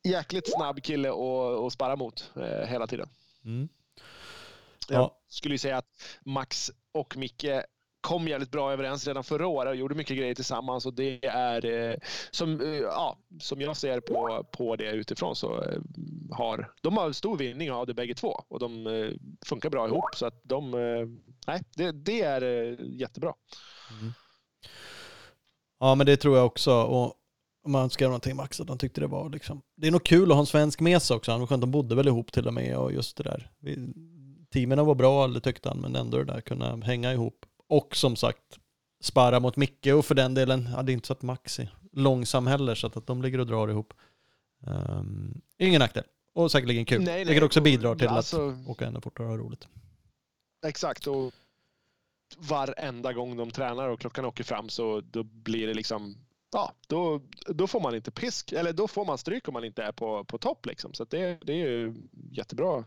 jäkligt 0.09 0.53
snabb 0.53 0.83
kille 0.83 1.09
att, 1.11 1.65
att 1.67 1.73
sparra 1.73 1.97
mot 1.97 2.33
eh, 2.37 2.67
hela 2.69 2.87
tiden. 2.87 3.09
Mm. 3.45 3.69
Jag 4.89 5.01
Ja. 5.01 5.19
skulle 5.29 5.55
ju 5.55 5.59
säga 5.59 5.77
att 5.77 5.89
Max 6.25 6.71
och 6.93 7.17
Micke 7.17 7.47
kom 8.01 8.29
jävligt 8.29 8.51
bra 8.51 8.73
överens 8.73 9.07
redan 9.07 9.25
förra 9.25 9.47
året 9.47 9.71
och 9.71 9.77
gjorde 9.77 9.95
mycket 9.95 10.17
grejer 10.17 10.35
tillsammans. 10.35 10.87
Och 10.87 10.95
det 10.95 11.27
är, 11.27 11.65
eh, 11.65 11.97
som, 12.31 12.61
eh, 12.61 12.69
ja, 12.69 13.19
som 13.41 13.61
jag 13.61 13.77
ser 13.77 14.01
på, 14.01 14.47
på 14.51 14.77
det 14.77 14.91
utifrån, 14.91 15.37
så 15.37 15.63
eh, 15.63 15.79
har 16.31 16.73
de 16.83 16.97
har 16.97 17.13
stor 17.13 17.37
vinning 17.39 17.73
av 17.73 17.87
det 17.87 17.95
bägge 17.95 18.15
två. 18.15 18.41
Och 18.49 18.59
de 18.59 18.87
funkar 19.47 19.71
bra 19.71 19.87
ihop. 19.87 20.05
Så 20.15 20.27
att 20.27 20.41
de, 20.43 20.75
nej, 21.47 21.63
det, 21.77 21.93
det 21.93 22.21
är 22.21 22.43
eh, 22.43 22.77
jättebra. 22.81 23.35
Ja, 25.81 25.95
men 25.95 26.07
det 26.07 26.17
tror 26.17 26.37
jag 26.37 26.47
också. 26.47 26.73
Och 26.73 27.15
om 27.65 27.73
man 27.73 27.91
skrev 27.91 28.09
någonting 28.09 28.37
Max 28.37 28.61
att 28.61 28.69
han 28.69 28.79
tyckte 28.79 29.01
det 29.01 29.07
var 29.07 29.31
liksom... 29.31 29.63
Det 29.77 29.87
är 29.87 29.91
nog 29.91 30.05
kul 30.05 30.31
att 30.31 30.35
ha 30.37 30.41
en 30.41 30.47
svensk 30.47 30.81
med 30.81 31.03
sig 31.03 31.17
också. 31.17 31.31
Han 31.31 31.41
var 31.41 31.47
skönt, 31.47 31.61
de 31.61 31.71
bodde 31.71 31.95
väl 31.95 32.09
ihop 32.09 32.33
till 32.33 32.47
och 32.47 32.55
med 32.55 32.77
och 32.77 32.93
just 32.93 33.17
det 33.17 33.23
där. 33.23 33.51
Vi, 33.59 33.93
teamen 34.53 34.87
var 34.87 34.95
bra, 34.95 35.29
det 35.29 35.41
tyckte 35.41 35.69
han, 35.69 35.79
men 35.79 35.97
ändå 35.97 36.19
det 36.19 36.25
där 36.25 36.41
kunna 36.41 36.77
hänga 36.77 37.13
ihop. 37.13 37.47
Och 37.69 37.97
som 37.97 38.17
sagt, 38.17 38.43
sparra 39.03 39.41
mot 39.41 39.57
Micke 39.57 39.87
och 39.87 40.05
för 40.05 40.15
den 40.15 40.35
delen, 40.35 40.69
ja, 40.77 40.83
det 40.83 40.93
är 40.93 40.95
inte 40.95 41.07
så 41.07 41.13
att 41.13 41.23
Max 41.23 41.59
är 41.59 41.77
långsam 41.93 42.47
heller 42.47 42.75
så 42.75 42.87
att, 42.87 42.97
att 42.97 43.07
de 43.07 43.23
ligger 43.23 43.39
och 43.39 43.47
drar 43.47 43.69
ihop. 43.69 43.95
Um, 44.67 45.41
ingen 45.59 45.79
nackdel. 45.79 46.05
Och 46.35 46.53
säkerligen 46.53 46.85
kul. 46.85 47.03
Nej, 47.03 47.15
nej. 47.15 47.25
Vilket 47.25 47.45
också 47.45 47.61
bidrar 47.61 47.95
till 47.95 48.09
Alltså- 48.09 48.49
att 48.49 48.69
åka 48.69 48.87
ännu 48.87 49.01
fortare 49.01 49.27
och 49.27 49.33
ha 49.33 49.39
roligt. 49.39 49.69
Exakt. 50.69 51.07
Och 51.07 51.33
varenda 52.37 53.13
gång 53.13 53.37
de 53.37 53.51
tränar 53.51 53.89
och 53.89 54.01
klockan 54.01 54.25
åker 54.25 54.45
fram 54.45 54.69
så 54.69 55.01
då 55.01 55.23
blir 55.23 55.67
det 55.67 55.75
liksom 55.75 56.17
Ja, 56.53 56.73
då, 56.87 57.21
då 57.47 57.67
får 57.67 57.81
man 57.81 57.95
inte 57.95 58.11
pisk, 58.11 58.53
eller 58.53 58.73
då 58.73 58.89
får 58.89 59.05
man 59.05 59.19
stryk 59.19 59.49
om 59.49 59.55
man 59.55 59.65
inte 59.65 59.83
är 59.83 59.93
på, 59.93 60.25
på 60.25 60.39
topp. 60.39 60.67
Liksom. 60.67 60.95
Så 60.95 61.05
det, 61.05 61.39
det 61.47 61.53
är 61.53 61.57
ju 61.57 61.95
jättebra 62.33 62.85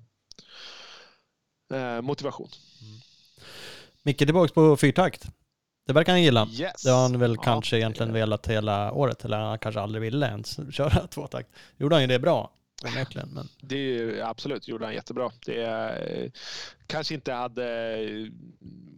eh, 1.73 2.01
motivation. 2.01 2.49
Micke 4.03 4.17
tillbaka 4.17 4.53
på 4.53 4.77
fyrtakt. 4.77 5.27
Det 5.87 5.93
verkar 5.93 6.11
han 6.13 6.23
gilla. 6.23 6.47
Yes. 6.51 6.83
Det 6.83 6.89
har 6.89 7.01
han 7.01 7.19
väl 7.19 7.35
Ja, 7.35 7.41
kanske 7.41 7.77
egentligen 7.77 8.13
det- 8.13 8.19
velat 8.19 8.47
hela 8.47 8.91
året, 8.93 9.25
eller 9.25 9.37
han 9.37 9.59
kanske 9.59 9.81
aldrig 9.81 10.01
ville 10.01 10.27
ens 10.27 10.59
köra 10.75 11.07
tvåtakt. 11.07 11.49
Gjorde 11.77 11.95
han 11.95 12.01
ju 12.03 12.07
det 12.07 12.19
bra, 12.19 12.51
onekligen. 12.85 13.29
Men 13.33 13.47
Det 13.61 13.75
är 13.75 13.79
ju, 13.79 14.21
absolut, 14.21 14.67
gjorde 14.67 14.85
han 14.85 14.93
jättebra. 14.93 15.31
Det 15.45 15.63
eh, 15.63 16.31
kanske 16.87 17.13
inte 17.13 17.33
hade 17.33 17.97
eh, 17.97 18.27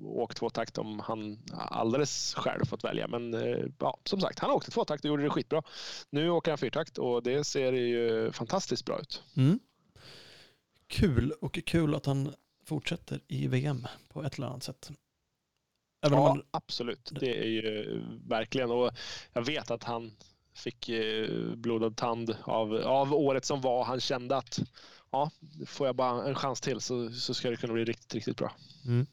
åkt 0.02 0.38
tvåtakt 0.38 0.78
om 0.78 1.00
han 1.00 1.40
alldeles 1.54 2.34
själv 2.34 2.66
fått 2.66 2.84
välja. 2.84 3.08
Men 3.08 3.34
eh, 3.34 3.66
ja, 3.80 3.98
som 4.04 4.22
sagt, 4.22 4.40
han 4.40 4.52
åkte 4.52 4.72
tvåtakt 4.72 5.04
och 5.06 5.10
gjorde 5.10 5.24
det 5.24 5.30
skitbra. 5.30 5.64
Nu 6.10 6.30
åker 6.30 6.52
han 6.52 6.58
fyrtakt 6.58 6.98
och 6.98 7.24
det 7.24 7.44
ser 7.44 7.74
ju 7.74 8.32
fantastiskt 8.32 8.86
bra 8.86 9.00
ut. 9.00 9.24
mm. 9.38 9.60
Kul, 10.88 11.32
och 11.32 11.60
kul 11.66 11.96
att 11.96 12.06
han 12.06 12.34
fortsätter 12.66 13.22
i 13.28 13.48
VM 13.48 13.88
på 14.10 14.24
ett 14.24 14.38
eller 14.38 14.48
annat 14.48 14.64
sätt. 14.64 14.92
Även 16.06 16.18
Ja, 16.18 16.28
han, 16.28 16.44
absolut. 16.52 17.12
Det 17.20 17.40
är 17.44 17.48
ju 17.48 18.02
verkligen. 18.28 18.72
Och 18.72 18.92
jag 19.34 19.46
vet 19.46 19.72
att 19.72 19.84
han 19.84 20.12
fick 20.54 20.90
eh, 20.90 21.30
blodad 21.56 21.98
tand 21.98 22.36
av, 22.44 22.76
av 22.76 23.14
året 23.14 23.46
som 23.46 23.62
var. 23.62 23.84
Han 23.84 24.00
kände 24.00 24.38
att 24.38 24.60
ja, 25.12 25.32
får 25.68 25.88
jag 25.88 25.96
bara 25.96 26.28
en 26.28 26.36
chans 26.36 26.62
till 26.62 26.82
så, 26.82 27.10
så 27.10 27.34
ska 27.34 27.50
det 27.50 27.58
kunna 27.58 27.74
bli 27.74 27.86
riktigt, 27.86 28.14
riktigt 28.14 28.38
bra. 28.38 28.52
mm. 28.86 29.06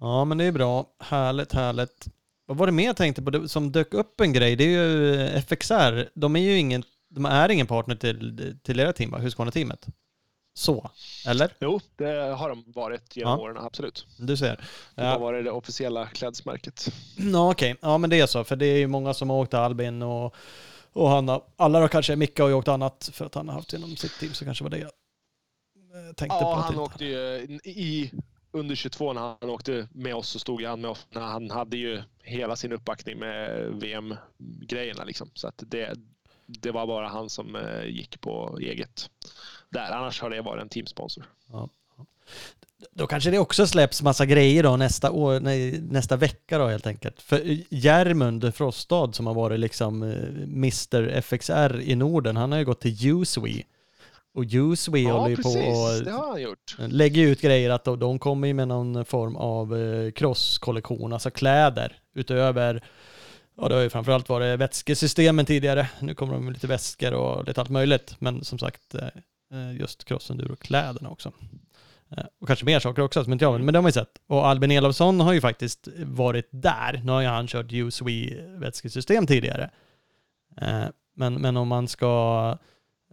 Ja, 0.00 0.24
men 0.24 0.38
det 0.38 0.44
är 0.44 0.52
bra. 0.52 0.86
Härligt, 0.98 1.52
härligt. 1.52 2.06
Vad 2.46 2.56
var 2.56 2.66
det 2.66 2.72
mer 2.72 2.84
jag 2.84 2.96
tänkte 2.96 3.22
på 3.22 3.48
som 3.48 3.72
dök 3.72 3.94
upp 3.94 4.20
en 4.20 4.32
grej? 4.32 4.56
Det 4.56 4.64
är 4.64 4.68
ju 4.68 5.14
FXR. 5.40 6.08
De 6.14 6.36
är 6.36 6.40
ju 6.40 6.58
ingen, 6.58 6.82
de 7.08 7.24
är 7.26 7.48
ingen 7.48 7.66
partner 7.66 7.96
till, 7.96 8.58
till 8.62 8.80
era 8.80 8.92
team, 8.92 9.10
va? 9.10 9.18
Husqvarna-teamet. 9.18 9.86
Så, 10.56 10.90
eller? 11.26 11.52
Jo, 11.60 11.80
det 11.96 12.34
har 12.36 12.48
de 12.48 12.64
varit 12.66 13.16
genom 13.16 13.32
Ja. 13.32 13.38
åren, 13.44 13.56
absolut. 13.58 14.06
Du 14.18 14.36
ser. 14.36 14.64
Det 14.94 15.02
har 15.02 15.10
Ja. 15.12 15.18
varit 15.18 15.44
det 15.44 15.50
officiella 15.50 16.06
klädesmärket. 16.06 16.86
Ja, 17.16 17.50
okej. 17.50 17.76
Ja, 17.82 17.98
men 17.98 18.10
det 18.10 18.20
är 18.20 18.26
så. 18.26 18.44
För 18.44 18.56
det 18.56 18.66
är 18.66 18.76
ju 18.78 18.86
många 18.86 19.14
som 19.14 19.30
har 19.30 19.36
åkt 19.36 19.54
Albin 19.54 20.02
och, 20.02 20.34
och 20.92 21.08
han 21.08 21.28
har, 21.28 21.44
alla 21.56 21.80
då 21.80 21.88
kanske, 21.88 22.16
Micke 22.16 22.38
har 22.38 22.48
ju 22.48 22.54
åkt 22.54 22.68
annat 22.68 23.10
för 23.12 23.26
att 23.26 23.34
han 23.34 23.48
har 23.48 23.54
haft 23.54 23.72
genom 23.72 23.96
sitt 23.96 24.18
team, 24.20 24.32
så 24.34 24.44
kanske 24.44 24.64
var 24.64 24.70
det 24.70 24.78
jag 24.78 24.90
eh, 26.08 26.12
tänkte 26.14 26.36
Ja, 26.36 26.40
på 26.40 26.52
att 26.52 26.64
han 26.64 26.72
inte- 26.72 26.82
åkte 26.82 27.04
ju 27.04 27.18
i 27.64 28.12
under 28.52 28.74
22 28.74 29.12
när 29.12 29.20
han 29.40 29.50
åkte 29.50 29.88
med 29.92 30.14
oss 30.14 30.28
så 30.28 30.38
stod 30.38 30.62
han 30.62 30.80
med 30.80 30.90
oss. 30.90 31.06
när 31.10 31.20
Han 31.20 31.50
hade 31.50 31.76
ju 31.76 32.02
hela 32.22 32.56
sin 32.56 32.72
uppbackning 32.72 33.18
med 33.18 33.66
VM-grejerna 33.80 35.04
liksom. 35.04 35.30
Så 35.34 35.48
att 35.48 35.62
det, 35.66 35.94
det 36.46 36.70
var 36.70 36.86
bara 36.86 37.08
han 37.08 37.30
som 37.30 37.56
eh, 37.56 37.84
gick 37.86 38.20
på 38.20 38.58
eget 38.62 39.10
där. 39.74 39.90
Annars 39.92 40.20
har 40.20 40.30
det 40.30 40.42
varit 40.42 40.62
en 40.62 40.68
teamsponsor. 40.68 41.24
Ja. 41.52 41.68
Då 42.90 43.06
kanske 43.06 43.30
det 43.30 43.38
också 43.38 43.66
släpps 43.66 44.02
massa 44.02 44.26
grejer 44.26 44.62
då 44.62 44.76
nästa, 44.76 45.10
år, 45.10 45.40
nej, 45.40 45.80
nästa 45.80 46.16
vecka 46.16 46.58
då 46.58 46.66
helt 46.66 46.86
enkelt. 46.86 47.22
För 47.22 47.42
Järmund 47.74 48.54
Frostad 48.54 49.14
som 49.14 49.26
har 49.26 49.34
varit 49.34 49.60
liksom 49.60 50.02
eh, 50.02 50.42
Mr 50.42 51.08
FXR 51.20 51.80
i 51.80 51.94
Norden, 51.94 52.36
han 52.36 52.52
har 52.52 52.58
ju 52.58 52.64
gått 52.64 52.80
till 52.80 53.06
Uswe. 53.10 53.62
Och 54.34 54.44
Uswe 54.52 54.98
Ja, 54.98 55.12
håller 55.12 55.28
ju 55.30 55.36
precis. 55.36 55.54
på 55.54 56.00
Det 56.04 56.12
och 56.12 56.18
har 56.20 56.30
han 56.30 56.42
gjort. 56.42 56.76
lägger 56.78 57.22
ut 57.22 57.40
grejer 57.40 57.70
att 57.70 57.84
de, 57.84 57.98
de 57.98 58.18
kommer 58.18 58.48
ju 58.48 58.54
med 58.54 58.68
någon 58.68 59.04
form 59.04 59.36
av 59.36 59.76
eh, 59.76 60.10
crosskollektion, 60.10 61.12
alltså 61.12 61.30
kläder 61.30 61.98
utöver 62.14 62.82
Ja, 63.56 63.68
det 63.68 63.74
har 63.74 63.82
ju 63.82 63.90
framförallt 63.90 64.28
varit 64.28 64.58
vätskesystemen 64.60 65.46
tidigare. 65.46 65.88
Nu 66.00 66.14
kommer 66.14 66.32
de 66.34 66.44
med 66.44 66.52
lite 66.54 66.66
väskor 66.66 67.12
och 67.14 67.44
lite 67.46 67.60
allt 67.60 67.70
möjligt. 67.70 68.14
Men 68.18 68.44
som 68.44 68.58
sagt, 68.58 68.94
eh, 68.94 69.04
eh, 69.04 69.08
just 69.80 70.04
crossenduro-kläderna 70.04 71.08
också. 71.10 71.32
Eh, 72.16 72.24
Och 72.40 72.46
kanske 72.46 72.64
mer 72.64 72.80
saker 72.80 73.02
också 73.02 73.24
som 73.24 73.32
inte 73.32 73.44
jag 73.44 73.60
Men 73.60 73.72
det 73.72 73.78
har 73.78 73.82
man 73.82 73.88
ju 73.88 73.92
sett. 73.92 74.18
Och 74.26 74.46
Albin 74.46 74.70
Elofsson 74.70 75.20
har 75.20 75.32
ju 75.32 75.40
faktiskt 75.40 75.88
varit 76.04 76.48
där. 76.50 77.00
Nu 77.04 77.12
har 77.12 77.20
ju 77.20 77.26
han 77.26 77.46
kört 77.46 77.72
USWE 77.72 78.46
vätskesystem 78.58 79.26
tidigare. 79.26 79.70
Eh, 80.60 80.84
Men, 81.16 81.34
men 81.34 81.56
om 81.56 81.68
man 81.68 81.88
ska 81.88 82.58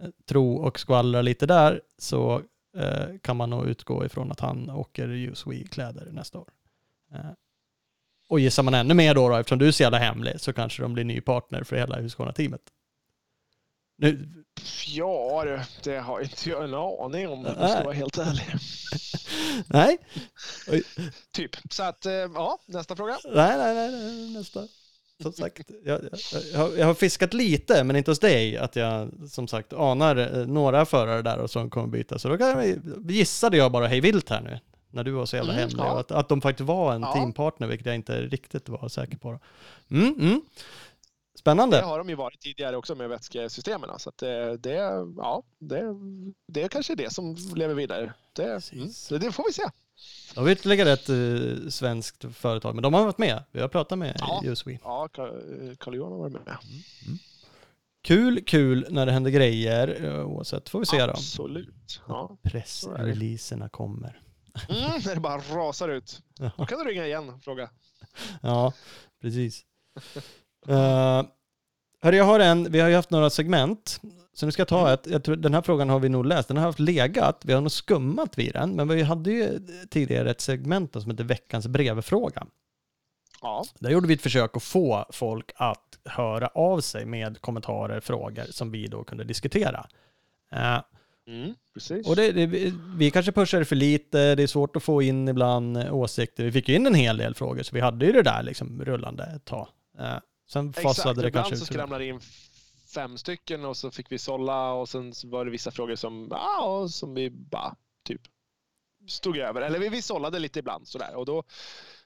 eh, 0.02 0.10
tro 0.30 0.56
och 0.56 0.80
skvallra 0.80 1.22
lite 1.22 1.46
där 1.46 1.82
så 1.98 2.42
eh, 2.78 3.18
kan 3.22 3.38
man 3.38 3.50
nog 3.50 3.68
utgå 3.68 4.06
ifrån 4.06 4.32
att 4.32 4.40
han 4.40 4.70
åker 4.70 5.08
USWE-kläder 5.10 6.08
nästa 6.12 6.40
år. 6.40 6.50
Eh, 7.14 7.20
Och 8.30 8.40
gissar 8.40 8.64
man 8.64 8.74
ännu 8.74 8.94
mer 8.94 9.16
då, 9.16 9.30
då 9.30 9.36
eftersom 9.36 9.60
du 9.60 9.68
är 9.68 9.72
så 9.72 9.84
jävla 9.84 9.98
hemlig, 9.98 10.40
så 10.42 10.54
kanske 10.54 10.82
de 10.82 10.94
blir 10.94 11.04
ny 11.04 11.22
partner 11.22 11.64
för 11.64 11.76
hela 11.76 12.00
Husqvarna-teamet. 12.00 12.62
Nu, 14.02 14.28
Ja, 14.88 15.44
det, 15.46 15.66
det 15.84 16.00
har 16.00 16.22
inte 16.22 16.50
jag 16.50 16.64
en 16.64 16.74
aning 16.74 17.28
om. 17.30 17.46
Jag 17.46 17.56
Nej. 17.60 17.72
ska 17.72 17.84
vara 17.84 17.94
helt 17.94 18.18
ärlig. 18.18 18.46
nej, 19.68 19.98
Typ. 21.32 21.56
Så 21.70 21.84
att, 21.84 22.06
eh, 22.06 22.14
ja, 22.14 22.60
nästa 22.66 22.96
fråga. 22.96 23.18
nej, 23.34 23.58
nej, 23.58 23.76
nej, 23.76 23.92
nej 23.92 24.30
nästa. 24.34 24.68
Som 25.22 25.34
sagt, 25.34 25.62
jag, 25.86 26.04
jag, 26.04 26.20
jag, 26.54 26.60
har, 26.60 26.70
jag 26.78 26.86
har 26.86 26.94
fiskat 26.94 27.34
lite, 27.34 27.84
men 27.84 27.96
inte 27.96 28.12
hos 28.12 28.20
dig, 28.20 28.58
att 28.58 28.76
jag 28.76 29.10
som 29.30 29.48
sagt 29.48 29.74
anar 29.74 30.16
eh, 30.40 30.48
några 30.48 30.86
förare 30.86 31.22
där 31.22 31.38
och 31.38 31.52
som 31.52 31.70
kommer 31.70 31.88
byta. 31.88 32.20
Så 32.20 32.30
då 32.30 32.38
kan 32.38 32.48
jag, 32.50 32.80
gissade 33.12 33.58
jag 33.58 33.72
bara 33.72 33.88
hej 33.88 34.02
vilt 34.02 34.30
här 34.30 34.42
nu, 34.42 34.60
när 34.92 35.04
du 35.04 35.12
var 35.12 35.26
så 35.26 35.36
jävla 35.36 35.54
Mm, 35.54 35.62
hemlig. 35.62 35.80
ja. 35.84 36.00
Att, 36.00 36.12
att 36.12 36.30
de 36.30 36.42
faktiskt 36.42 36.68
var 36.68 36.94
en 36.94 37.02
Ja. 37.02 37.14
teampartner, 37.14 37.68
vilket 37.68 37.86
jag 37.86 37.96
inte 37.96 38.22
riktigt 38.22 38.70
var 38.70 38.90
säker 38.90 39.18
på. 39.18 39.32
Då. 39.32 39.40
Mm, 39.98 40.42
mm. 41.50 41.70
Det 41.70 41.78
Spännande. 41.78 41.82
har 41.82 41.98
de 41.98 42.10
ju 42.10 42.16
varit 42.16 42.40
tidigare 42.40 42.78
också 42.78 42.96
med 42.96 43.10
vätskesystemen. 43.10 43.90
Så 44.00 44.10
att 44.10 44.18
det, 44.18 44.58
det, 44.58 44.74
ja, 45.18 45.44
det, 45.60 45.84
det 46.48 46.62
är 46.64 46.68
kanske 46.68 46.96
det 46.96 47.14
som 47.14 47.36
lever 47.56 47.74
vidare. 47.74 48.14
Det, 48.34 48.72
mm, 48.74 48.90
det, 49.10 49.32
får 49.32 49.48
vi 49.48 49.54
se. 49.54 49.64
Har 50.36 50.44
vi 50.44 50.52
ytterligare 50.52 50.92
ett 50.92 51.10
eh, 51.10 51.70
svenskt 51.70 52.26
företag, 52.36 52.76
men 52.76 52.84
de 52.84 52.94
har 52.94 53.04
varit 53.04 53.18
med. 53.18 53.44
Vi 53.52 53.62
har 53.62 53.68
pratat 53.68 54.00
med 54.00 54.16
Ja. 54.20 54.42
USWE. 54.46 54.80
Ja, 54.84 55.08
Carl-Johan 55.78 56.12
har 56.12 56.20
varit 56.20 56.34
med. 56.34 56.58
Kul, 58.04 58.44
kul 58.46 58.88
när 58.90 59.06
det 59.06 59.12
händer 59.12 59.32
grejer, 59.32 60.06
eh, 60.06 60.26
oavsett. 60.26 60.70
Får 60.70 60.80
vi 60.80 60.86
se 60.86 61.06
då. 61.06 61.12
Absolut. 61.12 62.02
Ja. 62.08 62.38
Pressreleaserna 62.44 63.70
kommer. 63.70 64.22
Mm, 64.70 65.02
när 65.06 65.16
det 65.16 65.22
bara 65.22 65.38
rasar 65.38 65.90
ut. 65.90 66.22
Då 66.58 66.66
kan 66.66 66.80
du 66.80 66.86
ringa 66.86 67.06
igen 67.06 67.30
och 67.30 67.44
fråga. 67.44 67.70
ja 68.42 68.74
precis. 69.22 69.66
Uh, 70.70 71.24
hörru, 72.02 72.16
jag 72.18 72.26
har 72.26 72.40
en, 72.40 72.72
vi 72.72 72.80
har 72.80 72.90
ju 72.90 72.96
haft 72.96 73.10
några 73.12 73.30
segment, 73.30 74.02
så 74.34 74.46
nu 74.46 74.52
ska 74.52 74.62
jag 74.62 74.68
ta 74.68 74.94
ett, 74.94 75.08
jag 75.08 75.24
tror, 75.24 75.36
den 75.36 75.54
här 75.54 75.62
frågan 75.62 75.90
har 75.90 76.00
vi 76.00 76.10
nog 76.10 76.26
läst, 76.26 76.48
den 76.48 76.58
har 76.58 76.64
haft 76.64 76.80
legat, 76.80 77.42
vi 77.46 77.54
har 77.54 77.62
nog 77.62 77.72
skummat 77.72 78.38
vid 78.38 78.54
den, 78.54 78.76
men 78.76 78.88
vi 78.88 79.02
hade 79.02 79.32
ju 79.32 79.60
tidigare 79.90 80.32
ett 80.32 80.42
segment 80.42 80.94
som 81.02 81.12
heter 81.12 81.24
veckans 81.24 81.68
brevfråga. 81.68 82.48
Ja, 83.42 83.64
Där 83.80 83.90
gjorde 83.90 84.08
vi 84.08 84.14
ett 84.14 84.22
försök 84.22 84.58
att 84.58 84.64
få 84.64 85.06
folk 85.10 85.52
att 85.56 86.00
höra 86.06 86.48
av 86.48 86.80
sig 86.82 87.06
med 87.06 87.42
kommentarer, 87.42 88.00
frågor 88.00 88.44
som 88.50 88.72
vi 88.72 88.88
då 88.88 89.04
kunde 89.04 89.24
diskutera. 89.24 89.86
Eh, 90.52 90.80
mm, 91.28 91.54
och 92.10 92.16
det, 92.16 92.32
det, 92.32 92.46
vi- 92.46 93.12
kanske 93.12 93.32
pushar 93.32 93.60
det 93.60 93.66
för 93.66 93.76
lite, 93.76 94.36
det 94.36 94.44
är 94.44 94.48
svårt 94.48 94.76
att 94.76 94.84
få 94.84 95.02
in 95.02 95.28
ibland 95.28 95.78
eh, 95.78 95.94
åsikter. 95.96 96.44
Vi 96.44 96.52
fick 96.52 96.70
ju 96.70 96.76
in 96.76 96.88
en 96.88 96.96
hel 96.96 97.18
del 97.18 97.36
frågor, 97.36 97.64
så 97.64 97.76
vi 97.76 97.82
hade 97.82 98.06
ju 98.06 98.12
det 98.12 98.22
där 98.24 98.44
liksom 98.44 98.82
rullande 98.86 99.24
ett 99.36 99.46
tag. 99.46 99.68
Sen 100.52 100.70
Exakt, 100.70 100.84
fasade 100.84 101.22
det 101.22 101.28
ibland 101.28 101.48
kanske 101.48 101.58
så 101.58 101.64
ut. 101.64 101.74
skramlade 101.74 102.04
det 102.04 102.08
in 102.10 102.22
fem 102.94 103.18
stycken 103.18 103.66
och 103.66 103.78
så 103.78 103.92
fick 103.92 104.12
vi 104.12 104.18
sålla 104.18 104.74
och 104.74 104.90
sen 104.90 105.14
så 105.14 105.28
var 105.28 105.46
det 105.46 105.52
vissa 105.52 105.72
frågor 105.72 105.96
som, 105.96 106.28
ja, 106.32 106.88
som 106.90 107.14
vi 107.14 107.30
bara 107.30 107.76
typ 108.04 108.22
stod 109.08 109.38
över. 109.38 109.62
Eller 109.62 109.80
vi, 109.80 109.90
vi 109.90 110.02
sållade 110.02 110.40
lite 110.40 110.60
ibland 110.60 110.88
sådär 110.88 111.16
och 111.16 111.26
då, 111.26 111.44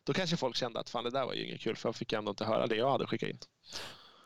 då 0.03 0.13
kanske 0.13 0.37
folk 0.37 0.55
kände 0.55 0.79
att 0.79 0.89
fan 0.89 1.03
det 1.03 1.09
där 1.09 1.25
var 1.25 1.33
ju 1.33 1.45
inget 1.45 1.61
kul 1.61 1.75
för 1.75 1.89
jag 1.89 1.95
fick 1.95 2.13
ändå 2.13 2.29
inte 2.29 2.45
höra 2.45 2.67
det 2.67 2.75
jag 2.75 2.91
hade 2.91 3.07
skickat 3.07 3.29
in. 3.29 3.39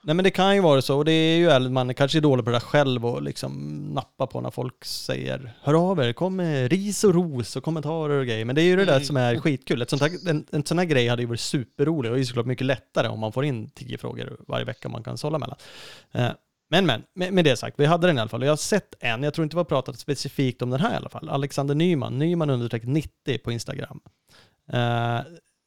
Nej 0.03 0.15
men 0.15 0.23
det 0.23 0.31
kan 0.31 0.55
ju 0.55 0.61
vara 0.61 0.81
så, 0.81 0.97
och 0.97 1.05
det 1.05 1.11
är 1.11 1.37
ju 1.37 1.49
ärligt, 1.49 1.71
man 1.71 1.93
kanske 1.93 2.17
är 2.19 2.21
dålig 2.21 2.45
på 2.45 2.51
det 2.51 2.55
där 2.55 2.61
själv 2.61 3.05
och 3.05 3.21
liksom 3.21 3.77
nappa 3.93 4.27
på 4.27 4.41
när 4.41 4.51
folk 4.51 4.85
säger 4.85 5.53
hör 5.61 5.91
av 5.91 5.99
er, 5.99 6.13
kom 6.13 6.35
med 6.35 6.71
ris 6.71 7.03
och 7.03 7.13
ros 7.13 7.55
och 7.55 7.63
kommentarer 7.63 8.19
och 8.19 8.25
grejer. 8.25 8.45
Men 8.45 8.55
det 8.55 8.61
är 8.61 8.63
ju 8.65 8.75
det 8.75 8.85
där 8.85 8.93
Mm. 8.93 9.05
som 9.05 9.17
är 9.17 9.39
skitkul. 9.39 9.81
Ett 9.81 9.89
sånt 9.89 10.01
här, 10.01 10.29
en, 10.29 10.45
en 10.51 10.65
sån 10.65 10.77
här 10.77 10.85
grej 10.85 11.07
hade 11.07 11.21
ju 11.21 11.27
varit 11.27 11.39
superrolig 11.39 12.11
och 12.11 12.17
det 12.17 12.23
är 12.23 12.25
såklart 12.25 12.45
mycket 12.45 12.65
lättare 12.67 13.07
om 13.07 13.19
man 13.19 13.31
får 13.31 13.45
in 13.45 13.69
tio 13.69 13.97
frågor 13.97 14.37
varje 14.47 14.65
vecka 14.65 14.89
man 14.89 15.03
kan 15.03 15.17
sålla 15.17 15.39
mellan. 15.39 15.55
Eh, 16.11 16.29
Men 16.71 16.85
men, 16.85 17.03
med, 17.15 17.33
med 17.33 17.45
det 17.45 17.57
sagt, 17.57 17.79
vi 17.79 17.85
hade 17.85 18.07
den 18.07 18.17
i 18.17 18.19
alla 18.21 18.29
fall. 18.29 18.43
Jag 18.43 18.51
har 18.51 18.57
sett 18.57 18.93
en, 18.99 19.23
jag 19.23 19.33
tror 19.33 19.43
inte 19.43 19.55
vi 19.55 19.59
har 19.59 19.65
pratat 19.65 19.99
specifikt 19.99 20.61
om 20.61 20.69
den 20.69 20.79
här 20.79 20.93
i 20.93 20.95
alla 20.95 21.09
fall. 21.09 21.29
Alexander 21.29 21.75
Nyman, 21.75 22.19
Nyman 22.19 22.49
understreck 22.49 22.83
90 22.85 23.37
på 23.37 23.51
Instagram, 23.51 23.99
eh, 24.73 25.19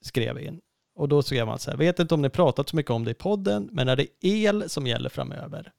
skrev 0.05 0.39
in. 0.39 0.61
Och 0.95 1.09
då 1.09 1.23
skrev 1.23 1.47
man 1.47 1.59
så 1.59 1.71
här, 1.71 1.79
vet 1.79 1.99
inte 1.99 2.15
om 2.15 2.23
ni 2.23 2.29
pratat 2.29 2.69
så 2.69 2.77
mycket 2.77 2.91
om 2.91 3.05
det 3.05 3.11
i 3.11 3.15
podden, 3.15 3.69
men 3.73 3.89
är 3.89 3.97
det 3.97 4.07
el 4.21 4.71
som 4.71 4.87
gäller 4.87 5.09
framöver? 5.09 5.73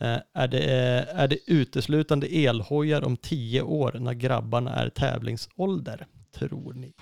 Eh, 0.00 0.16
är, 0.34 0.48
det, 0.48 0.58
eh, 0.58 1.20
är 1.20 1.28
det 1.28 1.38
uteslutande 1.46 2.26
elhojar 2.26 3.04
om 3.04 3.16
tio 3.16 3.62
år 3.62 3.96
när 4.00 4.12
grabbarna 4.14 4.74
är 4.74 4.88
tävlingsålder, 4.88 6.06
tror 6.34 6.72
ni? 6.74 6.92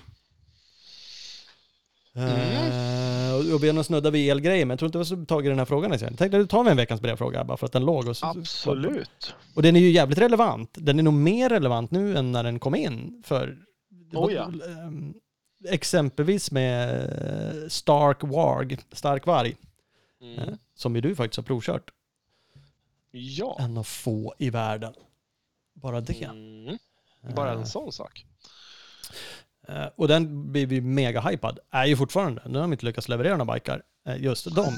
Eh, 2.15 3.35
och- 3.35 3.55
och 3.69 3.75
nog 3.75 3.85
snuddat 3.85 4.13
vid 4.13 4.31
elgrejer, 4.31 4.65
men 4.65 4.69
jag 4.69 4.79
tror 4.79 4.87
inte 4.87 5.15
vi 5.15 5.19
har 5.19 5.25
tagit 5.25 5.51
den 5.51 5.57
här 5.59 5.65
frågan. 5.65 5.91
Jag 5.91 5.99
tänkte 5.99 6.37
du 6.37 6.47
tar 6.47 6.63
med 6.63 6.71
en 6.71 6.77
veckans 6.77 7.01
brevfråga 7.01 7.43
bara 7.43 7.57
för 7.57 7.65
att 7.65 7.71
den 7.71 7.85
låg. 7.85 8.07
Och, 8.07 8.17
så, 8.17 8.25
Absolut. 8.25 9.35
och 9.55 9.61
den 9.61 9.75
är 9.75 9.79
ju 9.79 9.89
jävligt 9.91 10.17
relevant. 10.17 10.69
Den 10.73 10.99
är 10.99 11.03
nog 11.03 11.13
mer 11.13 11.49
relevant 11.49 11.91
nu 11.91 12.17
än 12.17 12.31
när 12.31 12.43
den 12.43 12.59
kom 12.59 12.75
in. 12.75 13.23
För 13.25 13.57
Oh 14.13 14.33
ja. 14.33 14.51
Exempelvis 15.69 16.51
med 16.51 17.03
eh, 17.63 17.67
Stark 17.69 18.17
Warg, 18.23 18.77
Stark 18.91 19.25
Varg, 19.25 19.49
eh, 20.21 20.43
Mm. 20.43 20.57
som 20.75 20.95
ju 20.95 21.01
du 21.01 21.15
faktiskt 21.15 21.37
har 21.37 21.43
provkört. 21.43 21.91
Ja. 23.11 23.57
En 23.59 23.77
av 23.77 23.83
få 23.83 24.33
i 24.37 24.49
världen. 24.49 24.93
Bara 25.73 26.01
det. 26.01 26.23
Mm. 26.23 26.77
Bara 27.35 27.51
Eh, 27.51 27.57
en 27.59 27.65
sån 27.67 27.91
sak. 27.91 28.25
eh, 29.67 29.85
och 29.95 30.07
den 30.07 30.51
blir 30.51 30.65
vi 30.67 30.81
mega 30.81 31.21
hypad. 31.21 31.59
Är 31.71 31.85
ju 31.85 31.95
fortfarande. 31.97 32.41
Nu 32.45 32.53
har 32.53 32.61
de 32.61 32.73
inte 32.73 32.85
lyckats 32.85 33.09
leverera 33.09 33.37
några 33.37 33.53
bikar. 33.53 33.83
Eh, 34.07 34.23
just 34.23 34.55
de. 34.55 34.77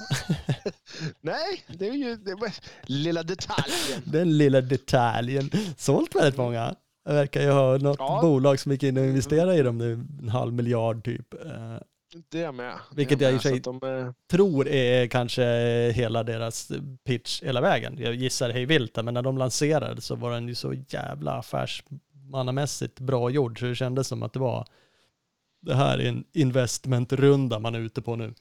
Nej, 1.21 1.63
det 1.67 1.87
är 1.87 1.93
ju 1.93 2.15
det 2.15 2.35
var 2.35 2.51
lilla 2.85 3.23
detaljen. 3.23 4.01
Den 4.05 4.37
lilla 4.37 4.61
detaljen. 4.61 5.49
Sålt 5.77 6.15
väldigt 6.15 6.37
många. 6.37 6.75
Det 7.05 7.13
verkar 7.13 7.41
ju 7.41 7.49
ha 7.49 7.77
något 7.77 7.99
Ja. 7.99 8.19
bolag 8.21 8.59
som 8.59 8.71
gick 8.71 8.83
in 8.83 8.97
och 8.97 9.05
investerade 9.05 9.55
i 9.55 9.61
dem 9.61 9.77
nu. 9.77 9.93
En 10.21 10.29
halv 10.29 10.53
miljard 10.53 11.03
typ. 11.05 11.33
Eh, 11.33 11.77
Det 12.31 12.41
är 12.41 12.51
med. 12.51 12.73
Vilket 12.95 13.19
det 13.19 13.25
är 13.25 13.31
jag 13.31 13.31
i 13.31 13.33
med. 13.33 13.37
och 13.37 13.41
för 13.41 13.49
sig- 13.49 13.99
de, 13.99 14.05
eh, 14.07 14.11
tror 14.31 14.67
är 14.67 15.07
kanske 15.07 15.43
hela 15.91 16.23
deras 16.23 16.71
pitch 17.05 17.43
hela 17.43 17.61
vägen. 17.61 17.97
Jag 17.99 18.15
gissar 18.15 18.49
hej 18.49 18.65
vilt 18.65 18.95
men 19.03 19.13
när 19.13 19.21
de 19.21 19.37
lanserade 19.37 20.01
så 20.01 20.15
var 20.15 20.31
den 20.31 20.47
ju 20.47 20.55
så 20.55 20.73
jävla 20.89 21.31
affärsmannamässigt 21.33 22.99
bra 22.99 23.29
gjord 23.29 23.59
så 23.59 23.65
det 23.65 23.75
kändes 23.75 24.07
som 24.07 24.23
att 24.23 24.33
det 24.33 24.39
var 24.39 24.65
det 25.61 25.75
här 25.75 25.97
är 25.99 26.05
en 26.09 26.23
investmentrunda 26.33 27.59
man 27.59 27.75
är 27.75 27.79
ute 27.79 28.01
på 28.01 28.15
nu. 28.15 28.33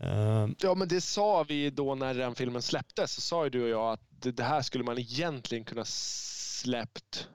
Ehm, 0.00 0.54
Ja, 0.58 0.74
men 0.74 0.88
det 0.88 1.00
sa 1.00 1.42
vi 1.48 1.70
då 1.70 1.94
när 1.94 2.14
den 2.14 2.34
filmen 2.34 2.62
släpptes. 2.62 3.12
Så 3.12 3.20
sa 3.20 3.44
ju 3.44 3.50
du 3.50 3.62
och 3.62 3.68
jag 3.68 3.92
att 3.92 4.36
det 4.36 4.42
här 4.42 4.62
skulle 4.62 4.84
man 4.84 4.98
egentligen 4.98 5.64
kunna 5.64 5.84
släppt. 5.84 7.28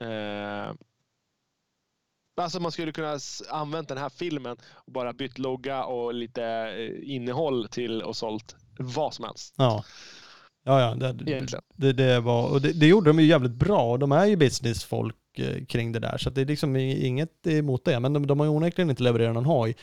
Eh, 0.00 0.72
alltså 2.36 2.60
man 2.60 2.72
skulle 2.72 2.92
kunna 2.92 3.18
använt 3.50 3.88
den 3.88 3.98
här 3.98 4.08
filmen 4.08 4.56
och 4.72 4.92
bara 4.92 5.12
bytt 5.12 5.38
logga 5.38 5.84
och 5.84 6.14
lite 6.14 6.44
eh, 6.44 7.14
innehåll 7.14 7.68
till 7.68 8.02
och 8.02 8.16
sålt 8.16 8.56
vad 8.78 9.14
som 9.14 9.24
helst. 9.24 9.54
ja. 9.58 9.84
Ja, 10.68 10.80
ja, 10.80 10.94
det, 10.94 11.46
det, 11.76 11.92
det 11.92 12.20
var, 12.20 12.50
och 12.50 12.60
det, 12.60 12.72
det 12.72 12.86
gjorde 12.86 13.10
de 13.10 13.20
ju 13.20 13.26
jävligt 13.26 13.52
bra. 13.52 13.96
De 13.96 14.12
är 14.12 14.26
ju 14.26 14.36
businessfolk 14.36 15.38
eh, 15.38 15.64
kring 15.64 15.92
det 15.92 15.98
där. 15.98 16.18
Så 16.18 16.30
det 16.30 16.40
är 16.40 16.46
liksom 16.46 16.76
inget 16.76 17.46
emot 17.46 17.84
det. 17.84 18.00
Men 18.00 18.12
de, 18.12 18.26
de 18.26 18.40
har 18.40 18.46
ju 18.46 18.50
onekligen 18.50 18.90
inte 18.90 19.02
levererat 19.02 19.34
någon 19.34 19.44
hoj. 19.44 19.76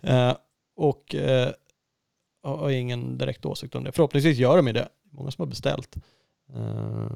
Eh, 0.00 0.36
och 0.76 1.14
eh, 1.14 1.50
har 2.42 2.70
ingen 2.70 3.18
direkt 3.18 3.46
åsikt 3.46 3.74
om 3.74 3.84
det. 3.84 3.92
Förhoppningsvis 3.92 4.38
gör 4.38 4.56
de 4.56 4.66
ju 4.66 4.72
det. 4.72 4.88
Många 5.10 5.30
som 5.30 5.42
har 5.42 5.46
beställt. 5.46 5.96
Eh, 6.54 7.10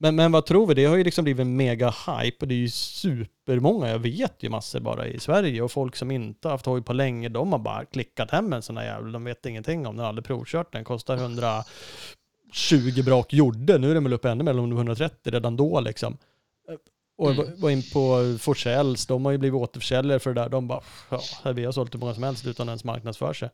men, 0.00 0.16
men 0.16 0.32
vad 0.32 0.46
tror 0.46 0.66
vi? 0.66 0.74
Det 0.74 0.84
har 0.84 0.96
ju 0.96 1.04
liksom 1.04 1.24
blivit 1.24 1.40
en 1.40 1.56
mega 1.56 1.90
hype 2.06 2.36
och 2.40 2.48
det 2.48 2.54
är 2.54 2.58
ju 2.58 2.68
supermånga, 2.68 3.88
jag 3.88 3.98
vet 3.98 4.42
ju 4.42 4.48
massor 4.50 4.80
bara 4.80 5.06
i 5.06 5.20
Sverige 5.20 5.62
och 5.62 5.72
folk 5.72 5.96
som 5.96 6.10
inte 6.10 6.48
haft 6.48 6.66
hoj 6.66 6.82
på 6.82 6.92
länge, 6.92 7.28
de 7.28 7.52
har 7.52 7.58
bara 7.58 7.84
klickat 7.84 8.30
hem 8.30 8.52
en 8.52 8.62
sån 8.62 8.74
där 8.74 8.84
jävel. 8.84 9.12
De 9.12 9.24
vet 9.24 9.46
ingenting 9.46 9.86
om 9.86 9.96
den, 9.96 10.02
har 10.02 10.08
aldrig 10.08 10.24
provkört 10.24 10.72
den, 10.72 10.84
kostar 10.84 11.16
120 11.16 13.02
brak 13.04 13.32
gjorde, 13.32 13.78
nu 13.78 13.90
är 13.90 13.94
den 13.94 14.04
väl 14.04 14.12
uppe 14.12 14.30
ännu 14.30 14.44
mer, 14.44 14.50
eller 14.50 14.62
om 14.62 14.68
det 14.70 14.74
var 14.76 14.80
130 14.80 15.30
redan 15.32 15.56
då 15.56 15.80
liksom. 15.80 16.16
Och 17.18 17.30
Mm. 17.30 17.60
var- 17.60 17.70
in 17.70 17.82
på 17.92 18.36
Forsälls, 18.40 19.06
de 19.06 19.24
har 19.24 19.32
ju 19.32 19.38
blivit 19.38 19.56
återförsäljare 19.60 20.18
för 20.18 20.34
det 20.34 20.40
där. 20.40 20.48
De 20.48 20.68
bara, 20.68 20.80
ja, 21.44 21.52
vi 21.52 21.64
har 21.64 21.72
sålt 21.72 21.94
hur 21.94 21.98
många 22.00 22.14
som 22.14 22.22
helst 22.22 22.46
utan 22.46 22.66
ens 22.68 22.84
marknadsför 22.84 23.32
sig. 23.32 23.48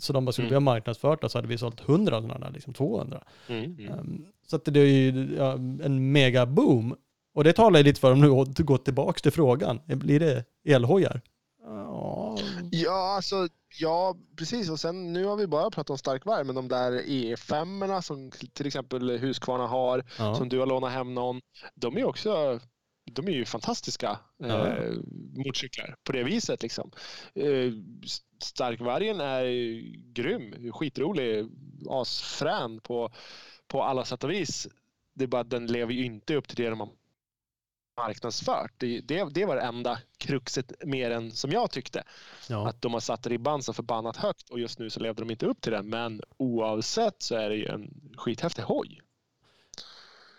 Så 0.00 0.12
de 0.12 0.24
bara, 0.24 0.32
skulle 0.32 0.46
Mm. 0.46 0.50
vi 0.50 0.54
ha 0.54 0.60
marknadsfört 0.60 1.24
oss 1.24 1.32
så 1.32 1.38
hade 1.38 1.48
vi 1.48 1.58
sålt 1.58 1.80
100 1.80 2.20
sådana 2.22 2.38
där, 2.46 2.50
liksom 2.54 2.74
200. 2.74 3.22
Mm. 3.48 3.64
Mm. 3.64 3.92
Um, 3.98 4.26
Så 4.46 4.56
att 4.56 4.64
det 4.64 4.80
är 4.80 4.86
ju 4.86 5.38
en 5.82 6.12
mega 6.12 6.46
boom. 6.46 6.96
Och 7.34 7.44
det 7.44 7.52
talar 7.52 7.78
ju 7.78 7.84
lite 7.84 8.00
för 8.00 8.12
om 8.12 8.20
nu 8.20 8.30
att 8.30 8.58
gå 8.58 8.78
tillbaka 8.78 9.18
till 9.20 9.32
frågan. 9.32 9.80
Blir 9.86 10.20
det 10.20 10.44
elhojar? 10.64 11.20
Ja, 11.62 12.38
Ja, 12.70 13.14
alltså, 13.16 13.48
ja, 13.80 14.16
precis. 14.38 14.70
Och 14.70 14.80
sen 14.80 15.12
nu 15.12 15.24
har 15.24 15.36
vi 15.36 15.46
bara 15.46 15.70
pratat 15.70 15.90
om 15.90 15.98
starkvärme, 15.98 16.44
men 16.44 16.54
de 16.54 16.68
där 16.68 16.92
E5 16.92 18.00
som 18.00 18.30
till 18.52 18.66
exempel 18.66 19.18
Husqvarna 19.18 19.66
har, 19.66 20.04
ja. 20.18 20.34
som 20.34 20.48
du 20.48 20.58
har 20.58 20.66
lånat 20.66 20.92
hem 20.92 21.14
någon, 21.14 21.40
de 21.74 21.96
är 21.96 22.04
också 22.04 22.60
de 23.12 23.28
är 23.28 23.32
ju 23.32 23.44
fantastiska 23.44 24.18
Ja. 24.38 24.66
eh, 24.66 24.92
motorcyklar 25.36 25.96
på 26.04 26.12
det 26.12 26.22
viset. 26.22 26.62
Liksom. 26.62 26.90
Eh, 27.34 27.72
Starkvargen 28.42 29.20
är 29.20 29.44
grym, 30.12 30.72
skitrolig, 30.72 31.48
asfrän 31.90 32.80
på, 32.80 33.10
på 33.68 33.82
alla 33.82 34.04
sätt 34.04 34.24
och 34.24 34.30
vis. 34.30 34.68
Det 35.14 35.24
är 35.24 35.28
bara 35.28 35.40
att 35.40 35.50
den 35.50 35.66
lever 35.66 35.92
ju 35.92 36.04
inte 36.04 36.34
upp 36.34 36.48
till 36.48 36.56
det 36.56 36.70
de 36.70 36.80
har 36.80 36.88
marknadsfört. 37.96 38.72
Det, 38.76 39.00
det, 39.00 39.28
det 39.34 39.44
var 39.44 39.56
det 39.56 39.62
enda 39.62 39.98
kruxet 40.18 40.72
mer 40.84 41.10
än 41.10 41.32
som 41.32 41.50
jag 41.50 41.70
tyckte. 41.70 42.02
ja. 42.48 42.68
Att 42.68 42.82
de 42.82 42.92
har 42.92 43.00
satt 43.00 43.26
ribban 43.26 43.62
så 43.62 43.72
förbannat 43.72 44.16
högt 44.16 44.50
och 44.50 44.60
just 44.60 44.78
nu 44.78 44.90
så 44.90 45.00
levde 45.00 45.22
de 45.22 45.30
inte 45.30 45.46
upp 45.46 45.60
till 45.60 45.72
den. 45.72 45.88
Men 45.88 46.22
oavsett 46.36 47.22
så 47.22 47.34
är 47.34 47.48
det 47.48 47.56
ju 47.56 47.66
en 47.66 48.12
skithäftig 48.16 48.62
hoj 48.62 49.00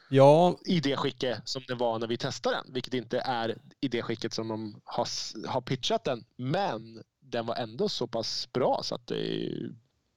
ja, 0.10 0.58
i 0.66 0.80
det 0.80 0.98
skicket 0.98 1.50
som 1.50 1.64
den 1.68 1.78
var 1.78 2.00
när 2.00 2.08
vi 2.08 2.18
testade 2.18 2.56
den. 2.56 2.74
Vilket 2.74 2.94
inte 2.94 3.20
är 3.20 3.58
i 3.82 3.88
det 3.88 4.02
skicket 4.02 4.34
som 4.34 4.48
de 4.48 4.82
har, 4.84 5.08
har 5.48 5.62
pitchat 5.62 6.04
den. 6.04 6.26
Men 6.36 7.04
den 7.20 7.46
var 7.46 7.56
ändå 7.56 7.90
så 7.90 8.08
pass 8.08 8.50
bra 8.54 8.80
så 8.84 8.96
att 8.96 9.08
det, 9.08 9.52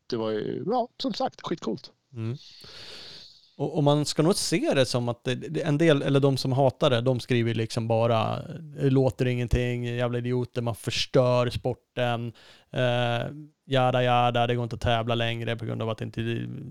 det 0.07 0.17
var 0.17 0.31
ju, 0.31 0.65
ja, 0.67 0.89
som 1.03 1.15
sagt, 1.15 1.41
skitcoolt. 1.43 1.93
Mm. 2.15 2.37
Och, 3.61 3.77
och 3.77 3.85
man 3.85 4.05
ska 4.05 4.23
nog 4.23 4.35
se 4.35 4.73
det 4.75 4.87
som 4.87 5.09
att 5.09 5.25
det, 5.25 5.63
en 5.63 5.79
del, 5.79 6.03
eller 6.03 6.21
de 6.21 6.37
som 6.37 6.53
hatar 6.53 6.91
det, 6.91 7.01
de 7.01 7.21
skriver 7.21 7.55
liksom 7.55 7.89
bara 7.89 8.43
det 8.59 8.91
låter 8.91 9.27
ingenting, 9.27 9.85
jävla 9.85 10.19
idioter, 10.19 10.63
man 10.63 10.75
förstör 10.75 11.51
sporten, 11.51 12.33
eh, 12.73 13.27
jada 13.67 14.03
jada, 14.03 14.47
det 14.47 14.55
går 14.55 14.63
inte 14.63 14.77
att 14.77 14.81
tävla 14.81 15.15
längre 15.15 15.57
på 15.57 15.65
grund 15.65 15.83
av 15.83 15.91
att 15.91 15.99
det 15.99 16.05
inte 16.05 16.21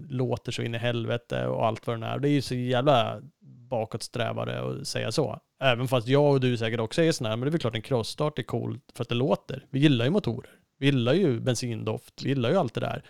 låter 0.09 0.51
så 0.51 0.61
in 0.61 0.75
i 0.75 0.77
helvete 0.77 1.47
och 1.47 1.65
allt 1.65 1.87
vad 1.87 1.99
det 1.99 2.07
är. 2.07 2.19
Det 2.19 2.29
är 2.29 2.31
ju 2.31 2.41
så 2.41 2.55
jävla 2.55 3.21
bakåtsträvare 3.69 4.81
att 4.81 4.87
säga 4.87 5.11
så. 5.11 5.39
Även 5.61 5.87
fast 5.87 6.07
jag 6.07 6.31
och 6.31 6.39
du 6.39 6.57
säkert 6.57 6.79
också 6.79 7.01
är 7.01 7.11
sådana 7.11 7.29
här, 7.29 7.37
men 7.37 7.45
det 7.45 7.49
är 7.49 7.51
väl 7.51 7.61
klart 7.61 7.75
en 7.75 7.81
crossstart 7.81 8.39
är 8.39 8.43
cool 8.43 8.79
för 8.95 9.03
att 9.03 9.09
det 9.09 9.15
låter. 9.15 9.65
Vi 9.69 9.79
gillar 9.79 10.05
ju 10.05 10.11
motorer. 10.11 10.49
Vi 10.79 10.85
gillar 10.85 11.13
ju 11.13 11.39
bensindoft, 11.39 12.23
vi 12.23 12.29
gillar 12.29 12.49
ju 12.49 12.55
allt 12.55 12.73
det 12.73 12.79
där. 12.79 13.03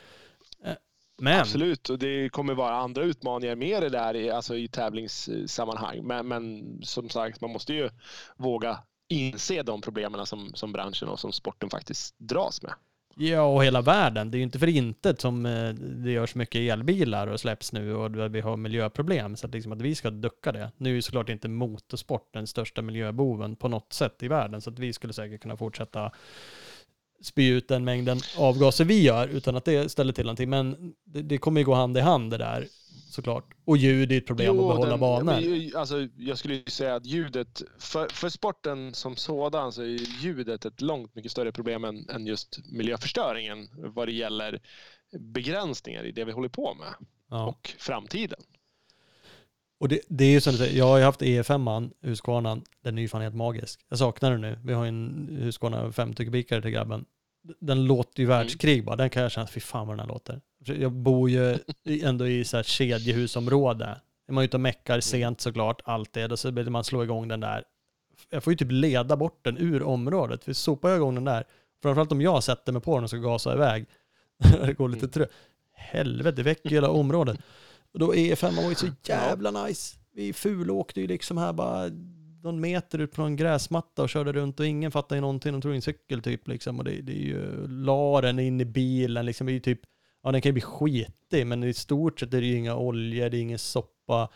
Men, 1.20 1.40
Absolut, 1.40 1.90
och 1.90 2.00
det 2.00 2.30
kommer 2.30 2.54
vara 2.54 2.76
andra 2.76 3.04
utmaningar 3.04 3.56
med 3.56 3.84
det 3.84 3.90
där 3.90 4.16
i, 4.16 4.30
alltså 4.30 4.56
i 4.56 4.68
tävlingssammanhang. 4.68 6.08
Men, 6.08 6.28
men 6.28 6.80
som 6.84 7.10
sagt, 7.10 7.42
man 7.42 7.52
måste 7.52 7.74
ju 7.74 7.90
våga 8.38 8.80
inse 9.08 9.64
de 9.64 9.82
problemen 9.82 10.26
som, 10.26 10.52
som 10.54 10.72
branschen 10.72 11.10
och 11.10 11.20
som 11.20 11.32
sporten 11.32 11.70
faktiskt 11.70 12.16
dras 12.18 12.62
med. 12.62 12.74
Ja, 13.22 13.42
och 13.42 13.64
hela 13.64 13.82
världen. 13.82 14.32
Det 14.32 14.36
är 14.36 14.40
ju 14.40 14.44
inte 14.44 14.60
för 14.60 14.68
intet 14.68 15.22
som 15.22 15.46
eh, 15.46 15.70
det 15.74 16.12
görs 16.12 16.36
mycket 16.36 16.62
elbilar 16.62 17.28
och 17.28 17.40
släpps 17.40 17.74
nu 17.74 17.96
och 17.96 18.36
vi 18.36 18.42
har 18.42 18.58
miljöproblem. 18.58 19.36
Så 19.36 19.48
att, 19.48 19.54
liksom 19.54 19.72
att 19.72 19.82
vi 19.82 19.96
ska 19.96 20.10
ducka 20.10 20.52
det. 20.52 20.72
Nu 20.78 20.90
är 20.90 20.94
ju 20.94 21.02
såklart 21.02 21.30
inte 21.30 21.48
motorsport 21.48 22.30
den 22.34 22.48
största 22.48 22.82
miljöboven 22.82 23.56
på 23.56 23.68
något 23.68 23.94
sätt 23.94 24.24
i 24.24 24.28
världen. 24.28 24.62
Så 24.62 24.70
att 24.70 24.80
vi 24.80 24.94
skulle 24.94 25.14
säkert 25.14 25.42
kunna 25.42 25.58
fortsätta 25.58 26.12
spy 27.22 27.48
ut 27.50 27.68
den 27.68 27.84
mängden 27.86 28.20
avgaser 28.38 28.86
vi 28.86 29.02
gör 29.04 29.28
utan 29.28 29.56
att 29.56 29.66
det 29.66 29.90
ställer 29.92 30.14
till 30.14 30.26
någonting. 30.26 30.50
Men 30.50 30.94
det, 31.06 31.22
det 31.22 31.38
kommer 31.38 31.62
ju 31.62 31.66
gå 31.66 31.74
hand 31.74 31.98
i 31.98 32.02
hand 32.02 32.32
det 32.32 32.38
där 32.38 32.68
såklart. 33.10 33.54
Och 33.66 33.78
ljud 33.78 34.12
är 34.12 34.18
ett 34.18 34.28
problem 34.28 34.60
att 34.60 34.68
behålla 34.68 34.90
den- 34.90 35.00
banor. 35.00 35.78
Alltså, 35.78 36.08
jag 36.18 36.38
skulle 36.38 36.54
ju 36.56 36.64
säga 36.68 36.96
att 36.96 37.06
ljudet, 37.06 37.62
för, 37.80 38.08
för 38.10 38.30
sporten 38.30 38.94
som 38.94 39.16
sådan 39.16 39.72
så 39.72 39.82
är 39.82 40.22
ljudet 40.24 40.66
ett 40.66 40.82
långt 40.82 41.16
mycket 41.16 41.32
större 41.32 41.52
problem 41.52 41.84
än, 41.84 42.10
än 42.10 42.28
just 42.28 42.60
miljöförstöringen 42.72 43.68
vad 43.74 44.08
det 44.08 44.12
gäller 44.14 44.60
begränsningar 45.20 46.04
i 46.04 46.12
det 46.12 46.26
vi 46.26 46.32
håller 46.32 46.50
på 46.50 46.74
med 46.74 46.94
Ja. 47.30 47.48
och 47.48 47.74
framtiden. 47.78 48.40
Och 49.80 49.90
det, 49.90 50.00
det 50.08 50.26
är 50.26 50.30
ju 50.30 50.42
som 50.42 50.52
du 50.52 50.58
säger, 50.58 50.78
jag 50.78 50.86
har 50.86 50.98
ju 50.98 51.04
haft 51.04 51.22
E5an, 51.22 51.92
Husqvarnan, 52.02 52.62
den 52.84 52.98
är 52.98 53.02
ju 53.02 53.08
fan 53.08 53.22
helt 53.22 53.36
magisk. 53.36 53.80
Jag 53.90 54.00
saknar 54.00 54.32
den 54.32 54.42
nu. 54.42 54.60
Vi 54.64 54.74
har 54.74 54.84
ju 54.84 54.90
en 54.90 55.38
Husqvarna 55.42 55.92
50 55.92 56.26
kubikare 56.26 56.62
till 56.62 56.72
grabben. 56.72 57.06
Den 57.60 57.86
låter 57.86 58.20
ju 58.22 58.26
världskrig 58.26 58.86
bara, 58.86 58.96
den 58.96 59.10
kan 59.10 59.24
jag 59.24 59.32
känna, 59.32 59.48
fy 59.48 59.60
fan 59.60 59.88
vad 59.88 59.98
den 59.98 60.00
här 60.00 60.14
låter. 60.14 60.42
Jag 60.66 60.92
bor 60.92 61.30
ju 61.30 61.58
ändå 61.86 62.28
i 62.28 62.46
så 62.46 62.58
här 62.58 62.64
kedjehusområde. 62.64 64.02
Man 64.30 64.42
är 64.42 64.46
ute 64.46 64.58
och 64.58 64.62
meckar 64.62 65.00
sent 65.00 65.42
såklart, 65.42 65.82
alltid, 65.86 66.32
och 66.32 66.40
så 66.40 66.52
vill 66.52 66.70
man 66.70 66.84
slå 66.84 67.04
igång 67.04 67.28
den 67.28 67.40
där. 67.40 67.64
Jag 68.30 68.44
får 68.44 68.54
ju 68.54 68.58
typ 68.58 68.72
leda 68.72 69.18
bort 69.18 69.40
den 69.42 69.58
ur 69.58 69.84
området, 69.84 70.44
för 70.44 70.54
sopar 70.54 70.90
jag 70.90 70.98
igång 70.98 71.16
den 71.16 71.26
där, 71.26 71.44
framförallt 71.82 72.12
om 72.12 72.22
jag 72.22 72.44
sätter 72.44 72.72
mig 72.72 72.82
på 72.82 72.96
den 72.96 73.04
och 73.04 73.10
ska 73.10 73.20
gasa 73.20 73.54
iväg, 73.54 73.86
det 74.66 74.74
går 74.74 74.90
lite 74.90 75.08
trött. 75.08 75.32
Helvete, 75.74 76.44
väcker 76.44 76.70
hela 76.70 76.90
området. 76.90 77.40
Och 77.94 78.00
då 78.00 78.14
E5 78.14 78.56
var 78.56 78.70
ju 78.70 78.76
så 78.76 78.88
jävla 79.04 79.66
nice. 79.66 79.96
Vi 80.14 80.34
fulåkte 80.34 81.02
ju 81.02 81.08
liksom 81.08 81.38
här 81.38 81.54
bara 81.54 81.90
någon 82.44 82.60
meter 82.60 83.00
ut 83.00 83.12
på 83.12 83.22
någon 83.22 83.36
gräsmatta 83.36 84.04
och 84.04 84.10
körde 84.10 84.32
runt 84.32 84.60
och 84.60 84.66
ingen 84.66 84.92
fattade 84.92 85.16
ju 85.18 85.22
någonting. 85.22 85.52
De 85.52 85.62
tog 85.62 85.76
en 85.76 85.82
cykel 85.82 86.22
typ 86.22 86.48
liksom 86.48 86.78
och 86.80 86.84
det, 86.86 87.02
det 87.02 87.12
är 87.12 87.24
ju 87.26 87.68
la 87.68 88.22
den 88.22 88.40
in 88.40 88.62
i 88.62 88.66
bilen 88.66 89.26
liksom. 89.26 89.48
Det 89.48 89.52
är 89.52 89.54
ju 89.54 89.60
typ, 89.60 89.82
ja 90.24 90.32
den 90.32 90.42
kan 90.42 90.50
ju 90.50 90.54
bli 90.54 90.62
skitig 90.62 91.48
men 91.48 91.64
i 91.64 91.74
stort 91.74 92.20
sett 92.20 92.34
är 92.34 92.42
det 92.42 92.48
ju 92.48 92.56
inga 92.58 92.76
oljor, 92.76 93.30
det 93.30 93.38
är 93.38 93.42
ingen 93.42 93.60
soppa. 93.60 94.30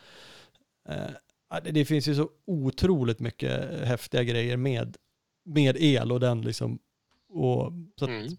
Eh, 0.90 1.60
det, 1.64 1.72
det 1.72 1.86
finns 1.86 2.08
ju 2.08 2.16
så 2.16 2.30
otroligt 2.48 3.20
mycket 3.20 3.80
häftiga 3.88 4.24
grejer 4.24 4.58
med, 4.58 4.98
med 5.46 5.78
el 5.80 6.12
och 6.12 6.20
den 6.20 6.42
liksom. 6.42 6.80
Och, 7.30 7.72
så 8.00 8.06
att, 8.06 8.10
Mm. 8.12 8.38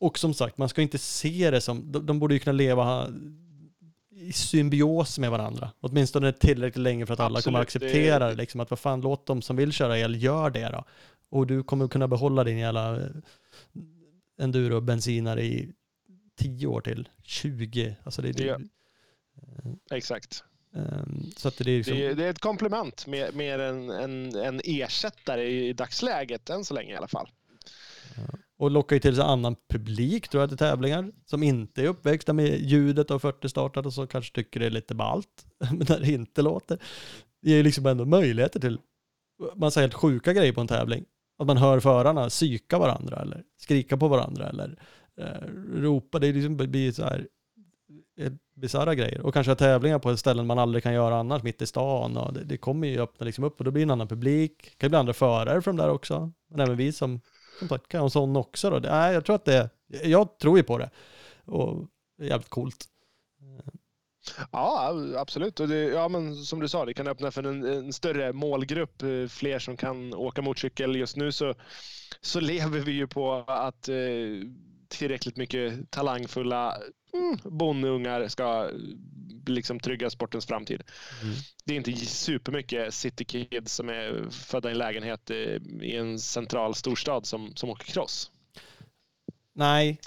och 0.00 0.18
som 0.18 0.34
sagt, 0.34 0.58
man 0.58 0.68
ska 0.68 0.82
inte 0.82 0.98
se 0.98 1.50
det 1.50 1.60
som, 1.60 1.92
de, 1.92 2.06
de 2.06 2.18
borde 2.18 2.34
ju 2.34 2.40
kunna 2.40 2.52
leva 2.52 3.08
i 4.18 4.32
symbios 4.32 5.18
med 5.18 5.30
varandra. 5.30 5.70
Åtminstone 5.80 6.32
tillräckligt 6.32 6.82
länge 6.82 7.06
för 7.06 7.14
att 7.14 7.20
alla 7.20 7.40
kommer 7.42 7.60
Absolut, 7.60 7.82
det- 7.82 7.86
acceptera 7.88 8.28
det. 8.28 8.34
Liksom, 8.34 8.60
att 8.60 8.70
vad 8.70 8.78
fan, 8.78 9.00
låt 9.00 9.26
de 9.26 9.42
som 9.42 9.56
vill 9.56 9.72
köra 9.72 9.98
el, 9.98 10.22
gör 10.22 10.50
det 10.50 10.68
då. 10.72 10.84
Och 11.28 11.46
du 11.46 11.62
kommer 11.62 11.88
kunna 11.88 12.08
behålla 12.08 12.44
din 12.44 12.58
jävla 12.58 12.96
eh, 12.96 13.06
enduro 14.40 14.80
bensinare 14.80 15.42
i 15.44 15.72
10 16.38 16.66
år 16.66 16.80
till, 16.80 17.08
20. 17.22 17.96
Alltså 18.04 18.22
det, 18.22 18.32
det, 18.32 18.44
Ja. 18.44 18.58
Exakt. 19.96 20.44
ehm, 20.74 21.22
så 21.36 21.48
att 21.48 21.56
det 21.58 21.64
är 21.64 21.78
liksom, 21.78 21.94
Det, 21.98 22.14
det 22.14 22.24
är 22.26 22.30
ett 22.30 22.38
komplement 22.38 23.06
mer, 23.06 23.32
mer 23.32 23.58
än 23.58 23.90
en, 23.90 24.36
en 24.36 24.60
ersättare 24.64 25.48
i 25.48 25.72
dagsläget, 25.72 26.50
än 26.50 26.64
så 26.64 26.74
länge 26.74 26.92
i 26.92 26.96
alla 26.96 27.08
fall. 27.08 27.28
Och 28.58 28.70
lockar 28.70 28.96
ju 28.96 29.00
till 29.00 29.14
sig 29.14 29.24
annan 29.24 29.56
publik 29.68 30.28
tror 30.28 30.42
jag 30.42 30.50
till 30.50 30.58
tävlingar 30.58 31.12
som 31.24 31.42
inte 31.42 31.82
är 31.82 31.86
uppväxta 31.86 32.32
med 32.32 32.60
ljudet 32.60 33.10
av 33.10 33.18
40 33.18 33.48
startade 33.48 33.88
och 33.88 33.94
så 33.94 34.06
kanske 34.06 34.34
tycker 34.34 34.60
det 34.60 34.66
är 34.66 34.70
lite 34.70 34.94
ballt. 34.94 35.46
Men 35.70 35.86
när 35.88 36.00
det 36.00 36.12
inte 36.12 36.42
låter. 36.42 36.78
Det 37.42 37.50
ger 37.50 37.56
ju 37.56 37.62
liksom 37.62 37.86
ändå 37.86 38.04
möjligheter 38.04 38.60
till 38.60 38.78
massa 39.54 39.80
helt 39.80 39.94
sjuka 39.94 40.32
grejer 40.32 40.52
på 40.52 40.60
en 40.60 40.68
tävling. 40.68 41.04
Att 41.38 41.46
man 41.46 41.56
hör 41.56 41.80
förarna 41.80 42.28
psyka 42.28 42.78
varandra 42.78 43.16
eller 43.16 43.42
skrika 43.58 43.96
på 43.96 44.08
varandra 44.08 44.48
eller 44.48 44.78
eh, 45.20 45.80
ropa. 45.80 46.18
Det 46.18 46.32
liksom 46.32 46.56
blir 46.56 46.92
så 46.92 47.02
här 47.02 47.28
eh, 48.20 48.32
bisarra 48.54 48.94
grejer. 48.94 49.20
Och 49.20 49.34
kanske 49.34 49.54
tävlingar 49.54 49.98
på 49.98 50.16
ställen 50.16 50.46
man 50.46 50.58
aldrig 50.58 50.82
kan 50.82 50.94
göra 50.94 51.16
annars, 51.16 51.42
mitt 51.42 51.62
i 51.62 51.66
stan. 51.66 52.16
Och 52.16 52.32
det, 52.32 52.44
det 52.44 52.56
kommer 52.56 52.88
ju 52.88 53.00
öppna 53.00 53.26
liksom 53.26 53.44
upp 53.44 53.58
och 53.58 53.64
då 53.64 53.70
blir 53.70 53.80
det 53.80 53.86
en 53.86 53.90
annan 53.90 54.08
publik. 54.08 54.62
Det 54.62 54.76
kan 54.78 54.90
bli 54.90 54.98
andra 54.98 55.12
förare 55.12 55.62
från 55.62 55.76
där 55.76 55.90
också. 55.90 56.32
Men 56.50 56.60
även 56.60 56.76
vi 56.76 56.92
som 56.92 57.20
som 57.58 57.68
sagt, 57.68 57.88
kan 57.88 58.00
ha 58.00 58.06
en 58.06 58.10
sån 58.10 58.36
också 58.36 58.70
då. 58.70 58.78
Nej, 58.78 59.14
jag 59.14 59.24
tror 59.24 59.36
att 59.36 59.44
det, 59.44 59.70
jag 59.86 60.38
tror 60.38 60.56
ju 60.56 60.62
på 60.62 60.78
det. 60.78 60.90
Och 61.44 61.86
det 62.18 62.24
är 62.24 62.28
jävligt 62.28 62.48
coolt. 62.48 62.88
Ja, 64.52 64.94
absolut. 65.16 65.60
Och 65.60 65.68
det, 65.68 65.82
ja, 65.82 66.08
men 66.08 66.34
som 66.34 66.60
du 66.60 66.68
sa, 66.68 66.84
det 66.84 66.94
kan 66.94 67.08
öppna 67.08 67.30
för 67.30 67.42
en, 67.42 67.64
en 67.64 67.92
större 67.92 68.32
målgrupp, 68.32 69.02
eh, 69.02 69.26
fler 69.28 69.58
som 69.58 69.76
kan 69.76 70.14
åka 70.14 70.42
motorcykel. 70.42 70.96
Just 70.96 71.16
nu 71.16 71.32
så, 71.32 71.54
så 72.20 72.40
lever 72.40 72.80
vi 72.80 72.92
ju 72.92 73.06
på 73.06 73.32
att 73.46 73.88
eh, 73.88 73.96
tillräckligt 74.88 75.36
mycket 75.36 75.90
talangfulla 75.90 76.76
mm, 77.12 77.38
bondeungar 77.44 78.28
ska 78.28 78.64
eh, 78.64 78.72
liksom 79.46 79.80
trygga 79.80 80.10
sportens 80.10 80.46
framtid. 80.46 80.82
Mm. 81.22 81.34
Det 81.64 81.72
är 81.72 81.76
inte 81.76 81.96
supermycket 81.96 82.94
city 82.94 83.24
kids 83.24 83.74
som 83.74 83.88
är 83.88 84.30
födda 84.30 84.68
i 84.68 84.72
en 84.72 84.78
lägenhet 84.78 85.30
eh, 85.30 85.36
i 85.82 85.96
en 85.96 86.18
central 86.18 86.74
storstad 86.74 87.26
som, 87.26 87.56
som 87.56 87.70
åker 87.70 87.92
cross. 87.92 88.30
Nej. 89.52 90.00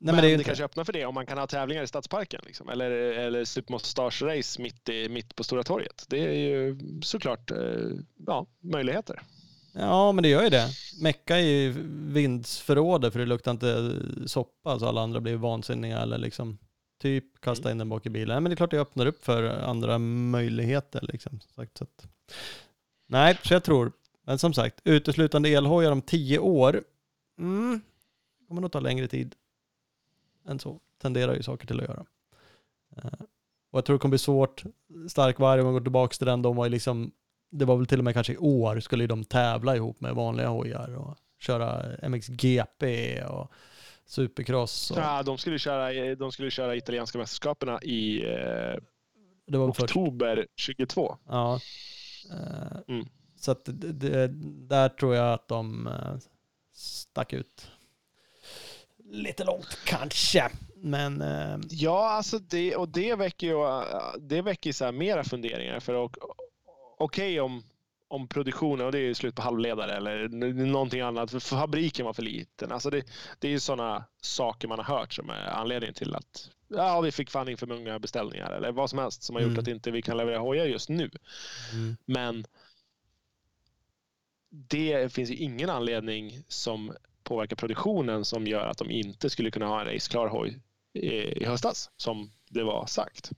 Nej, 0.00 0.14
men, 0.14 0.14
men 0.14 0.24
det 0.24 0.36
det 0.36 0.44
kanske 0.44 0.64
öppnar 0.64 0.84
för 0.84 0.92
det 0.92 1.04
om 1.04 1.14
man 1.14 1.26
kan 1.26 1.38
ha 1.38 1.46
tävlingar 1.46 1.82
i 1.82 1.86
stadsparken. 1.86 2.40
Liksom. 2.46 2.68
Eller, 2.68 2.90
eller 2.90 3.44
supermustache-race 3.44 4.60
mitt, 4.60 4.88
i, 4.88 5.08
mitt 5.08 5.36
på 5.36 5.44
Stora 5.44 5.62
torget. 5.62 6.04
Det 6.08 6.18
är 6.18 6.32
ju 6.32 6.78
såklart 7.02 7.50
eh, 7.50 7.58
ja, 8.26 8.46
möjligheter. 8.60 9.22
Ja, 9.72 10.12
men 10.12 10.22
det 10.22 10.28
gör 10.28 10.42
ju 10.42 10.50
det. 10.50 10.68
Mecka 11.02 11.36
är 11.36 11.42
ju 11.42 11.74
vindsförrådet 12.12 13.12
för 13.12 13.20
det 13.20 13.26
luktar 13.26 13.50
inte 13.50 13.94
soppa 14.26 14.78
så 14.78 14.86
alla 14.88 15.00
andra 15.00 15.20
blir 15.20 15.36
vansinniga 15.36 15.98
eller 15.98 16.18
liksom 16.18 16.58
typ 17.00 17.40
kasta 17.40 17.70
in 17.70 17.78
den 17.78 17.88
bak 17.88 18.06
i 18.06 18.10
bilen. 18.10 18.42
Men 18.42 18.50
det 18.50 18.54
är 18.54 18.56
klart 18.56 18.70
det 18.70 18.80
öppnar 18.80 19.06
upp 19.06 19.24
för 19.24 19.44
andra 19.44 19.98
möjligheter 19.98 21.00
liksom. 21.12 21.40
så 21.54 21.62
att... 21.62 22.08
Nej, 23.06 23.38
så 23.44 23.54
jag 23.54 23.64
tror, 23.64 23.92
men 24.24 24.38
som 24.38 24.54
sagt, 24.54 24.80
uteslutande 24.84 25.48
elhojar 25.48 25.92
om 25.92 26.02
tio 26.02 26.38
år, 26.38 26.84
mm, 27.38 27.80
kommer 28.48 28.60
nog 28.60 28.72
ta 28.72 28.80
längre 28.80 29.08
tid 29.08 29.34
än 30.48 30.58
så. 30.58 30.80
Tenderar 31.02 31.34
ju 31.34 31.42
saker 31.42 31.66
till 31.66 31.80
att 31.80 31.88
göra. 31.88 32.04
Eh, 32.96 33.20
Och 33.70 33.78
jag 33.78 33.84
tror 33.84 33.96
det 33.96 34.00
kommer 34.00 34.10
bli 34.10 34.18
svårt. 34.18 34.64
Starkvarg, 35.08 35.60
om 35.60 35.64
man 35.66 35.74
går 35.74 35.80
tillbaka 35.80 36.14
till 36.16 36.26
den, 36.26 36.42
de 36.42 36.56
var 36.56 36.64
ju 36.64 36.70
liksom 36.70 37.10
det 37.50 37.64
var 37.64 37.76
väl 37.76 37.86
till 37.86 37.98
och 37.98 38.04
med 38.04 38.14
kanske 38.14 38.32
i 38.32 38.36
år 38.38 38.80
skulle 38.80 39.06
de 39.06 39.24
tävla 39.24 39.76
ihop 39.76 40.00
med 40.00 40.14
vanliga 40.14 40.48
hojar 40.48 40.94
och 40.96 41.16
köra 41.40 41.96
MXGP 42.08 43.22
och 43.24 43.52
supercross. 44.06 44.90
Och, 44.90 44.98
Ja, 44.98 45.22
de, 45.22 45.38
skulle 45.38 45.58
köra, 45.58 46.14
de 46.14 46.32
skulle 46.32 46.50
köra 46.50 46.76
italienska 46.76 47.18
mästerskapen 47.18 47.78
i 47.82 48.22
eh, 48.24 48.78
väl 49.46 49.72
först. 49.72 49.80
oktober 49.82 50.46
22. 50.56 51.16
Ja. 51.28 51.60
Eh, 52.30 52.78
Mm. 52.88 53.06
Så 53.36 53.50
att 53.50 53.64
det, 53.64 53.92
det, 53.92 54.26
där 54.68 54.88
tror 54.88 55.14
jag 55.14 55.32
att 55.32 55.48
de 55.48 55.86
eh, 55.86 56.16
stack 56.74 57.32
ut 57.32 57.70
lite 59.10 59.44
långt 59.44 59.78
kanske. 59.86 60.50
Men 60.76 61.22
eh, 61.22 61.58
Ja, 61.70 62.10
alltså 62.10 62.38
det, 62.38 62.76
och 62.76 62.88
det 62.88 63.14
väcker 63.14 63.46
ju 63.46 63.56
det 64.20 64.42
väcker 64.42 64.72
så 64.72 64.84
här 64.84 64.92
mera 64.92 65.24
funderingar. 65.24 65.80
För 65.80 65.94
och- 65.94 66.16
okej 66.98 67.40
om, 67.40 67.64
om 68.08 68.28
produktionen, 68.28 68.86
och 68.86 68.92
det 68.92 68.98
är 68.98 69.14
slut 69.14 69.34
på 69.34 69.42
halvledare 69.42 69.92
eller 69.96 70.28
någonting 70.66 71.00
annat, 71.00 71.30
för 71.30 71.40
fabriken 71.40 72.06
var 72.06 72.12
för 72.12 72.22
liten. 72.22 72.72
Alltså 72.72 72.90
det, 72.90 73.04
det 73.38 73.48
är 73.48 73.52
ju 73.52 73.60
sådana 73.60 74.04
saker 74.20 74.68
man 74.68 74.78
har 74.78 74.98
hört 74.98 75.12
som 75.12 75.30
är 75.30 75.46
anledningen 75.46 75.94
till 75.94 76.14
att 76.14 76.50
ja, 76.68 77.00
vi 77.00 77.12
fick 77.12 77.30
fan 77.30 77.48
in 77.48 77.56
för 77.56 77.66
många 77.66 77.98
beställningar 77.98 78.50
eller 78.50 78.72
vad 78.72 78.90
som 78.90 78.98
helst 78.98 79.22
som 79.22 79.36
har 79.36 79.42
gjort 79.42 79.50
Mm. 79.50 79.60
att 79.62 79.68
inte 79.68 79.90
vi 79.90 80.02
kan 80.02 80.16
leverera 80.16 80.38
hojar 80.38 80.66
just 80.66 80.88
nu. 80.88 81.10
mm, 81.72 81.96
Men 82.04 82.44
det 84.50 85.12
finns 85.12 85.30
ju 85.30 85.34
ingen 85.34 85.70
anledning 85.70 86.44
som 86.48 86.92
påverkar 87.22 87.56
produktionen 87.56 88.24
som 88.24 88.46
gör 88.46 88.66
att 88.66 88.78
de 88.78 88.90
inte 88.90 89.30
skulle 89.30 89.50
kunna 89.50 89.66
ha 89.66 89.80
en 89.80 89.86
raceklar 89.86 90.28
hoj 90.28 90.60
i, 90.92 91.08
i 91.08 91.44
höstas, 91.44 91.90
som 91.96 92.32
det 92.50 92.62
var 92.64 92.86
sagt. 92.86 93.30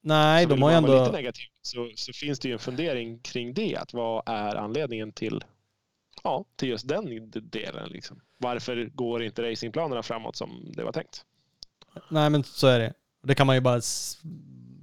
Nej, 0.00 0.42
så 0.44 0.48
de 0.48 0.54
vill 0.54 0.62
har 0.62 0.70
ju 0.70 0.76
ändå... 0.76 1.00
lite 1.00 1.12
negativ 1.12 1.44
så, 1.62 1.90
så 1.94 2.12
finns 2.12 2.38
det 2.38 2.48
ju 2.48 2.52
en 2.52 2.58
fundering 2.58 3.18
kring 3.18 3.54
det. 3.54 3.76
Att 3.76 3.94
vad 3.94 4.22
är 4.26 4.54
anledningen 4.56 5.12
till, 5.12 5.44
ja, 6.22 6.44
till 6.56 6.68
just 6.68 6.88
den 6.88 7.30
delen? 7.30 7.88
Liksom. 7.88 8.20
Varför 8.38 8.90
går 8.94 9.22
inte 9.22 9.50
racingplanerna 9.50 10.02
framåt 10.02 10.36
som 10.36 10.72
det 10.76 10.84
var 10.84 10.92
tänkt? 10.92 11.24
Nej, 12.10 12.30
men 12.30 12.44
så 12.44 12.66
är 12.66 12.78
det. 12.78 12.94
Det 13.22 13.34
kan 13.34 13.46
man 13.46 13.56
ju 13.56 13.60
bara 13.60 13.80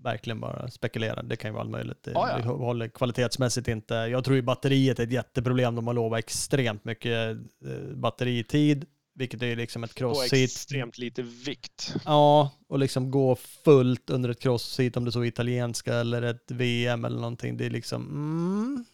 verkligen 0.03 0.39
bara 0.39 0.67
spekulera. 0.67 1.23
Det 1.23 1.35
kan 1.35 1.49
ju 1.49 1.53
vara 1.53 1.61
allt 1.61 1.71
möjligt. 1.71 2.03
Det, 2.03 2.11
Ja, 2.11 2.39
ja. 2.39 2.51
håller 2.51 2.87
kvalitetsmässigt 2.87 3.67
inte. 3.67 3.93
Jag 3.93 4.23
tror 4.23 4.35
ju 4.35 4.41
batteriet 4.41 4.99
är 4.99 5.03
ett 5.03 5.11
jätteproblem. 5.11 5.75
De 5.75 5.87
har 5.87 5.93
lovat 5.93 6.19
extremt 6.19 6.85
mycket 6.85 7.37
eh, 7.65 7.95
batteritid, 7.95 8.85
vilket 9.15 9.43
är 9.43 9.55
liksom 9.55 9.83
ett 9.83 9.91
På 9.95 9.99
cross-seat. 9.99 10.43
extremt 10.43 10.97
lite 10.97 11.21
vikt. 11.21 11.95
Ja, 12.05 12.51
och 12.67 12.79
liksom 12.79 13.11
gå 13.11 13.35
fullt 13.35 14.09
under 14.09 14.29
ett 14.29 14.39
cross-seat 14.41 14.97
om 14.97 15.05
det 15.05 15.11
så 15.11 15.21
är 15.21 15.25
italienska 15.25 15.93
eller 15.95 16.21
ett 16.21 16.51
VM 16.51 17.05
eller 17.05 17.17
någonting. 17.19 17.57
Det 17.57 17.65
är 17.65 17.69
liksom, 17.69 18.01
mm, 18.03 18.85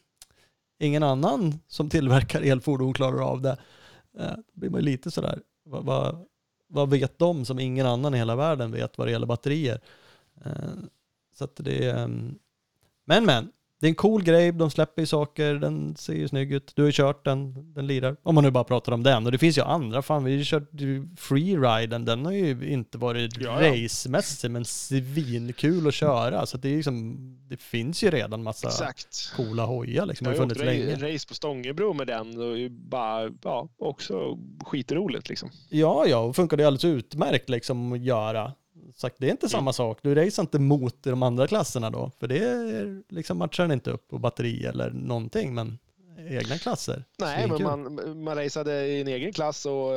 ingen 0.80 1.04
annan 1.04 1.60
som 1.68 1.90
tillverkar 1.90 2.42
elfordon 2.42 2.94
klarar 2.94 3.22
av 3.32 3.42
det. 3.42 3.58
Eh, 4.20 4.36
Då 4.36 4.60
blir 4.60 4.70
man 4.70 4.80
ju 4.80 4.86
lite 4.86 5.12
sådär, 5.12 5.42
vad, 5.66 5.86
vad, 5.86 6.26
vad 6.68 6.90
vet 6.90 7.18
de 7.20 7.46
som 7.46 7.60
ingen 7.60 7.86
annan 7.86 8.16
i 8.16 8.18
hela 8.18 8.36
världen 8.36 8.72
vet 8.72 8.98
vad 8.98 9.08
det 9.08 9.12
gäller 9.12 9.28
batterier? 9.28 9.82
Eh, 10.46 10.52
Så 11.34 11.44
att 11.44 11.56
det 11.56 11.86
är, 11.86 12.04
mm, 12.04 12.36
men 13.06 13.26
men, 13.26 13.52
det 13.82 13.88
är 13.88 13.90
en 13.90 13.96
cool 13.96 14.24
grej, 14.24 14.52
de 14.52 14.72
släpper 14.72 15.02
ju 15.02 15.06
saker, 15.06 15.54
den 15.54 15.96
ser 15.96 16.14
ju 16.14 16.28
snygg 16.28 16.54
ut. 16.54 16.72
Du 16.76 16.82
har 16.82 16.88
ju 16.88 16.92
kört 16.94 17.26
den, 17.26 17.74
den 17.74 17.88
lirar. 17.88 18.16
Om 18.24 18.36
man 18.36 18.44
nu 18.44 18.52
bara 18.52 18.64
pratar 18.64 18.92
om 18.92 19.04
den. 19.04 19.26
Och 19.26 19.32
det 19.32 19.38
finns 19.38 19.58
ju 19.58 19.62
andra, 19.62 20.02
fan 20.02 20.24
vi 20.24 20.32
har 20.32 20.38
ju 20.38 20.44
kört 20.46 20.70
ju 20.72 21.08
freeriden, 21.18 22.06
den 22.06 22.26
har 22.26 22.32
ju 22.32 22.70
inte 22.72 22.98
varit 22.98 23.38
Ja, 23.42 23.64
ja. 23.64 23.74
racemässig 23.86 24.52
men 24.52 24.66
svinkul 24.66 25.88
att 25.88 25.94
köra. 25.94 26.46
Så 26.46 26.58
det 26.58 26.70
är 26.70 26.76
liksom, 26.76 27.18
det 27.50 27.58
finns 27.62 28.04
ju 28.04 28.12
redan 28.12 28.44
massa 28.44 28.68
Exakt. 28.68 29.34
coola 29.36 29.66
hojar 29.66 30.06
liksom, 30.06 30.26
Jag 30.26 30.32
har 30.32 30.36
ju 30.36 30.40
funnits 30.40 30.62
länge. 31.00 31.14
race 31.14 31.28
på 31.28 31.34
Stångebro 31.34 31.94
med 31.94 32.08
den 32.08 32.28
och 32.42 32.72
bara, 32.72 33.30
ja, 33.44 33.70
också 33.78 34.38
skitroligt 34.66 35.30
liksom. 35.30 35.50
Ja, 35.70 36.06
ja, 36.08 36.18
och 36.18 36.36
funkar 36.36 36.58
det 36.58 36.64
alldeles 36.66 36.86
utmärkt 36.86 37.50
liksom 37.50 37.94
att 37.94 38.02
göra. 38.04 38.52
Sagt, 38.96 39.16
det 39.20 39.28
är 39.28 39.32
inte 39.32 39.50
samma 39.50 39.74
sak. 39.74 40.00
Du 40.02 40.16
racear 40.16 40.44
inte 40.44 40.60
mot 40.60 41.04
de 41.04 41.24
andra 41.24 41.48
klasserna 41.48 41.90
då, 41.90 42.12
för 42.20 42.28
det 42.28 42.38
är, 42.38 43.04
liksom 43.10 43.38
matchar 43.38 43.74
inte 43.74 43.92
upp 43.92 44.08
på 44.08 44.18
batteri 44.18 44.66
eller 44.66 44.92
någonting, 44.92 45.54
men 45.54 45.80
egna 46.30 46.58
klasser. 46.58 47.04
Nej, 47.20 47.48
men 47.48 47.64
man, 47.64 48.24
man 48.24 48.36
raceade 48.36 48.88
i 48.88 49.02
en 49.02 49.08
egen 49.08 49.34
klass 49.34 49.66
och, 49.66 49.92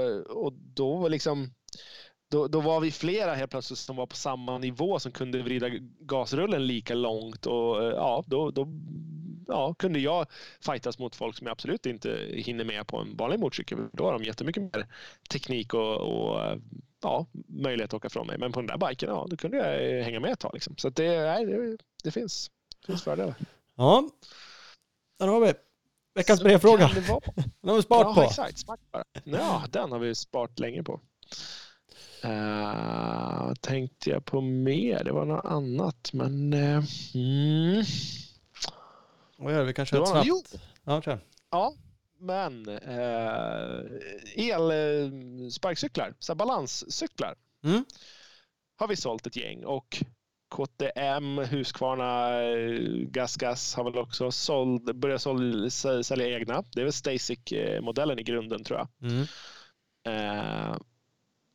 och 0.45 0.53
då 0.53 0.97
var 0.97 1.09
liksom 1.09 1.51
då, 2.31 2.49
då 2.49 2.61
var 2.61 2.81
vi 2.81 2.91
flera 2.91 3.35
helt 3.35 3.51
plötsligt 3.51 3.79
som 3.79 3.97
var 3.97 4.07
på 4.07 4.17
samma 4.17 4.59
nivå 4.59 4.99
som 4.99 5.13
kunde 5.13 5.43
vrida 5.43 5.69
gasrullen 6.01 6.67
lika 6.67 6.95
långt 6.95 7.47
och 7.47 7.85
ja, 7.85 8.25
då, 8.27 8.51
då 8.51 8.69
ja, 9.47 9.75
kunde 9.75 9.99
jag 9.99 10.27
fightas 10.61 10.99
mot 10.99 11.17
folk 11.17 11.37
som 11.37 11.47
jag 11.47 11.53
absolut 11.53 11.87
inte 11.87 12.29
hinner 12.33 12.65
med 12.65 12.87
på 12.87 12.99
en 12.99 13.17
vanlig 13.17 13.41
motorcykel. 13.41 13.79
Då 13.93 14.05
har 14.05 14.13
de 14.13 14.25
jättemycket 14.25 14.63
mer 14.63 14.87
teknik 15.31 15.75
och, 15.75 15.97
och 15.97 16.59
ja, 17.03 17.27
möjlighet 17.49 17.91
att 17.91 17.97
åka 17.97 18.09
från 18.09 18.27
mig. 18.27 18.39
Men 18.39 18.53
på 18.53 18.61
den 18.61 18.67
där 18.79 18.89
biken, 18.89 19.09
ja, 19.09 19.27
då 19.31 19.37
kunde 19.37 19.57
jag 19.57 20.05
hänga 20.05 20.21
med 20.21 20.33
ett 20.33 20.41
tag. 20.41 20.51
Liksom. 20.55 20.77
Så 20.77 20.89
det, 20.89 21.21
nej, 21.21 21.47
det, 21.47 21.77
det 22.05 22.11
finns, 22.11 22.51
det 22.81 22.87
finns 22.87 23.03
fördelar. 23.03 23.35
Ja, 23.77 24.09
där 25.19 25.27
har 25.27 25.41
vi 25.41 25.53
veckans 26.15 26.43
brevfråga. 26.43 26.89
Den 27.61 27.71
har 27.71 27.77
vi 27.77 27.83
sparat 27.83 28.07
ja, 28.07 28.15
på. 28.15 28.23
exakt. 28.23 28.59
Smack 28.59 28.81
bara. 28.93 29.05
Ja, 29.25 29.65
den 29.71 29.93
har 29.93 29.99
vi 29.99 30.15
sparat 30.15 30.59
länge 30.59 30.83
på. 30.83 31.01
Uh, 32.25 33.55
tänkte 33.61 34.11
jag 34.11 34.25
på 34.25 34.41
mer? 34.41 35.05
Det 35.05 35.13
var 35.13 35.25
något 35.25 35.45
annat, 35.45 36.11
men... 36.13 36.53
Uh, 36.55 36.85
mm. 37.15 37.85
Vad 39.39 39.53
gör 39.53 39.61
vi? 39.61 39.67
Vi 39.67 39.73
kan 39.75 39.83
Det 39.83 39.87
köra 39.87 40.01
var, 40.01 40.21
ett 40.21 40.27
jo, 40.27 40.43
snabbt. 40.47 40.65
Ja, 40.85 41.03
kör. 41.03 41.19
ja, 41.51 41.75
men 42.19 42.69
uh, 42.69 43.81
elsparkcyklar, 44.37 46.15
så 46.19 46.33
här 46.33 46.37
balanscyklar, 46.37 47.35
Mm. 47.65 47.85
har 48.77 48.89
vi 48.89 48.97
sålt 48.97 49.27
ett 49.27 49.37
gäng 49.37 49.65
och 49.65 50.03
KTM, 50.55 51.39
Husqvarna, 51.39 52.43
eh, 52.43 52.81
Gas 53.09 53.37
Gas 53.37 53.75
har 53.75 53.85
väl 53.85 53.99
också 53.99 54.31
såld, 54.31 54.97
börjat 54.97 55.23
sål, 55.23 55.67
sä- 55.67 56.03
sälja 56.03 56.29
egna. 56.39 56.65
Det 56.73 56.81
är 56.81 56.85
väl 56.85 56.93
Stasic-modellen 56.93 58.19
i 58.19 58.23
grunden 58.23 58.65
tror 58.65 58.79
jag. 58.79 58.89
Mm. 59.11 59.23
Eh, 60.09 60.77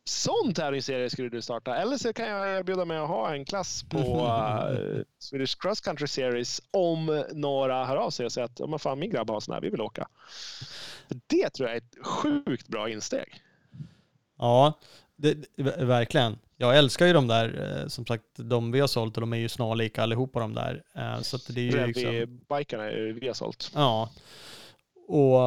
sån 0.04 0.54
tävlingsserie 0.54 1.10
skulle 1.10 1.28
du 1.28 1.42
starta. 1.42 1.76
Eller 1.76 1.96
så 1.96 2.12
kan 2.12 2.28
jag 2.28 2.58
erbjuda 2.58 2.84
mig 2.84 2.98
att 2.98 3.08
ha 3.08 3.34
en 3.34 3.44
klass 3.44 3.82
på 3.82 3.98
eh, 3.98 5.02
Swedish 5.18 5.58
Cross 5.60 5.80
Country 5.80 6.06
Series 6.06 6.62
om 6.70 7.24
några 7.32 7.84
hör 7.84 7.96
av 7.96 8.10
sig 8.10 8.26
och 8.26 8.32
säger 8.32 8.44
att 8.44 8.60
"Ja, 8.60 8.66
men 8.66 8.78
fan, 8.78 8.98
min 8.98 9.10
grabb 9.10 9.30
har 9.30 9.40
sån 9.40 9.54
här, 9.54 9.60
vi 9.60 9.70
vill 9.70 9.80
åka. 9.80 10.08
Det 11.26 11.50
tror 11.50 11.68
jag 11.68 11.76
är 11.76 11.80
ett 11.80 12.06
sjukt 12.06 12.68
bra 12.68 12.90
insteg. 12.90 13.42
Ja, 14.38 14.78
det, 15.16 15.36
verkligen. 15.78 16.38
Jag 16.56 16.78
älskar 16.78 17.06
ju 17.06 17.12
de 17.12 17.26
där, 17.26 17.78
eh, 17.82 17.88
som 17.88 18.06
sagt, 18.06 18.24
de 18.36 18.72
vi 18.72 18.80
har 18.80 18.86
sålt 18.88 19.16
och 19.16 19.20
de 19.20 19.32
är 19.32 19.36
ju 19.36 19.48
snarlika 19.48 20.02
allihopa 20.02 20.40
de 20.40 20.54
där. 20.54 20.82
Eh, 20.94 21.20
Så 21.20 21.52
det 21.52 21.60
är 21.60 21.64
ju 21.64 21.86
liksom... 21.86 22.12
Ju 22.12 23.12
vi 23.20 23.26
har 23.26 23.34
sålt. 23.34 23.70
Ja. 23.74 24.10
Och 25.08 25.40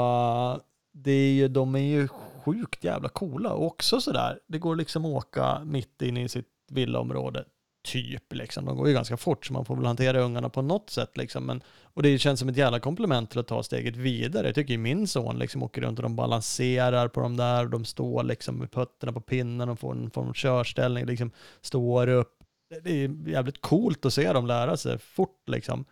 det 0.91 1.11
är 1.11 1.31
ju, 1.33 1.47
de 1.47 1.75
är 1.75 1.79
ju 1.79 2.07
sjukt 2.45 2.83
jävla 2.83 3.09
coola. 3.09 3.53
Och 3.53 3.65
också 3.65 4.01
sådär, 4.01 4.39
det 4.47 4.59
går 4.59 4.75
liksom 4.75 5.05
att 5.05 5.11
åka 5.11 5.61
mitt 5.65 6.01
in 6.01 6.17
i 6.17 6.29
sitt 6.29 6.47
villaområde. 6.71 7.45
Typ 7.83 8.33
liksom. 8.33 8.65
De 8.65 8.77
går 8.77 8.87
ju 8.87 8.93
ganska 8.93 9.17
fort 9.17 9.45
så 9.45 9.53
man 9.53 9.65
får 9.65 9.75
väl 9.75 9.85
hantera 9.85 10.19
ungarna 10.19 10.49
på 10.49 10.61
något 10.61 10.89
sätt 10.89 11.17
liksom. 11.17 11.45
Men, 11.45 11.63
och 11.83 12.03
det 12.03 12.19
känns 12.19 12.39
som 12.39 12.49
ett 12.49 12.57
jävla 12.57 12.79
komplement 12.79 13.29
till 13.29 13.39
att 13.39 13.47
ta 13.47 13.63
steget 13.63 13.95
vidare. 13.95 14.47
Jag 14.47 14.55
tycker 14.55 14.73
ju 14.73 14.77
min 14.77 15.07
son 15.07 15.39
liksom 15.39 15.63
åker 15.63 15.81
runt 15.81 15.99
och 15.99 16.03
de 16.03 16.15
balanserar 16.15 17.07
på 17.07 17.19
de 17.19 17.37
där. 17.37 17.63
Och 17.63 17.69
de 17.69 17.85
står 17.85 18.23
liksom 18.23 18.57
med 18.57 18.71
fötterna 18.71 19.13
på 19.13 19.21
pinnen 19.21 19.69
och 19.69 19.79
får 19.79 19.91
en 19.91 20.11
form 20.11 20.29
av 20.29 20.33
körställning. 20.33 21.05
Liksom 21.05 21.31
står 21.61 22.07
upp. 22.07 22.37
Det 22.83 23.03
är 23.03 23.29
jävligt 23.29 23.61
coolt 23.61 24.05
att 24.05 24.13
se 24.13 24.33
dem 24.33 24.47
lära 24.47 24.77
sig 24.77 24.99
fort 24.99 25.49
liksom. 25.49 25.85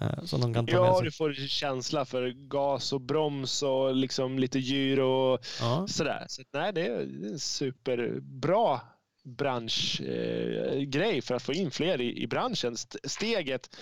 Eh, 0.00 0.24
Som 0.24 0.40
de 0.40 0.54
kan 0.54 0.66
ta 0.66 0.80
med 0.80 0.88
Ja, 0.88 0.94
sig. 0.98 1.04
du 1.04 1.12
får 1.12 1.32
känsla 1.32 2.04
för 2.04 2.28
gas 2.48 2.92
och 2.92 3.00
broms 3.00 3.62
och 3.62 3.94
liksom 3.94 4.38
lite 4.38 4.58
gyro 4.58 5.06
och 5.08 5.40
Ja. 5.60 5.86
sådär. 5.88 6.26
Så 6.28 6.42
nej, 6.52 6.72
det 6.72 6.86
är 6.86 7.00
en 7.00 7.38
superbra 7.38 8.80
branschgrej 9.24 11.16
eh, 11.16 11.22
för 11.22 11.34
att 11.34 11.42
få 11.42 11.52
in 11.52 11.70
fler 11.70 12.00
i, 12.00 12.22
i 12.22 12.26
branschen. 12.26 12.72
St- 12.74 12.98
Steget 13.04 13.76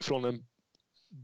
från 0.00 0.24
en 0.24 0.44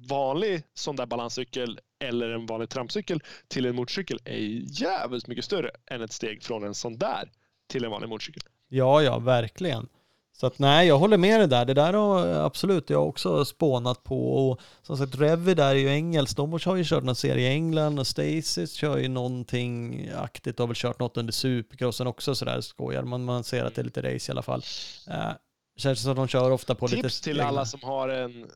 vanlig 0.09 0.63
sån 0.75 0.97
där 0.97 1.07
balanscykel 1.07 1.81
eller 2.05 2.31
en 2.31 2.47
vanlig 2.47 2.69
trampcykel 2.69 3.21
till 3.49 3.67
en 3.67 3.75
motorcykel 3.77 4.19
är 4.25 4.39
jävligt 4.83 5.27
mycket 5.27 5.45
större 5.45 5.71
än 5.91 6.03
ett 6.03 6.13
steg 6.13 6.43
från 6.43 6.65
en 6.65 6.75
sån 6.75 6.99
där 6.99 7.31
till 7.67 7.85
en 7.85 7.91
vanlig 7.91 8.09
motorcykel. 8.09 8.43
Ja, 8.69 9.03
ja, 9.03 9.19
verkligen. 9.19 9.89
Så 10.37 10.47
att 10.47 10.59
nej, 10.59 10.89
jag 10.89 10.99
håller 10.99 11.17
med 11.17 11.41
dig 11.41 11.49
där. 11.49 11.65
Det 11.65 11.75
där 11.75 11.93
har 11.93 12.27
absolut 12.27 12.91
jag 12.91 13.09
också 13.09 13.45
spånat 13.45 14.05
på. 14.05 14.51
Och 14.51 14.61
som 14.83 14.97
sagt, 14.97 15.21
Revy 15.21 15.55
där 15.55 15.71
är 15.71 15.75
ju 15.75 15.89
engelskt. 15.89 16.37
De 16.37 16.53
har 16.53 16.77
ju 16.77 16.85
kört 16.85 17.05
någon 17.05 17.15
serie 17.15 17.49
i 17.49 17.53
England 17.53 17.99
och 17.99 18.07
Stasis 18.07 18.73
kör 18.73 18.99
ju 18.99 19.09
någonting 19.09 20.09
aktigt. 20.17 20.59
Har 20.59 20.67
väl 20.67 20.77
kört 20.77 20.99
något 20.99 21.17
under 21.17 21.33
Supercrossen 21.33 22.07
också 22.07 22.35
sådär 22.35 22.61
skojar. 22.61 23.03
Man, 23.03 23.25
man 23.25 23.45
ser 23.45 23.65
att 23.65 23.75
det 23.75 23.83
är 23.83 23.85
lite 23.85 24.15
race 24.15 24.31
i 24.31 24.33
alla 24.33 24.43
fall. 24.43 24.63
Uh, 25.09 25.33
känns 25.77 26.03
som 26.03 26.11
att 26.11 26.17
de 26.17 26.29
kör 26.29 26.51
ofta 26.51 26.75
på 26.75 26.87
lite... 26.87 27.03
Tips 27.03 27.21
till 27.21 27.37
egna- 27.37 27.49
alla 27.49 27.65
som 27.65 27.83
har 27.83 28.09
en 28.09 28.47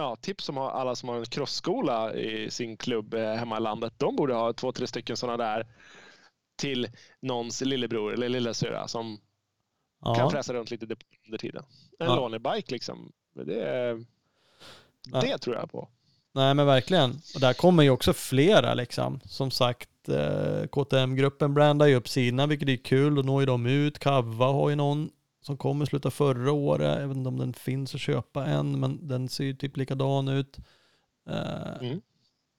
Ja, 0.00 0.16
tips 0.16 0.44
som 0.44 0.56
har 0.56 0.70
alla 0.70 0.94
som 0.94 1.08
har 1.08 1.16
en 1.16 1.24
crossskola 1.24 2.14
i 2.14 2.50
sin 2.50 2.76
klubb 2.76 3.14
eh, 3.14 3.34
hemma 3.34 3.56
i 3.56 3.60
landet. 3.60 3.92
De 3.96 4.16
borde 4.16 4.34
ha 4.34 4.52
två, 4.52 4.72
tre 4.72 4.86
stycken 4.86 5.16
sådana 5.16 5.36
där 5.36 5.66
till 6.58 6.88
någons 7.22 7.60
lillebror 7.60 8.12
eller 8.12 8.28
lillasyrra 8.28 8.88
som 8.88 9.18
kan 10.02 10.14
Ja, 10.18 10.30
fräsa 10.30 10.52
runt 10.54 10.70
lite 10.70 10.86
under 11.26 11.38
tiden. 11.38 11.62
En 11.98 12.06
Ja. 12.06 12.16
lånebike 12.16 12.72
liksom. 12.72 13.12
Det, 13.34 13.62
är- 13.62 14.04
Ja. 15.12 15.20
det 15.20 15.38
tror 15.38 15.56
jag 15.56 15.70
på. 15.72 15.88
nej 16.34 16.54
men 16.54 16.66
verkligen. 16.66 17.10
Och 17.34 17.40
där 17.40 17.52
kommer 17.52 17.82
ju 17.82 17.90
också 17.90 18.12
flera 18.12 18.74
liksom. 18.74 19.20
Som 19.24 19.50
sagt, 19.50 20.08
eh, 20.08 20.66
KTM-gruppen 20.66 21.54
brandar 21.54 21.86
ju 21.86 21.94
upp 21.94 22.08
sina, 22.08 22.46
vilket 22.46 22.68
är 22.68 22.76
kul. 22.76 23.18
Och 23.18 23.24
når 23.24 23.42
ju 23.42 23.46
de 23.46 23.66
ut. 23.66 23.98
Kava 23.98 24.46
har 24.46 24.70
ju 24.70 24.76
någon 24.76 25.10
som 25.42 25.56
kom 25.56 25.82
i 25.82 25.86
slutet 25.86 26.06
av 26.06 26.10
förra 26.10 26.52
året. 26.52 27.00
Jag 27.00 27.08
vet 27.08 27.16
inte 27.16 27.28
om 27.28 27.38
den 27.38 27.52
finns 27.52 27.94
att 27.94 28.00
köpa 28.00 28.46
än, 28.46 28.80
men 28.80 29.08
den 29.08 29.28
ser 29.28 29.44
ju 29.44 29.54
typ 29.54 29.76
likadan 29.76 30.28
ut. 30.28 30.58
Eh, 31.30 31.76
Mm. 31.80 32.00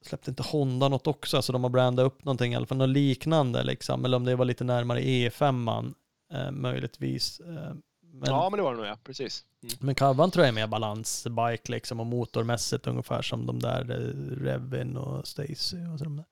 Släppte 0.05 0.29
inte 0.29 0.43
Honda 0.43 0.87
något 0.89 1.07
också? 1.07 1.37
Alltså 1.37 1.53
de 1.53 1.63
har 1.63 1.69
brandat 1.69 2.05
upp 2.05 2.23
någonting 2.25 2.53
i 2.53 2.55
alla 2.55 2.65
fall, 2.65 2.77
något 2.77 2.89
liknande 2.89 3.63
liksom. 3.63 4.05
Eller 4.05 4.17
om 4.17 4.25
det 4.25 4.35
var 4.35 4.45
lite 4.45 4.63
närmare 4.63 4.99
E5 5.01 5.93
eh, 6.33 6.51
möjligtvis. 6.51 7.39
Eh, 7.39 7.73
men, 8.13 8.29
Ja, 8.29 8.49
men 8.49 8.57
det 8.57 8.63
var 8.63 8.71
det 8.71 8.77
nog 8.77 8.85
ja. 8.85 8.97
Precis. 9.03 9.45
Mm. 9.63 9.75
men 9.79 9.95
Kavan 9.95 10.31
tror 10.31 10.45
jag 10.45 10.47
är 10.49 10.55
mer 10.55 10.67
balansbike 10.67 11.71
liksom 11.71 11.99
och 11.99 12.05
motormässigt 12.05 12.87
ungefär 12.87 13.21
som 13.21 13.45
de 13.45 13.59
där 13.59 13.81
eh, 13.91 14.43
Revin 14.43 14.97
och 14.97 15.27
Stacy 15.27 15.85
och 15.93 15.97
så 15.99 16.03
de 16.03 16.15
där. 16.15 16.25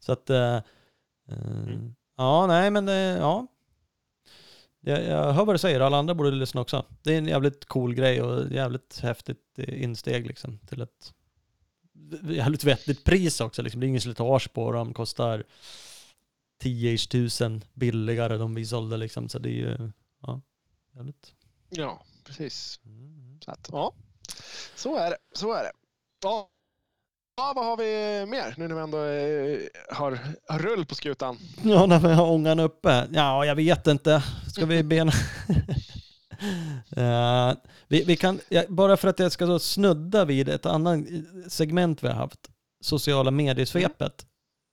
Så 0.00 0.12
att, 0.12 0.30
eh, 0.30 0.56
eh, 0.56 0.62
Mm. 1.28 1.94
ja 2.16 2.46
nej 2.46 2.70
men 2.70 2.88
eh, 2.88 2.94
ja. 2.94 3.46
Jag, 4.80 5.04
jag 5.04 5.32
hör 5.32 5.44
vad 5.44 5.54
du 5.54 5.58
säger, 5.58 5.80
alla 5.80 5.96
andra 5.96 6.14
borde 6.14 6.30
lyssna 6.30 6.60
också. 6.60 6.84
Det 7.02 7.14
är 7.14 7.18
en 7.18 7.26
jävligt 7.26 7.64
cool 7.64 7.94
grej 7.94 8.22
och 8.22 8.52
jävligt 8.52 8.98
häftigt 9.00 9.58
insteg 9.58 10.26
liksom 10.26 10.58
till 10.58 10.80
ett 10.80 11.12
jävligt 12.22 12.64
vettigt 12.64 13.04
pris 13.04 13.40
också 13.40 13.62
liksom. 13.62 13.80
Det 13.80 13.86
är 13.86 13.88
ingen 13.88 14.00
slitage 14.00 14.52
på 14.52 14.72
dem, 14.72 14.94
kostar 14.94 15.44
10 16.62 16.98
tusen 16.98 17.64
billigare 17.74 18.36
de 18.36 18.54
vi 18.54 18.66
sålde 18.66 18.96
liksom. 18.96 19.28
Så 19.28 19.38
det 19.38 19.48
är 19.48 19.52
ju, 19.52 19.90
ja, 20.22 20.40
jävligt. 20.94 21.32
Ja, 21.68 22.04
precis. 22.24 22.80
Mm. 22.84 23.40
Så, 23.44 23.50
att, 23.50 23.68
ja. 23.72 23.92
så 24.74 24.96
är 24.96 25.10
det. 25.10 25.16
Så 25.32 25.52
är 25.52 25.62
det. 25.62 25.72
Ja. 26.22 26.48
Ja, 27.36 27.52
vad 27.56 27.64
har 27.64 27.76
vi 27.76 28.26
mer 28.26 28.54
nu 28.56 28.68
när 28.68 28.74
vi 28.74 28.80
ändå 28.80 29.04
eh, 29.04 29.96
har, 29.96 30.18
har 30.48 30.58
rull 30.58 30.86
på 30.86 30.94
skutan? 30.94 31.38
Ja, 31.62 31.86
när 31.86 32.00
vi 32.00 32.12
har 32.12 32.30
ångan 32.30 32.60
uppe. 32.60 33.08
Ja, 33.12 33.44
jag 33.44 33.54
vet 33.54 33.86
inte. 33.86 34.22
Ska 34.48 34.66
vi 34.66 34.82
bena... 34.82 35.12
Eh, 36.96 37.52
vi, 37.88 38.04
vi 38.04 38.16
kan, 38.16 38.40
ja, 38.48 38.62
bara 38.68 38.96
för 38.96 39.08
att 39.08 39.18
jag 39.18 39.32
ska 39.32 39.58
snudda 39.58 40.24
vid 40.24 40.48
ett 40.48 40.66
annat 40.66 41.00
segment 41.48 42.02
vi 42.02 42.08
har 42.08 42.14
haft, 42.14 42.50
sociala 42.80 43.30
mediesvepet, 43.30 44.26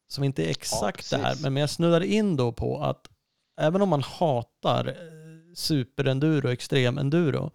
som 0.10 0.24
inte 0.24 0.46
är 0.46 0.50
exakt 0.50 1.10
det 1.10 1.18
här, 1.18 1.36
men 1.42 1.58
jag 1.58 1.70
snuddar 1.70 2.02
in 2.02 2.36
då 2.36 2.52
på 2.52 2.82
att 2.84 3.10
även 3.58 3.82
om 3.82 3.90
man 3.90 4.04
hatar 4.04 4.88
eh, 4.88 5.54
superenduro 5.56 6.50
extremenduro, 6.50 7.52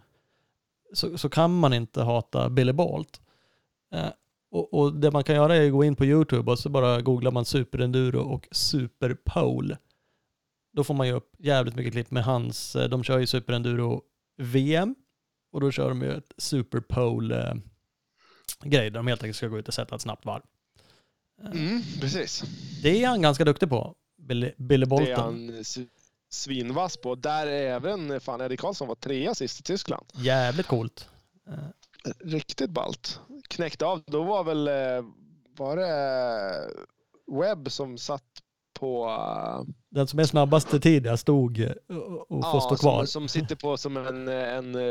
så, 0.92 1.18
så 1.18 1.28
kan 1.28 1.58
man 1.58 1.72
inte 1.72 2.02
hata 2.02 2.50
Billy 2.50 2.72
Bolt. 2.72 3.20
Eh, 3.92 4.08
och, 4.50 4.74
och 4.74 4.92
det 4.94 5.10
man 5.10 5.24
kan 5.24 5.34
göra 5.34 5.56
är 5.56 5.66
att 5.66 5.72
gå 5.72 5.84
in 5.84 5.96
på 5.96 6.04
YouTube 6.04 6.50
och 6.50 6.58
så 6.58 6.68
bara 6.68 7.00
googlar 7.00 7.30
man 7.30 7.44
superenduro 7.44 8.20
och 8.20 8.48
superpole. 8.52 9.78
Då 10.72 10.84
får 10.84 10.94
man 10.94 11.06
ju 11.06 11.12
upp 11.12 11.34
jävligt 11.38 11.76
mycket 11.76 11.92
klipp 11.92 12.10
med 12.10 12.24
hans, 12.24 12.76
eh, 12.76 12.88
de 12.88 13.04
kör 13.04 13.18
ju 13.18 13.26
superenduro 13.26 14.02
VM 14.36 14.94
och 15.52 15.60
då 15.60 15.70
kör 15.70 15.88
de 15.88 16.02
ju 16.02 16.12
ett 16.12 16.32
superpole 16.38 17.48
eh, 17.48 17.54
grej 18.62 18.90
där 18.90 18.98
de 18.98 19.06
helt 19.06 19.22
enkelt 19.22 19.36
ska 19.36 19.48
gå 19.48 19.58
ut 19.58 19.68
och 19.68 19.74
sätta 19.74 19.94
ett 19.94 20.00
snabbt 20.00 20.24
varv. 20.24 20.42
Mm, 21.42 21.82
precis. 22.00 22.42
Det 22.82 23.02
är 23.04 23.08
han 23.08 23.22
ganska 23.22 23.44
duktig 23.44 23.68
på, 23.68 23.94
Billy, 24.18 24.52
Billy 24.58 24.84
Det 24.86 24.96
är 24.96 25.16
Bolton. 25.16 25.16
han 25.18 25.64
svinvass 26.30 26.96
på. 26.96 27.14
Där 27.14 27.46
är 27.46 27.72
även 27.74 28.20
fan 28.20 28.40
Eddie 28.40 28.56
Karlsson 28.56 28.88
var 28.88 28.94
trea 28.94 29.34
sist 29.34 29.60
i 29.60 29.62
Tyskland. 29.62 30.06
Jävligt 30.14 30.66
coolt. 30.66 31.08
Eh, 31.48 31.54
Riktigt 32.24 32.70
balt. 32.70 33.20
Knäckte 33.48 33.86
av. 33.86 34.02
Då 34.06 34.22
var 34.24 34.44
väl, 34.44 34.68
eh, 34.68 35.04
var 35.56 35.76
det 35.76 36.74
Webb 37.40 37.70
som 37.72 37.98
satt 37.98 38.22
på... 38.74 39.06
eh, 39.08 39.74
Den 39.88 40.06
som 40.06 40.18
är 40.18 40.24
snabbast 40.24 40.74
i 40.74 40.80
tid, 40.80 41.06
jag 41.06 41.18
stod 41.18 41.60
eh, 41.60 41.96
och 41.96 42.30
och 42.32 42.50
får 42.50 42.60
stå 42.60 42.76
kvar. 42.76 42.98
Som, 42.98 43.06
som 43.06 43.28
sitter 43.28 43.56
på 43.56 43.76
som 43.76 43.96
en, 43.96 44.28
en 44.28 44.74
eh, 44.74 44.82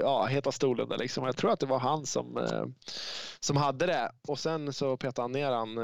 ja, 0.00 0.26
heta 0.26 0.52
stolen 0.52 0.88
där 0.88 0.98
liksom. 0.98 1.24
Jag 1.24 1.36
tror 1.36 1.50
att 1.52 1.60
det 1.60 1.66
var 1.66 1.78
han 1.78 2.06
som, 2.06 2.48
som 3.40 3.56
hade 3.56 3.86
det. 3.86 4.10
Och 4.28 4.38
sen 4.38 4.72
så 4.72 4.96
petade 4.96 5.22
han 5.24 5.32
ner 5.32 5.50
han, 5.50 5.78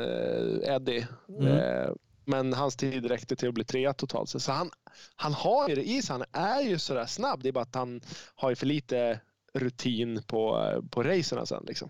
Eddie. 0.63 1.07
Mm. 1.29 1.95
Men 2.25 2.53
hans 2.53 2.77
tid 2.77 3.07
räckte 3.07 3.37
till 3.37 3.49
att 3.49 3.55
bli 3.55 3.65
trea 3.65 3.93
totalt. 3.93 4.29
Så 4.29 4.53
han, 4.53 4.71
han 5.17 5.33
har 5.35 5.69
ju 5.69 5.75
det 5.75 5.89
i 5.89 6.03
sig. 6.03 6.13
Han 6.13 6.25
är 6.33 6.61
ju 6.61 6.79
sådär 6.79 7.07
snabb. 7.07 7.43
Det 7.43 7.49
är 7.49 7.53
bara 7.53 7.63
att 7.63 7.75
han 7.75 8.01
har 8.35 8.51
ju 8.51 8.57
för 8.57 8.67
lite 8.67 9.21
rutin 9.55 10.23
på, 10.27 10.71
på 10.91 11.03
racerna 11.03 11.47
sen. 11.47 11.65
Liksom. 11.67 11.89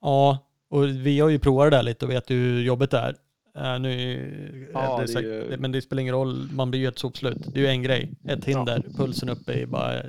Ja, 0.00 0.38
och 0.70 0.88
vi 0.88 1.20
har 1.20 1.28
ju 1.28 1.38
provat 1.38 1.70
det 1.70 1.76
där 1.76 1.82
lite 1.82 2.04
och 2.04 2.10
vet 2.10 2.30
hur 2.30 2.62
jobbigt 2.62 2.90
det 2.90 2.98
är. 2.98 3.16
Eh, 3.58 3.78
nu, 3.78 4.70
Ja, 4.74 5.04
det 5.06 5.14
det 5.14 5.20
ju- 5.20 5.56
Men 5.58 5.72
det 5.72 5.82
spelar 5.82 6.00
ingen 6.00 6.14
roll, 6.14 6.48
man 6.52 6.70
blir 6.70 6.80
ju 6.80 6.88
ett 6.88 6.98
sopslut. 6.98 7.38
Det 7.54 7.60
är 7.60 7.62
ju 7.64 7.68
en 7.68 7.82
grej, 7.82 8.12
ett 8.28 8.44
hinder, 8.44 8.84
pulsen 8.96 9.28
uppe 9.28 9.52
är 9.52 9.66
bara 9.66 10.02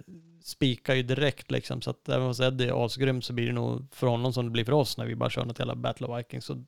spikar 0.44 0.94
ju 0.94 1.03
direkt 1.03 1.52
liksom. 1.52 1.82
Så 1.82 1.90
att 1.90 2.10
även 2.10 2.28
om 2.28 2.34
Eddie 2.41 2.68
är 2.68 2.86
asgrym 2.86 3.22
så 3.22 3.34
blir 3.34 3.48
det 3.48 3.53
nog 3.53 3.88
för 3.91 4.07
honom 4.07 4.34
som 4.34 4.45
det 4.45 4.52
blir 4.52 4.65
för 4.65 4.72
oss 4.72 4.98
när 4.98 5.06
vi 5.06 5.15
bara 5.15 5.30
kör 5.30 5.45
något 5.45 5.60
jävla 5.60 5.76
Battle 5.76 6.07
of 6.07 6.20
Vikings. 6.20 6.45
Så 6.45 6.65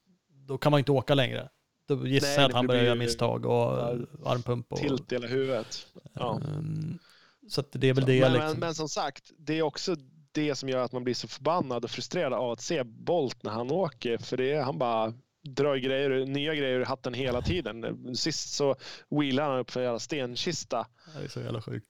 då 0.48 0.58
kan 0.58 0.72
man 0.72 0.78
ju 0.78 0.82
inte 0.82 0.92
åka 0.92 1.16
längre. 1.16 1.50
Då 1.88 2.08
gissar 2.08 2.28
Nej, 2.28 2.38
jag 2.38 2.46
att 2.46 2.54
han 2.54 2.68
börjar 2.68 2.84
göra 2.84 2.96
misstag 2.96 3.46
och 3.46 3.52
Ja, 3.52 3.96
armpump 4.26 4.72
och... 4.72 4.78
Tilt 4.80 5.12
i 5.12 5.16
hela 5.16 5.28
huvudet. 5.28 5.88
Ja. 6.14 6.42
ehm, 6.48 7.00
så 7.50 7.62
att 7.62 7.72
det 7.72 7.90
är 7.90 7.94
väl 7.94 8.06
det 8.06 8.22
men, 8.22 8.34
liksom. 8.34 8.50
men, 8.52 8.60
men 8.60 8.76
som 8.76 8.90
sagt, 8.90 9.32
det 9.38 9.58
är 9.58 9.62
också 9.62 9.96
det 10.32 10.56
som 10.56 10.70
gör 10.70 10.84
att 10.84 10.92
man 10.92 11.04
blir 11.04 11.14
så 11.14 11.28
förbannad 11.28 11.84
och 11.84 11.92
frustrerad 11.92 12.34
av 12.34 12.52
att 12.52 12.62
se 12.62 12.84
Bolt 12.84 13.44
när 13.44 13.52
han 13.52 13.72
åker. 13.72 14.18
För 14.18 14.38
det 14.38 14.52
är, 14.52 14.62
han 14.62 14.78
bara 14.78 15.14
drar 15.46 15.76
grejer, 15.76 16.26
nya 16.26 16.56
grejer 16.56 16.80
ur 16.80 16.86
hatten 16.86 17.14
hela 17.14 17.42
tiden. 17.42 18.16
Sist 18.16 18.54
så 18.54 18.76
wheelar 19.10 19.50
han 19.50 19.60
upp 19.60 19.72
för 19.72 19.80
en 19.80 19.84
jävla 19.84 20.00
stenkista. 20.00 20.88
Det 21.18 21.24
är 21.24 21.28
så 21.28 21.42
jävla 21.42 21.62
sjukt. 21.62 21.88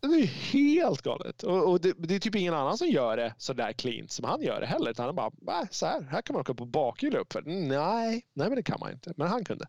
Det 0.00 0.06
är 0.06 0.26
helt 0.26 1.02
galet. 1.02 1.42
Och, 1.42 1.70
och 1.70 1.80
det, 1.80 1.92
det 1.98 2.14
är 2.14 2.18
typ 2.18 2.34
ingen 2.34 2.54
annan 2.54 2.78
som 2.78 2.88
gör 2.88 3.16
det 3.16 3.34
så 3.38 3.52
där 3.52 3.72
clean 3.72 4.08
som 4.08 4.24
han 4.24 4.42
gör 4.42 4.60
det 4.60 4.66
heller. 4.66 4.90
Utan 4.90 5.06
han 5.06 5.14
bara, 5.14 5.30
"Va, 5.42 5.66
så 5.70 5.86
här, 5.86 6.00
här 6.02 6.22
kan 6.22 6.34
man 6.34 6.40
åka 6.40 6.54
på 6.54 6.64
bakhjul 6.64 7.16
upp 7.16 7.32
för. 7.32 7.42
Nej, 7.42 8.22
nej 8.34 8.48
men 8.48 8.54
det 8.54 8.62
kan 8.62 8.80
man 8.80 8.92
inte. 8.92 9.12
Men 9.16 9.28
han 9.28 9.44
kunde. 9.44 9.66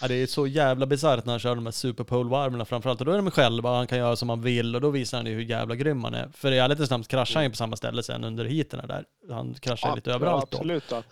Ja, 0.00 0.08
det 0.08 0.14
är 0.14 0.26
så 0.26 0.46
jävla 0.46 0.86
bisarrt 0.86 1.24
när 1.24 1.32
han 1.32 1.40
kör 1.40 1.54
de 1.54 1.66
här 1.66 1.72
superpole-varven 1.72 2.64
framförallt. 2.66 3.00
Och 3.00 3.06
då 3.06 3.12
är 3.12 3.16
de 3.16 3.30
själva, 3.30 3.76
han 3.76 3.86
kan 3.86 3.98
göra 3.98 4.16
som 4.16 4.28
han 4.28 4.42
vill 4.42 4.74
och 4.74 4.80
då 4.80 4.90
visar 4.90 5.18
han 5.18 5.26
ju 5.26 5.34
hur 5.34 5.42
jävla 5.42 5.74
grym 5.74 6.04
han 6.04 6.14
är. 6.14 6.28
För 6.34 6.52
i 6.52 6.58
ärlighetens 6.58 6.90
namn 6.90 7.04
kraschar 7.04 7.34
han 7.34 7.44
ju 7.44 7.50
på 7.50 7.56
samma 7.56 7.76
ställe 7.76 8.02
sen 8.02 8.24
under 8.24 8.44
heaterna 8.44 8.86
där. 8.86 9.04
Han 9.30 9.54
kraschar 9.54 9.94
lite 9.96 10.10
Ja, 10.10 10.16
överallt 10.16 10.50
då. 10.50 10.56
Absolut. 10.56 10.88
Då. 10.88 11.02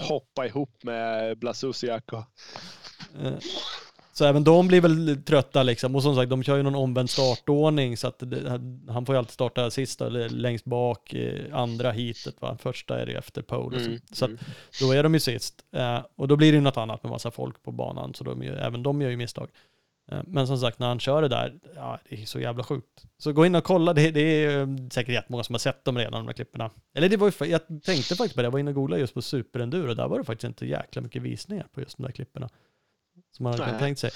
Hoppa 0.00 0.46
ihop 0.46 0.82
med 0.82 1.38
Blasusiak 1.38 2.12
och 2.12 2.24
Eh, 3.24 3.32
Så 4.12 4.24
även 4.24 4.44
de 4.44 4.68
blir 4.68 4.80
väl 4.80 5.22
trötta 5.22 5.62
liksom. 5.62 5.96
Och 5.96 6.02
som 6.02 6.14
sagt, 6.14 6.30
de 6.30 6.42
kör 6.42 6.56
ju 6.56 6.62
någon 6.62 6.74
omvänd 6.74 7.10
startordning 7.10 7.96
så 7.96 8.08
att 8.08 8.18
det, 8.18 8.60
han 8.88 9.06
får 9.06 9.14
ju 9.14 9.18
alltid 9.18 9.32
starta 9.32 9.70
sist 9.70 10.00
eller 10.00 10.28
längst 10.28 10.64
bak 10.64 11.14
i 11.14 11.50
andra 11.52 11.90
heatet. 11.90 12.34
Va? 12.40 12.56
Första 12.60 13.00
är 13.00 13.06
det 13.06 13.12
ju 13.12 13.18
efter 13.18 13.42
pole. 13.42 13.78
så. 13.80 13.86
Mm, 13.86 14.00
Så 14.12 14.24
att 14.24 14.30
mm. 14.30 14.42
då 14.80 14.92
är 14.92 15.02
de 15.02 15.14
ju 15.14 15.20
sist. 15.20 15.54
Eh, 15.72 15.98
och 16.16 16.28
då 16.28 16.36
blir 16.36 16.52
det 16.52 16.56
ju 16.56 16.62
något 16.62 16.76
annat 16.76 17.02
med 17.02 17.10
massa 17.10 17.30
folk 17.30 17.62
på 17.62 17.72
banan. 17.72 18.14
Så 18.14 18.24
de, 18.24 18.42
gör- 18.42 18.56
även 18.56 18.82
de 18.82 19.02
gör 19.02 19.10
ju 19.10 19.16
misstag. 19.16 19.48
Eh, 20.12 20.20
men 20.26 20.46
som 20.46 20.58
sagt, 20.58 20.78
när 20.78 20.88
han 20.88 21.00
kör 21.00 21.22
det 21.22 21.28
där, 21.28 21.54
ja, 21.76 21.98
det 22.08 22.22
är 22.22 22.26
så 22.26 22.40
jävla 22.40 22.64
sjukt. 22.64 23.04
Så 23.18 23.32
gå 23.32 23.46
in 23.46 23.54
och 23.54 23.64
kolla, 23.64 23.92
det, 23.92 24.10
det 24.10 24.20
är 24.44 24.60
eh, 24.60 24.68
säkert 24.90 25.14
jättemånga 25.14 25.44
som 25.44 25.54
har 25.54 25.58
sett 25.58 25.84
dem 25.84 25.98
redan, 25.98 26.12
de 26.12 26.26
här 26.26 26.32
klipporna. 26.34 26.70
Eller 26.94 27.08
det 27.08 27.16
var 27.16 27.32
ju, 27.40 27.46
jag 27.46 27.60
tänkte 27.66 28.14
faktiskt 28.16 28.34
på 28.34 28.42
det, 28.42 28.46
jag 28.46 28.50
var 28.52 28.58
inne 28.58 28.70
och 28.70 28.74
googlade 28.74 29.00
just 29.00 29.14
på 29.14 29.22
superenduro, 29.22 29.94
där 29.94 30.08
var 30.08 30.18
det 30.18 30.24
faktiskt 30.24 30.48
inte 30.48 30.66
jäkla 30.66 31.02
mycket 31.02 31.22
visningar 31.22 31.66
på 31.74 31.80
just 31.80 31.96
de 31.96 32.02
där 32.02 32.12
klipporna. 32.12 32.48
Som 33.32 33.44
man 33.44 33.60
hade 33.60 33.78
tänkt 33.78 33.98
sig. 33.98 34.10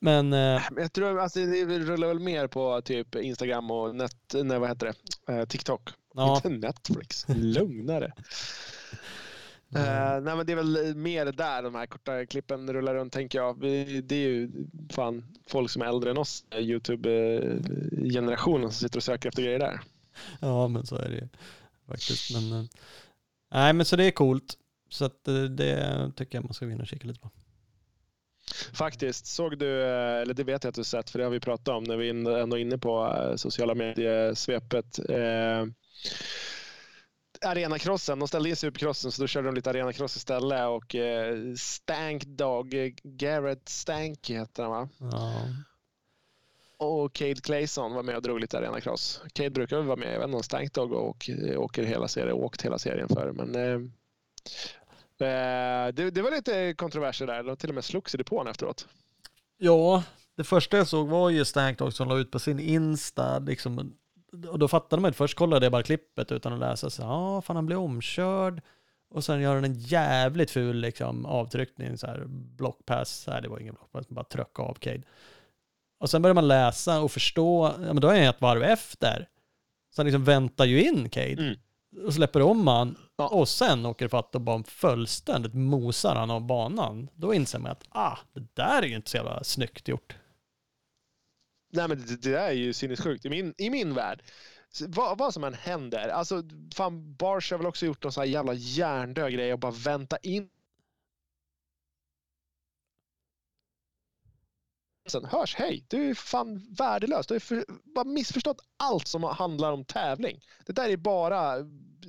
Men, 0.00 0.32
eh, 0.32 0.62
Men 0.70 0.82
jag 0.82 0.92
tror 0.92 1.20
alltså, 1.20 1.38
det 1.38 1.78
rullar 1.78 2.08
väl 2.08 2.20
mer 2.20 2.46
på 2.46 2.82
typ 2.82 3.14
Instagram 3.14 3.70
och 3.70 3.94
net, 3.94 4.16
nej, 4.34 4.58
vad 4.58 4.68
heter 4.68 4.94
det? 5.26 5.32
Eh, 5.32 5.44
TikTok. 5.44 5.90
ja. 6.14 6.36
Inte 6.36 6.48
Netflix. 6.48 7.24
Lugnare. 7.28 8.12
Eh, 9.74 10.20
nej 10.20 10.36
men 10.36 10.46
det 10.46 10.52
är 10.52 10.56
väl 10.56 10.94
mer 10.96 11.26
där 11.26 11.62
de 11.62 11.74
här 11.74 11.86
korta 11.86 12.26
klippen 12.26 12.72
rullar 12.72 12.94
runt 12.94 13.12
tänker 13.12 13.38
jag. 13.38 13.60
Vi, 13.60 14.00
det 14.00 14.14
är 14.14 14.28
ju 14.28 14.50
fan 14.90 15.24
folk 15.46 15.70
som 15.70 15.82
är 15.82 15.86
äldre 15.86 16.10
än 16.10 16.18
oss, 16.18 16.44
Youtube-generationen 16.54 18.70
som 18.70 18.80
sitter 18.80 18.98
och 18.98 19.02
söker 19.02 19.28
efter 19.28 19.42
grejer 19.42 19.58
där. 19.58 19.80
Ja, 20.40 20.68
men 20.68 20.86
så 20.86 20.96
är 20.96 21.08
det 21.08 21.14
ju 21.14 21.28
faktiskt. 21.86 22.34
Men, 22.34 22.52
eh, 22.52 22.64
nej, 23.52 23.72
men 23.72 23.86
så 23.86 23.96
det 23.96 24.04
är 24.04 24.10
coolt. 24.10 24.54
Så 24.88 25.04
att 25.04 25.28
eh, 25.28 25.42
det 25.42 26.12
tycker 26.16 26.38
jag 26.38 26.44
man 26.44 26.54
ska 26.54 26.66
gå 26.66 26.72
in 26.72 26.80
och 26.80 26.86
kika 26.86 27.08
lite 27.08 27.20
på. 27.20 27.30
Faktiskt, 28.72 29.26
såg 29.26 29.58
du, 29.58 29.82
eh, 29.82 30.22
eller 30.22 30.34
det 30.34 30.44
vet 30.44 30.64
jag 30.64 30.68
att 30.68 30.74
du 30.74 30.84
sett 30.84 31.10
för 31.10 31.18
det 31.18 31.24
har 31.24 31.30
vi 31.30 31.40
pratat 31.40 31.68
om 31.68 31.84
när 31.84 31.96
vi 31.96 32.08
är 32.08 32.38
ändå 32.38 32.58
inne 32.58 32.78
på 32.78 33.16
eh, 33.16 33.36
sociala 33.36 33.74
medier-svepet. 33.74 34.98
Eh, 35.08 35.66
arenacrossen, 37.44 38.18
de 38.18 38.28
ställde 38.28 38.48
in 38.48 38.56
supercrossen 38.56 39.12
så 39.12 39.22
då 39.22 39.26
körde 39.26 39.48
de 39.48 39.54
lite 39.54 39.70
arenacross 39.70 40.16
istället 40.16 40.68
och 40.68 40.94
eh, 40.94 41.54
Stank 41.54 42.24
Dog, 42.24 42.74
eh, 42.74 42.90
Garrett 43.02 43.68
Stank 43.68 44.30
heter 44.30 44.62
han 44.62 44.72
va? 44.72 44.88
Ja. 44.98 45.32
Och 46.76 47.12
Cade 47.12 47.40
Clayson 47.40 47.94
var 47.94 48.02
med 48.02 48.16
och 48.16 48.22
drog 48.22 48.40
lite 48.40 48.58
arenacross. 48.58 49.22
Cade 49.32 49.50
brukar 49.50 49.76
väl 49.76 49.86
vara 49.86 49.96
med, 49.96 50.14
jag 50.14 50.18
vet 50.18 50.26
inte 50.26 50.36
om 50.36 50.42
Stank 50.42 50.72
Dog 50.72 50.92
och, 50.92 51.30
åker 51.56 51.82
hela 51.82 52.08
serien, 52.08 52.32
åkt 52.32 52.62
hela 52.62 52.78
serien 52.78 53.08
för 53.08 53.32
men 53.32 53.54
eh, 53.54 53.62
eh, 53.62 53.80
det, 55.94 56.10
det 56.10 56.22
var 56.22 56.30
lite 56.30 56.74
kontroverser 56.74 57.26
där, 57.26 57.42
de 57.42 57.56
till 57.56 57.68
och 57.68 57.74
med 57.74 57.84
slogs 57.84 58.14
i 58.14 58.18
depån 58.18 58.46
efteråt. 58.46 58.86
Ja, 59.58 60.02
det 60.36 60.44
första 60.44 60.76
jag 60.76 60.86
såg 60.86 61.08
var 61.08 61.30
ju 61.30 61.44
Stank 61.44 61.78
Dog 61.78 61.92
som 61.92 62.08
la 62.08 62.18
ut 62.18 62.30
på 62.30 62.38
sin 62.38 62.60
Insta, 62.60 63.38
liksom, 63.38 63.94
och 64.50 64.58
då 64.58 64.68
fattade 64.68 65.02
man 65.02 65.08
inte, 65.08 65.16
först 65.18 65.38
kollade 65.38 65.66
jag 65.66 65.72
bara 65.72 65.82
klippet 65.82 66.32
utan 66.32 66.52
att 66.52 66.58
läsa, 66.58 66.90
så 66.90 67.02
ja, 67.02 67.42
fan 67.42 67.56
han 67.56 67.66
blev 67.66 67.78
omkörd, 67.78 68.62
och 69.10 69.24
sen 69.24 69.40
gör 69.40 69.54
han 69.54 69.64
en 69.64 69.74
jävligt 69.78 70.50
ful 70.50 70.76
liksom, 70.76 71.26
avtryckning, 71.26 71.98
så 71.98 72.06
här, 72.06 72.24
blockpass, 72.28 73.24
nej 73.28 73.42
det 73.42 73.48
var 73.48 73.58
ingen 73.58 73.74
blockpass, 73.74 74.08
bara 74.08 74.24
tryck 74.24 74.58
av 74.58 74.74
Cade. 74.74 75.02
Och 76.00 76.10
sen 76.10 76.22
börjar 76.22 76.34
man 76.34 76.48
läsa 76.48 77.00
och 77.00 77.12
förstå, 77.12 77.72
ja 77.78 77.92
men 77.92 78.00
då 78.00 78.08
är 78.08 78.20
han 78.20 78.28
ett 78.28 78.40
varv 78.40 78.62
efter. 78.62 79.28
Så 79.94 80.00
han 80.02 80.06
liksom 80.06 80.24
väntar 80.24 80.64
ju 80.64 80.82
in 80.84 81.08
Cade, 81.10 81.32
Mm. 81.42 82.06
och 82.06 82.14
släpper 82.14 82.42
om 82.42 82.66
han, 82.66 82.96
Ja. 83.16 83.28
och 83.28 83.48
sen 83.48 83.86
åker 83.86 84.08
fatt 84.08 84.34
och 84.34 84.40
bara 84.40 84.64
fullständigt 84.64 85.54
mosar 85.54 86.14
han 86.14 86.30
av 86.30 86.46
banan. 86.46 87.08
Då 87.14 87.34
inser 87.34 87.58
man 87.58 87.70
att, 87.70 87.84
ah, 87.88 88.18
det 88.32 88.46
där 88.54 88.82
är 88.82 88.86
ju 88.86 88.96
inte 88.96 89.10
så 89.10 89.16
jävla 89.16 89.44
snyggt 89.44 89.88
gjort. 89.88 90.16
Nej 91.72 91.88
men 91.88 92.06
det, 92.06 92.22
det 92.22 92.30
där 92.30 92.48
är 92.48 92.52
ju 92.52 92.72
sinnessjukt 92.72 93.24
i 93.24 93.30
min, 93.30 93.54
i 93.58 93.70
min 93.70 93.94
värld. 93.94 94.22
Vad, 94.88 95.18
vad 95.18 95.34
som 95.34 95.44
än 95.44 95.54
händer. 95.54 96.08
Alltså, 96.08 96.42
fan, 96.74 97.14
Bars 97.16 97.50
har 97.50 97.58
väl 97.58 97.66
också 97.66 97.86
gjort 97.86 98.02
någon 98.02 98.12
sån 98.12 98.20
här 98.20 98.28
jävla 98.28 98.54
hjärndöd 98.54 99.32
grej 99.32 99.52
och 99.52 99.58
bara 99.58 99.72
vänta 99.72 100.16
in. 100.16 100.48
Sen 105.06 105.24
hörs, 105.24 105.54
hej, 105.54 105.84
du 105.88 106.10
är 106.10 106.14
fan 106.14 106.74
värdelös. 106.78 107.26
Du 107.26 107.34
har 107.34 107.38
för, 107.40 107.64
bara 107.94 108.04
missförstått 108.04 108.60
allt 108.76 109.08
som 109.08 109.22
handlar 109.22 109.72
om 109.72 109.84
tävling. 109.84 110.40
Det 110.66 110.72
där 110.72 110.88
är 110.88 110.96
bara 110.96 111.54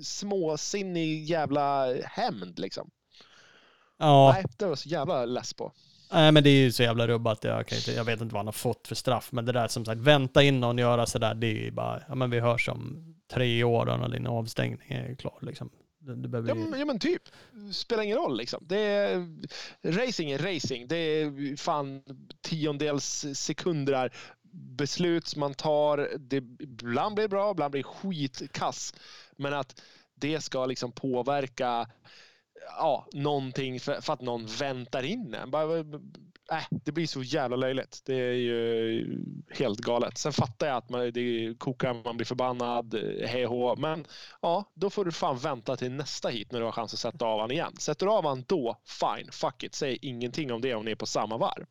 småsinnig 0.04 1.24
jävla 1.24 1.94
hämnd 2.04 2.60
liksom. 2.60 2.90
Ja, 3.98 4.32
Nej, 4.34 4.46
det 4.58 4.66
var 4.66 4.72
jag 4.72 4.78
så 4.78 4.90
jävla 4.90 5.26
less 5.26 5.54
på. 5.54 5.72
nej 6.12 6.32
men 6.32 6.44
det 6.44 6.50
är 6.50 6.64
ju 6.64 6.72
så 6.72 6.84
jävla 6.84 7.08
rubbat. 7.08 7.44
Jag, 7.44 7.68
kan 7.68 7.78
inte, 7.78 7.92
jag 7.92 8.04
vet 8.04 8.22
inte 8.22 8.34
vad 8.34 8.40
han 8.40 8.48
har 8.48 8.52
fått 8.52 8.88
för 8.88 8.96
straff, 8.96 9.32
men 9.32 9.46
det 9.46 9.52
där 9.52 9.68
som 9.68 9.86
sagt, 9.86 10.02
vänta 10.02 10.44
in 10.44 10.60
någon 10.60 10.78
göra 10.78 11.06
sådär, 11.06 11.34
det 11.34 11.48
är 11.48 11.64
ju 11.64 11.72
bara, 11.72 12.04
ja 12.08 12.16
men 12.16 12.30
vi 12.30 12.40
hörs 12.40 12.70
om 12.70 13.16
tre 13.34 13.64
år 13.64 13.86
när 13.86 14.10
din 14.10 14.28
avstängning 14.28 14.92
är 14.92 15.16
klar 15.16 15.38
liksom. 15.42 15.70
Det 16.06 16.28
behöver 16.28 16.50
Ja, 16.50 16.56
men- 16.56 16.80
ja 16.80 16.86
men 16.86 17.00
typ. 17.00 17.22
Spelar 17.72 18.04
ingen 18.04 18.18
roll 18.18 18.38
liksom. 18.38 18.64
Det 18.68 18.78
är, 18.80 19.28
racing 19.84 20.32
är 20.32 20.38
racing. 20.40 20.88
Det 20.88 20.96
är 20.96 21.56
fan 21.58 22.04
tiondels 22.42 23.26
sekunder 23.34 24.14
beslut 24.52 25.36
man 25.36 25.54
tar. 25.54 26.10
Det, 26.20 26.38
ibland 26.60 27.16
blir 27.16 27.24
det 27.24 27.30
bra, 27.30 27.52
ibland 27.52 27.72
blir 27.72 27.84
det 27.84 27.88
skitkass. 27.90 28.94
Men 29.38 29.54
att 29.54 29.82
det 30.16 30.42
ska 30.42 30.66
liksom 30.66 30.92
påverka 30.92 31.88
ja, 32.78 33.08
någonting 33.14 33.80
för, 33.80 34.02
för 34.02 34.14
att 34.14 34.22
någon 34.22 34.46
väntar 34.46 35.04
in 35.04 35.34
en. 35.34 35.52
Bara, 35.52 35.84
äh, 36.58 36.64
det 36.72 36.92
blir 36.92 37.08
så 37.08 37.24
jävla 37.24 37.56
löjligt. 37.56 38.02
Det 38.06 38.16
är 38.16 38.34
ju 38.34 39.06
helt 39.52 39.80
galet. 39.80 40.18
Sen 40.18 40.34
fattar 40.34 40.68
jag 40.68 40.78
att 40.78 40.90
man, 40.90 41.12
det 41.14 41.56
kokar, 41.58 41.94
man 42.06 42.18
blir 42.18 42.26
förbannad, 42.26 42.96
hej 43.26 43.46
hå. 43.46 43.76
Men 43.76 44.06
ja, 44.42 44.72
då 44.76 44.90
får 44.90 45.06
du 45.06 45.12
fan 45.12 45.38
vänta 45.38 45.76
till 45.76 45.92
nästa 45.92 46.30
hit 46.30 46.52
när 46.52 46.60
du 46.60 46.66
har 46.66 46.72
chans 46.72 46.94
att 46.94 47.00
sätta 47.00 47.26
av 47.26 47.40
han 47.40 47.52
igen. 47.52 47.74
Sätter 47.80 48.06
du 48.06 48.12
av 48.12 48.26
han 48.26 48.44
då, 48.48 48.78
fine, 48.86 49.32
fuck 49.32 49.64
it. 49.64 49.76
Säg 49.76 49.98
ingenting 50.02 50.52
om 50.54 50.62
det 50.62 50.74
om 50.76 50.86
ni 50.86 50.92
är 50.92 50.96
på 50.96 51.06
samma 51.06 51.38
varv. 51.38 51.66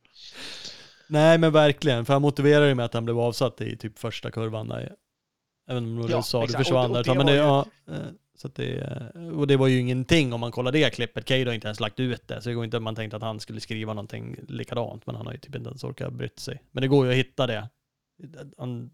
Nej 1.09 1.39
men 1.39 1.53
verkligen, 1.53 2.05
för 2.05 2.13
han 2.13 2.23
motiverar 2.23 2.67
ju 2.67 2.75
med 2.75 2.85
att 2.85 2.95
han 2.95 3.05
blev 3.05 3.19
avsatt 3.19 3.61
i 3.61 3.77
typ 3.77 3.99
första 3.99 4.31
kurvan 4.31 4.69
där. 4.69 4.93
Även 5.69 5.85
om 5.85 6.07
du 6.07 6.13
Ja, 6.13 6.23
sa 6.23 6.47
det 6.47 6.53
försvann 6.53 6.91
Och- 6.91 6.97
och 6.97 7.05
där. 7.05 7.13
det 7.13 7.19
Men 7.19 7.27
det, 7.27 7.43
var 7.43 7.67
ja, 7.87 7.95
eh, 7.95 8.01
så 8.43 8.49
att 8.49 8.55
det, 8.55 9.13
och 9.35 9.47
det 9.47 9.57
var 9.57 9.67
ju 9.67 9.81
ingenting 9.81 10.33
om 10.33 10.41
man 10.41 10.53
kollar 10.53 10.73
det 10.73 10.95
klippet. 10.95 11.25
Cade 11.25 11.45
har 11.45 11.53
inte 11.55 11.67
ens 11.67 11.81
lagt 11.81 12.01
ut 12.01 12.29
det, 12.29 12.43
så 12.43 12.49
det 12.49 12.55
går 12.55 12.65
inte 12.65 12.77
att 12.77 12.83
man 12.83 12.95
tänkte 12.95 13.17
att 13.17 13.23
han 13.23 13.41
skulle 13.41 13.61
skriva 13.61 13.95
någonting 13.95 14.37
likadant, 14.49 15.07
men 15.07 15.15
han 15.15 15.27
har 15.27 15.33
ju 15.33 15.39
typ 15.39 15.55
inte 15.55 15.69
ens 15.69 15.85
orkat 15.85 16.13
brytt 16.13 16.39
sig. 16.39 16.63
Men 16.71 16.81
det 16.83 16.89
går 16.89 17.07
ju 17.07 17.13
att 17.13 17.19
hitta 17.19 17.47
det. 17.47 17.69
Han 18.59 18.91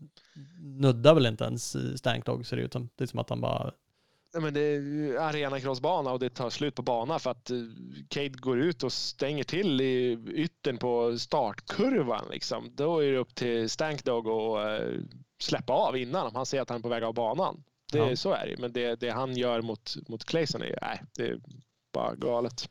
nuddar 0.61 1.15
väl 1.15 1.27
inte 1.27 1.45
ens 1.45 1.77
Stank 1.99 2.27
Dog 2.27 2.47
ser 2.47 2.57
det 2.57 2.63
ut 2.63 2.73
som. 2.73 2.89
Det 2.97 3.05
är 3.05 3.07
som 3.07 3.19
att 3.19 3.31
han 3.31 3.41
bara, 3.41 3.73
Nej, 4.35 4.43
men 4.43 4.55
det 4.55 4.61
är 4.61 4.81
ju 4.81 5.19
arenacrossbana 5.19 6.13
och 6.13 6.19
det 6.19 6.31
tar 6.31 6.51
slut 6.51 6.75
på 6.75 6.83
bana 6.83 7.19
för 7.19 7.31
att 7.31 7.51
eh, 7.51 7.57
Cade 8.09 8.29
går 8.29 8.59
ut 8.59 8.83
och 8.83 8.93
stänger 8.93 9.45
till 9.45 9.81
i 9.81 10.19
yttern 10.35 10.79
på 10.79 11.19
startkurvan. 11.19 12.25
Liksom. 12.31 12.71
Då 12.75 12.99
är 12.99 13.13
det 13.13 13.19
upp 13.19 13.35
till 13.35 13.71
Stankdog 13.71 14.29
att 14.29 14.83
eh, 14.83 14.89
släppa 15.41 15.73
av 15.73 15.97
innan 15.97 16.27
om 16.27 16.35
han 16.35 16.47
ser 16.47 16.61
att 16.61 16.69
han 16.69 16.79
är 16.79 16.83
på 16.83 16.89
väg 16.89 17.03
av 17.03 17.15
banan. 17.15 17.63
Det, 17.93 17.99
Ja. 17.99 18.17
Så 18.17 18.33
är 18.33 18.47
det 18.47 18.59
Men 18.59 18.73
det, 18.73 19.01
det 19.01 19.11
han 19.11 19.37
gör 19.37 19.63
mot, 19.63 19.97
mot 20.09 20.25
Clayson 20.25 20.63
är, 20.63 20.79
nej, 20.83 21.03
det 21.17 21.23
är 21.23 21.41
bara 21.93 22.15
galet. 22.15 22.69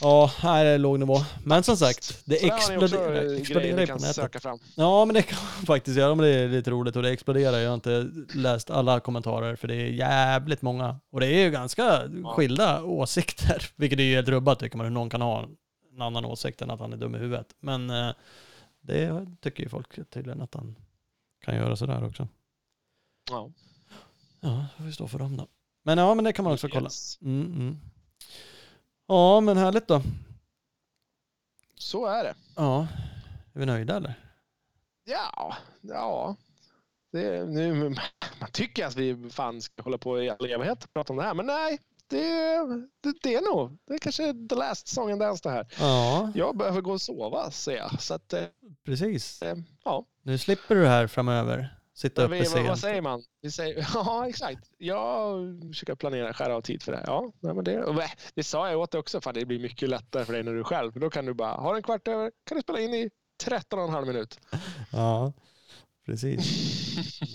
ja, 0.00 0.30
här 0.38 0.64
är 0.64 0.78
låg 0.78 0.98
nivå. 0.98 1.16
Men 1.44 1.62
som 1.62 1.76
sagt, 1.76 2.22
det 2.24 2.36
Så 2.40 2.46
exploderar, 2.46 3.36
exploderar 3.40 3.80
ju 3.80 3.86
på 3.86 3.92
nätet. 3.92 4.14
söka 4.14 4.40
fram. 4.40 4.58
Ja, 4.76 5.04
men 5.04 5.14
det 5.14 5.22
kan 5.22 5.38
man 5.56 5.66
faktiskt 5.66 5.98
göra. 5.98 6.14
Men 6.14 6.24
det 6.26 6.32
är 6.32 6.48
lite 6.48 6.70
roligt 6.70 6.96
och 6.96 7.02
det 7.02 7.10
exploderar. 7.10 7.58
Jag 7.58 7.70
har 7.70 7.74
inte 7.74 8.10
läst 8.34 8.70
alla 8.70 9.00
kommentarer 9.00 9.56
för 9.56 9.68
det 9.68 9.74
är 9.74 9.86
jävligt 9.86 10.62
många. 10.62 11.00
Och 11.10 11.20
det 11.20 11.26
är 11.26 11.44
ju 11.44 11.50
ganska 11.50 12.02
skilda 12.24 12.82
åsikter, 12.82 13.70
vilket 13.76 13.98
är 13.98 14.02
ju 14.02 14.14
helt 14.14 14.28
rubbat 14.28 14.58
tycker 14.58 14.76
man 14.76 14.86
hur 14.86 14.90
någon 14.92 15.10
kan 15.10 15.22
ha 15.22 15.48
en 15.92 16.02
annan 16.02 16.24
åsikt 16.24 16.62
än 16.62 16.70
att 16.70 16.80
han 16.80 16.92
är 16.92 16.96
dum 16.96 17.14
i 17.14 17.18
huvudet. 17.18 17.46
Men 17.60 17.90
eh, 17.90 18.10
det 18.80 19.26
tycker 19.40 19.62
ju 19.62 19.68
folk 19.68 20.10
tydligen 20.10 20.42
att 20.42 20.54
han 20.54 20.76
kan 21.44 21.56
göra 21.56 21.76
sådär 21.76 22.04
också. 22.04 22.28
Ja. 23.30 23.50
Ja, 24.46 24.66
det 24.76 24.76
får 24.76 24.84
vi 24.84 24.92
stå 24.92 25.08
för 25.08 25.18
dem 25.18 25.36
då. 25.36 25.46
Men 25.84 25.98
ja, 25.98 26.14
men 26.14 26.24
det 26.24 26.32
kan 26.32 26.44
man 26.44 26.54
också 26.54 26.68
kolla. 26.68 26.90
Mm, 27.22 27.46
mm. 27.46 27.76
Ja, 29.06 29.40
men 29.40 29.56
härligt 29.56 29.88
då. 29.88 30.02
Så 31.74 32.06
är 32.06 32.24
det. 32.24 32.34
Ja, 32.56 32.86
är 33.54 33.60
vi 33.60 33.66
nöjda 33.66 33.96
eller? 33.96 34.14
Ja, 35.04 35.56
ja. 35.80 36.36
Det, 37.12 37.44
nu, 37.46 37.88
man 38.40 38.50
tycker 38.52 38.86
att 38.86 38.96
vi 38.96 39.30
fan 39.30 39.62
ska 39.62 39.82
hålla 39.82 39.98
på 39.98 40.22
i 40.22 40.30
all 40.30 40.46
evighet 40.50 40.84
och 40.84 40.92
prata 40.92 41.12
om 41.12 41.16
det 41.16 41.22
här, 41.24 41.34
men 41.34 41.46
nej. 41.46 41.78
Det, 42.08 42.18
det, 43.00 43.14
det 43.22 43.34
är 43.34 43.54
nog. 43.54 43.78
Det 43.86 43.94
är 43.94 43.98
kanske 43.98 44.34
the 44.48 44.54
last 44.54 44.88
song 44.88 45.10
and 45.10 45.20
dance 45.20 45.40
det 45.48 45.50
här. 45.50 45.66
Ja, 45.80 46.32
Jag 46.34 46.56
behöver 46.56 46.80
gå 46.80 46.92
och 46.92 47.00
sova, 47.00 47.50
ser 47.50 47.76
jag. 47.76 48.02
Så 48.02 48.14
att, 48.14 48.32
eh, 48.32 48.44
precis. 48.84 49.42
eh, 49.42 49.56
ja. 49.84 50.06
Nu 50.22 50.38
slipper 50.38 50.74
du 50.74 50.82
det 50.82 50.88
här 50.88 51.06
framöver. 51.06 51.78
Sitta 51.96 52.24
uppe 52.24 52.34
vi, 52.34 52.38
vad, 52.40 52.48
sent. 52.48 52.78
säger 52.78 53.02
man? 53.02 53.22
Vi 53.42 53.50
säger, 53.50 53.88
ja, 53.94 54.28
exakt. 54.28 54.70
Jag 54.78 55.40
försöker 55.72 55.94
planera, 55.94 56.34
skära 56.34 56.56
av 56.56 56.60
tid 56.60 56.82
för 56.82 56.92
det. 56.92 57.04
Ja, 57.06 57.32
men 57.40 57.64
det, 57.64 58.08
det- 58.34 58.44
sa 58.44 58.70
jag 58.70 58.80
åt 58.80 58.90
dig 58.90 58.98
också, 58.98 59.20
för 59.20 59.32
det 59.32 59.44
blir 59.44 59.58
mycket 59.60 59.88
lättare 59.88 60.24
för 60.24 60.32
dig 60.32 60.42
när 60.42 60.52
du 60.52 60.58
är 60.60 60.64
själv. 60.64 60.92
Då 60.92 61.10
kan 61.10 61.26
du 61.26 61.34
bara, 61.34 61.54
har 61.54 61.74
en 61.76 61.82
kvart 61.82 62.08
över, 62.08 62.32
kan 62.44 62.56
du 62.56 62.62
spela 62.62 62.80
in 62.80 62.94
i 62.94 63.10
13 63.44 63.78
och 63.78 63.84
en 63.84 63.94
halv 63.94 64.06
minut. 64.06 64.38
Ja, 64.92 65.32
precis. 66.06 66.40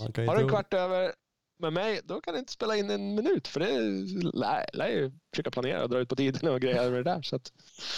Har 0.00 0.36
du 0.36 0.42
en 0.42 0.48
kvart 0.48 0.74
över 0.74 1.12
med 1.58 1.72
mig, 1.72 2.00
då 2.04 2.20
kan 2.20 2.34
du 2.34 2.40
inte 2.40 2.52
spela 2.52 2.76
in 2.76 2.90
en 2.90 3.14
minut. 3.14 3.48
För 3.48 3.60
det 3.60 3.80
lär, 4.74 4.88
ju 4.88 5.12
försöka 5.32 5.50
planera 5.50 5.82
och 5.82 5.88
dra 5.90 5.98
ut 5.98 6.08
på 6.08 6.16
tiden 6.16 6.48
och 6.48 6.60
grejer 6.60 6.90
med 6.90 7.04
det 7.04 7.10
där. 7.10 7.22
Så 7.22 7.36
att, 7.36 7.52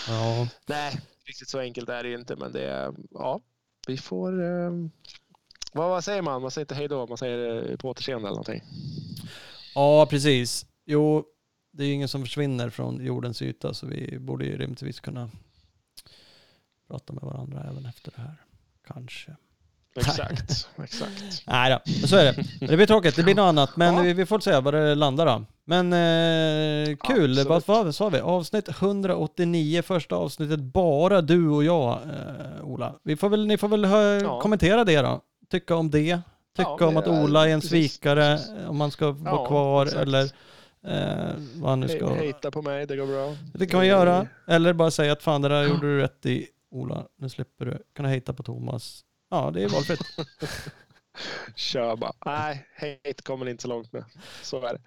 Ja, 0.09 0.49
nej, 0.67 1.01
riktigt 1.27 1.49
så 1.49 1.59
enkelt 1.59 1.89
är 1.89 2.03
det 2.03 2.09
ju 2.09 2.15
inte. 2.15 2.37
Men 2.37 2.53
det 2.53 2.63
är, 2.65 2.95
ja, 3.11 3.41
vi 3.87 3.97
får... 3.97 4.43
Eh, 4.43 4.71
vad, 5.75 5.89
vad 5.89 6.05
säger 6.05 6.23
man? 6.23 6.43
Man 6.43 6.51
säger 6.51 6.65
inte 6.65 6.75
hej 6.75 6.89
då, 6.89 7.07
man 7.07 7.19
säger 7.19 7.71
eh, 7.71 7.77
på 7.77 7.89
återseende 7.89 8.29
eller 8.29 8.31
någonting. 8.37 8.63
ja, 9.75 10.07
precis. 10.11 10.67
Jo, 10.87 11.25
det 11.73 11.83
är 11.83 11.87
ju 11.87 11.93
ingen 11.95 12.09
som 12.09 12.23
försvinner 12.23 12.71
från 12.71 13.05
jordens 13.05 13.43
yta 13.43 13.75
så 13.75 13.87
vi 13.87 14.19
borde 14.19 14.45
ju 14.45 14.57
rimligtvis 14.59 15.01
kunna 15.01 15.31
prata 16.89 17.13
med 17.13 17.23
varandra 17.23 17.67
även 17.71 17.87
efter 17.87 18.13
det 18.17 18.23
här. 18.23 18.37
Kanske. 18.87 19.37
Exakt, 19.97 20.69
exakt. 20.85 21.43
Nej 21.47 21.71
då, 21.71 21.79
men 22.01 22.09
så 22.09 22.17
är 22.17 22.25
det. 22.25 22.67
Det 22.67 22.77
blir 22.77 22.87
tråkigt, 22.87 23.17
det 23.17 23.23
blir 23.23 23.35
något 23.35 23.43
annat. 23.49 23.77
Men 23.77 23.95
Ja. 23.95 24.03
vi, 24.03 24.13
vi 24.13 24.27
får 24.27 24.39
se 24.41 24.61
vad 24.61 24.75
det 24.75 24.95
landar 24.95 25.27
då. 25.27 25.45
Men 25.65 25.93
eh, 25.93 26.97
kul, 26.97 27.45
vad, 27.49 27.63
vad 27.67 27.95
sa 27.95 28.09
vi? 28.09 28.21
Avsnitt 28.21 28.69
189, 28.69 29.83
första 29.83 30.17
avsnittet 30.17 30.61
bara 30.61 31.21
du 31.21 31.49
och 31.49 31.65
jag, 31.65 31.93
eh, 32.03 32.65
Ola. 32.65 32.95
Vi 33.03 33.17
får 33.17 33.29
väl, 33.29 33.47
ni 33.47 33.59
får 33.59 33.69
väl 33.69 33.85
hö, 33.85 34.21
Ja. 34.23 34.41
kommentera 34.41 34.85
det 34.85 35.03
då. 35.03 35.21
Tycka 35.55 35.77
om 35.77 35.91
det. 35.91 36.21
Tycka 36.57 36.77
Ja, 36.81 36.87
om 36.87 36.97
att 36.97 37.09
Ola 37.09 37.49
är 37.49 37.53
en 37.53 37.61
precis, 37.61 37.93
svikare, 37.93 38.37
precis. 38.37 38.69
om 38.69 38.77
man 38.77 38.91
ska 38.91 39.11
vara 39.11 39.35
Ja, 39.35 39.47
kvar 39.47 39.87
exakt. 39.87 40.03
eller 40.03 40.23
eh, 40.87 41.33
vad 41.55 41.71
han 41.71 41.81
nu 41.81 41.89
ska... 41.89 42.15
Hejta 42.15 42.51
på 42.51 42.63
mig, 42.63 42.87
det 42.87 42.97
går 42.97 43.07
bra. 43.07 43.37
Det 43.55 43.67
kan 43.67 43.79
man 43.79 43.87
göra. 43.87 44.27
Eller 44.47 44.73
bara 44.73 44.91
säga 44.91 45.13
att 45.13 45.23
fan 45.23 45.43
det 45.43 45.49
där 45.49 45.63
gjorde 45.69 45.87
du 45.87 45.99
rätt 46.01 46.27
i 46.27 46.49
Ola, 46.71 47.07
nu 47.19 47.29
slipper 47.29 47.65
du. 47.67 47.83
Kan 47.95 48.03
du 48.05 48.09
hejta 48.09 48.33
på 48.33 48.43
Thomas? 48.43 49.05
Ja, 49.31 49.51
det 49.55 49.63
är 49.63 49.69
valfritt. 49.69 50.01
Kör 51.57 51.97
bara. 51.97 52.13
Nej, 52.25 52.67
hejt 52.75 53.23
kommer 53.23 53.49
inte 53.49 53.63
så 53.63 53.69
långt 53.69 53.93
med. 53.93 54.05
Så 54.43 54.67
är 54.67 54.73
det. 54.73 54.81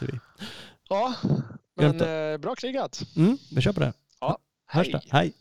Vi. 0.00 0.18
Ja, 0.88 1.14
men 1.76 2.00
eh, 2.00 2.38
bra 2.38 2.54
krigat. 2.54 3.02
Mm, 3.16 3.38
vi 3.54 3.60
kör 3.60 3.72
på 3.72 3.80
det. 3.80 3.92
Ja, 4.20 4.38
hej. 4.66 5.00
Hej. 5.10 5.32